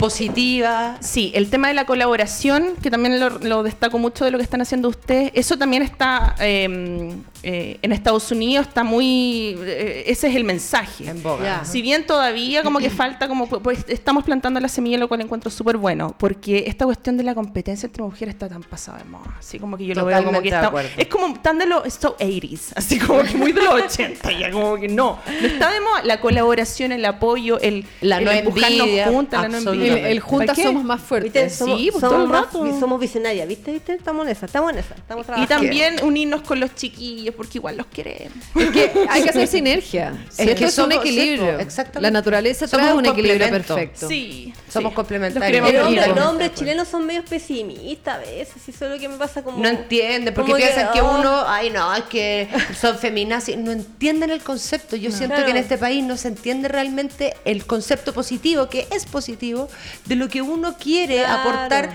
Positiva. 0.04 0.98
Sí, 1.00 1.32
el 1.34 1.48
tema 1.48 1.68
de 1.68 1.74
la 1.74 1.86
colaboración, 1.86 2.76
que 2.82 2.90
también 2.90 3.18
lo, 3.20 3.62
destaco 3.62 3.98
mucho 3.98 4.26
de 4.26 4.30
lo 4.30 4.36
que 4.36 4.44
están 4.44 4.60
haciendo 4.60 4.88
ustedes, 4.90 5.32
eso 5.34 5.56
también 5.56 5.82
está 5.82 6.34
eh, 6.40 7.14
eh, 7.44 7.78
en 7.82 7.92
Estados 7.92 8.30
Unidos, 8.32 8.66
está 8.68 8.84
muy... 8.84 9.56
eh, 9.60 10.04
ese 10.06 10.28
es 10.28 10.36
el 10.36 10.44
mensaje. 10.44 11.08
En 11.08 11.22
boga. 11.22 11.56
Ajá. 11.56 11.64
Si 11.64 11.82
bien 11.82 12.06
todavía 12.06 12.62
como 12.62 12.78
que 12.78 12.90
falta, 12.90 13.28
como 13.28 13.46
pues 13.48 13.84
estamos 13.88 14.24
plantando 14.24 14.58
la 14.60 14.68
semilla, 14.68 14.98
lo 14.98 15.08
cual 15.08 15.20
encuentro 15.20 15.50
súper 15.50 15.76
bueno, 15.76 16.14
porque 16.18 16.64
esta 16.66 16.84
cuestión 16.84 17.16
de 17.16 17.24
la 17.24 17.34
competencia 17.34 17.86
entre 17.86 18.02
mujeres 18.02 18.34
está 18.34 18.48
tan 18.48 18.62
pasada 18.62 18.98
de 18.98 19.04
moda, 19.04 19.36
así 19.38 19.58
como 19.58 19.76
que 19.76 19.84
yo 19.86 19.94
lo 19.94 20.04
veo 20.04 20.16
como 20.18 20.38
Totalmente 20.38 20.42
que 20.48 20.50
de 20.50 20.56
está, 20.56 20.68
acuerdo. 20.68 20.90
es 20.96 21.06
como 21.08 21.40
tan 21.40 21.58
de 21.58 21.66
los 21.66 21.92
so 21.94 22.16
80s, 22.18 22.72
así 22.76 22.98
como 22.98 23.22
que 23.22 23.34
muy 23.34 23.52
de 23.52 23.62
los 23.62 23.74
80, 23.82 24.32
ya 24.32 24.50
como 24.50 24.76
que 24.76 24.88
no, 24.88 25.18
no 25.40 25.46
está 25.46 25.70
de 25.70 25.80
moda 25.80 26.02
la 26.04 26.20
colaboración, 26.20 26.92
el 26.92 27.04
apoyo, 27.04 27.60
el, 27.60 27.84
La 28.00 28.18
el 28.18 28.24
no 28.24 28.30
empujarnos 28.30 28.80
envidia, 28.80 29.06
juntas, 29.06 29.42
la 29.42 29.48
no 29.48 29.54
absolutamente. 29.56 29.86
El, 29.86 29.92
envidia. 29.98 30.10
el 30.10 30.20
juntas 30.20 30.58
somos 30.62 30.84
más 30.84 31.00
fuertes. 31.00 31.32
¿Viste? 31.32 31.50
Somos, 31.50 31.78
sí, 31.78 31.88
pues, 31.90 32.00
somos 32.00 32.14
todo 32.14 32.24
el 32.24 32.30
más- 32.30 32.44
rato. 32.46 32.80
somos 32.80 33.00
visionarias, 33.00 33.46
¿viste? 33.48 33.72
¿viste? 33.72 33.92
Estamos 33.94 34.26
en 34.26 34.32
esa, 34.32 34.46
estamos 34.46 34.72
en 34.72 34.78
esa, 34.78 34.94
estamos 34.94 35.26
Y 35.36 35.46
también 35.46 35.96
unirnos 36.02 36.42
con 36.42 36.60
los 36.60 36.74
chiquillos, 36.74 37.33
porque 37.34 37.58
igual 37.58 37.76
los 37.76 37.86
queremos. 37.86 38.38
Es 38.54 38.70
que 38.70 38.90
hay 39.08 39.22
que 39.22 39.30
hacer 39.30 39.46
sinergia. 39.48 40.12
Es 40.32 40.38
Esto 40.40 40.54
que 40.56 40.64
es 40.64 40.78
un 40.78 40.92
equilibrio. 40.92 41.56
sí, 41.58 41.62
exactamente. 41.62 42.00
La 42.00 42.10
naturaleza 42.10 42.66
Somos 42.66 42.84
trae 42.86 42.92
un 42.94 43.00
un 43.00 43.06
equilibrio 43.06 43.50
perfecto. 43.50 44.08
Sí. 44.08 44.52
Somos 44.70 44.90
sí. 44.92 44.96
complementarios. 44.96 45.60
Los 45.72 45.86
hombre- 45.86 46.04
bien. 46.04 46.14
los 46.16 46.26
hombres 46.26 46.54
chilenos 46.54 46.88
son 46.88 47.06
medio 47.06 47.24
pesimistas 47.24 48.16
a 48.16 48.18
veces, 48.18 48.56
eso 48.68 48.84
es 48.86 48.90
lo 48.92 48.98
que 48.98 49.08
me 49.08 49.16
pasa 49.16 49.42
como... 49.42 49.58
No 49.58 49.68
entiende, 49.68 50.32
porque 50.32 50.54
piensan 50.54 50.92
que, 50.92 51.00
oh, 51.00 51.18
uno, 51.18 51.44
ay 51.46 51.70
no, 51.70 51.94
es 51.94 52.04
que 52.04 52.48
son 52.80 52.98
feminazis, 52.98 53.56
no 53.56 53.70
entienden 53.72 54.30
el 54.30 54.40
concepto. 54.42 54.96
Yo 54.96 55.10
siento 55.10 55.34
Claro. 55.34 55.44
que 55.46 55.50
en 55.52 55.56
este 55.58 55.78
país 55.78 56.02
no 56.04 56.16
se 56.16 56.28
entiende 56.28 56.68
realmente 56.68 57.34
el 57.44 57.66
concepto 57.66 58.12
positivo, 58.12 58.68
que 58.68 58.86
es 58.90 59.06
positivo, 59.06 59.68
de 60.06 60.16
lo 60.16 60.28
que 60.28 60.42
uno 60.42 60.76
quiere 60.78 61.18
Claro. 61.18 61.40
aportar 61.50 61.90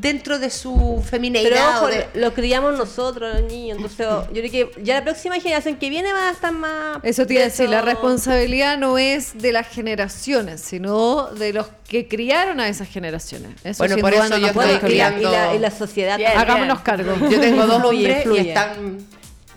dentro 0.00 0.38
de 0.38 0.50
su 0.50 0.72
Pero 0.96 1.02
femineidad. 1.02 1.76
ojo, 1.78 1.86
o 1.86 1.88
de- 1.88 2.06
lo 2.14 2.32
criamos 2.34 2.76
nosotros, 2.76 3.40
los 3.40 3.50
niños, 3.50 3.78
entonces 3.78 4.06
yo 4.32 4.40
creo 4.42 4.50
que 4.50 4.82
ya 4.82 4.94
la 4.94 5.04
próxima 5.04 5.36
generación 5.40 5.76
que 5.76 5.90
viene 5.90 6.12
va 6.12 6.28
a 6.28 6.32
estar 6.32 6.52
más... 6.52 6.98
Eso 7.02 7.26
te 7.26 7.34
iba 7.34 7.42
a 7.42 7.46
decir, 7.46 7.68
la 7.68 7.82
responsabilidad 7.82 8.78
no 8.78 8.98
es 8.98 9.38
de 9.38 9.52
las 9.52 9.66
generaciones, 9.68 10.60
sino 10.60 11.26
de 11.34 11.52
los 11.52 11.66
que 11.88 12.06
criaron 12.06 12.60
a 12.60 12.68
esas 12.68 12.88
generaciones. 12.88 13.52
Eso 13.64 13.78
Bueno, 13.78 13.96
por 13.98 14.12
eso 14.14 14.28
no 14.28 14.38
yo 14.38 14.46
estoy 14.48 14.64
olvidar. 14.64 14.90
y, 14.90 14.96
la, 14.98 15.14
criando- 15.16 15.54
y 15.56 15.58
la 15.58 15.70
sociedad 15.70 16.18
Bien. 16.18 16.32
Hagámonos 16.36 16.80
cargo. 16.80 17.14
Yo 17.28 17.40
tengo 17.40 17.66
dos 17.66 17.82
hombres 17.84 18.26
y 18.26 18.36
están 18.38 18.98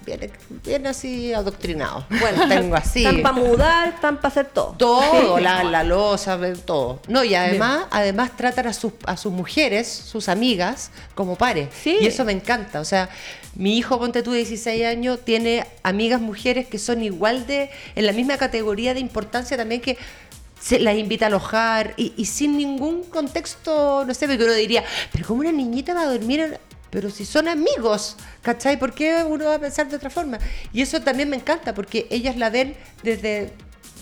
bien, 0.06 0.32
bien 0.64 0.88
así 0.88 1.34
adoctrinados. 1.34 2.06
Bueno, 2.10 2.48
tengo 2.48 2.76
así. 2.76 3.06
Están 3.06 3.22
para 3.22 3.36
mudar, 3.36 3.88
están 3.90 4.18
para 4.18 4.28
hacer 4.28 4.48
todo. 4.48 4.74
Todo, 4.78 5.40
la, 5.40 5.64
la 5.64 5.84
losa, 5.84 6.40
todo. 6.66 7.00
No, 7.08 7.24
y 7.24 7.36
además, 7.36 7.86
además 7.92 8.36
tratan 8.36 8.68
a 8.68 8.74
sus, 8.74 8.94
a 9.06 9.18
sus 9.18 9.32
mujeres, 9.32 9.88
sus 9.88 10.30
amigas, 10.30 10.92
como 11.16 11.36
pares. 11.36 11.70
Sí. 11.82 11.98
Y 12.02 12.08
eso 12.08 12.26
me 12.26 12.32
encanta. 12.32 12.80
O 12.80 12.86
sea, 12.86 13.10
mi 13.56 13.78
hijo, 13.78 14.00
ponte 14.00 14.24
tú, 14.24 14.32
de 14.32 14.38
16 14.40 14.86
años, 14.86 15.20
tiene 15.24 15.66
amigas 15.84 16.22
mujeres 16.22 16.68
que 16.68 16.80
son 16.80 17.04
igual 17.04 17.48
de, 17.48 17.70
en 17.96 18.06
la 18.06 18.14
misma 18.14 18.38
categoría 18.38 18.94
de 18.94 19.00
importancia 19.00 19.58
también 19.58 19.82
que 19.82 19.98
se 20.60 20.80
las 20.80 20.96
invita 20.96 21.26
a 21.26 21.28
alojar 21.28 21.94
y, 21.98 22.14
y 22.16 22.26
sin 22.26 22.56
ningún 22.56 23.04
contexto, 23.04 24.06
no 24.06 24.14
sé, 24.14 24.28
porque 24.28 24.44
uno 24.44 24.54
diría, 24.54 24.84
pero 25.12 25.26
¿cómo 25.26 25.42
una 25.42 25.52
niñita 25.52 25.94
va 25.94 26.02
a 26.02 26.06
dormir? 26.06 26.60
En-?" 26.92 27.02
Pero 27.02 27.10
si 27.10 27.26
son 27.26 27.48
amigos, 27.48 28.18
¿cachai? 28.42 28.78
¿Por 28.78 28.94
qué 28.94 29.24
uno 29.24 29.46
va 29.46 29.56
a 29.56 29.60
pensar 29.60 29.90
de 29.90 29.96
otra 29.96 30.10
forma? 30.10 30.40
Y 30.74 30.82
eso 30.82 31.02
también 31.02 31.30
me 31.30 31.38
encanta, 31.38 31.74
porque 31.74 32.08
ellas 32.10 32.36
la 32.38 32.50
ven 32.50 32.76
desde 33.02 33.54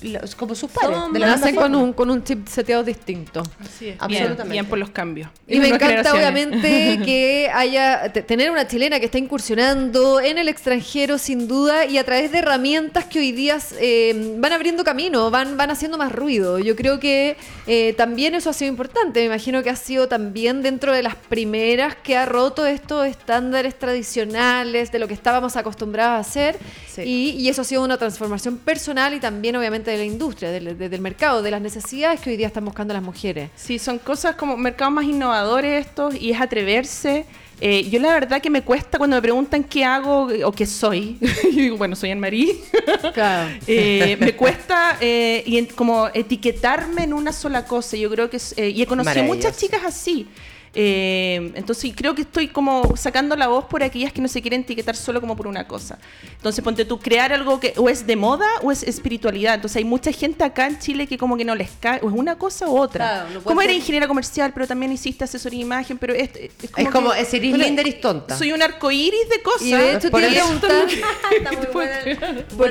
los- 0.03 0.35
como 0.35 0.55
sus 0.55 0.69
padres. 0.71 0.95
Somos 0.97 1.13
de 1.13 1.19
la 1.19 1.27
Nacen 1.27 1.55
con 1.55 1.75
un, 1.75 1.93
con 1.93 2.09
un 2.09 2.23
chip 2.23 2.47
seteado 2.47 2.83
distinto. 2.83 3.43
Así 3.59 3.89
es. 3.89 3.95
Absolutamente. 3.99 4.43
Bien, 4.43 4.51
bien 4.51 4.65
por 4.65 4.77
los 4.77 4.89
cambios. 4.89 5.29
Y 5.47 5.59
me 5.59 5.69
encanta, 5.69 6.13
obviamente, 6.13 6.99
que 7.05 7.49
haya 7.53 8.11
te- 8.13 8.21
tener 8.23 8.51
una 8.51 8.67
chilena 8.67 8.99
que 8.99 9.05
está 9.05 9.17
incursionando 9.17 10.19
en 10.21 10.37
el 10.37 10.47
extranjero, 10.47 11.17
sin 11.17 11.47
duda, 11.47 11.85
y 11.85 11.97
a 11.97 12.03
través 12.03 12.31
de 12.31 12.39
herramientas 12.39 13.05
que 13.05 13.19
hoy 13.19 13.31
día 13.31 13.57
eh, 13.79 14.35
van 14.37 14.53
abriendo 14.53 14.83
camino, 14.83 15.31
van, 15.31 15.57
van 15.57 15.71
haciendo 15.71 15.97
más 15.97 16.11
ruido. 16.11 16.59
Yo 16.59 16.75
creo 16.75 16.99
que 16.99 17.35
eh, 17.67 17.93
también 17.97 18.35
eso 18.35 18.49
ha 18.49 18.53
sido 18.53 18.69
importante. 18.69 19.19
Me 19.21 19.25
imagino 19.25 19.63
que 19.63 19.69
ha 19.69 19.75
sido 19.75 20.07
también 20.07 20.61
dentro 20.61 20.93
de 20.93 21.03
las 21.03 21.15
primeras 21.15 21.95
que 21.95 22.15
ha 22.17 22.25
roto 22.25 22.65
estos 22.65 23.05
estándares 23.07 23.77
tradicionales 23.77 24.91
de 24.91 24.99
lo 24.99 25.07
que 25.07 25.13
estábamos 25.13 25.55
acostumbrados 25.55 26.17
a 26.17 26.19
hacer. 26.19 26.57
Sí. 26.87 27.01
Y, 27.03 27.29
y 27.39 27.49
eso 27.49 27.61
ha 27.61 27.65
sido 27.65 27.83
una 27.83 27.97
transformación 27.97 28.57
personal 28.57 29.13
y 29.13 29.19
también, 29.19 29.55
obviamente, 29.55 29.88
de 29.89 29.97
la 29.97 30.05
industria, 30.05 30.51
del, 30.51 30.77
de- 30.77 30.89
del 30.89 31.01
mercado, 31.01 31.41
de 31.41 31.51
las 31.51 31.61
necesidades 31.61 32.19
que 32.21 32.29
hoy 32.29 32.37
día 32.37 32.47
están 32.47 32.65
buscando 32.65 32.93
las 32.93 33.03
mujeres. 33.03 33.49
Sí, 33.55 33.77
son 33.79 33.99
cosas 33.99 34.35
como 34.35 34.55
mercados 34.57 34.93
más 34.93 35.05
innovadores 35.05 35.85
estos 35.85 36.15
y 36.15 36.31
es 36.31 36.39
atreverse. 36.41 37.25
Eh, 37.61 37.89
yo 37.89 37.99
la 37.99 38.13
verdad 38.13 38.41
que 38.41 38.49
me 38.49 38.61
cuesta 38.61 38.97
cuando 38.97 39.17
me 39.17 39.21
preguntan 39.21 39.65
qué 39.65 39.83
hago 39.83 40.29
o 40.45 40.51
qué 40.53 40.65
soy. 40.65 41.17
yo 41.43 41.49
digo, 41.51 41.77
bueno, 41.77 41.95
soy 41.95 42.11
Anne-Marie. 42.11 42.55
Claro. 43.13 43.49
Eh, 43.67 44.17
me 44.19 44.33
cuesta 44.35 44.97
eh, 45.01 45.43
y 45.45 45.57
en- 45.57 45.65
como 45.65 46.07
etiquetarme 46.13 47.03
en 47.03 47.13
una 47.13 47.31
sola 47.33 47.65
cosa. 47.65 47.97
Yo 47.97 48.09
creo 48.09 48.29
que 48.29 48.37
es, 48.37 48.53
eh, 48.57 48.69
y 48.69 48.81
he 48.81 48.85
conocido 48.85 49.23
muchas 49.23 49.57
chicas 49.57 49.81
así. 49.85 50.27
Eh, 50.75 51.51
entonces 51.55 51.91
creo 51.95 52.13
que 52.15 52.21
estoy 52.21 52.47
como 52.49 52.95
sacando 52.95 53.35
la 53.35 53.47
voz 53.47 53.65
por 53.65 53.81
aquellas 53.83 54.13
que 54.13 54.21
no 54.21 54.27
se 54.27 54.41
quieren 54.41 54.61
etiquetar 54.61 54.95
solo 54.95 55.19
como 55.19 55.35
por 55.35 55.47
una 55.47 55.67
cosa. 55.67 55.97
Entonces 56.35 56.63
ponte 56.63 56.85
tú 56.85 56.99
crear 56.99 57.33
algo 57.33 57.59
que 57.59 57.73
o 57.77 57.89
es 57.89 58.05
de 58.05 58.15
moda 58.15 58.45
o 58.61 58.71
es 58.71 58.83
espiritualidad. 58.83 59.55
Entonces 59.55 59.77
hay 59.77 59.85
mucha 59.85 60.11
gente 60.11 60.43
acá 60.43 60.67
en 60.67 60.77
Chile 60.79 61.07
que 61.07 61.17
como 61.17 61.37
que 61.37 61.45
no 61.45 61.55
les 61.55 61.71
cae, 61.79 61.99
o 62.03 62.09
es 62.09 62.15
una 62.15 62.37
cosa 62.37 62.67
u 62.69 62.77
otra. 62.77 63.05
Claro, 63.23 63.29
no 63.35 63.43
como 63.43 63.61
eres 63.61 63.75
ingeniera 63.77 64.07
comercial, 64.07 64.51
pero 64.53 64.67
también 64.67 64.91
hiciste 64.91 65.23
asesoría 65.23 65.59
de 65.59 65.65
imagen, 65.65 65.97
pero 65.97 66.13
es, 66.13 66.29
es 66.35 66.51
Es 66.77 66.89
como, 66.89 67.11
que- 67.11 67.21
es 67.21 67.33
eres 67.33 67.49
Bueno, 67.49 67.65
linda, 67.65 67.81
eres 67.81 67.99
tonta. 68.01 68.37
Soy 68.37 68.51
un 68.51 68.61
arcoíris 68.61 69.27
de 69.29 69.41
cosas. 69.41 69.61
Y 69.63 69.71
de 69.73 69.93
hecho 69.95 70.11
Por 70.11 70.21
preguntar, 70.21 70.71
Está 71.35 71.51
muy 71.51 71.67
bueno 71.73 71.91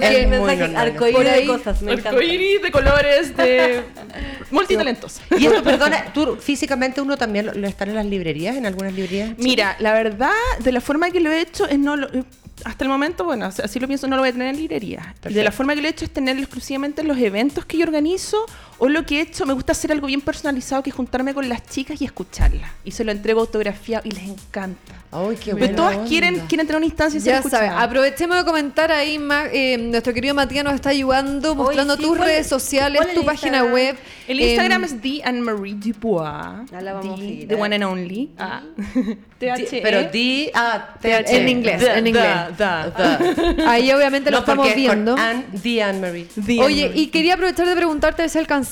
el, 0.06 0.14
Es 0.14 0.28
mensaje 0.28 0.56
normal. 0.58 0.76
arcoíris 0.76 1.32
de 1.32 1.46
cosas, 1.46 1.82
me. 1.82 1.92
Arcoíris 1.92 2.62
de 2.62 2.70
colores, 2.70 3.36
de 3.36 3.82
multitalentosa. 4.50 5.22
Y 5.38 5.46
esto, 5.46 5.62
perdona, 5.62 6.12
tú 6.12 6.36
físicamente 6.36 7.00
uno 7.00 7.16
también 7.16 7.46
lo, 7.46 7.54
lo 7.54 7.66
están 7.66 7.87
en 7.88 7.96
las 7.96 8.06
librerías, 8.06 8.56
en 8.56 8.66
algunas 8.66 8.92
librerías. 8.92 9.36
Mira, 9.38 9.76
la 9.80 9.92
verdad, 9.92 10.30
de 10.60 10.72
la 10.72 10.80
forma 10.80 11.10
que 11.10 11.20
lo 11.20 11.30
he 11.30 11.40
hecho, 11.40 11.66
es 11.68 11.78
no 11.78 11.96
lo- 11.96 12.08
eh, 12.12 12.24
hasta 12.64 12.84
el 12.84 12.90
momento, 12.90 13.24
bueno, 13.24 13.46
así 13.46 13.78
lo 13.78 13.86
pienso, 13.86 14.08
no 14.08 14.16
lo 14.16 14.22
voy 14.22 14.30
a 14.30 14.32
tener 14.32 14.48
en 14.48 14.56
librería. 14.56 14.98
De 15.00 15.04
la 15.06 15.12
Perfecto. 15.20 15.52
forma 15.52 15.74
que 15.76 15.82
lo 15.82 15.86
he 15.88 15.90
hecho 15.90 16.04
es 16.04 16.10
tenerlo 16.10 16.42
exclusivamente 16.42 17.02
en 17.02 17.08
los 17.08 17.18
eventos 17.18 17.64
que 17.64 17.76
yo 17.78 17.84
organizo 17.84 18.44
o 18.78 18.88
lo 18.88 19.04
que 19.04 19.18
he 19.18 19.20
hecho, 19.22 19.44
me 19.46 19.52
gusta 19.54 19.72
hacer 19.72 19.90
algo 19.92 20.06
bien 20.06 20.20
personalizado, 20.20 20.82
que 20.82 20.90
es 20.90 20.96
juntarme 20.96 21.34
con 21.34 21.48
las 21.48 21.66
chicas 21.66 22.00
y 22.00 22.04
escucharlas. 22.04 22.70
Y 22.84 22.92
se 22.92 23.04
lo 23.04 23.12
entrego 23.12 23.40
autografiado 23.40 24.06
y 24.06 24.12
les 24.12 24.24
encanta. 24.24 24.94
Ay, 25.10 25.36
qué 25.36 25.46
Pero 25.54 25.56
buena 25.58 25.76
todas 25.76 25.96
onda. 25.96 26.08
quieren, 26.08 26.40
quieren 26.48 26.66
tener 26.66 26.76
una 26.76 26.86
instancia 26.86 27.18
y 27.18 27.20
ser 27.22 27.42
ya 27.42 27.48
sabes, 27.48 27.70
aprovechemos 27.74 28.36
de 28.36 28.44
comentar 28.44 28.92
ahí, 28.92 29.18
eh, 29.52 29.78
nuestro 29.78 30.12
querido 30.12 30.34
Matías 30.34 30.64
nos 30.64 30.74
está 30.74 30.90
ayudando, 30.90 31.54
mostrando 31.54 31.96
sí, 31.96 32.02
tus 32.02 32.16
¿cuál 32.16 32.28
redes 32.28 32.40
es- 32.42 32.46
sociales, 32.48 32.98
cuál 32.98 33.08
es 33.08 33.14
tu 33.14 33.20
el 33.20 33.26
página 33.26 33.58
Instagram? 33.58 33.72
web. 33.74 33.96
El 34.28 34.40
Em, 34.40 34.48
Instagram 34.50 34.84
es 34.84 35.00
The 35.00 35.22
Anne-Marie 35.24 35.74
Dubois. 35.74 36.70
Ya 36.70 36.80
la 36.82 36.92
vamos 36.92 37.18
a 37.18 37.22
The- 37.22 37.54
one 37.54 37.74
and 37.74 37.84
only. 37.84 38.30
Ah. 38.38 38.60
THE. 39.38 39.80
Pero 39.82 40.10
di, 40.10 40.50
ah, 40.52 40.94
TH. 41.00 41.30
En 41.36 41.48
inglés, 41.48 41.80
The- 41.80 41.94
en 41.98 42.04
the- 42.04 42.10
inglés. 42.10 42.26
The. 42.58 43.62
Ahí 43.66 43.90
obviamente 43.92 44.30
lo 44.30 44.38
No, 44.38 44.40
estamos 44.40 44.68
es 44.68 44.74
viendo. 44.76 45.16
Anne, 45.16 45.44
the 45.62 45.82
Anne-Marie. 45.82 46.26
The 46.44 46.60
Oye, 46.60 46.92
y 46.94 47.06
quería 47.08 47.34
aprovechar 47.34 47.66
de 47.66 47.74
preguntarte 47.76 48.28
si 48.28 48.38
alcanzamos. 48.38 48.67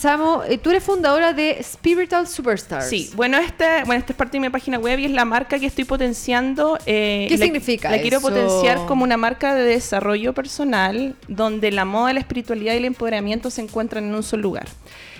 Eh, 0.48 0.58
tú 0.58 0.70
eres 0.70 0.82
fundadora 0.84 1.32
de 1.32 1.58
Spiritual 1.62 2.26
Superstars. 2.28 2.88
Sí, 2.88 3.10
bueno, 3.14 3.38
este, 3.38 3.64
bueno, 3.84 4.00
esta 4.00 4.12
es 4.12 4.16
parte 4.16 4.36
de 4.36 4.40
mi 4.40 4.48
página 4.50 4.78
web 4.78 4.98
y 4.98 5.04
es 5.06 5.10
la 5.10 5.24
marca 5.24 5.58
que 5.58 5.66
estoy 5.66 5.84
potenciando. 5.84 6.78
eh, 6.86 7.26
¿Qué 7.28 7.38
la- 7.38 7.44
significa 7.44 7.90
La 7.90 8.00
quiero 8.00 8.18
eso? 8.18 8.28
potenciar 8.28 8.86
como 8.86 9.04
una 9.04 9.16
marca 9.16 9.54
de 9.54 9.64
desarrollo 9.64 10.32
personal 10.34 11.14
donde 11.28 11.70
la 11.72 11.84
moda, 11.84 12.12
la 12.12 12.20
espiritualidad 12.20 12.74
y 12.74 12.78
el 12.78 12.84
empoderamiento 12.84 13.50
se 13.50 13.62
encuentran 13.62 14.04
en 14.04 14.14
un 14.14 14.22
solo 14.22 14.42
lugar. 14.42 14.66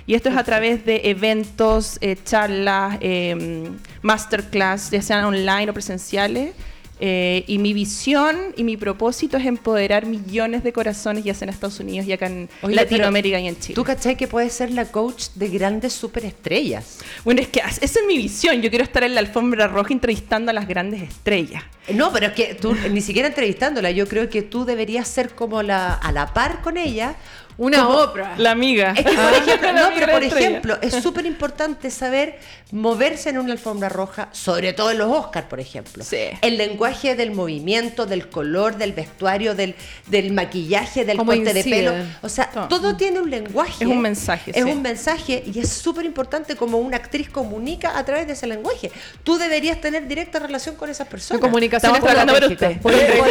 Y 0.08 0.14
esto 0.14 0.28
es 0.28 0.36
a 0.36 0.44
través 0.44 0.84
de 0.86 1.00
eventos, 1.10 1.98
eh, 2.00 2.16
charlas, 2.24 2.96
eh, 3.00 3.68
masterclass, 4.02 4.90
ya 4.90 5.02
sean 5.02 5.24
online 5.24 5.68
o 5.70 5.74
presenciales. 5.74 6.52
Eh, 6.98 7.44
y 7.46 7.58
mi 7.58 7.74
visión 7.74 8.54
y 8.56 8.64
mi 8.64 8.78
propósito 8.78 9.36
es 9.36 9.44
empoderar 9.44 10.06
millones 10.06 10.64
de 10.64 10.72
corazones, 10.72 11.24
ya 11.24 11.34
sea 11.34 11.46
en 11.46 11.50
Estados 11.50 11.78
Unidos 11.78 12.06
y 12.06 12.12
acá 12.12 12.26
en 12.26 12.48
Oye, 12.62 12.74
Latinoamérica 12.74 13.38
y 13.38 13.48
en 13.48 13.58
Chile. 13.58 13.74
¿Tú 13.74 13.84
cachai 13.84 14.16
que 14.16 14.26
puedes 14.26 14.52
ser 14.54 14.70
la 14.70 14.86
coach 14.86 15.26
de 15.34 15.48
grandes 15.48 15.92
superestrellas? 15.92 17.00
Bueno, 17.24 17.42
es 17.42 17.48
que 17.48 17.60
esa 17.60 17.84
es 17.84 18.06
mi 18.06 18.16
visión. 18.16 18.62
Yo 18.62 18.70
quiero 18.70 18.84
estar 18.84 19.04
en 19.04 19.14
la 19.14 19.20
alfombra 19.20 19.66
roja 19.66 19.92
entrevistando 19.92 20.50
a 20.50 20.54
las 20.54 20.66
grandes 20.66 21.02
estrellas. 21.02 21.62
No, 21.92 22.12
pero 22.12 22.28
es 22.28 22.32
que 22.32 22.54
tú 22.54 22.74
ni 22.90 23.00
siquiera 23.00 23.28
entrevistándola, 23.28 23.90
yo 23.90 24.08
creo 24.08 24.28
que 24.30 24.42
tú 24.42 24.64
deberías 24.64 25.06
ser 25.06 25.34
como 25.34 25.62
la 25.62 25.94
a 25.94 26.12
la 26.12 26.32
par 26.32 26.62
con 26.62 26.78
ella. 26.78 27.16
Una 27.58 27.84
como- 27.84 27.98
Oprah. 28.00 28.34
La 28.38 28.50
amiga. 28.50 28.92
Es 28.96 29.04
que, 29.04 29.12
por 29.12 29.32
ejemplo, 29.32 29.72
La 29.72 29.82
no, 29.82 29.88
pero 29.94 30.12
por 30.12 30.22
ejemplo, 30.24 30.78
es 30.82 30.94
súper 31.02 31.24
importante 31.26 31.90
saber 31.90 32.38
moverse 32.72 33.30
en 33.30 33.38
una 33.38 33.52
alfombra 33.52 33.88
roja, 33.88 34.28
sobre 34.32 34.72
todo 34.72 34.90
en 34.90 34.98
los 34.98 35.10
Oscars, 35.10 35.46
por 35.46 35.60
ejemplo. 35.60 36.04
Sí. 36.04 36.18
El 36.42 36.58
lenguaje 36.58 37.14
del 37.14 37.30
movimiento, 37.30 38.04
del 38.06 38.28
color, 38.28 38.76
del 38.76 38.92
vestuario, 38.92 39.54
del, 39.54 39.74
del 40.06 40.32
maquillaje, 40.32 41.04
del 41.04 41.16
Cómo 41.16 41.32
corte 41.32 41.52
de 41.54 41.60
incide. 41.60 41.76
pelo. 41.76 41.94
O 42.22 42.28
sea, 42.28 42.50
Todo. 42.50 42.68
todo 42.68 42.96
tiene 42.96 43.20
un 43.20 43.30
lenguaje. 43.30 43.84
Es 43.84 43.88
un 43.90 44.00
mensaje, 44.02 44.50
Es 44.50 44.64
sí. 44.64 44.70
un 44.70 44.82
mensaje 44.82 45.42
y 45.46 45.58
es 45.60 45.68
súper 45.70 46.04
importante 46.04 46.56
como 46.56 46.78
una 46.78 46.96
actriz 46.96 47.30
comunica 47.30 47.96
a 47.98 48.04
través 48.04 48.26
de 48.26 48.32
ese 48.34 48.46
lenguaje. 48.46 48.90
Tú 49.22 49.38
deberías 49.38 49.80
tener 49.80 50.06
directa 50.08 50.38
relación 50.40 50.74
con 50.74 50.90
esas 50.90 51.06
personas. 51.08 51.40
Tu 51.40 51.46
comunicación 51.46 51.94
Estamos 51.94 52.12
trabajando 52.12 52.34
por 52.34 52.52
usted. 52.52 52.80
Por, 52.80 52.92
por, 52.92 53.00
por, 53.02 53.18
por 53.18 53.26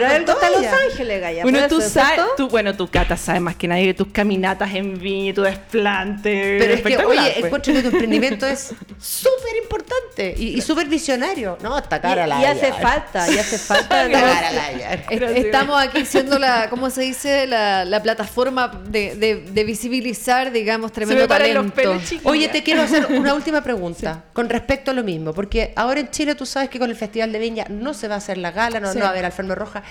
de 0.00 0.16
está 0.16 0.50
Los. 0.50 0.64
Ángeles, 0.90 1.20
Gaya. 1.20 1.42
Bueno, 1.42 1.68
tú 1.68 1.80
sabes, 1.80 2.20
bueno, 2.50 2.74
tú, 2.74 2.88
Cata, 2.90 3.16
sabes 3.16 3.43
más 3.44 3.56
que 3.56 3.68
nadie 3.68 3.86
que 3.86 3.94
tus 3.94 4.08
caminatas 4.08 4.74
en 4.74 4.98
viña 4.98 5.30
y 5.30 5.32
tu 5.32 5.42
desplante. 5.42 6.56
Pero 6.58 6.74
es 6.74 6.82
que, 6.82 6.96
oye, 6.98 7.20
pues. 7.34 7.44
encuentro 7.44 7.72
que 7.74 7.82
tu 7.82 7.88
emprendimiento 7.88 8.46
es 8.46 8.74
súper 8.98 9.56
importante 9.62 10.34
y, 10.36 10.56
y 10.56 10.60
súper 10.60 10.88
visionario. 10.88 11.58
No, 11.62 11.76
hasta 11.76 12.00
cara 12.00 12.26
Y, 12.26 12.28
la 12.28 12.40
y 12.40 12.44
hace 12.44 12.72
falta, 12.72 13.30
y 13.30 13.38
hace 13.38 13.58
falta. 13.58 14.02
Hasta 14.02 14.10
cara 14.10 14.50
la 14.52 14.94
Estamos 15.34 15.80
aquí 15.82 16.04
siendo 16.04 16.38
la, 16.38 16.68
¿cómo 16.70 16.90
se 16.90 17.02
dice? 17.02 17.46
La, 17.46 17.84
la 17.84 18.02
plataforma 18.02 18.82
de, 18.88 19.14
de- 19.16 19.34
de 19.52 19.64
visibilizar, 19.64 20.50
digamos, 20.52 20.92
tremendo 20.92 21.22
me 21.24 21.28
talento. 21.28 21.62
los 21.62 21.72
pelos, 21.72 22.02
chiquilla. 22.04 22.30
Oye, 22.30 22.48
te 22.48 22.62
quiero 22.62 22.82
hacer 22.82 23.06
una 23.10 23.34
última 23.34 23.62
pregunta 23.62 24.24
con 24.32 24.48
respecto 24.48 24.90
a 24.90 24.94
lo 24.94 25.02
mismo, 25.04 25.32
porque 25.32 25.72
ahora 25.76 26.00
en 26.00 26.10
Chile 26.10 26.34
tú 26.34 26.46
sabes 26.46 26.68
que 26.70 26.78
con 26.78 26.88
el 26.90 26.96
Festival 26.96 27.32
de 27.32 27.38
Viña 27.38 27.66
no 27.68 27.94
se 27.94 28.08
va 28.08 28.14
a 28.16 28.18
hacer 28.18 28.38
la 28.38 28.50
gala, 28.50 28.80
no, 28.80 28.92
Sí. 28.92 28.98
no 28.98 29.02
va 29.04 29.08
a 29.08 29.12
haber 29.12 29.24
alfombra 29.24 29.54
roja, 29.54 29.82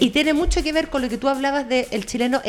y 0.00 0.10
tiene 0.10 0.32
mucho 0.34 0.62
que 0.62 0.72
ver 0.72 0.88
con 0.88 1.02
lo 1.02 1.08
que 1.08 1.16
tú 1.18 1.28
hablabas 1.28 1.68
del 1.68 1.86
el 1.90 2.06
chileno 2.06 2.40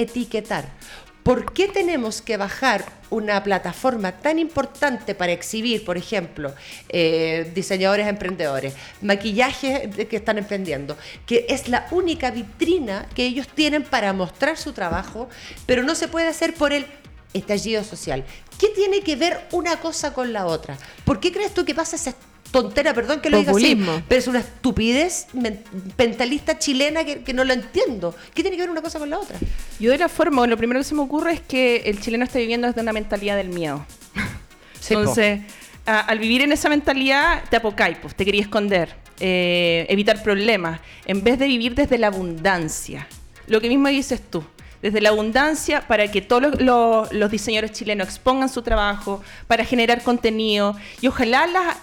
¿Por 1.23 1.53
qué 1.53 1.67
tenemos 1.67 2.21
que 2.21 2.35
bajar 2.35 2.83
una 3.11 3.43
plataforma 3.43 4.13
tan 4.13 4.39
importante 4.39 5.13
para 5.13 5.31
exhibir, 5.31 5.85
por 5.85 5.95
ejemplo, 5.95 6.53
eh, 6.89 7.51
diseñadores 7.53 8.07
emprendedores, 8.07 8.73
maquillajes 9.01 10.07
que 10.07 10.15
están 10.15 10.39
emprendiendo, 10.39 10.97
que 11.27 11.45
es 11.49 11.67
la 11.67 11.87
única 11.91 12.31
vitrina 12.31 13.07
que 13.13 13.25
ellos 13.25 13.47
tienen 13.47 13.83
para 13.83 14.13
mostrar 14.13 14.57
su 14.57 14.73
trabajo, 14.73 15.29
pero 15.67 15.83
no 15.83 15.93
se 15.93 16.07
puede 16.07 16.27
hacer 16.27 16.55
por 16.55 16.73
el 16.73 16.87
estallido 17.33 17.83
social? 17.83 18.25
¿Qué 18.59 18.69
tiene 18.69 19.01
que 19.01 19.15
ver 19.15 19.47
una 19.51 19.79
cosa 19.79 20.13
con 20.13 20.33
la 20.33 20.47
otra? 20.47 20.77
¿Por 21.05 21.19
qué 21.19 21.31
crees 21.31 21.53
tú 21.53 21.65
que 21.65 21.75
pasa 21.75 21.97
esa 21.97 22.15
tontera, 22.51 22.93
perdón 22.93 23.21
que 23.21 23.29
lo 23.29 23.37
diga 23.37 23.51
así, 23.51 23.75
Populismo. 23.75 24.03
pero 24.07 24.19
es 24.19 24.27
una 24.27 24.39
estupidez 24.39 25.27
men- 25.33 25.63
mentalista 25.97 26.59
chilena 26.59 27.03
que, 27.03 27.23
que 27.23 27.33
no 27.33 27.43
lo 27.43 27.53
entiendo? 27.53 28.15
¿Qué 28.33 28.41
tiene 28.43 28.57
que 28.57 28.63
ver 28.63 28.69
una 28.69 28.81
cosa 28.81 28.99
con 28.99 29.09
la 29.09 29.19
otra? 29.19 29.37
Yo 29.79 29.89
de 29.91 29.97
la 29.97 30.09
forma, 30.09 30.45
lo 30.47 30.57
primero 30.57 30.79
que 30.79 30.83
se 30.83 30.93
me 30.95 31.01
ocurre 31.01 31.33
es 31.33 31.41
que 31.41 31.77
el 31.85 31.99
chileno 32.01 32.23
está 32.25 32.39
viviendo 32.39 32.67
desde 32.67 32.81
una 32.81 32.93
mentalidad 32.93 33.35
del 33.37 33.49
miedo. 33.49 33.85
Sí. 34.79 34.95
Entonces, 34.95 35.41
a- 35.85 35.99
al 35.99 36.17
vivir 36.17 36.41
en 36.41 36.51
esa 36.51 36.67
mentalidad, 36.67 37.43
te 37.51 37.55
apocáis, 37.57 37.97
pues, 38.01 38.15
te 38.15 38.25
quería 38.25 38.41
esconder, 38.41 38.95
eh, 39.19 39.85
evitar 39.89 40.23
problemas, 40.23 40.79
en 41.05 41.23
vez 41.23 41.37
de 41.37 41.45
vivir 41.45 41.75
desde 41.75 41.99
la 41.99 42.07
abundancia. 42.07 43.07
Lo 43.45 43.61
que 43.61 43.69
mismo 43.69 43.87
dices 43.89 44.19
tú, 44.27 44.43
desde 44.81 44.99
la 45.01 45.09
abundancia 45.09 45.81
para 45.87 46.09
que 46.11 46.21
todos 46.21 46.41
los, 46.41 46.61
los- 46.61 47.11
los 47.13 47.31
diseñadores 47.31 47.71
chilenos 47.71 48.07
expongan 48.07 48.49
su 48.49 48.61
trabajo, 48.61 49.21
para 49.47 49.63
generar 49.65 50.01
contenido 50.03 50.75
y 51.01 51.07
ojalá 51.07 51.45
la 51.47 51.77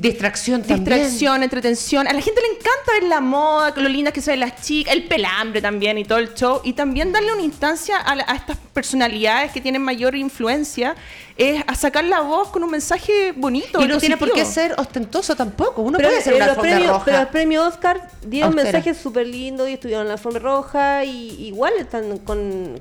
Distracción 0.00 0.62
también. 0.62 0.84
distracción, 0.84 1.42
entretención. 1.42 2.08
A 2.08 2.12
la 2.12 2.20
gente 2.20 2.40
le 2.40 2.48
encanta 2.48 2.92
ver 2.94 3.02
la 3.04 3.20
moda, 3.20 3.72
lo 3.76 3.88
lindas 3.88 4.12
que 4.12 4.20
se 4.20 4.30
ven 4.32 4.40
las 4.40 4.60
chicas, 4.62 4.94
el 4.94 5.04
pelambre 5.04 5.60
también 5.60 5.98
y 5.98 6.04
todo 6.04 6.18
el 6.18 6.34
show. 6.34 6.60
Y 6.64 6.72
también 6.72 7.12
darle 7.12 7.32
una 7.32 7.42
instancia 7.42 7.98
a, 7.98 8.14
la- 8.14 8.24
a 8.26 8.34
estas 8.36 8.56
personalidades 8.72 9.52
que 9.52 9.60
tienen 9.60 9.82
mayor 9.82 10.14
influencia, 10.16 10.94
es 11.36 11.62
a 11.66 11.74
sacar 11.74 12.04
la 12.04 12.20
voz 12.20 12.48
con 12.48 12.62
un 12.64 12.70
mensaje 12.70 13.32
bonito. 13.32 13.80
Y 13.82 13.86
no 13.86 13.98
tiene 13.98 14.16
por 14.16 14.32
qué 14.32 14.44
ser 14.44 14.74
ostentoso 14.78 15.34
tampoco. 15.36 15.82
Uno 15.82 15.96
pero, 15.96 16.08
puede 16.10 16.20
hacer 16.20 16.32
eh, 16.34 16.36
una 16.36 16.46
los 16.46 16.50
alfombra 16.56 16.72
premios, 16.76 16.92
roja. 16.92 17.04
pero 17.04 17.18
el 17.20 17.28
premio 17.28 17.66
Oscar 17.66 18.08
dieron 18.26 18.50
Austera. 18.52 18.72
mensajes 18.72 18.96
súper 19.02 19.26
lindos 19.26 19.68
y 19.68 19.74
estuvieron 19.74 20.02
en 20.02 20.08
la 20.08 20.14
alfombra 20.14 20.40
roja 20.42 21.04
y 21.04 21.46
igual 21.46 21.72
están 21.78 22.18
con, 22.18 22.18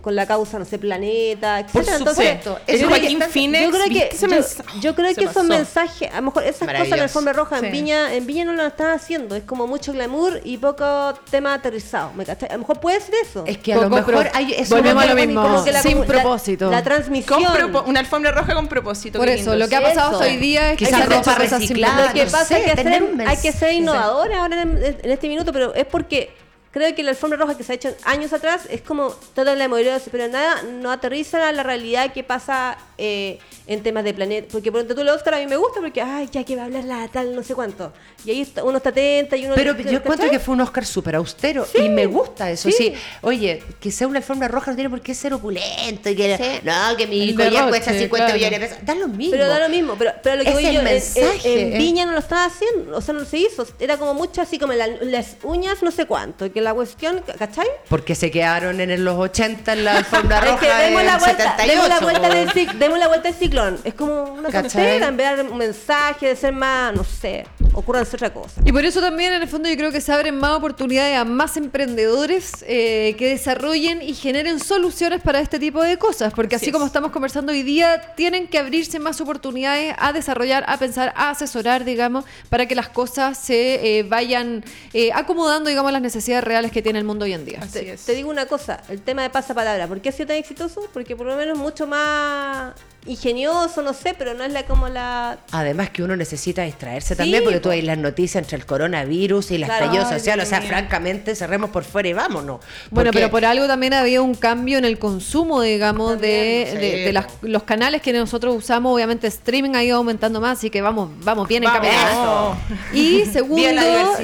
con 0.02 0.16
la 0.16 0.26
causa, 0.26 0.60
no 0.60 0.66
sé, 0.66 0.78
planeta, 0.80 1.60
etc. 1.60 1.72
Por 1.72 1.86
supuesto. 1.86 2.60
Ese 2.68 2.78
Eso 2.78 2.82
yo 2.84 2.88
creo 2.88 2.90
Joaquín 3.00 3.20
que- 3.20 3.26
Phoenix, 3.28 3.64
yo 3.64 3.72
creo 3.72 3.84
que, 3.84 3.90
¿viste 3.90 4.16
ese 4.16 4.26
yo, 4.28 4.36
mensaje? 4.36 4.80
yo 4.82 4.96
creo 4.96 5.16
que 5.16 5.24
esos 5.26 5.44
mensajes, 5.46 6.12
a 6.12 6.16
lo 6.18 6.22
mejor 6.24 6.44
esas 6.44 6.68
cosas 6.68 6.88
en 6.92 7.00
alfombra 7.00 7.34
roja 7.34 7.60
Sí. 7.60 7.66
en 7.66 7.72
Viña, 7.72 8.14
en 8.14 8.26
Viña 8.26 8.46
no 8.46 8.54
lo 8.54 8.66
están 8.66 8.92
haciendo, 8.92 9.36
es 9.36 9.44
como 9.44 9.68
mucho 9.68 9.94
glamour 9.94 10.42
y 10.44 10.58
poco 10.58 11.14
tema 11.30 11.54
aterrizado, 11.54 12.12
¿me 12.14 12.26
cachai? 12.26 12.50
A 12.50 12.54
lo 12.54 12.60
mejor 12.60 12.80
puede 12.80 13.00
ser 13.02 13.16
eso. 13.24 13.44
Es 13.46 13.58
que 13.58 13.74
a 13.74 13.78
lo 13.78 13.90
mejor 13.90 14.30
hay 14.34 14.54
eso 14.54 14.76
volvemos 14.76 15.04
a 15.04 15.08
lo 15.08 15.16
mismo, 15.16 15.42
Como 15.42 15.64
que 15.64 15.72
la 15.72 15.82
sin 15.82 16.00
la- 16.00 16.06
propósito. 16.06 16.70
La, 16.72 16.84
transmisión. 16.84 17.44
Con 17.44 17.54
propo- 17.54 17.84
una 17.88 18.00
alfombra 18.00 18.32
roja 18.32 18.54
con 18.56 18.68
propósito. 18.68 19.20
Por 19.20 19.28
eso, 19.30 19.52
lindo. 19.52 19.56
lo 19.58 19.70
que 19.70 19.76
ha 19.76 19.82
pasado 19.82 20.12
Eso. 20.22 20.24
hoy 20.30 20.38
día 20.38 20.72
es 20.72 20.78
que 20.78 20.86
Quizás 20.86 21.06
ropa 21.08 21.36
reciclada, 21.36 21.60
simples. 21.60 22.08
Lo 22.08 22.14
que 22.14 22.26
no 22.26 22.32
pasa 22.32 22.46
sé, 22.46 22.60
es 22.60 22.66
que 22.72 22.76
tener 22.76 22.94
hacer- 23.04 23.14
un 23.14 23.22
hay 23.28 23.38
que 23.38 23.52
ser 23.52 23.74
innovadora 23.74 24.42
ahora 24.42 24.62
en, 24.64 24.78
en 25.02 25.12
este 25.12 25.28
minuto, 25.28 25.52
pero 25.54 25.74
es 25.74 25.86
porque 25.86 26.32
creo 26.72 26.94
que 26.96 27.04
la 27.04 27.12
alfombra 27.12 27.38
roja 27.38 27.58
que 27.58 27.64
se 27.64 27.72
ha 27.72 27.76
hecho 27.76 27.96
años 28.04 28.32
atrás 28.34 28.62
es 28.70 28.82
como 28.82 29.10
toda 29.34 29.56
la 29.56 29.68
movilidad, 29.68 30.02
pero 30.12 30.28
nada, 30.28 30.62
no 30.64 30.92
aterriza 30.92 31.48
a 31.48 31.52
la 31.52 31.64
realidad 31.64 32.14
que 32.14 32.24
pasa 32.24 32.78
eh, 32.98 33.40
en 33.68 33.82
temas 33.82 34.04
de 34.04 34.14
planeta. 34.14 34.48
Porque 34.52 34.72
por 34.72 34.80
ejemplo, 34.82 34.96
tú, 34.96 35.02
el 35.02 35.10
Oscar 35.10 35.36
a 35.36 35.38
mí 35.40 35.48
me 35.48 35.56
gusta 35.58 35.80
porque, 35.80 36.02
ay, 36.02 36.28
ya 36.32 36.44
que 36.44 36.56
va 36.56 36.64
a 36.64 36.66
hablar 36.66 36.84
la 36.84 37.08
tal, 37.08 37.36
no 37.36 37.44
sé 37.44 37.56
cuánto. 37.56 37.92
Y 38.26 38.32
ahí 38.32 38.42
está- 38.42 38.64
uno 38.64 38.78
está 38.78 38.90
atenta 38.90 39.38
y 39.38 39.46
uno. 39.46 39.56
Pero 39.56 39.74
yo 39.74 39.82
encuentro 39.98 40.12
¿cachai? 40.18 40.30
que 40.32 40.40
fue 40.40 40.54
un 40.56 40.62
Oscar 40.62 40.86
súper 40.86 41.16
austero 41.16 41.66
Sí, 41.66 41.84
y 41.84 41.90
me 41.90 42.06
gusta 42.06 42.52
eso. 42.52 42.70
Sí. 42.70 42.76
sí. 42.78 42.94
Oye, 43.22 43.64
que 43.80 43.92
sea 43.92 44.08
una 44.08 44.18
alfombra 44.18 44.48
roja 44.48 44.72
no 44.72 44.76
tiene 44.76 44.90
por 44.90 45.02
qué 45.02 45.14
ser 45.16 45.34
opulento 45.34 46.10
y 46.10 46.16
que 46.16 46.38
Sí. 46.38 46.60
no, 46.66 46.98
que 46.98 47.08
mi 47.08 47.34
cuesta 47.34 47.94
50 47.94 48.10
claro. 48.18 48.34
millones 48.34 48.60
de 48.60 48.68
pesos. 48.68 48.86
Da 48.86 48.96
lo 48.96 49.08
mismo. 49.08 49.32
Pero 49.32 49.48
da 49.48 49.60
lo 49.60 49.70
mismo, 49.70 49.96
pero, 49.98 50.12
pero 50.22 50.36
lo 50.38 50.44
que 50.44 50.50
Es 50.50 50.56
voy 50.56 50.66
el 50.66 50.74
yo, 50.74 50.82
en- 50.82 50.88
en- 50.88 50.94
mensaje, 50.94 51.62
en. 51.74 51.78
Viña 51.78 52.06
no 52.06 52.12
lo 52.12 52.20
estaba 52.20 52.46
haciendo, 52.46 52.98
o 52.98 53.02
sea, 53.02 53.14
no 53.14 53.24
se 53.26 53.38
hizo, 53.38 53.66
era 53.80 53.98
como 53.98 54.14
mucho 54.14 54.42
así 54.42 54.60
como 54.60 54.74
la- 54.74 54.88
las 54.88 55.38
uñas 55.44 55.82
no 55.82 55.92
sé 55.92 56.06
cuánto, 56.06 56.52
que 56.52 56.59
la 56.62 56.74
cuestión, 56.74 57.22
¿cachai? 57.38 57.68
Porque 57.90 58.16
se 58.16 58.32
quedaron 58.32 58.80
en 58.80 59.04
los 59.04 59.18
80 59.18 59.74
en 59.74 59.84
la 59.86 59.98
alfombra 59.98 60.40
Es 60.44 60.52
roja 60.52 60.60
que 60.60 60.84
demos 60.86 61.04
la 61.04 61.18
vuelta, 61.18 61.56
78. 61.58 61.68
demos 61.72 61.90
la 61.90 62.00
vuelta 62.00 62.30
del 62.30 62.80
demos 62.80 63.00
la 63.00 63.08
vuelta 63.08 63.30
del 63.30 63.38
ciclón. 63.38 63.80
Es 63.84 63.94
como 63.94 64.24
una 64.24 64.50
tontera 64.50 65.08
en 65.08 65.18
vez 65.18 65.30
de 65.30 65.36
dar 65.38 65.52
un 65.52 65.58
mensaje, 65.58 66.28
de 66.28 66.36
ser 66.36 66.54
más, 66.54 66.94
no 66.94 67.04
sé, 67.04 67.46
ocurranse 67.74 68.16
otra 68.16 68.34
cosa. 68.34 68.62
Y 68.66 68.72
por 68.72 68.86
eso 68.86 69.02
también 69.02 69.34
en 69.34 69.42
el 69.42 69.48
fondo 69.48 69.70
yo 69.70 69.76
creo 69.76 69.92
que 69.92 70.02
se 70.02 70.12
abren 70.12 70.38
más 70.38 70.52
oportunidades 70.52 71.18
a 71.18 71.26
más 71.26 71.58
emprendedores 71.58 72.64
eh, 72.68 73.16
que 73.18 73.30
desarrollen 73.30 74.02
y 74.02 74.14
generen 74.14 74.60
soluciones 74.60 75.22
para 75.22 75.40
este 75.40 75.60
tipo 75.60 75.82
de 75.84 75.98
cosas, 75.98 76.34
porque 76.34 76.56
así, 76.56 76.66
Así 76.66 76.72
como 76.72 76.86
es. 76.86 76.90
estamos 76.90 77.12
conversando 77.12 77.52
hoy 77.52 77.64
día, 77.64 78.14
tienen 78.16 78.48
que 78.48 78.60
abrirse 78.60 79.00
más 79.00 79.20
oportunidades 79.22 79.96
a 79.98 80.14
desarrollar, 80.14 80.64
a 80.68 80.78
pensar, 80.78 81.14
a 81.16 81.32
asesorar, 81.32 81.84
digamos, 81.86 82.26
para 82.50 82.66
que 82.68 82.76
las 82.76 82.90
cosas 82.90 83.38
se 83.38 84.00
eh, 84.00 84.04
vayan 84.04 84.64
eh, 84.94 85.12
acomodando, 85.14 85.70
digamos, 85.70 85.92
las 85.92 86.02
necesidades 86.02 86.44
reales 86.50 86.72
que 86.74 86.82
tiene 86.82 87.00
el 87.00 87.06
mundo 87.06 87.24
hoy 87.24 87.32
en 87.34 87.46
día. 87.46 87.60
Así 87.62 87.72
Te, 87.80 87.92
es. 87.94 88.04
te 88.06 88.14
digo 88.14 88.30
una 88.30 88.46
cosa, 88.48 88.82
el 88.90 89.02
tema 89.02 89.22
de 89.22 89.30
pasapalabra, 89.30 89.88
¿por 89.88 90.02
qué 90.02 90.10
ha 90.10 90.12
sido 90.12 90.28
tan 90.28 90.36
exitoso? 90.38 90.82
Porque 90.94 91.16
por 91.16 91.26
lo 91.28 91.36
menos 91.38 91.58
mucho 91.58 91.88
más 91.88 92.74
ingenioso, 93.06 93.82
no 93.82 93.94
sé, 93.94 94.14
pero 94.18 94.34
no 94.34 94.44
es 94.44 94.52
la 94.52 94.64
como 94.64 94.90
la... 94.90 95.40
Además 95.52 95.90
que 95.90 96.04
uno 96.04 96.16
necesita 96.16 96.64
distraerse 96.64 97.16
Sí, 97.16 97.18
también 97.18 97.44
porque 97.44 97.60
tú 97.60 97.70
hay 97.70 97.82
las 97.82 97.98
noticias 97.98 98.44
entre 98.44 98.58
el 98.58 98.66
coronavirus 98.66 99.52
y 99.52 99.56
el 99.56 99.64
Claro. 99.66 99.86
estallido 99.86 100.10
social. 100.10 100.40
O 100.42 100.46
sea, 100.46 100.62
francamente, 100.62 101.36
cerremos 101.36 101.70
por 101.70 101.84
fuera 101.84 102.10
y 102.10 102.14
vámonos. 102.14 102.60
Bueno, 102.92 103.10
Porque- 103.10 103.12
pero 103.20 103.32
por 103.32 103.46
algo 103.46 103.68
también 103.68 103.94
había 103.94 104.22
un 104.22 104.36
cambio 104.36 104.78
en 104.78 104.86
el 104.86 105.00
consumo, 105.00 105.62
digamos, 105.62 106.20
de, 106.20 106.66
También, 106.70 106.82
de- 106.92 106.98
sí, 106.98 107.04
de 107.06 107.14
las- 107.14 107.28
los 107.42 107.64
canales 107.64 108.02
que 108.02 108.12
nosotros 108.14 108.56
usamos. 108.56 108.94
Obviamente, 108.94 109.28
streaming 109.28 109.76
ha 109.76 109.84
ido 109.84 109.98
aumentando 109.98 110.42
más, 110.42 110.58
así 110.58 110.70
que 110.70 110.82
vamos, 110.82 111.10
vamos 111.24 111.48
bien 111.48 111.64
encaminados. 111.64 112.58
Y 112.94 113.26
segundo, 113.26 113.64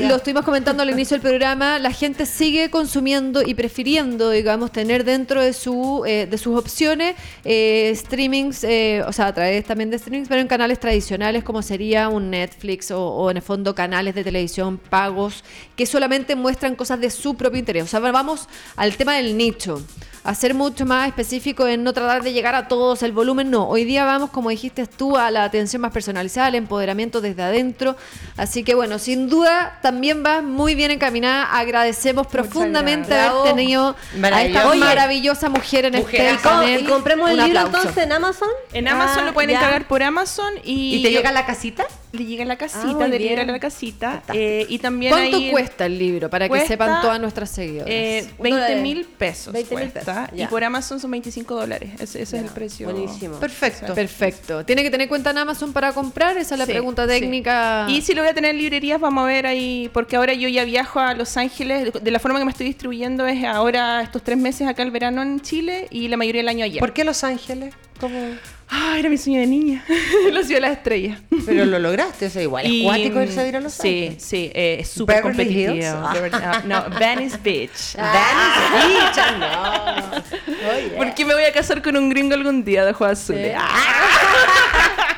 lo 0.01 0.15
estuvimos 0.17 0.43
comentando 0.43 0.83
al 0.83 0.89
inicio 0.89 1.15
del 1.15 1.21
programa, 1.21 1.79
la 1.79 1.91
gente 1.91 2.25
sigue 2.25 2.69
consumiendo 2.69 3.41
y 3.41 3.53
prefiriendo, 3.53 4.29
digamos, 4.31 4.71
tener 4.71 5.03
dentro 5.05 5.41
de 5.41 5.53
su 5.53 6.03
eh, 6.05 6.27
de 6.29 6.37
sus 6.37 6.57
opciones 6.59 7.15
eh, 7.45 7.93
streamings, 7.95 8.64
eh, 8.65 9.03
o 9.07 9.13
sea, 9.13 9.27
a 9.27 9.33
través 9.33 9.63
también 9.65 9.89
de 9.89 9.97
streamings, 9.99 10.27
pero 10.27 10.41
en 10.41 10.47
canales 10.47 10.79
tradicionales 10.79 11.43
como 11.43 11.61
sería 11.61 12.09
un 12.09 12.29
Netflix 12.31 12.91
o, 12.91 13.01
o 13.05 13.31
en 13.31 13.37
el 13.37 13.43
fondo 13.43 13.73
canales 13.75 14.15
de 14.15 14.23
televisión 14.23 14.77
pagos 14.77 15.43
que 15.75 15.85
solamente 15.85 16.35
muestran 16.35 16.75
cosas 16.75 16.99
de 16.99 17.09
su 17.09 17.35
propio 17.35 17.59
interés. 17.59 17.83
O 17.83 17.87
sea, 17.87 17.99
vamos 17.99 18.47
al 18.75 18.95
tema 18.97 19.13
del 19.15 19.37
nicho. 19.37 19.81
A 20.23 20.33
ser 20.33 20.55
mucho 20.55 20.87
más 20.87 21.07
específico 21.07 21.67
en 21.67 21.83
no 21.83 21.93
tratar 21.93 22.23
de 22.23 22.33
llegar 22.33 22.55
a 22.55 22.67
todos, 22.67 23.03
el 23.03 23.11
volumen 23.11 23.51
no. 23.51 23.69
Hoy 23.69 23.83
día 23.83 24.05
vamos, 24.05 24.31
como 24.31 24.49
dijiste 24.49 24.87
tú, 24.87 25.17
a 25.17 25.29
la 25.29 25.43
atención 25.43 25.83
más 25.83 25.91
personalizada, 25.91 26.47
al 26.47 26.55
empoderamiento 26.55 27.21
desde 27.21 27.43
adentro. 27.43 27.95
Así 28.35 28.63
que 28.63 28.73
bueno, 28.73 28.97
sin 28.97 29.29
duda 29.29 29.77
también 29.83 30.23
va 30.25 30.41
muy 30.41 30.73
bien 30.73 30.89
encaminada. 30.89 31.43
Agradecemos 31.55 32.25
profundamente 32.25 33.09
gracias. 33.09 33.33
haber 33.35 33.53
tenido 33.53 33.95
a 34.23 34.41
esta 34.41 34.73
maravillosa 34.73 35.47
mujer 35.49 35.85
en 35.85 35.93
mujer, 35.97 36.21
este 36.21 36.41
com- 36.41 36.51
panel. 36.59 36.81
Y 36.81 36.85
compremos 36.85 37.29
el 37.29 37.37
Un 37.39 37.45
libro 37.45 37.59
aplauso. 37.59 37.77
entonces 37.89 38.03
en 38.05 38.11
Amazon. 38.11 38.49
En 38.73 38.87
Amazon 38.87 39.23
Ah, 39.23 39.27
lo 39.27 39.33
pueden 39.33 39.51
ya. 39.51 39.57
encargar 39.57 39.87
por 39.87 40.03
Amazon 40.03 40.53
y, 40.63 40.95
¿Y 40.95 41.03
te 41.03 41.11
llega 41.11 41.29
a 41.29 41.33
la 41.33 41.45
casita? 41.45 41.85
le 42.11 42.25
llega 42.25 42.43
a 42.43 42.47
la 42.47 42.53
Ah, 42.53 42.57
casita, 42.57 42.85
muy 42.93 43.09
de 43.11 43.19
libro 43.19 43.41
a 43.41 43.45
la 43.45 43.59
casita. 43.59 44.23
eh, 44.33 44.65
y 44.69 44.79
también 44.79 45.11
¿Cuánto 45.11 45.35
ahí- 45.37 45.51
cuesta 45.51 45.85
el 45.85 45.97
libro? 45.99 46.29
Para 46.29 46.47
que 46.47 46.65
sepan 46.65 47.01
todas 47.01 47.19
nuestras 47.19 47.49
seguidoras. 47.49 47.89
Eh, 47.89 48.25
Un 48.37 48.43
20 48.43 48.61
dólar. 48.61 48.81
mil 48.81 49.03
pesos 49.05 49.53
20.000 49.53 49.91
cuesta. 49.91 49.99
pesos, 50.23 50.29
Y 50.33 50.37
ya. 50.37 50.49
por 50.49 50.63
Amazon 50.63 50.99
son 50.99 51.11
25 51.11 51.55
dólares. 51.55 51.91
Ese, 51.99 52.21
ese 52.21 52.37
es 52.37 52.43
el 52.43 52.49
precio. 52.49 52.89
Buenísimo. 52.89 53.37
Perfecto. 53.39 53.93
Perfecto. 53.93 54.65
¿Tiene 54.65 54.83
que 54.83 54.89
tener 54.91 55.09
cuenta 55.09 55.31
en 55.31 55.37
Amazon 55.39 55.73
para 55.73 55.91
comprar? 55.93 56.37
Esa 56.37 56.55
es 56.55 56.59
la 56.59 56.65
Sí, 56.65 56.71
pregunta 56.71 57.03
sí. 57.03 57.09
técnica. 57.09 57.85
Y 57.89 58.01
si 58.01 58.13
lo 58.13 58.21
voy 58.21 58.29
a 58.29 58.33
tener 58.33 58.51
en 58.51 58.57
librerías, 58.59 58.99
vamos 58.99 59.23
a 59.23 59.27
ver 59.27 59.45
ahí, 59.45 59.89
porque 59.93 60.15
ahora 60.15 60.33
yo 60.33 60.47
ya 60.47 60.63
viajo 60.63 60.99
a 61.01 61.13
Los 61.15 61.35
Ángeles. 61.37 61.91
De 62.01 62.11
la 62.11 62.19
forma 62.19 62.39
que 62.39 62.45
me 62.45 62.51
estoy 62.51 62.65
distribuyendo 62.67 63.25
es 63.27 63.43
ahora 63.43 64.01
estos 64.01 64.23
tres 64.23 64.37
meses 64.37 64.67
acá 64.67 64.83
el 64.83 64.91
verano 64.91 65.21
en 65.21 65.41
Chile 65.41 65.87
y 65.91 66.07
la 66.07 66.15
mayoría 66.17 66.39
del 66.41 66.49
año 66.49 66.63
allá. 66.65 66.79
¿Por 66.79 66.93
qué 66.93 67.03
Los 67.03 67.23
Ángeles? 67.25 67.73
¿Cómo? 67.99 68.35
Ah, 68.69 68.95
era 68.97 69.09
mi 69.09 69.17
sueño 69.17 69.39
de 69.39 69.47
niña. 69.47 69.85
la 70.31 70.43
ciudad 70.43 70.57
de 70.57 70.61
las 70.61 70.77
estrellas. 70.77 71.19
Pero 71.45 71.65
lo 71.65 71.79
lograste, 71.79 72.25
o 72.25 72.29
sea, 72.29 72.41
igual. 72.41 72.65
Es 72.65 72.83
cuático 72.83 73.21
irse 73.21 73.39
a 73.39 73.47
ir 73.47 73.55
a 73.55 73.61
Los 73.61 73.73
sí, 73.73 74.05
Ángeles. 74.07 74.23
Sí, 74.23 74.51
eh, 74.53 74.77
es 74.79 74.89
súper 74.89 75.21
competitivo. 75.21 75.73
Ah, 75.93 76.61
no, 76.65 76.89
Venice 76.99 77.37
Beach. 77.43 77.95
Venice 77.95 78.87
Beach, 78.87 79.17
ah, 79.17 80.21
no. 80.21 80.97
Porque 80.97 81.25
me 81.25 81.33
voy 81.33 81.43
a 81.43 81.53
casar 81.53 81.81
con 81.81 81.95
un 81.95 82.09
gringo 82.09 82.33
algún 82.33 82.63
día 82.65 82.85
de 82.85 82.93
Juan 82.93 83.11
Azul. 83.11 83.37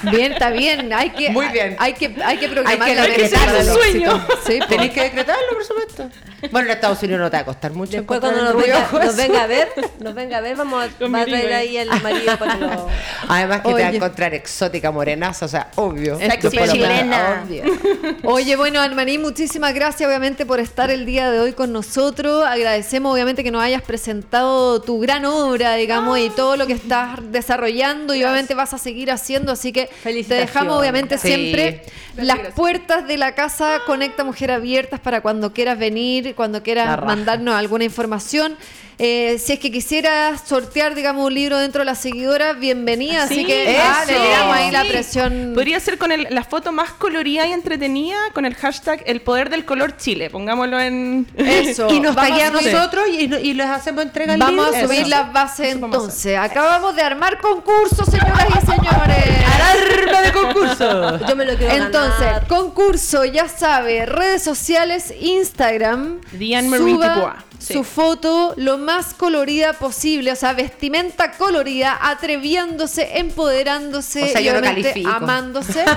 Bien, 0.04 0.34
está 0.34 0.50
bien. 0.50 0.94
Hay 0.94 1.10
que, 1.12 1.30
Muy 1.30 1.48
bien. 1.48 1.76
Hay 1.80 1.94
que, 1.94 2.16
hay 2.24 2.38
que 2.38 2.48
programar 2.50 2.90
Hay 2.90 3.12
que 3.14 3.26
el 3.26 3.66
sueño. 3.66 4.28
Sí. 4.46 4.60
Tenéis 4.68 4.92
que 4.94 5.04
decretarlo, 5.04 5.54
por 5.54 5.64
supuesto. 5.64 6.10
Bueno, 6.52 6.68
en 6.68 6.76
Estados 6.76 7.02
Unidos 7.02 7.22
no 7.22 7.32
te 7.32 7.38
va 7.38 7.42
a 7.42 7.46
costar 7.46 7.72
mucho. 7.74 7.94
Después 7.94 8.20
cuando 8.20 8.42
nos 8.42 8.52
el 8.52 8.58
venga, 8.58 8.88
rubio 8.88 9.06
nos 9.06 9.16
venga 9.16 9.44
a 9.44 9.48
ver, 9.48 9.70
nos 10.00 10.14
venga 10.14 10.38
a 10.38 10.42
ver, 10.42 10.56
vamos 10.56 10.84
a, 10.84 11.08
va 11.08 11.22
a 11.22 11.26
traer 11.26 11.54
ahí 11.54 11.78
el 11.78 11.90
marido 12.02 12.38
para 12.38 12.56
lo... 12.58 12.88
Además 13.28 13.62
que 13.62 13.74
te 13.74 13.82
va 13.82 13.88
a 13.88 13.94
encontrar 13.94 14.34
exótica, 14.34 14.92
morenaza, 14.92 15.46
o 15.46 15.50
sea, 15.50 15.72
obvio. 15.76 16.18
Sexy 16.20 16.50
chilena. 16.50 17.44
obvio. 17.44 17.64
Oye, 18.24 18.56
bueno, 18.56 18.80
Anmaní, 18.80 19.18
muchísimas 19.18 19.74
gracias 19.74 20.08
obviamente 20.08 20.46
por 20.46 20.60
estar 20.60 20.92
el 20.92 21.06
día 21.06 21.32
de 21.32 21.40
hoy 21.40 21.54
con 21.54 21.74
nosotros. 21.74 22.46
Agradecemos 22.46 23.12
obviamente 23.12 23.44
que 23.44 23.52
nos 23.52 23.64
hayas 23.64 23.82
presentado 23.82 24.82
tu 24.82 25.00
gran 25.00 25.26
obra, 25.26 25.76
digamos, 25.76 26.20
y 26.20 26.30
todo 26.30 26.56
lo 26.56 26.68
que 26.68 26.74
estás 26.74 27.20
desarrollando 27.32 28.14
y 28.14 28.24
obviamente 28.24 28.54
vas 28.54 28.74
a 28.74 28.78
seguir 28.78 29.12
haciendo. 29.12 29.52
Así 29.52 29.72
que 29.72 29.87
te 30.04 30.34
dejamos 30.36 30.80
obviamente 30.80 31.18
Sí. 31.18 31.28
siempre 31.28 31.82
las 32.16 32.54
puertas 32.54 33.08
de 33.08 33.18
la 33.18 33.36
casa 33.36 33.80
Conecta 33.86 34.24
Mujer 34.24 34.52
abiertas 34.52 35.00
para 35.00 35.22
cuando 35.22 35.54
quieras 35.54 35.78
venir, 35.78 36.34
cuando 36.36 36.64
quieras 36.64 37.04
mandarnos 37.06 37.56
alguna 37.56 37.84
información. 37.84 38.58
Eh, 39.00 39.38
si 39.38 39.54
es 39.54 39.60
que 39.60 39.72
quisieras 39.72 40.42
sortear, 40.48 40.96
digamos, 40.96 41.28
un 41.28 41.34
libro 41.36 41.60
dentro 41.60 41.82
de 41.82 41.86
las 41.86 42.00
seguidoras, 42.00 42.60
bienvenida. 42.60 43.24
Así 43.26 43.36
Sí, 43.36 43.46
que 43.46 43.78
ah, 43.80 44.04
le 44.08 44.14
tiramos 44.16 44.56
ahí 44.56 44.72
la 44.72 44.86
presión. 44.86 45.52
Podría 45.54 45.80
ser 45.80 46.00
con 46.00 46.12
el- 46.12 46.26
la 46.32 46.44
foto 46.44 46.72
más 46.72 46.90
colorida 46.94 47.46
y 47.46 47.52
entretenida 47.52 48.18
con 48.34 48.46
el 48.46 48.56
hashtag 48.56 49.04
El 49.06 49.22
Poder 49.22 49.52
del 49.52 49.66
Color 49.66 49.98
Chile. 49.98 50.32
Pongámoslo 50.32 50.80
en... 50.80 51.28
Eso. 51.38 51.88
Y 51.92 52.00
nos 52.00 52.16
Vamos 52.16 52.30
taguea 52.32 52.48
a 52.48 52.50
nosotros 52.52 53.06
y, 53.08 53.26
y 53.36 53.54
les 53.54 53.68
hacemos 53.68 54.02
entrega 54.04 54.34
al 54.34 54.40
Vamos 54.40 54.76
a 54.76 54.82
subir 54.88 55.02
Eso. 55.02 55.10
las 55.10 55.32
bases 55.32 55.74
entonces. 55.76 56.36
Acabamos 56.36 56.96
de 56.96 57.04
armar 57.04 57.40
concurso, 57.40 58.04
señoras 58.04 58.48
y 58.50 58.66
señores. 58.66 59.26
¡Alarma 59.54 60.22
de 60.22 60.32
concurso! 60.32 61.28
Yo 61.28 61.36
me 61.36 61.46
lo 61.46 61.56
quiero 61.56 61.72
Entonces, 61.86 62.20
ganar. 62.20 62.48
concurso, 62.48 63.26
ya 63.26 63.48
sabe, 63.48 64.08
redes 64.08 64.42
sociales, 64.44 65.14
Instagram. 65.20 66.20
Diane 66.32 66.68
Marie 66.68 66.96
suba 66.96 67.10
Dubois, 67.16 67.34
sí. 67.60 67.74
Su 67.74 67.84
foto 67.84 68.54
lo 68.58 68.78
más 68.78 69.14
colorida 69.14 69.74
posible, 69.74 70.32
o 70.32 70.36
sea, 70.36 70.54
vestimenta 70.54 71.32
colorida, 71.34 71.98
atreviéndose, 72.02 73.18
empoderándose, 73.20 74.24
O 74.24 74.28
sea, 74.28 74.42
y 74.42 74.46
yo 74.46 74.54
no 74.54 74.60
obviamente 74.60 74.90
califico. 74.90 75.10
amándose. 75.16 75.86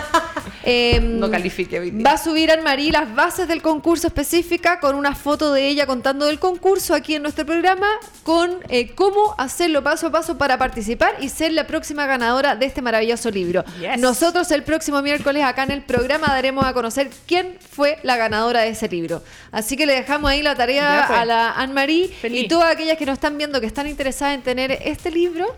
Em, 0.63 1.19
No 1.19 1.31
califique 1.31 1.81
día. 1.81 2.05
Va 2.05 2.13
a 2.13 2.19
subir 2.19 2.51
Anne-Marie 2.51 2.93
las 2.93 3.15
bases 3.15 3.49
del 3.49 3.63
concurso 3.63 4.07
específica 4.09 4.79
con 4.79 4.95
una 4.95 5.15
foto 5.15 5.55
de 5.55 5.67
ella 5.69 5.87
contando 5.87 6.27
del 6.27 6.39
concurso 6.39 6.95
aquí 6.95 7.15
en 7.15 7.23
nuestro 7.23 7.47
programa 7.47 7.87
con 8.25 8.59
eh, 8.69 8.95
cómo 8.95 9.35
hacerlo 9.39 9.83
paso 9.83 10.09
a 10.09 10.11
paso 10.13 10.37
para 10.37 10.59
participar 10.59 11.15
y 11.21 11.31
ser 11.31 11.53
la 11.53 11.67
próxima 11.67 12.05
ganadora 12.05 12.57
de 12.57 12.67
este 12.67 12.83
maravilloso 12.83 13.31
libro. 13.31 13.65
Yes. 13.81 13.99
Nosotros 13.99 14.51
el 14.51 14.63
próximo 14.63 15.01
miércoles 15.01 15.43
acá 15.45 15.63
en 15.63 15.71
el 15.71 15.83
programa 15.83 16.27
daremos 16.29 16.65
a 16.67 16.75
conocer 16.75 17.09
quién 17.27 17.57
fue 17.71 17.99
la 18.03 18.19
ganadora 18.19 18.61
de 18.61 18.69
ese 18.69 18.87
libro. 18.87 19.23
Así 19.53 19.79
que 19.79 19.87
le 19.87 19.95
dejamos 19.95 20.31
ahí 20.31 20.43
la 20.43 20.55
tarea 20.55 21.01
Ya 21.01 21.07
fue. 21.07 21.17
A 21.51 21.63
Anne-Marie 21.63 22.11
y 22.25 22.49
todas 22.49 22.73
aquellas 22.73 22.97
que 22.97 23.07
nos 23.07 23.15
están 23.15 23.37
viendo 23.39 23.61
que 23.61 23.67
están 23.67 23.87
interesadas 23.87 24.35
en 24.35 24.43
tener 24.43 24.73
este 24.85 25.11
libro. 25.11 25.55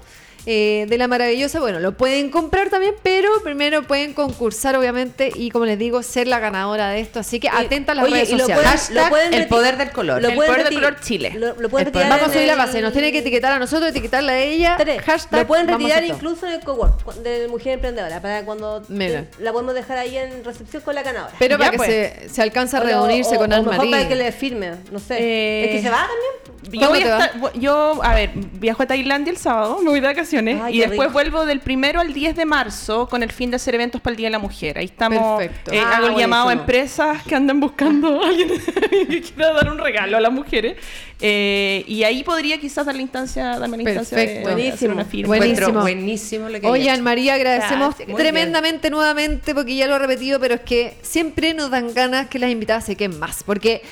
Eh, 0.46 0.86
de 0.88 0.98
la 0.98 1.08
maravillosa. 1.08 1.60
Bueno, 1.60 1.78
lo 1.80 1.92
pueden 1.96 2.30
comprar 2.30 2.68
también, 2.70 2.94
pero 3.02 3.28
primero 3.42 3.82
pueden 3.84 4.12
concursar, 4.14 4.76
obviamente, 4.76 5.30
y 5.34 5.50
como 5.50 5.64
les 5.66 5.78
digo, 5.78 6.02
ser 6.02 6.26
la 6.28 6.38
ganadora 6.40 6.88
de 6.90 7.00
esto. 7.00 7.20
Así 7.20 7.38
que 7.40 7.48
atenta 7.48 7.92
a 7.92 7.94
las 7.94 8.04
oye, 8.04 8.14
redes 8.14 8.30
y 8.30 8.32
lo 8.32 8.38
sociales. 8.40 8.90
pueden- 8.90 9.08
pueden 9.10 9.34
el 9.34 9.46
poder 9.48 9.76
del 9.76 9.90
color. 9.90 10.20
lo 10.22 10.28
El 10.28 10.34
poder 10.34 10.64
del 10.64 10.74
color 10.74 11.00
Chile. 11.00 11.32
Lo, 11.36 11.54
lo 11.60 11.68
pueden 11.68 11.86
retirar 11.86 12.08
Vamos 12.10 12.28
a 12.28 12.32
subir 12.32 12.46
la 12.46 12.56
base, 12.56 12.80
nos 12.80 12.92
tiene 12.92 13.12
que 13.12 13.18
etiquetar 13.18 13.52
a 13.52 13.58
nosotros, 13.58 13.90
etiquetarla 13.90 14.32
a 14.32 14.38
ella. 14.38 14.76
Tres. 14.78 15.00
Hashtag, 15.02 15.40
lo 15.42 15.46
pueden 15.46 15.68
retirar 15.68 16.04
incluso 16.04 16.46
en 16.46 16.54
el 16.54 16.60
cowork 16.60 17.14
de 17.16 17.48
Mujer 17.48 17.74
Emprendedora 17.74 18.20
para 18.20 18.44
cuando 18.44 18.82
te- 18.82 19.26
la 19.38 19.52
podemos 19.52 19.74
dejar 19.74 19.98
ahí 19.98 20.16
en 20.16 20.44
recepción 20.44 20.82
con 20.82 20.94
la 20.94 21.02
ganadora. 21.02 21.32
Pero 21.38 21.54
Ya, 21.54 21.58
para 21.58 21.70
que 21.70 21.76
pues. 21.76 21.88
se, 21.90 22.28
se 22.28 22.42
alcance 22.42 22.76
a 22.76 22.80
O- 22.80 22.84
reunirse 22.84 23.36
o- 23.36 23.38
con 23.38 23.50
mejor 23.50 23.90
para 23.90 24.08
que 24.08 24.14
le 24.16 24.32
firme, 24.32 24.72
no 24.90 24.98
sé. 24.98 25.16
Eh, 25.20 25.64
¿Es 25.66 25.70
que 25.76 25.82
se 25.82 25.90
va 25.90 25.98
también? 26.08 26.52
Yo 26.72 26.80
¿Cómo 26.86 26.90
voy 26.90 27.02
a 27.02 27.24
estar, 27.26 27.52
yo, 27.58 28.00
a 28.04 28.14
ver, 28.14 28.30
viajo 28.34 28.82
a 28.84 28.86
Tailandia 28.86 29.30
el 29.32 29.36
sábado, 29.36 29.78
me 29.82 29.90
voy 29.90 30.00
de 30.00 30.06
vacaciones 30.06 30.31
Ay, 30.38 30.76
y 30.76 30.78
después 30.80 31.00
rico. 31.08 31.12
vuelvo 31.12 31.44
del 31.46 31.60
primero 31.60 32.00
al 32.00 32.12
10 32.12 32.34
de 32.36 32.44
marzo 32.44 33.08
con 33.08 33.22
el 33.22 33.30
fin 33.32 33.50
de 33.50 33.56
hacer 33.56 33.74
eventos 33.74 34.00
para 34.00 34.12
el 34.12 34.16
Día 34.16 34.26
de 34.28 34.32
la 34.32 34.38
Mujer. 34.38 34.78
Ahí 34.78 34.86
estamos. 34.86 35.38
Perfecto. 35.38 35.72
eh, 35.72 35.80
Ah, 35.80 35.96
hago 35.98 36.08
el 36.08 36.16
llamado 36.16 36.48
a 36.48 36.52
empresas 36.52 37.22
que 37.24 37.34
andan 37.34 37.60
buscando 37.60 38.22
a 38.22 38.26
alguien 38.28 38.48
que 39.08 39.20
quiera 39.22 39.52
dar 39.52 39.70
un 39.70 39.78
regalo 39.78 40.16
a 40.16 40.20
las 40.20 40.32
mujeres. 40.32 40.76
Eh, 41.20 41.84
y 41.86 42.02
ahí 42.02 42.24
podría 42.24 42.58
quizás 42.58 42.84
dar 42.84 42.96
la 42.96 43.02
instancia, 43.02 43.58
darme 43.58 43.76
la 43.76 43.82
instancia 43.84 44.16
de- 44.18 44.24
Perfecto. 44.26 44.48
de, 44.56 44.68
hacer 44.70 44.88
Buenísimo. 44.88 44.94
una 44.94 45.04
firma. 45.04 45.28
Buenísimo. 45.36 45.80
buenísimo 45.80 46.48
lo 46.48 46.60
que 46.60 46.66
Oye, 46.66 46.90
Anne 46.90 47.02
María, 47.02 47.34
agradecemos 47.34 47.94
Gracias, 47.96 48.16
tremendamente 48.16 48.90
nuevamente, 48.90 49.54
porque 49.54 49.76
ya 49.76 49.86
lo 49.86 49.94
he 49.96 49.98
repetido, 50.00 50.40
pero 50.40 50.54
es 50.56 50.60
que 50.62 50.96
siempre 51.02 51.54
nos 51.54 51.70
dan 51.70 51.94
ganas 51.94 52.26
que 52.28 52.38
las 52.38 52.50
invitadas 52.50 52.84
se 52.86 52.96
queden 52.96 53.18
más, 53.20 53.44
porque 53.44 53.82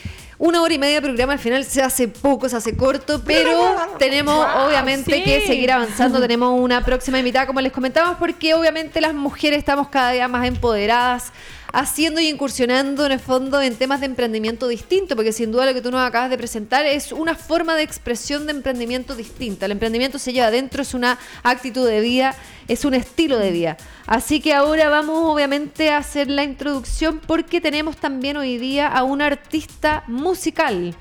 una 0.41 0.62
hora 0.62 0.73
y 0.73 0.79
media 0.79 0.97
de 0.97 1.03
programa 1.03 1.35
al 1.35 1.39
final 1.39 1.62
se 1.67 1.83
hace 1.83 2.09
poco, 2.09 2.49
se 2.49 2.57
hace 2.57 2.75
corto, 2.75 3.23
pero 3.23 3.77
tenemos 3.99 4.43
obviamente 4.67 5.17
sí. 5.17 5.23
que 5.23 5.47
seguir 5.47 5.71
avanzando, 5.71 6.19
tenemos 6.23 6.59
una 6.59 6.83
próxima 6.83 7.19
invitada, 7.19 7.47
como 7.47 7.61
les 7.61 7.71
comentamos, 7.71 8.17
porque 8.19 8.55
obviamente 8.55 9.03
las 9.03 9.12
mujeres 9.12 9.59
estamos 9.59 9.89
cada 9.89 10.12
día 10.12 10.29
más 10.29 10.47
empoderadas, 10.47 11.31
haciendo 11.73 12.21
y 12.21 12.29
incursionando 12.29 13.07
en 13.07 13.13
el 13.13 13.21
fondo 13.21 13.61
en 13.61 13.77
temas 13.77 14.01
de 14.01 14.07
emprendimiento 14.07 14.69
distinto, 14.69 15.17
porque 15.17 15.33
sin 15.33 15.53
duda 15.53 15.67
lo 15.67 15.75
que 15.75 15.81
tú 15.81 15.91
nos 15.91 16.07
acabas 16.07 16.31
de 16.31 16.39
presentar 16.39 16.87
es 16.87 17.13
una 17.13 17.35
forma 17.35 17.75
de 17.77 17.83
expresión 17.83 18.47
de 18.47 18.53
emprendimiento 18.53 19.15
distinta. 19.15 19.67
El 19.67 19.73
emprendimiento 19.73 20.19
se 20.19 20.33
lleva 20.33 20.49
adentro, 20.49 20.83
es 20.83 20.95
una 20.95 21.19
actitud 21.43 21.87
de 21.87 22.01
vida, 22.01 22.35
es 22.69 22.85
un 22.85 22.95
estilo 22.95 23.39
de 23.39 23.51
vida. 23.51 23.77
Así 24.07 24.41
que 24.41 24.55
ahora 24.55 24.89
vamos 24.89 25.19
obviamente 25.25 25.91
a 25.91 25.99
hacer 25.99 26.29
la 26.29 26.43
introducción 26.43 27.21
porque 27.25 27.61
tenemos 27.61 27.97
también 27.97 28.37
hoy 28.37 28.59
día 28.59 28.89
a 28.89 29.05
un 29.05 29.23
artista 29.23 30.05
musical. 30.07 30.95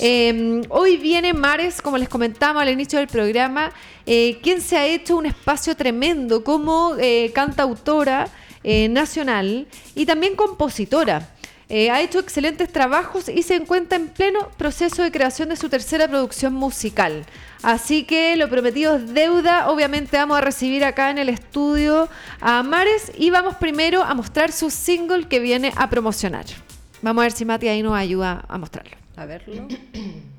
Eh, 0.00 0.62
hoy 0.68 0.96
viene 0.96 1.32
Mares, 1.32 1.80
como 1.80 1.98
les 1.98 2.08
comentamos 2.08 2.60
al 2.60 2.68
inicio 2.68 2.98
del 2.98 3.08
programa, 3.08 3.70
eh, 4.06 4.38
quien 4.42 4.60
se 4.60 4.76
ha 4.76 4.86
hecho 4.86 5.16
un 5.16 5.26
espacio 5.26 5.76
tremendo 5.76 6.42
como 6.42 6.96
eh, 6.98 7.30
cantautora 7.34 8.28
eh, 8.70 8.86
nacional 8.90 9.66
y 9.94 10.04
también 10.04 10.36
compositora. 10.36 11.26
Eh, 11.70 11.90
ha 11.90 12.02
hecho 12.02 12.18
excelentes 12.18 12.70
trabajos 12.70 13.30
y 13.30 13.42
se 13.42 13.54
encuentra 13.54 13.96
en 13.96 14.08
pleno 14.08 14.50
proceso 14.58 15.02
de 15.02 15.10
creación 15.10 15.48
de 15.48 15.56
su 15.56 15.70
tercera 15.70 16.06
producción 16.06 16.52
musical. 16.52 17.24
Así 17.62 18.04
que 18.04 18.36
lo 18.36 18.50
prometido 18.50 18.96
es 18.96 19.14
deuda. 19.14 19.70
Obviamente 19.70 20.18
vamos 20.18 20.36
a 20.36 20.42
recibir 20.42 20.84
acá 20.84 21.10
en 21.10 21.16
el 21.16 21.30
estudio 21.30 22.10
a 22.42 22.62
Mares 22.62 23.10
y 23.16 23.30
vamos 23.30 23.56
primero 23.56 24.02
a 24.02 24.12
mostrar 24.12 24.52
su 24.52 24.68
single 24.68 25.28
que 25.28 25.40
viene 25.40 25.72
a 25.74 25.88
promocionar. 25.88 26.44
Vamos 27.00 27.22
a 27.22 27.24
ver 27.24 27.32
si 27.32 27.46
Mati 27.46 27.68
ahí 27.68 27.82
nos 27.82 27.94
ayuda 27.94 28.44
a 28.46 28.58
mostrarlo. 28.58 28.98
A 29.16 29.24
verlo. 29.24 29.66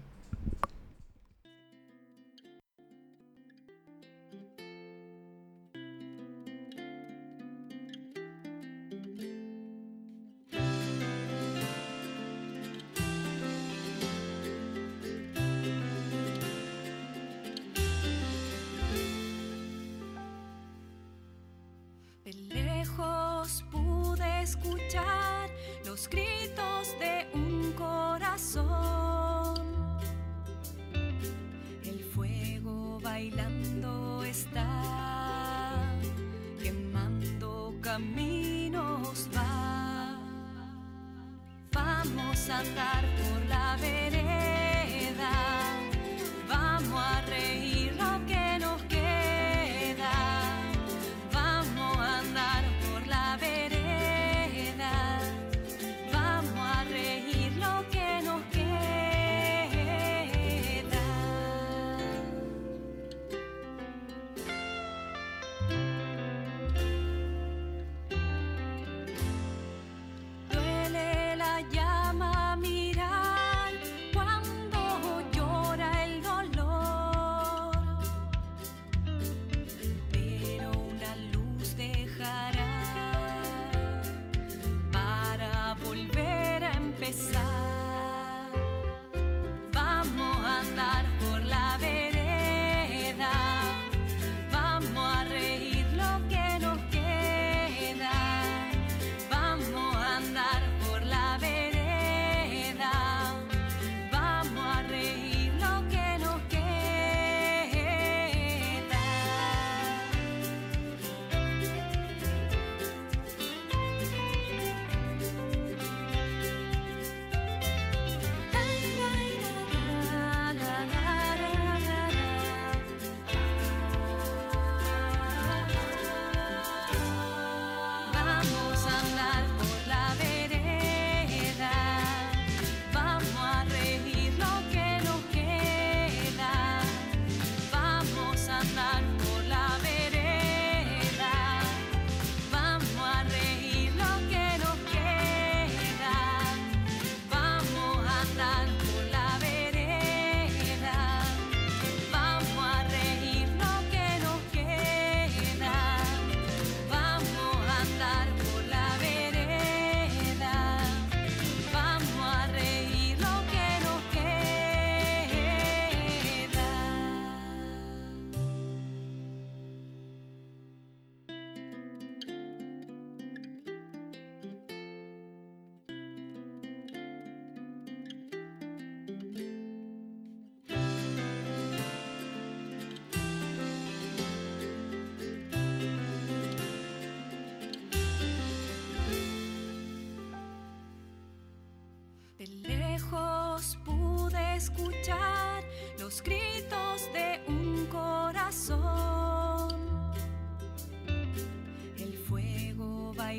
escuchar 24.50 25.48
los 25.86 26.10
gritos 26.10 26.88
de 27.00 27.28
un 27.34 27.72
corazón. 27.74 29.62
El 31.84 32.04
fuego 32.04 33.00
bailando 33.00 34.24
está, 34.24 35.84
quemando 36.64 37.76
caminos 37.82 39.30
va. 39.36 40.18
Vamos 41.72 42.50
a 42.50 42.60
andar 42.60 43.04
por 43.20 43.46
la 43.48 43.78
vereda, 43.80 43.99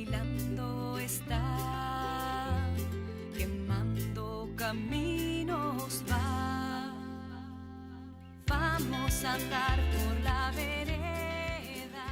bailando 0.05 0.99
está, 0.99 1.43
quemando 3.37 4.49
caminos 4.57 6.03
va. 6.11 6.93
Vamos 8.47 9.25
a 9.25 9.35
andar 9.35 9.79
por 9.93 10.21
la 10.25 10.51
vereda, 10.57 12.05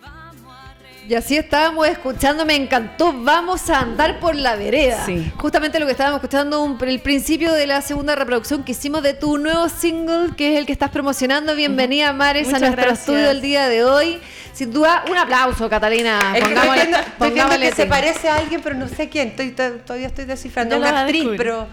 vamos 0.00 0.54
a 0.54 0.74
reír. 0.80 1.10
Y 1.10 1.14
así 1.14 1.36
estábamos 1.36 1.86
escuchando, 1.88 2.46
me 2.46 2.54
encantó. 2.54 3.12
Vamos 3.12 3.68
a 3.70 3.80
andar 3.80 4.20
por 4.20 4.36
la 4.36 4.54
vereda. 4.56 5.04
Sí. 5.04 5.32
Justamente 5.36 5.80
lo 5.80 5.86
que 5.86 5.92
estábamos 5.92 6.18
escuchando, 6.18 6.62
un- 6.62 6.78
el 6.86 7.00
principio 7.00 7.52
de 7.52 7.66
la 7.66 7.82
segunda 7.82 8.14
reproducción 8.14 8.62
que 8.62 8.72
hicimos 8.72 9.02
de 9.02 9.14
tu 9.14 9.36
nuevo 9.36 9.68
single, 9.68 10.34
que 10.36 10.52
es 10.54 10.58
el 10.60 10.66
que 10.66 10.72
estás 10.72 10.90
promocionando. 10.90 11.54
Bienvenida, 11.56 12.12
Mares, 12.12 12.48
a 12.48 12.58
nuestro 12.58 12.72
gracias. 12.72 13.00
estudio 13.00 13.30
el 13.30 13.40
día 13.42 13.68
de 13.68 13.84
hoy. 13.84 14.20
Sin 14.58 14.72
duda, 14.72 15.04
un 15.08 15.16
aplauso, 15.16 15.70
Catalina. 15.70 16.32
Es 16.34 16.42
que 16.42 16.52
estoy 16.52 16.56
Pongámosle- 16.56 16.74
viendo, 16.74 16.98
estoy 16.98 17.12
viendo 17.30 17.42
pongámosle 17.44 17.68
que 17.70 17.74
se 17.76 17.86
parece 17.86 18.28
a 18.28 18.34
alguien, 18.38 18.60
pero 18.60 18.74
no 18.74 18.88
sé 18.88 19.08
quién. 19.08 19.28
Estoy, 19.28 19.52
to- 19.52 19.76
todavía 19.86 20.08
estoy 20.08 20.24
descifrando. 20.24 20.74
Lo 20.76 20.80
Una 20.88 21.02
actriz, 21.02 21.28
pero 21.36 21.68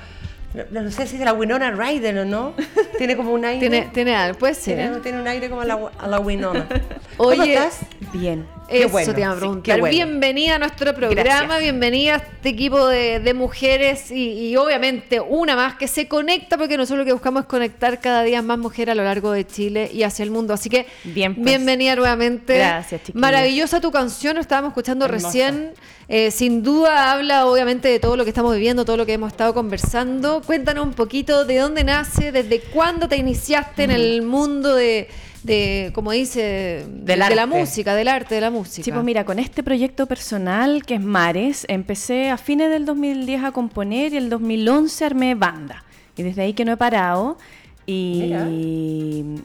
no, 0.70 0.82
no 0.82 0.92
sé 0.92 1.08
si 1.08 1.14
es 1.16 1.20
de 1.20 1.26
la 1.26 1.34
Winona 1.34 1.72
Ryder 1.72 2.20
o 2.20 2.26
no. 2.26 2.54
Tiene 3.00 3.18
como 3.18 3.32
un 3.34 3.44
aire. 3.44 3.60
Tiene, 3.60 3.90
tiene 3.92 4.16
algo, 4.16 4.38
puede 4.38 4.54
ser. 4.54 4.76
tiene, 4.78 4.98
tiene 5.00 5.20
un 5.20 5.28
aire 5.28 5.50
como 5.50 5.62
a 5.62 5.66
la, 5.66 5.80
a 6.00 6.08
la 6.08 6.20
Winona. 6.20 6.68
Oye, 7.18 7.38
¿Cómo 7.40 7.44
estás? 7.44 7.80
Bien. 8.14 8.46
Eso 8.70 8.90
bueno, 8.90 9.14
te 9.14 9.22
iba 9.22 9.32
a 9.32 9.36
preguntar. 9.36 9.80
bueno. 9.80 9.92
Bienvenida 9.96 10.56
a 10.56 10.60
nuestro 10.60 10.94
programa, 10.96 11.24
Gracias. 11.24 11.60
bienvenida 11.62 12.14
a 12.16 12.18
este 12.18 12.50
equipo 12.50 12.88
de, 12.88 13.20
de 13.20 13.34
mujeres 13.34 14.10
y, 14.12 14.50
y 14.50 14.56
obviamente 14.58 15.20
una 15.20 15.56
más 15.56 15.76
que 15.76 15.88
se 15.88 16.08
conecta 16.08 16.58
porque 16.58 16.76
nosotros 16.78 17.00
lo 17.00 17.06
que 17.06 17.14
buscamos 17.14 17.42
es 17.44 17.48
conectar 17.48 18.00
cada 18.02 18.24
día 18.24 18.42
más 18.42 18.58
mujeres 18.58 18.94
a 18.94 18.96
lo 18.96 19.04
largo 19.04 19.32
de 19.32 19.46
Chile 19.46 19.90
y 19.94 20.04
hacia 20.04 20.24
el 20.24 20.32
mundo. 20.32 20.54
Así 20.54 20.70
que 20.70 20.88
Bien, 21.04 21.36
pues. 21.36 21.46
bienvenida 21.46 21.96
nuevamente. 21.96 22.58
Gracias, 22.58 23.02
chiquillas. 23.02 23.22
Maravillosa 23.22 23.80
tu 23.82 23.92
canción, 23.92 24.36
lo 24.36 24.42
estábamos 24.42 24.70
escuchando 24.72 25.06
Hermosa. 25.06 25.28
recién. 25.28 25.74
Eh, 26.08 26.30
sin 26.30 26.62
duda 26.62 27.12
habla 27.14 27.48
obviamente 27.48 27.88
de 27.88 28.00
todo 28.00 28.16
lo 28.16 28.24
que 28.26 28.30
estamos 28.30 28.54
viviendo, 28.54 28.86
todo 28.86 28.96
lo 28.98 29.06
que 29.08 29.14
hemos 29.14 29.32
estado 29.32 29.54
conversando. 29.56 30.42
Cuéntanos 30.46 30.86
un 30.86 30.94
poquito 30.94 31.46
de 31.46 31.58
dónde 31.58 31.84
nace, 31.84 32.32
desde 32.32 32.60
cuándo 32.62 33.08
te 33.08 33.18
iniciaste 33.18 33.84
en 33.86 33.92
el 33.92 34.22
mundo 34.22 34.76
de, 34.76 35.08
de 35.46 35.92
como 35.94 36.12
dice, 36.12 36.42
de, 36.42 37.16
Del 37.16 37.20
de 37.20 37.36
la 37.36 37.46
música, 37.46 37.96
del 37.96 38.08
arte, 38.08 38.36
de 38.36 38.42
la 38.42 38.50
música. 38.50 38.84
Sí, 38.84 38.92
pues 38.92 39.04
mira, 39.04 39.26
con 39.26 39.40
este 39.40 39.64
proyecto 39.64 40.08
personal 40.08 40.84
que 40.86 40.96
es 40.96 41.02
Mares, 41.02 41.66
empecé 41.70 42.30
a 42.30 42.38
fines 42.38 42.70
del 42.70 42.86
2010 42.86 43.44
a 43.44 43.52
componer 43.52 44.14
y 44.14 44.18
el 44.18 44.30
2011 44.30 45.06
armé 45.06 45.36
banda. 45.36 45.84
Y 46.18 46.24
desde 46.24 46.42
ahí 46.42 46.54
que 46.54 46.66
no 46.66 46.74
he 46.74 46.78
parado. 46.78 47.38
Y, 47.88 48.34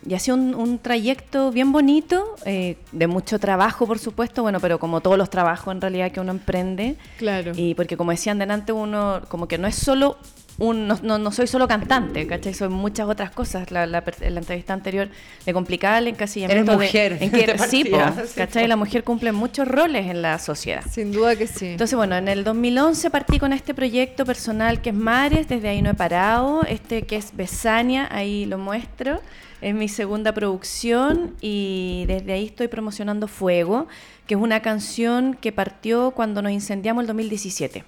y 0.07 0.15
ha 0.15 0.19
sido 0.19 0.39
un, 0.39 0.55
un 0.55 0.79
trayecto 0.79 1.51
bien 1.51 1.73
bonito, 1.73 2.37
eh, 2.47 2.79
de 2.91 3.07
mucho 3.07 3.39
trabajo, 3.39 3.87
por 3.87 3.99
supuesto, 3.99 4.41
bueno, 4.41 4.61
pero 4.61 4.79
como 4.79 5.03
todos 5.03 5.19
los 5.19 5.29
trabajos 5.29 5.75
en 5.75 5.83
realidad 5.83 6.11
que 6.11 6.21
uno 6.21 6.31
emprende. 6.31 6.97
Claro. 7.19 7.53
Y 7.55 7.75
porque 7.75 7.99
como 7.99 8.13
decían 8.13 8.39
delante, 8.39 8.73
uno 8.73 9.21
como 9.29 9.47
que 9.47 9.59
no 9.59 9.69
es 9.69 9.75
solo 9.75 10.17
un, 10.61 10.87
no, 10.87 10.97
no, 11.03 11.19
no 11.19 11.33
soy 11.33 11.47
solo 11.49 11.67
cantante, 11.67 12.27
¿cachai? 12.27 12.55
Soy 12.55 12.69
muchas 12.69 13.09
otras 13.09 13.31
cosas. 13.33 13.71
La, 13.73 13.87
la, 13.87 14.05
la 14.21 14.39
entrevista 14.41 14.73
anterior 14.73 15.09
le 15.45 15.53
complicaba 15.53 15.99
el 15.99 16.07
encasillamiento. 16.07 16.73
Eres 16.73 16.79
de- 16.79 16.87
mujer, 16.87 17.19
en 17.21 17.31
que, 17.33 17.47
de 17.47 17.59
sí, 17.59 17.85
po, 17.87 17.99
¿cachai? 18.37 18.69
La 18.69 18.77
mujer 18.77 19.03
cumple 19.03 19.33
muchos 19.33 19.67
roles 19.67 20.07
en 20.07 20.23
la 20.23 20.39
sociedad. 20.39 20.85
Sin 20.89 21.11
duda 21.13 21.35
que 21.35 21.47
sí. 21.49 21.67
Entonces, 21.67 21.97
bueno, 21.97 22.15
en 22.17 22.29
el 22.29 22.45
2011 22.45 23.11
partí 23.11 23.39
con 23.41 23.53
este 23.53 23.75
proyecto 23.75 24.25
personal 24.25 24.81
que 24.81 24.91
es 24.91 24.95
Mares, 24.97 25.49
desde 25.49 25.69
ahí 25.69 25.83
no 25.83 25.91
he 25.91 25.95
parado, 25.95 26.63
este 26.69 27.03
que 27.03 27.17
es 27.17 27.35
Besania, 27.35 28.07
ahí 28.11 28.45
lo 28.47 28.59
muestro, 28.59 29.21
es 29.63 29.75
mi 29.75 29.89
segunda 29.89 30.33
producción 30.33 31.35
y 31.41 32.05
desde 32.07 32.33
ahí 32.35 32.47
estoy 32.47 32.69
promocionando 32.69 33.29
Fuego, 33.29 33.89
que 34.27 34.35
es 34.35 34.41
una 34.41 34.61
canción 34.61 35.35
que 35.35 35.53
partió 35.53 36.11
cuando 36.13 36.43
nos 36.43 36.53
incendiamos 36.53 37.03
el 37.03 37.07
2017. 37.09 37.85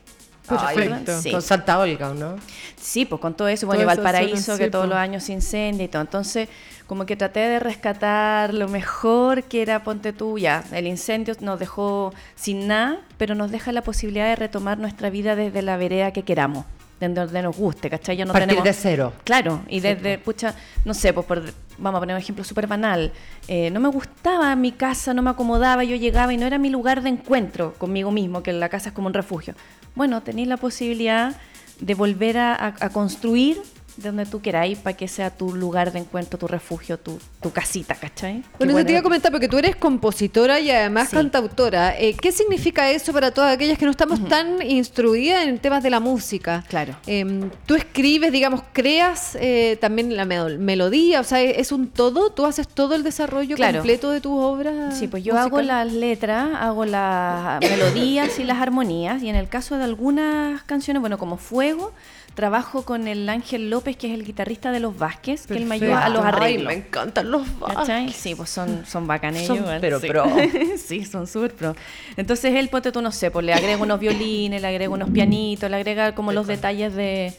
Ay, 0.61 0.77
Perfecto. 0.77 1.21
Sí. 1.21 1.31
Con 1.31 1.43
Santa 1.43 1.79
Olga, 1.79 2.13
¿no? 2.15 2.37
Sí, 2.81 3.05
pues 3.05 3.21
con 3.21 3.35
todo 3.35 3.49
eso, 3.49 3.67
bueno, 3.67 3.83
y 3.83 3.85
Toda 3.85 3.95
esa 3.95 4.03
Valparaíso, 4.03 4.59
que 4.59 4.71
todos 4.71 4.89
los 4.89 4.97
años 4.97 5.25
se 5.25 5.33
incendia 5.33 5.85
y 5.85 5.89
todo. 5.89 6.03
Entonces, 6.03 6.49
como 6.87 7.07
que 7.07 7.17
traté 7.17 7.41
de 7.41 7.59
rescatar 7.59 8.53
lo 8.53 8.69
mejor 8.69 9.45
que 9.45 9.63
era 9.63 9.85
Ponte 9.85 10.13
tú, 10.13 10.39
ya, 10.39 10.65
el 10.73 10.87
incendio 10.87 11.35
nos 11.41 11.59
dejó 11.59 12.13
sin 12.35 12.67
nada, 12.67 13.01
pero 13.19 13.35
nos 13.35 13.51
deja 13.51 13.73
la 13.73 13.83
posibilidad 13.83 14.27
de 14.27 14.37
retomar 14.37 14.79
nuestra 14.79 15.09
vida 15.11 15.37
desde 15.37 15.63
la 15.63 15.77
vereda 15.77 16.13
que 16.13 16.23
queramos, 16.23 16.67
desde 17.09 17.25
donde 17.27 17.43
nos 17.43 17.57
guste, 17.57 17.91
¿cachai? 17.91 18.17
Ya 18.17 18.25
no 18.25 18.33
Partir 18.33 18.49
tenemos... 18.49 18.65
de 18.65 18.73
cero. 18.73 19.13
Claro, 19.25 19.63
y 19.69 19.81
desde, 19.81 20.19
pucha, 20.19 20.55
no 20.85 20.95
sé, 20.95 21.13
pues 21.13 21.27
por, 21.27 21.43
vamos 21.79 21.99
a 21.99 22.01
poner 22.01 22.15
un 22.17 22.23
ejemplo 22.23 22.45
súper 22.45 22.67
banal. 22.67 23.13
Eh, 23.49 23.71
no 23.71 23.81
me 23.81 23.89
gustaba 23.89 24.55
mi 24.57 24.73
casa, 24.73 25.13
no 25.15 25.23
me 25.23 25.31
acomodaba, 25.31 25.85
yo 25.85 25.97
llegaba 25.97 26.33
y 26.33 26.37
no 26.37 26.47
era 26.47 26.59
mi 26.59 26.71
lugar 26.71 27.03
de 27.03 27.09
encuentro 27.11 27.75
conmigo 27.75 28.11
mismo, 28.11 28.43
que 28.43 28.53
la 28.53 28.69
casa 28.69 28.91
es 28.91 28.95
como 28.95 29.09
un 29.09 29.15
refugio. 29.15 29.55
Bueno, 29.95 30.23
tenéis 30.23 30.49
la 30.49 30.57
posibilidad 30.57 31.35
de 31.81 31.95
volver 31.95 32.39
a, 32.39 32.55
a- 32.55 32.75
a 32.81 32.89
construir 32.91 33.57
de 33.57 33.63
donde 33.97 34.27
tú 34.27 34.41
queráis 34.41 34.79
para 34.79 34.97
que 34.97 35.07
sea 35.09 35.31
tu 35.31 35.55
lugar 35.55 35.93
de 35.93 35.99
encuentro, 36.01 36.39
tu 36.39 36.47
refugio, 36.49 36.99
tu, 36.99 37.19
tu 37.41 37.51
casita, 37.51 37.95
¿cachai? 37.95 38.43
Bueno, 38.59 38.77
eso 38.77 38.87
te 38.87 38.93
iba 38.93 39.01
a 39.01 39.03
comentar 39.03 39.31
porque 39.31 39.49
tú 39.49 39.59
eres 39.59 39.77
compositora 39.77 40.61
y 40.61 40.71
además 40.71 41.11
Sí. 41.11 41.17
cantautora. 41.17 41.99
Eh, 41.99 42.15
¿Qué 42.21 42.33
significa 42.33 42.91
eso 42.91 43.13
para 43.13 43.31
todas 43.33 43.55
aquellas 43.55 43.77
que 43.79 43.85
no 43.85 43.91
estamos 43.91 44.27
tan 44.29 44.63
instruidas 44.63 45.45
en 45.47 45.59
temas 45.59 45.83
de 45.83 45.91
la 45.91 46.01
música? 46.01 46.65
Claro. 46.69 46.97
Eh, 47.07 47.51
tú 47.67 47.75
escribes, 47.75 48.33
digamos, 48.33 48.63
creas 48.73 49.37
eh, 49.41 49.77
también 49.81 50.17
la 50.17 50.25
mel- 50.25 50.59
melodía, 50.59 51.21
o 51.21 51.25
sea, 51.25 51.41
es 51.43 51.73
un 51.73 51.89
todo, 51.89 52.31
tú 52.31 52.47
haces 52.47 52.67
todo 52.69 52.95
el 52.95 53.03
desarrollo 53.03 53.57
Claro. 53.57 53.79
completo 53.79 54.11
de 54.11 54.21
tus 54.21 54.33
obras. 54.33 54.99
Sí, 54.99 55.09
pues 55.09 55.23
yo 55.25 55.39
hago 55.39 55.61
las 55.63 55.93
letras, 55.93 56.49
hago 56.59 56.85
las 56.85 57.61
melodías 57.61 58.39
y 58.39 58.45
las 58.45 58.59
armonías. 58.61 59.23
Y 59.23 59.29
en 59.29 59.37
el 59.37 59.49
caso 59.49 59.77
de 59.77 59.85
algunas 59.85 60.63
canciones, 60.65 61.01
bueno, 61.01 61.19
como 61.19 61.37
Fuego, 61.37 61.93
trabajo 62.35 62.85
con 62.85 63.09
el 63.09 63.29
Ángel 63.29 63.69
López, 63.71 63.97
que 63.97 64.07
es 64.09 64.15
el 64.15 64.25
guitarrista 64.25 64.73
de 64.73 64.81
los 64.81 64.97
Vázquez, 64.99 65.47
que 65.47 65.55
él 65.55 65.67
me 65.67 65.75
ayuda 65.75 66.05
a 66.05 66.09
los 66.09 66.23
Ay, 66.25 66.29
arreglos. 66.29 66.67
me 66.67 66.75
encantan 66.75 67.31
los 67.31 67.43
¿Cachai? 67.67 68.05
Vázquez. 68.07 68.17
Sí, 68.21 68.35
pues 68.35 68.49
son, 68.51 68.85
son 68.87 69.07
bacanes 69.07 69.47
Son 69.47 69.65
pero 69.81 70.01
sí. 70.01 70.09
pro. 70.09 70.25
sí, 70.79 71.05
son 71.05 71.27
súper 71.27 71.55
pro. 71.55 71.77
Entonces 72.17 72.55
él, 72.55 72.69
ponte 72.69 72.91
tú, 72.93 73.03
no 73.03 73.13
sé, 73.13 73.31
pues 73.31 73.45
le 73.45 73.53
agrega 73.53 73.77
unos 73.83 74.01
violines, 74.01 74.63
le 74.63 74.69
agrega 74.69 74.91
unos 74.93 75.11
pianitos, 75.11 75.71
le 75.71 75.77
agrega 75.77 76.15
como 76.15 76.33
los 76.33 76.47
detalles 76.47 76.95
de, 76.95 77.35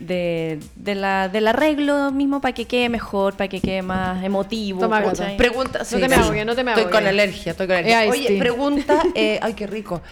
de, 0.00 0.58
de 0.74 0.94
la, 0.96 1.28
del 1.28 1.46
arreglo 1.46 2.10
mismo 2.10 2.40
para 2.40 2.52
que 2.52 2.64
quede 2.64 2.88
mejor, 2.88 3.36
para 3.36 3.46
que 3.48 3.60
quede 3.60 3.82
más 3.82 4.24
emotivo. 4.24 4.80
Toma. 4.80 5.02
¿cachai? 5.02 5.36
Pregunta, 5.36 5.80
No 5.80 5.98
te 6.00 6.08
me 6.08 6.14
ahogues, 6.16 6.46
no 6.46 6.54
te 6.56 6.64
me 6.64 6.70
Estoy 6.72 6.82
ahogues. 6.84 6.98
con 6.98 7.06
alergia, 7.06 7.52
estoy 7.52 7.66
con 7.68 7.76
alergia. 7.76 8.04
Eh, 8.06 8.10
Oye, 8.10 8.28
sí. 8.28 8.38
pregunta, 8.38 9.02
eh, 9.14 9.38
ay, 9.40 9.54
qué 9.54 9.66
rico. 9.68 10.02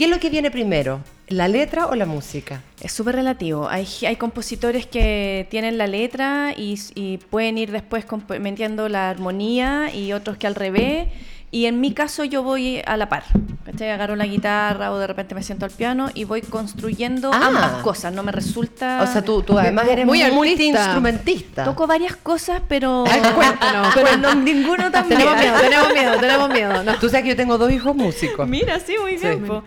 ¿Qué 0.00 0.06
es 0.06 0.10
lo 0.10 0.18
que 0.18 0.30
viene 0.30 0.50
primero? 0.50 1.02
¿La 1.28 1.46
letra 1.46 1.86
o 1.88 1.94
la 1.94 2.06
música? 2.06 2.62
Es 2.80 2.90
súper 2.90 3.16
relativo. 3.16 3.68
Hay, 3.68 3.86
hay 4.08 4.16
compositores 4.16 4.86
que 4.86 5.46
tienen 5.50 5.76
la 5.76 5.86
letra 5.86 6.54
y, 6.56 6.80
y 6.94 7.18
pueden 7.18 7.58
ir 7.58 7.70
después 7.70 8.06
metiendo 8.40 8.88
la 8.88 9.10
armonía 9.10 9.94
y 9.94 10.14
otros 10.14 10.38
que 10.38 10.46
al 10.46 10.54
revés. 10.54 11.08
Y 11.52 11.66
en 11.66 11.80
mi 11.80 11.92
caso 11.94 12.22
yo 12.24 12.42
voy 12.44 12.80
a 12.86 12.96
la 12.96 13.08
par. 13.08 13.24
¿cachai? 13.64 13.90
Agarro 13.90 14.14
la 14.16 14.26
guitarra 14.26 14.90
o 14.92 14.98
de 14.98 15.06
repente 15.06 15.34
me 15.34 15.42
siento 15.42 15.64
al 15.64 15.70
piano 15.72 16.08
y 16.14 16.24
voy 16.24 16.42
construyendo 16.42 17.30
Ah. 17.32 17.46
ambas 17.48 17.72
cosas. 17.82 18.12
No 18.12 18.22
me 18.22 18.30
resulta... 18.32 19.02
O 19.02 19.06
sea, 19.12 19.22
tú, 19.22 19.42
tú 19.42 19.58
además 19.58 19.86
eres 19.88 20.06
muy 20.06 20.22
multiinstrumentista. 20.32 21.64
Toco 21.64 21.86
varias 21.86 22.16
cosas, 22.16 22.62
pero... 22.68 23.04
Cuéntanos, 23.34 23.88
pero 23.94 24.16
no, 24.16 24.34
ninguno 24.34 24.90
tan 24.90 25.08
Tenemos 25.08 25.36
miedo, 25.36 25.58
tenemos 25.60 25.92
miedo, 25.92 26.16
tenemos 26.20 26.48
miedo. 26.50 26.82
no. 26.84 26.94
Tú 26.96 27.08
sabes 27.08 27.22
que 27.24 27.28
yo 27.30 27.36
tengo 27.36 27.58
dos 27.58 27.70
hijos 27.72 27.94
músicos. 27.94 28.48
Mira, 28.48 28.78
sí, 28.80 28.94
muy 29.00 29.16
bien. 29.16 29.48
O 29.50 29.62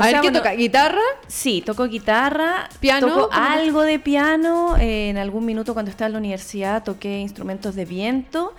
a 0.00 0.04
ver, 0.06 0.14
¿qué 0.16 0.20
bueno, 0.22 0.38
toca? 0.38 0.52
¿Guitarra? 0.52 1.00
Sí, 1.26 1.62
toco 1.64 1.86
guitarra, 1.86 2.68
¿Piano? 2.80 3.06
toco 3.08 3.28
¿Cómo 3.30 3.46
te- 3.46 3.52
algo 3.52 3.82
de 3.82 3.98
piano. 3.98 4.76
eh, 4.78 5.10
en 5.10 5.16
algún 5.18 5.44
minuto 5.44 5.74
cuando 5.74 5.90
estaba 5.90 6.06
en 6.06 6.12
la 6.12 6.18
universidad 6.18 6.82
toqué 6.84 7.18
instrumentos 7.20 7.74
de 7.74 7.84
viento 7.84 8.54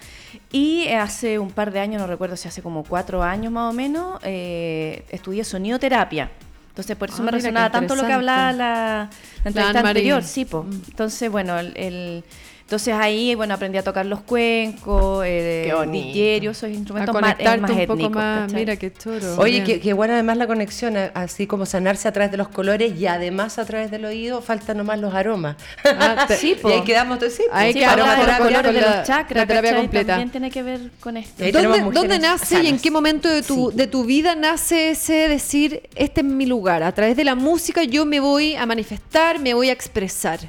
y 0.52 0.84
eh, 0.84 0.98
hace 0.98 1.40
un 1.40 1.52
par 1.52 1.72
de 1.72 1.80
años, 1.80 2.02
no 2.02 2.07
recuerdo 2.07 2.36
si 2.36 2.48
hace 2.48 2.61
como 2.61 2.84
cuatro 2.84 3.23
años 3.23 3.52
más 3.52 3.69
o 3.72 3.73
menos, 3.73 4.19
eh, 4.23 5.06
estudié 5.10 5.44
sonidoterapia. 5.44 6.30
Entonces 6.69 6.95
por 6.95 7.10
eso 7.10 7.18
Ah, 7.22 7.26
me 7.26 7.32
resonaba 7.32 7.69
tanto 7.72 7.95
lo 7.95 8.06
que 8.06 8.14
hablaba 8.14 8.52
la, 8.53 9.10
la 9.44 9.49
entrevista 9.49 9.80
anterior. 9.80 10.23
Sí, 10.23 10.45
po. 10.45 10.65
Entonces, 10.88 11.30
bueno, 11.30 11.60
el, 11.60 11.73
el- 11.78 12.23
entonces 12.72 12.93
ahí 12.93 13.35
bueno 13.35 13.53
aprendí 13.53 13.77
a 13.77 13.84
tocar 13.84 14.06
los 14.06 14.22
cuencos, 14.22 15.26
eh, 15.27 15.68
esos 15.68 16.64
A 16.64 16.69
instrumentos 16.69 17.14
más, 17.14 17.31
eh, 17.34 17.35
conectarte 17.43 17.60
más 17.61 17.72
un 17.72 17.77
poco 17.80 17.93
étnicos, 17.93 18.15
más. 18.15 18.39
¿cachai? 18.43 18.60
Mira 18.61 18.76
qué 18.77 18.93
choro. 18.93 19.35
Oye, 19.39 19.64
qué, 19.65 19.81
qué 19.81 19.91
buena 19.91 20.14
además 20.14 20.38
la 20.38 20.48
conexión, 20.48 20.95
a- 20.95 21.11
así 21.14 21.48
como 21.48 21.65
sanarse 21.65 22.07
a 22.07 22.14
través 22.14 22.31
de 22.31 22.38
los 22.38 22.48
colores 22.48 22.98
y 22.98 23.07
además 23.07 23.60
a 23.60 23.65
través 23.65 23.91
del 23.91 24.06
oído, 24.06 24.41
faltan 24.41 24.77
nomás 24.77 24.99
los 24.99 25.14
aromas. 25.14 25.57
Ah, 25.84 26.27
Sí, 26.39 26.56
po. 26.61 26.69
y 26.69 26.73
ahí 26.73 26.81
quedamos, 26.84 27.19
sí, 27.30 27.43
Hay 27.52 27.73
Sí, 27.73 27.84
hablar 27.84 28.18
de 28.19 28.26
los 28.26 28.35
con- 28.38 28.48
colores 28.48 28.65
con 28.72 28.76
de 28.76 28.81
los 28.81 29.03
chakras, 29.07 29.38
la 29.41 29.45
terapia 29.48 29.76
completa. 29.76 30.07
También 30.14 30.30
tiene 30.30 30.49
que 30.49 30.64
ver 30.64 30.80
con 31.02 31.18
esto. 31.18 31.43
Ahí 31.43 31.52
¿Dónde, 31.52 32.19
nace 32.19 32.64
y 32.64 32.68
en 32.68 32.80
qué 32.80 32.89
momento 32.89 33.27
de 33.27 33.41
tu, 33.41 33.72
Sí. 33.72 33.76
de 33.77 33.88
tu 33.88 34.06
vida 34.06 34.34
nace 34.35 34.91
ese 34.91 35.27
decir, 35.27 35.89
este 35.95 36.22
es 36.22 36.26
mi 36.27 36.45
lugar? 36.45 36.84
A 36.84 36.93
través 36.93 37.18
de 37.18 37.26
la 37.26 37.35
música 37.35 37.84
yo 37.84 38.06
me 38.06 38.22
voy 38.22 38.56
a 38.56 38.65
manifestar, 38.65 39.39
me 39.39 39.53
voy 39.53 39.68
a 39.69 39.73
expresar. 39.73 40.39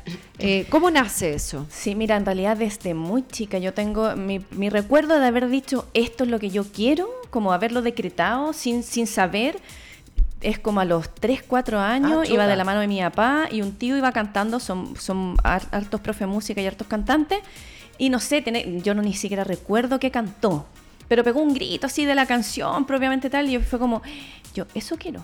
Eh, 0.43 0.66
¿Cómo 0.70 0.90
nace 0.90 1.35
eso? 1.35 1.66
Sí, 1.70 1.94
mira, 1.94 2.16
en 2.16 2.27
realidad 2.27 2.56
desde 2.56 2.94
muy 2.94 3.27
chica 3.27 3.59
yo 3.59 3.73
tengo 3.74 4.16
mi, 4.16 4.40
mi 4.51 4.69
recuerdo 4.70 5.19
de 5.20 5.27
haber 5.27 5.48
dicho 5.48 5.86
esto 5.94 6.24
es 6.24 6.31
lo 6.31 6.39
que 6.40 6.51
yo 6.51 6.64
quiero, 6.64 7.09
como 7.31 7.52
haberlo 7.52 7.81
decretado 7.82 8.52
sin, 8.52 8.82
sin 8.82 9.06
saber. 9.06 9.59
Es 10.40 10.59
como 10.59 10.81
a 10.81 10.85
los 10.85 11.14
3, 11.14 11.44
4 11.47 11.78
años, 11.78 12.27
Ah, 12.28 12.32
iba 12.32 12.47
de 12.48 12.56
la 12.56 12.64
mano 12.64 12.81
de 12.81 12.89
mi 12.89 13.01
papá 13.01 13.47
y 13.51 13.62
un 13.62 13.73
tío 13.77 13.97
iba 13.97 14.10
cantando, 14.10 14.59
son, 14.59 14.97
son 14.97 15.36
har- 15.44 15.69
hartos 15.70 16.01
profe 16.01 16.27
música 16.27 16.60
y 16.60 16.66
hartos 16.66 16.89
cantantes. 16.89 17.39
Y 17.97 18.10
no 18.10 18.19
sé, 18.19 18.43
tiene- 18.43 18.81
yo 18.82 18.94
no 18.94 19.02
ni 19.02 19.14
siquiera 19.14 19.44
recuerdo 19.44 20.01
qué 20.01 20.10
cantó, 20.10 20.66
pero 21.06 21.23
pegó 21.23 21.40
un 21.40 21.55
grito 21.55 21.86
así 21.86 22.05
de 22.05 22.16
la 22.16 22.27
canción 22.27 22.85
propiamente 22.86 23.31
tal 23.31 23.48
y 23.48 23.59
fue 23.60 23.78
como, 23.78 24.02
yo, 24.55 24.64
eso 24.74 24.97
quiero, 24.98 25.23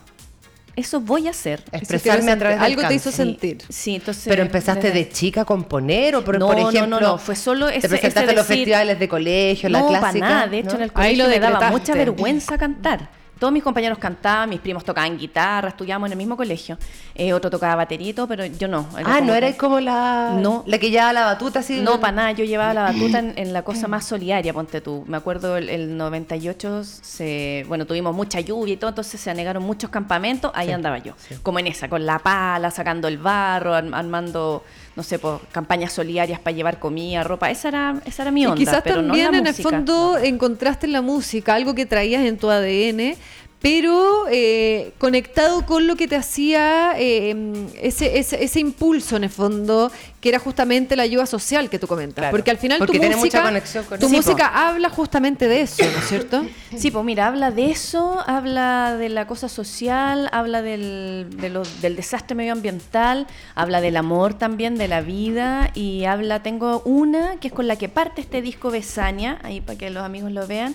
eso 0.79 1.01
voy 1.01 1.27
a 1.27 1.31
hacer. 1.31 1.63
Expresarme 1.73 2.31
a 2.33 2.39
través 2.39 2.59
del 2.61 2.73
Algo 2.73 2.89
te 2.89 2.95
hizo 2.95 3.11
sentir. 3.13 3.59
Sí, 3.69 3.97
entonces... 3.97 4.25
Pero 4.27 4.43
empezaste 4.43 4.89
desde- 4.89 5.05
de 5.05 5.09
chica 5.11 5.41
a 5.43 5.45
componer 5.45 6.17
o 6.17 6.25
por, 6.25 6.39
No, 6.39 6.47
por 6.47 6.57
no, 6.57 6.63
no, 6.63 6.69
ejemplo. 6.71 7.01
no, 7.01 7.19
fue 7.19 7.37
solo 7.37 7.69
ese- 7.69 7.81
Te 7.83 7.89
presentaste 7.89 8.21
ese 8.25 8.31
en 8.31 8.37
los 8.37 8.47
decir- 8.49 8.57
festivales 8.59 8.99
de 8.99 9.09
colegio, 9.09 9.69
la 9.69 9.81
no, 9.81 9.89
clásica. 9.89 10.11
para 10.27 10.35
nada. 10.35 10.47
De 10.49 10.59
hecho, 10.61 10.71
¿no? 10.71 10.77
en 10.77 10.83
el 10.83 10.91
Ahí 10.95 11.17
colegio 11.17 11.25
lo 11.25 11.31
me 11.31 11.41
daba 11.41 11.71
mucha 11.71 11.95
vergüenza 11.95 12.57
cantar. 12.59 13.11
Todos 13.39 13.53
mis 13.53 13.63
compañeros 13.63 13.99
cantaban, 13.99 14.49
mis 14.51 14.61
primos 14.61 14.85
tocaban 14.85 15.17
guitarra, 15.17 15.69
estudiábamos 15.69 16.09
en 16.09 16.13
el 16.13 16.19
mismo 16.19 16.37
colegio. 16.37 16.77
Eh, 17.15 17.33
otro 17.33 17.51
tocaba 17.51 17.77
batería 17.77 18.09
y 18.11 18.13
todo, 18.13 18.27
pero 18.27 18.45
yo 18.47 18.67
no. 18.69 18.87
Era 18.99 19.17
Ah, 19.17 19.21
no 19.21 19.35
eras 19.35 19.55
como 19.57 19.79
la, 19.81 20.33
No. 20.41 20.65
la 20.67 20.79
que 20.79 20.91
llevaba 20.91 21.13
la 21.13 21.25
batuta 21.25 21.61
así. 21.61 21.81
No, 21.81 22.01
para 22.01 22.13
nada. 22.13 22.33
Yo 22.33 22.45
llevaba 22.45 22.75
la 22.75 22.83
batuta 22.83 23.19
en, 23.21 23.35
en 23.37 23.53
la 23.53 23.63
cosa 23.63 23.87
más 23.89 24.05
solidaria, 24.05 24.53
ponte 24.53 24.81
tú. 24.81 25.05
Me 25.07 25.17
acuerdo 25.17 25.57
el, 25.57 25.69
el 25.69 25.97
98, 25.97 26.83
se, 26.85 27.65
bueno, 27.69 27.87
tuvimos 27.87 28.15
mucha 28.15 28.41
lluvia 28.41 28.75
y 28.75 28.77
todo, 28.77 28.91
entonces 28.91 29.21
se 29.21 29.31
anegaron 29.31 29.63
muchos 29.63 29.91
campamentos. 29.91 30.51
Ahí 30.55 30.71
andaba 30.73 30.99
yo. 30.99 31.13
Como 31.43 31.59
en 31.61 31.69
esa, 31.69 31.89
con 31.89 32.05
la 32.07 32.19
pala, 32.19 32.71
sacando 32.71 33.09
el 33.09 33.19
barro, 33.19 33.75
arm- 33.75 33.95
armando, 33.95 34.65
no 34.99 35.05
sé, 35.05 35.21
por 35.21 35.41
campañas 35.53 35.93
solidarias 35.93 36.41
para 36.41 36.57
llevar 36.57 36.81
comida, 36.81 37.23
ropa. 37.23 37.53
Esa 37.53 37.69
era, 37.69 38.03
esa 38.05 38.23
era 38.23 38.33
mi 38.33 38.43
Y 38.43 38.47
onda. 38.47 38.57
quizás 38.57 38.81
pero 38.83 38.97
no 39.01 39.09
también 39.15 39.31
la 39.31 39.39
en 39.39 39.47
el 39.47 39.53
música. 39.53 39.69
fondo 39.71 40.19
encontraste 40.19 40.87
en 40.87 40.93
la 40.93 41.03
música 41.03 41.55
algo 41.55 41.73
que 41.77 41.87
traías 41.87 42.25
en 42.27 42.37
tu 42.37 42.51
ADN, 42.51 43.15
pero 43.61 44.25
eh, 44.29 44.91
conectado 44.99 45.65
con 45.67 45.87
lo 45.87 45.95
que 45.95 46.09
te 46.09 46.17
hacía 46.17 46.95
eh, 46.99 47.35
ese, 47.81 48.19
ese, 48.19 48.43
ese 48.43 48.59
impulso 48.59 49.15
en 49.17 49.23
el 49.25 49.31
fondo, 49.31 49.93
que 50.21 50.31
era 50.31 50.39
justamente 50.41 50.97
la 50.97 51.05
ayuda 51.05 51.27
social 51.27 51.71
que 51.71 51.79
tú 51.79 51.87
comentas. 51.87 52.17
Claro, 52.23 52.33
porque 52.33 52.51
al 52.51 52.59
final 52.59 52.79
porque 52.79 52.95
tu 52.99 53.01
tiene 53.01 53.15
música, 53.17 53.39
mucha 53.39 53.49
conexión 53.49 53.85
con 53.85 54.01
tu 54.01 54.09
música 54.09 54.69
habla 54.69 54.91
justamente 54.91 55.47
de 55.47 55.61
eso, 55.63 55.85
¿no 55.85 55.99
es 55.99 56.09
cierto? 56.09 56.45
Sí, 56.77 56.91
pues 56.91 57.05
mira, 57.05 57.27
habla 57.29 57.51
de 57.51 57.71
eso, 57.71 58.23
habla 58.27 58.95
de 58.97 59.09
la 59.09 59.27
cosa 59.27 59.49
social, 59.49 60.29
habla 60.33 60.61
del, 60.63 61.29
de 61.37 61.49
lo- 61.51 61.63
del 61.81 61.97
desastre 61.97 62.35
medioambiental, 62.35 63.27
habla 63.55 63.81
del 63.81 63.97
amor 63.97 64.35
también, 64.35 64.77
de 64.77 64.87
la 64.89 65.01
vida 65.01 65.71
y 65.75 66.05
habla, 66.05 66.43
tengo 66.43 66.83
una 66.85 67.37
que 67.41 67.49
es 67.49 67.55
con 67.55 67.67
la 67.69 67.77
que 67.77 67.89
parte 67.89 68.21
este 68.21 68.43
disco 68.43 68.71
Besania, 68.71 69.39
ahí 69.43 69.61
para 69.61 69.79
que 69.79 69.89
los 69.91 70.03
amigos 70.05 70.31
lo 70.33 70.47
vean, 70.47 70.75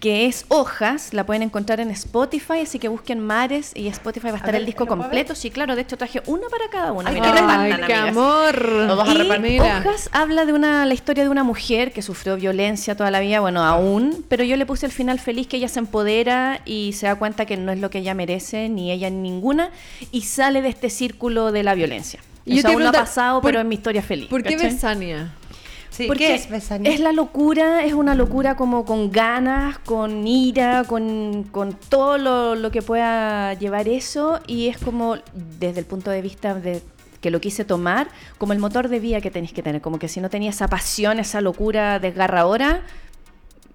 que 0.00 0.26
es 0.26 0.44
Hojas, 0.48 1.12
la 1.14 1.24
pueden 1.24 1.42
encontrar 1.42 1.78
en 1.80 1.90
Spotify, 1.90 2.60
así 2.62 2.78
que 2.78 2.88
busquen 2.88 3.20
Mares 3.20 3.72
y 3.74 3.86
Spotify 3.88 4.28
va 4.28 4.32
a 4.34 4.36
estar 4.36 4.52
ver, 4.52 4.60
el 4.60 4.66
disco 4.66 4.84
¿lo 4.84 4.88
puedo 4.88 5.02
completo, 5.02 5.34
sí, 5.34 5.50
claro, 5.50 5.76
de 5.76 5.82
hecho 5.82 5.96
traje 5.96 6.22
una 6.26 6.48
para 6.48 6.68
cada 6.70 6.92
una. 6.92 7.10
Ay, 7.10 7.14
mira, 7.14 7.32
qué 7.32 7.38
Ay, 7.40 7.72
qué 7.86 7.94
amor. 7.94 8.77
Lo 8.86 8.96
vas 8.96 9.08
a 9.08 9.14
repartir. 9.14 9.60
Hojas 9.60 10.08
habla 10.12 10.44
de 10.44 10.52
una, 10.52 10.86
la 10.86 10.94
historia 10.94 11.24
de 11.24 11.30
una 11.30 11.42
mujer 11.44 11.92
que 11.92 12.02
sufrió 12.02 12.36
violencia 12.36 12.96
toda 12.96 13.10
la 13.10 13.20
vida, 13.20 13.40
bueno, 13.40 13.64
aún, 13.64 14.24
pero 14.28 14.44
yo 14.44 14.56
le 14.56 14.66
puse 14.66 14.86
el 14.86 14.92
final 14.92 15.18
feliz 15.18 15.46
que 15.46 15.56
ella 15.56 15.68
se 15.68 15.78
empodera 15.80 16.60
y 16.64 16.92
se 16.92 17.06
da 17.06 17.16
cuenta 17.16 17.46
que 17.46 17.56
no 17.56 17.72
es 17.72 17.78
lo 17.80 17.90
que 17.90 17.98
ella 17.98 18.14
merece, 18.14 18.68
ni 18.68 18.90
ella 18.92 19.10
ni 19.10 19.16
ninguna, 19.30 19.70
y 20.12 20.22
sale 20.22 20.62
de 20.62 20.68
este 20.68 20.90
círculo 20.90 21.52
de 21.52 21.62
la 21.62 21.74
violencia. 21.74 22.20
Y 22.44 22.52
yo 22.52 22.58
Eso 22.60 22.68
te 22.68 22.74
aún 22.74 22.82
no 22.84 22.88
ha 22.90 22.92
pasado, 22.92 23.40
¿por- 23.40 23.50
pero 23.50 23.60
es 23.60 23.66
mi 23.66 23.74
historia 23.74 24.02
feliz. 24.02 24.28
¿Por 24.28 24.42
qué 24.42 24.54
¿cachai? 24.54 24.70
Besania? 24.72 25.34
Sí, 25.90 26.06
Porque 26.06 26.26
¿Qué 26.28 26.34
es 26.34 26.48
Besania? 26.48 26.92
es 26.92 27.00
la 27.00 27.12
locura, 27.12 27.82
es 27.84 27.92
una 27.94 28.14
locura 28.14 28.54
como 28.56 28.84
con 28.84 29.10
ganas, 29.10 29.78
con 29.80 30.26
ira, 30.28 30.84
con, 30.86 31.44
con 31.50 31.72
todo 31.72 32.18
lo, 32.18 32.54
lo 32.54 32.70
que 32.70 32.82
pueda 32.82 33.54
llevar 33.54 33.88
eso 33.88 34.38
y 34.46 34.68
es 34.68 34.78
como 34.78 35.16
desde 35.58 35.80
el 35.80 35.86
punto 35.86 36.10
de 36.10 36.22
vista 36.22 36.54
de 36.54 36.82
que 37.20 37.30
lo 37.30 37.40
quise 37.40 37.64
tomar 37.64 38.08
como 38.38 38.52
el 38.52 38.58
motor 38.58 38.88
de 38.88 39.00
vida 39.00 39.20
que 39.20 39.30
tenéis 39.30 39.52
que 39.52 39.62
tener, 39.62 39.80
como 39.80 39.98
que 39.98 40.08
si 40.08 40.20
no 40.20 40.30
tenía 40.30 40.50
esa 40.50 40.68
pasión, 40.68 41.18
esa 41.18 41.40
locura 41.40 41.98
desgarradora, 41.98 42.82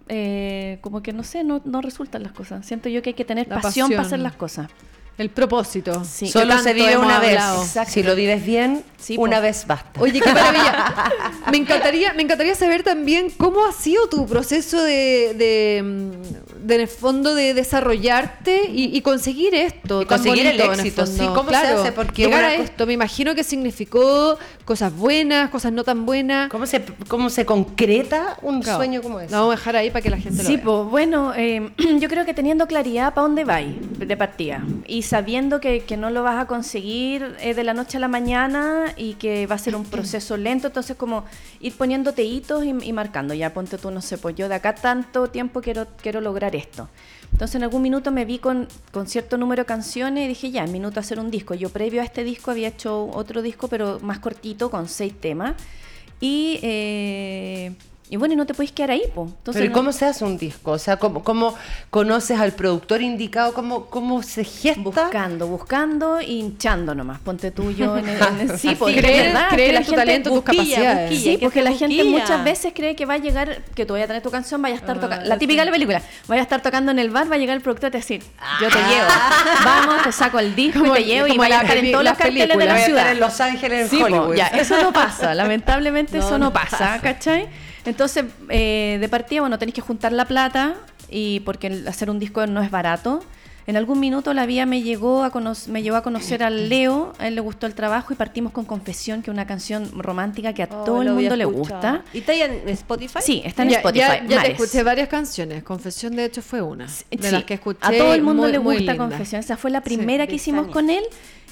eh, 0.09 0.79
como 0.81 1.01
que 1.01 1.13
no 1.13 1.23
sé, 1.23 1.43
no, 1.43 1.61
no 1.65 1.81
resultan 1.81 2.23
las 2.23 2.31
cosas. 2.31 2.65
Siento 2.65 2.89
yo 2.89 3.01
que 3.01 3.11
hay 3.11 3.13
que 3.13 3.25
tener 3.25 3.47
pasión, 3.47 3.89
para 3.89 4.01
hacer 4.01 4.19
las 4.19 4.33
cosas. 4.33 4.69
El 5.15 5.29
propósito. 5.29 6.03
Sí. 6.03 6.27
Solo 6.27 6.57
se 6.57 6.73
vive 6.73 6.97
una 6.97 7.19
vez. 7.19 7.39
Si 7.87 8.01
lo 8.01 8.15
vives 8.15 8.43
bien, 8.43 8.83
Sí, 8.97 9.15
una 9.19 9.37
po. 9.37 9.43
vez 9.43 9.67
basta. 9.67 9.99
Oye, 10.01 10.19
qué 10.19 10.33
maravilla. 10.33 11.11
Me 11.51 11.57
encantaría, 11.57 12.13
me 12.13 12.23
encantaría 12.23 12.55
saber 12.55 12.83
también 12.83 13.29
cómo 13.37 13.65
ha 13.65 13.73
sido 13.73 14.07
tu 14.07 14.25
proceso 14.25 14.81
de, 14.81 15.33
de, 15.35 15.83
mm, 15.83 16.65
de, 16.65 16.75
en 16.75 16.81
el 16.81 16.87
fondo 16.87 17.35
de 17.35 17.53
desarrollarte 17.53 18.69
y, 18.71 18.95
y 18.97 19.01
conseguir 19.01 19.53
esto. 19.53 20.01
Y 20.01 20.05
conseguir 20.05 20.45
el 20.47 20.57
bonito, 20.57 20.73
éxito, 20.81 21.05
sí, 21.05 21.19
¿cómo 21.35 21.49
se 21.49 21.55
hace? 21.57 21.91
Porque 21.91 22.23
llegar 22.23 22.45
una 22.45 22.53
a 22.53 22.55
co- 22.57 22.63
esto, 22.63 22.85
me 22.87 22.93
imagino 22.93 23.35
que 23.35 23.43
significó 23.43 24.39
cosas 24.65 24.95
buenas, 24.95 25.49
cosas 25.49 25.71
no 25.73 25.83
tan 25.83 26.05
buenas. 26.05 26.49
¿Cómo 26.49 26.65
se, 26.65 26.81
¿Cómo 27.07 27.29
se 27.29 27.45
concreta 27.45 28.37
un 28.41 28.61
Claro. 28.61 28.77
sueño 28.79 29.01
como 29.01 29.19
ese? 29.19 29.31
Lo 29.31 29.39
vamos 29.41 29.53
a 29.55 29.57
dejar 29.57 29.75
ahí 29.75 29.89
para 29.89 30.01
que 30.01 30.09
la 30.09 30.17
gente 30.17 30.43
Sí, 30.43 30.51
lo 30.53 30.57
vea. 30.57 30.63
pues 30.63 30.89
bueno, 30.91 31.33
eh, 31.35 31.71
yo 31.99 32.07
creo 32.09 32.25
que 32.25 32.33
teniendo 32.33 32.65
claridad 32.67 33.13
para 33.13 33.27
dónde 33.27 33.43
vais 33.43 33.75
de 33.99 34.17
partida 34.17 34.63
y 34.87 35.01
sabiendo 35.03 35.59
que, 35.59 35.81
que 35.81 35.97
no 35.97 36.09
lo 36.09 36.23
vas 36.23 36.39
a 36.41 36.47
conseguir 36.47 37.35
eh, 37.41 37.53
de 37.53 37.63
la 37.63 37.73
noche 37.73 37.97
a 37.97 37.99
la 37.99 38.07
mañana 38.07 38.93
y 38.97 39.15
que 39.15 39.47
va 39.47 39.55
a 39.55 39.59
ser 39.59 39.75
un 39.75 39.83
proceso 39.85 40.37
lento, 40.37 40.67
entonces 40.67 40.95
como 40.95 41.25
ir 41.59 41.75
poniéndote 41.75 42.23
hitos 42.23 42.63
y, 42.63 42.69
y 42.69 42.93
marcando, 42.93 43.33
ya 43.33 43.53
ponte 43.53 43.77
tú, 43.77 43.91
no 43.91 44.01
sé, 44.01 44.17
pues 44.17 44.35
yo 44.35 44.47
de 44.49 44.55
acá 44.55 44.75
tanto 44.75 45.27
tiempo 45.27 45.61
quiero, 45.61 45.87
quiero 46.01 46.21
lograr 46.21 46.55
esto. 46.55 46.89
Entonces 47.33 47.55
en 47.55 47.63
algún 47.63 47.81
minuto 47.81 48.11
me 48.11 48.25
vi 48.25 48.37
con, 48.39 48.67
con 48.91 49.07
cierto 49.07 49.37
número 49.37 49.63
de 49.63 49.65
canciones 49.65 50.25
y 50.25 50.27
dije, 50.29 50.51
ya, 50.51 50.63
es 50.63 50.71
minuto 50.71 50.99
hacer 50.99 51.19
un 51.19 51.29
disco. 51.29 51.55
Yo 51.55 51.69
previo 51.69 52.01
a 52.01 52.05
este 52.05 52.23
disco 52.23 52.51
había 52.51 52.69
hecho 52.69 53.09
otro 53.11 53.41
disco, 53.41 53.67
pero 53.67 53.99
más 53.99 54.19
cortito, 54.19 54.69
con 54.69 54.87
seis 54.87 55.13
temas. 55.19 55.55
Y, 56.21 56.59
eh, 56.61 57.73
y 58.09 58.17
bueno, 58.17 58.33
y 58.35 58.37
no 58.37 58.45
te 58.45 58.53
puedes 58.53 58.71
quedar 58.71 58.91
ahí, 58.91 59.01
pues. 59.15 59.29
Entonces, 59.29 59.61
Pero 59.61 59.65
¿y 59.65 59.69
no- 59.69 59.73
cómo 59.73 59.91
se 59.91 60.05
hace 60.05 60.23
un 60.23 60.37
disco? 60.37 60.71
O 60.71 60.77
sea, 60.77 60.97
¿cómo, 60.97 61.23
cómo 61.23 61.55
conoces 61.89 62.39
al 62.39 62.51
productor 62.51 63.01
indicado? 63.01 63.53
¿Cómo, 63.53 63.85
cómo 63.87 64.21
se 64.21 64.43
gesta? 64.43 64.81
Buscando, 64.81 65.47
buscando 65.47 66.21
y 66.21 66.39
hinchando 66.39 66.93
nomás. 66.93 67.19
Ponte 67.21 67.49
tú 67.51 67.71
yo 67.71 67.97
en 67.97 68.07
el, 68.09 68.21
en 68.41 68.57
sí, 68.59 68.75
porque 68.77 69.01
Creer- 69.01 69.25
verdad, 69.33 69.49
creer 69.49 69.67
que 69.69 69.73
la 69.73 69.79
en 69.79 69.85
tu 69.85 69.91
gente 69.91 70.01
talento, 70.05 70.29
tus 70.29 70.39
busquilla, 70.43 70.63
capacidades. 70.75 71.09
busquilla, 71.09 71.23
Sí, 71.23 71.31
Sí, 71.31 71.37
porque 71.41 71.59
que 71.59 71.63
la 71.63 71.69
te 71.71 71.77
gente 71.77 71.95
busquilla. 72.03 72.19
muchas 72.21 72.43
veces 72.43 72.73
cree 72.75 72.95
que 72.95 73.05
va 73.05 73.13
a 73.15 73.17
llegar, 73.17 73.61
que 73.73 73.85
tú 73.85 73.93
vayas 73.93 74.05
a 74.05 74.07
tener 74.09 74.21
tu 74.21 74.29
canción, 74.31 74.61
vaya 74.61 74.75
a 74.75 74.77
estar 74.77 74.97
Ah, 74.97 75.01
tocando. 75.01 75.25
La 75.25 75.35
sí. 75.35 75.39
típica 75.39 75.61
de 75.61 75.65
la 75.65 75.71
película, 75.71 76.01
vaya 76.27 76.41
a 76.41 76.43
estar 76.43 76.61
tocando 76.61 76.91
en 76.91 76.99
el 76.99 77.09
bar, 77.09 77.31
va 77.31 77.35
a 77.35 77.39
llegar 77.39 77.55
el 77.55 77.63
productor 77.63 77.87
y 77.87 77.91
te 77.93 77.97
decir, 77.97 78.21
yo 78.61 78.67
te 78.69 78.77
Ah. 78.77 78.89
llevo, 78.89 79.65
vamos, 79.65 80.03
te 80.03 80.11
saco 80.11 80.37
el 80.39 80.55
disco 80.55 80.79
Como- 80.81 80.95
y 80.95 80.99
te 80.99 81.05
llevo 81.05 81.27
y 81.27 81.37
vaya 81.37 81.55
a 81.59 81.63
la 81.63 81.69
estar 81.69 81.77
en 81.83 81.91
todos 81.91 82.03
los 82.03 82.17
carteles 82.17 82.57
de 82.57 82.65
la 82.65 82.77
ciudad. 82.79 83.11
en 83.11 83.19
Los 83.19 83.41
Ángeles, 83.41 83.81
en 83.83 83.89
Sí, 83.89 83.97
po, 83.97 84.05
Hollywood. 84.05 84.35
ya, 84.35 84.47
eso 84.47 84.79
no 84.81 84.93
pasa, 84.93 85.33
lamentablemente 85.33 86.17
No, 86.19 86.25
eso 86.25 86.37
no, 86.37 86.45
no 86.45 86.53
pasa, 86.53 86.77
pasa. 86.77 86.99
¿cachai? 87.01 87.47
Entonces, 87.85 88.25
eh, 88.49 88.97
de 88.99 89.09
partida, 89.09 89.41
bueno, 89.41 89.59
tenéis 89.59 89.75
que 89.75 89.81
juntar 89.81 90.11
la 90.13 90.25
plata 90.25 90.75
y 91.09 91.41
porque 91.41 91.83
hacer 91.87 92.09
un 92.09 92.19
disco 92.19 92.45
no 92.47 92.61
es 92.61 92.71
barato. 92.71 93.21
En 93.65 93.77
algún 93.77 93.97
minuto 94.01 94.33
la 94.33 94.45
vía 94.45 94.65
me 94.65 94.81
llegó 94.81 95.23
a 95.23 95.31
me 95.69 95.81
llevó 95.83 95.95
a 95.95 96.03
conocer 96.03 96.43
al 96.43 96.67
Leo, 96.67 97.13
a 97.17 97.29
él 97.29 97.35
le 97.35 97.39
gustó 97.39 97.65
el 97.65 97.73
trabajo 97.75 98.11
y 98.11 98.17
partimos 98.17 98.51
con 98.51 98.65
Confesión, 98.65 99.21
que 99.21 99.31
es 99.31 99.33
una 99.33 99.47
canción 99.47 99.89
romántica 100.01 100.51
que 100.51 100.63
a 100.63 100.69
Oh, 100.69 100.83
todo 100.83 101.01
el 101.01 101.11
mundo 101.13 101.33
le 101.37 101.45
gusta. 101.45 102.03
¿Y 102.13 102.17
está 102.17 102.33
ahí 102.33 102.41
en 102.41 102.67
Spotify? 102.67 103.19
Sí, 103.21 103.41
está 103.45 103.63
en 103.63 103.69
ya, 103.69 103.77
Spotify. 103.77 104.05
ya- 104.05 104.25
ya 104.27 104.43
te 104.43 104.51
escuché 104.51 104.83
varias 104.83 105.07
canciones. 105.07 105.63
Confesión, 105.63 106.13
de 106.13 106.25
hecho, 106.25 106.41
fue 106.41 106.61
una. 106.61 106.87
De 107.09 107.31
las 107.31 107.45
que 107.45 107.53
escuché. 107.53 107.79
A 107.81 107.91
todo 107.97 108.13
el 108.13 108.21
mundo 108.21 108.43
muy- 108.43 108.51
le 108.51 108.57
gusta. 108.57 108.97
Confesión. 108.97 109.39
Esa 109.39 109.55
fue 109.55 109.71
la 109.71 109.79
primera 109.79 110.27
que 110.27 110.35
hicimos 110.35 110.67
con 110.67 110.89
él. 110.89 111.03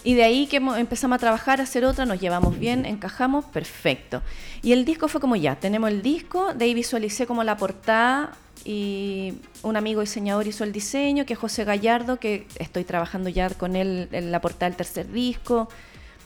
Y 0.03 0.15
de 0.15 0.23
ahí 0.23 0.47
que 0.47 0.57
empezamos 0.57 1.15
a 1.15 1.19
trabajar, 1.19 1.59
a 1.59 1.63
hacer 1.63 1.85
otra, 1.85 2.05
nos 2.05 2.19
llevamos 2.19 2.57
bien, 2.57 2.85
encajamos, 2.85 3.45
perfecto. 3.45 4.21
Y 4.63 4.71
el 4.73 4.83
disco 4.83 5.07
fue 5.07 5.21
como 5.21 5.35
ya, 5.35 5.55
tenemos 5.55 5.89
el 5.89 6.01
disco, 6.01 6.53
de 6.53 6.65
ahí 6.65 6.73
visualicé 6.73 7.27
como 7.27 7.43
la 7.43 7.57
portada 7.57 8.31
y 8.65 9.33
un 9.63 9.75
amigo 9.75 10.01
diseñador 10.01 10.47
hizo 10.47 10.63
el 10.63 10.71
diseño, 10.71 11.25
que 11.25 11.33
es 11.33 11.39
José 11.39 11.65
Gallardo, 11.65 12.17
que 12.17 12.47
estoy 12.57 12.83
trabajando 12.83 13.29
ya 13.29 13.49
con 13.49 13.75
él 13.75 14.07
en 14.11 14.31
la 14.31 14.41
portada 14.41 14.69
del 14.69 14.77
tercer 14.77 15.11
disco. 15.11 15.69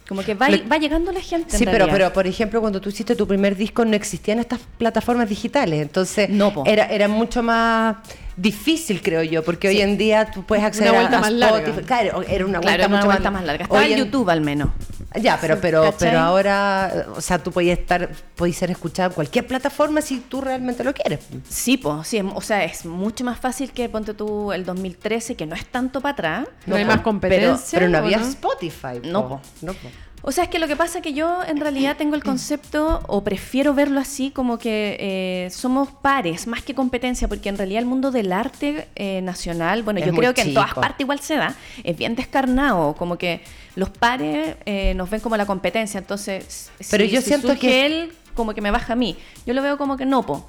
Como 0.08 0.22
que 0.24 0.36
va, 0.36 0.48
va 0.72 0.78
llegando 0.78 1.12
la 1.12 1.20
gente. 1.20 1.54
en 1.54 1.60
Sí, 1.60 1.66
pero, 1.66 1.88
pero 1.88 2.14
por 2.14 2.28
ejemplo, 2.28 2.62
cuando 2.62 2.80
tú 2.80 2.90
hiciste 2.90 3.16
tu 3.16 3.28
primer 3.28 3.56
disco 3.56 3.84
no 3.86 3.96
existían 3.96 4.38
estas 4.40 4.60
plataformas 4.78 5.28
digitales, 5.28 5.82
entonces 5.82 6.30
No, 6.30 6.54
era, 6.68 6.86
era 6.86 7.08
mucho 7.08 7.42
más 7.42 7.96
difícil, 8.38 9.02
creo 9.02 9.24
yo, 9.24 9.44
porque 9.44 9.68
hoy 9.70 9.82
en 9.82 9.98
día 9.98 10.30
tú 10.32 10.44
puedes 10.44 10.64
acceder 10.64 10.92
vuelta 10.94 11.16
a, 11.16 11.18
a 11.18 11.22
más 11.22 11.32
larga. 11.34 11.58
Spotify. 11.60 11.86
Claro, 11.88 12.22
era 12.28 12.46
una 12.46 12.60
Claro, 12.60 12.62
vuelta 12.62 12.88
una 12.88 12.96
mucho 12.98 13.08
vuelta 13.08 13.32
más 13.32 13.44
larga. 13.46 13.64
Estaba 13.64 13.82
Hoy 13.82 13.94
en- 13.94 13.98
YouTube 14.00 14.30
al 14.30 14.42
menos. 14.42 14.70
Ya, 15.14 15.38
pero, 15.40 15.60
pero, 15.62 15.84
¿cachai? 15.84 16.10
pero 16.10 16.20
ahora, 16.20 17.06
o 17.16 17.22
sea, 17.22 17.40
tú 17.40 17.52
podías 17.52 17.80
estar, 17.80 18.10
podías 18.36 18.58
ser 18.58 18.72
escuchado 18.72 19.10
en 19.10 19.16
cualquier 19.16 19.48
plataforma 19.48 20.02
si 20.02 20.20
tú 20.20 20.42
realmente 20.42 20.84
lo 20.84 20.94
quieres. 20.94 21.22
Sí, 21.48 21.78
pues, 21.78 22.08
sí, 22.08 22.22
o 22.22 22.42
sea, 22.42 22.64
es 22.66 22.86
mucho 22.86 23.24
más 23.24 23.40
fácil 23.40 23.72
que 23.72 23.88
ponte 23.88 24.14
tú 24.14 24.52
el 24.52 24.66
2013, 24.66 25.36
que 25.36 25.46
no 25.46 25.56
es 25.56 25.66
tanto 25.68 26.02
para 26.02 26.12
atrás. 26.14 26.48
No 26.66 26.76
hay 26.76 26.84
po. 26.84 26.92
más 26.92 27.02
competencia, 27.02 27.80
Pero, 27.80 27.92
pero 27.92 27.92
no 27.92 27.98
¿o 27.98 28.02
había 28.02 28.18
no? 28.18 28.28
Spotify. 28.28 29.00
po. 29.02 29.08
No, 29.08 29.28
po. 29.30 29.42
No, 29.62 29.74
po. 29.74 29.88
O 30.28 30.32
sea, 30.32 30.46
es 30.46 30.50
que 30.50 30.58
lo 30.58 30.68
que 30.68 30.76
pasa 30.76 30.98
es 30.98 31.04
que 31.04 31.14
yo 31.14 31.44
en 31.48 31.58
realidad 31.60 31.98
tengo 31.98 32.16
el 32.16 32.24
concepto, 32.24 33.04
o 33.08 33.24
prefiero 33.24 33.76
verlo 33.76 34.00
así, 34.00 34.32
como 34.32 34.58
que 34.58 34.98
eh, 35.00 35.50
somos 35.52 35.90
pares, 35.92 36.48
más 36.48 36.64
que 36.64 36.74
competencia, 36.74 37.28
porque 37.28 37.48
en 37.50 37.60
realidad 37.60 37.80
el 37.84 37.86
mundo 37.86 38.10
del 38.10 38.34
arte 38.34 38.88
eh, 38.96 39.22
nacional, 39.22 39.84
bueno, 39.84 40.00
Es 40.00 40.08
yo 40.08 40.14
creo 40.14 40.34
que 40.34 40.42
en 40.42 40.56
todas 40.56 40.74
partes 40.74 41.02
igual 41.02 41.20
se 41.20 41.36
da, 41.36 41.54
es 41.84 41.96
bien 41.96 42.16
descarnado, 42.16 42.96
como 42.96 43.20
que 43.20 43.42
los 43.76 43.90
pares 43.92 44.56
eh, 44.66 44.96
nos 44.96 45.12
ven 45.12 45.20
como 45.22 45.38
la 45.38 45.46
competencia, 45.46 46.00
entonces, 46.00 46.72
Pero 46.90 47.06
si- 47.06 47.12
yo 47.12 47.22
si 47.22 47.28
siento 47.28 47.56
que- 47.60 47.86
él, 47.86 48.12
como 48.34 48.56
que 48.56 48.62
me 48.62 48.72
baja 48.72 48.94
a 48.94 48.96
mí. 48.96 49.16
Yo 49.46 49.54
lo 49.54 49.62
veo 49.62 49.78
como 49.78 49.96
que 49.96 50.06
no, 50.08 50.24
po. 50.26 50.46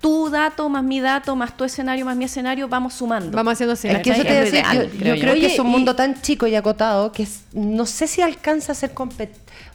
Tu 0.00 0.30
dato 0.30 0.68
más 0.68 0.82
mi 0.82 1.00
dato, 1.00 1.36
más 1.36 1.56
tu 1.56 1.64
escenario 1.64 2.04
más 2.04 2.16
mi 2.16 2.24
escenario, 2.24 2.68
vamos 2.68 2.94
sumando. 2.94 3.36
Vamos 3.36 3.52
haciendo 3.54 3.74
Es 3.74 3.80
que 3.80 3.88
eso 3.88 3.98
¿cachai? 4.02 4.22
te 4.22 4.28
iba 4.32 4.40
a 4.40 4.42
Es 4.44 4.52
decir, 4.52 4.66
ideal, 4.66 4.90
yo, 4.92 4.98
creo 4.98 5.08
yo 5.08 5.14
yo. 5.14 5.20
creo 5.20 5.34
que 5.34 5.38
Oye, 5.40 5.52
es 5.54 5.58
un 5.58 5.66
y- 5.66 5.70
mundo 5.70 5.94
tan 5.96 6.20
chico 6.22 6.46
y 6.46 6.54
acotado 6.54 7.12
que 7.12 7.22
es- 7.24 7.42
no 7.52 7.86
sé 7.86 8.06
si 8.06 8.22
alcanza 8.22 8.72
a 8.72 8.74
ser 8.74 8.92
compet 8.92 9.30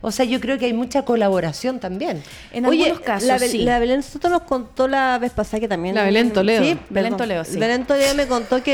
O 0.05 0.11
sea, 0.11 0.25
yo 0.25 0.39
creo 0.41 0.57
que 0.57 0.65
hay 0.65 0.73
mucha 0.73 1.03
colaboración 1.03 1.79
también. 1.79 2.21
En 2.51 2.65
Oye, 2.65 2.83
algunos 2.83 3.05
casos, 3.05 3.27
la, 3.27 3.39
sí. 3.39 3.59
la 3.59 3.79
Belén 3.79 4.03
Soto 4.03 4.27
nos 4.29 4.41
contó 4.41 4.87
la 4.89 5.17
vez 5.17 5.31
pasada 5.31 5.61
que 5.61 5.67
también. 5.69 5.95
La 5.95 6.03
Belén 6.03 6.31
Toledo. 6.33 6.61
Sí, 6.63 6.77
Belén. 6.89 7.15
Toledo, 7.15 7.43
sí. 7.45 7.57
Belén 7.57 7.85
Toledo 7.85 8.13
me 8.15 8.27
contó 8.27 8.61
que 8.61 8.71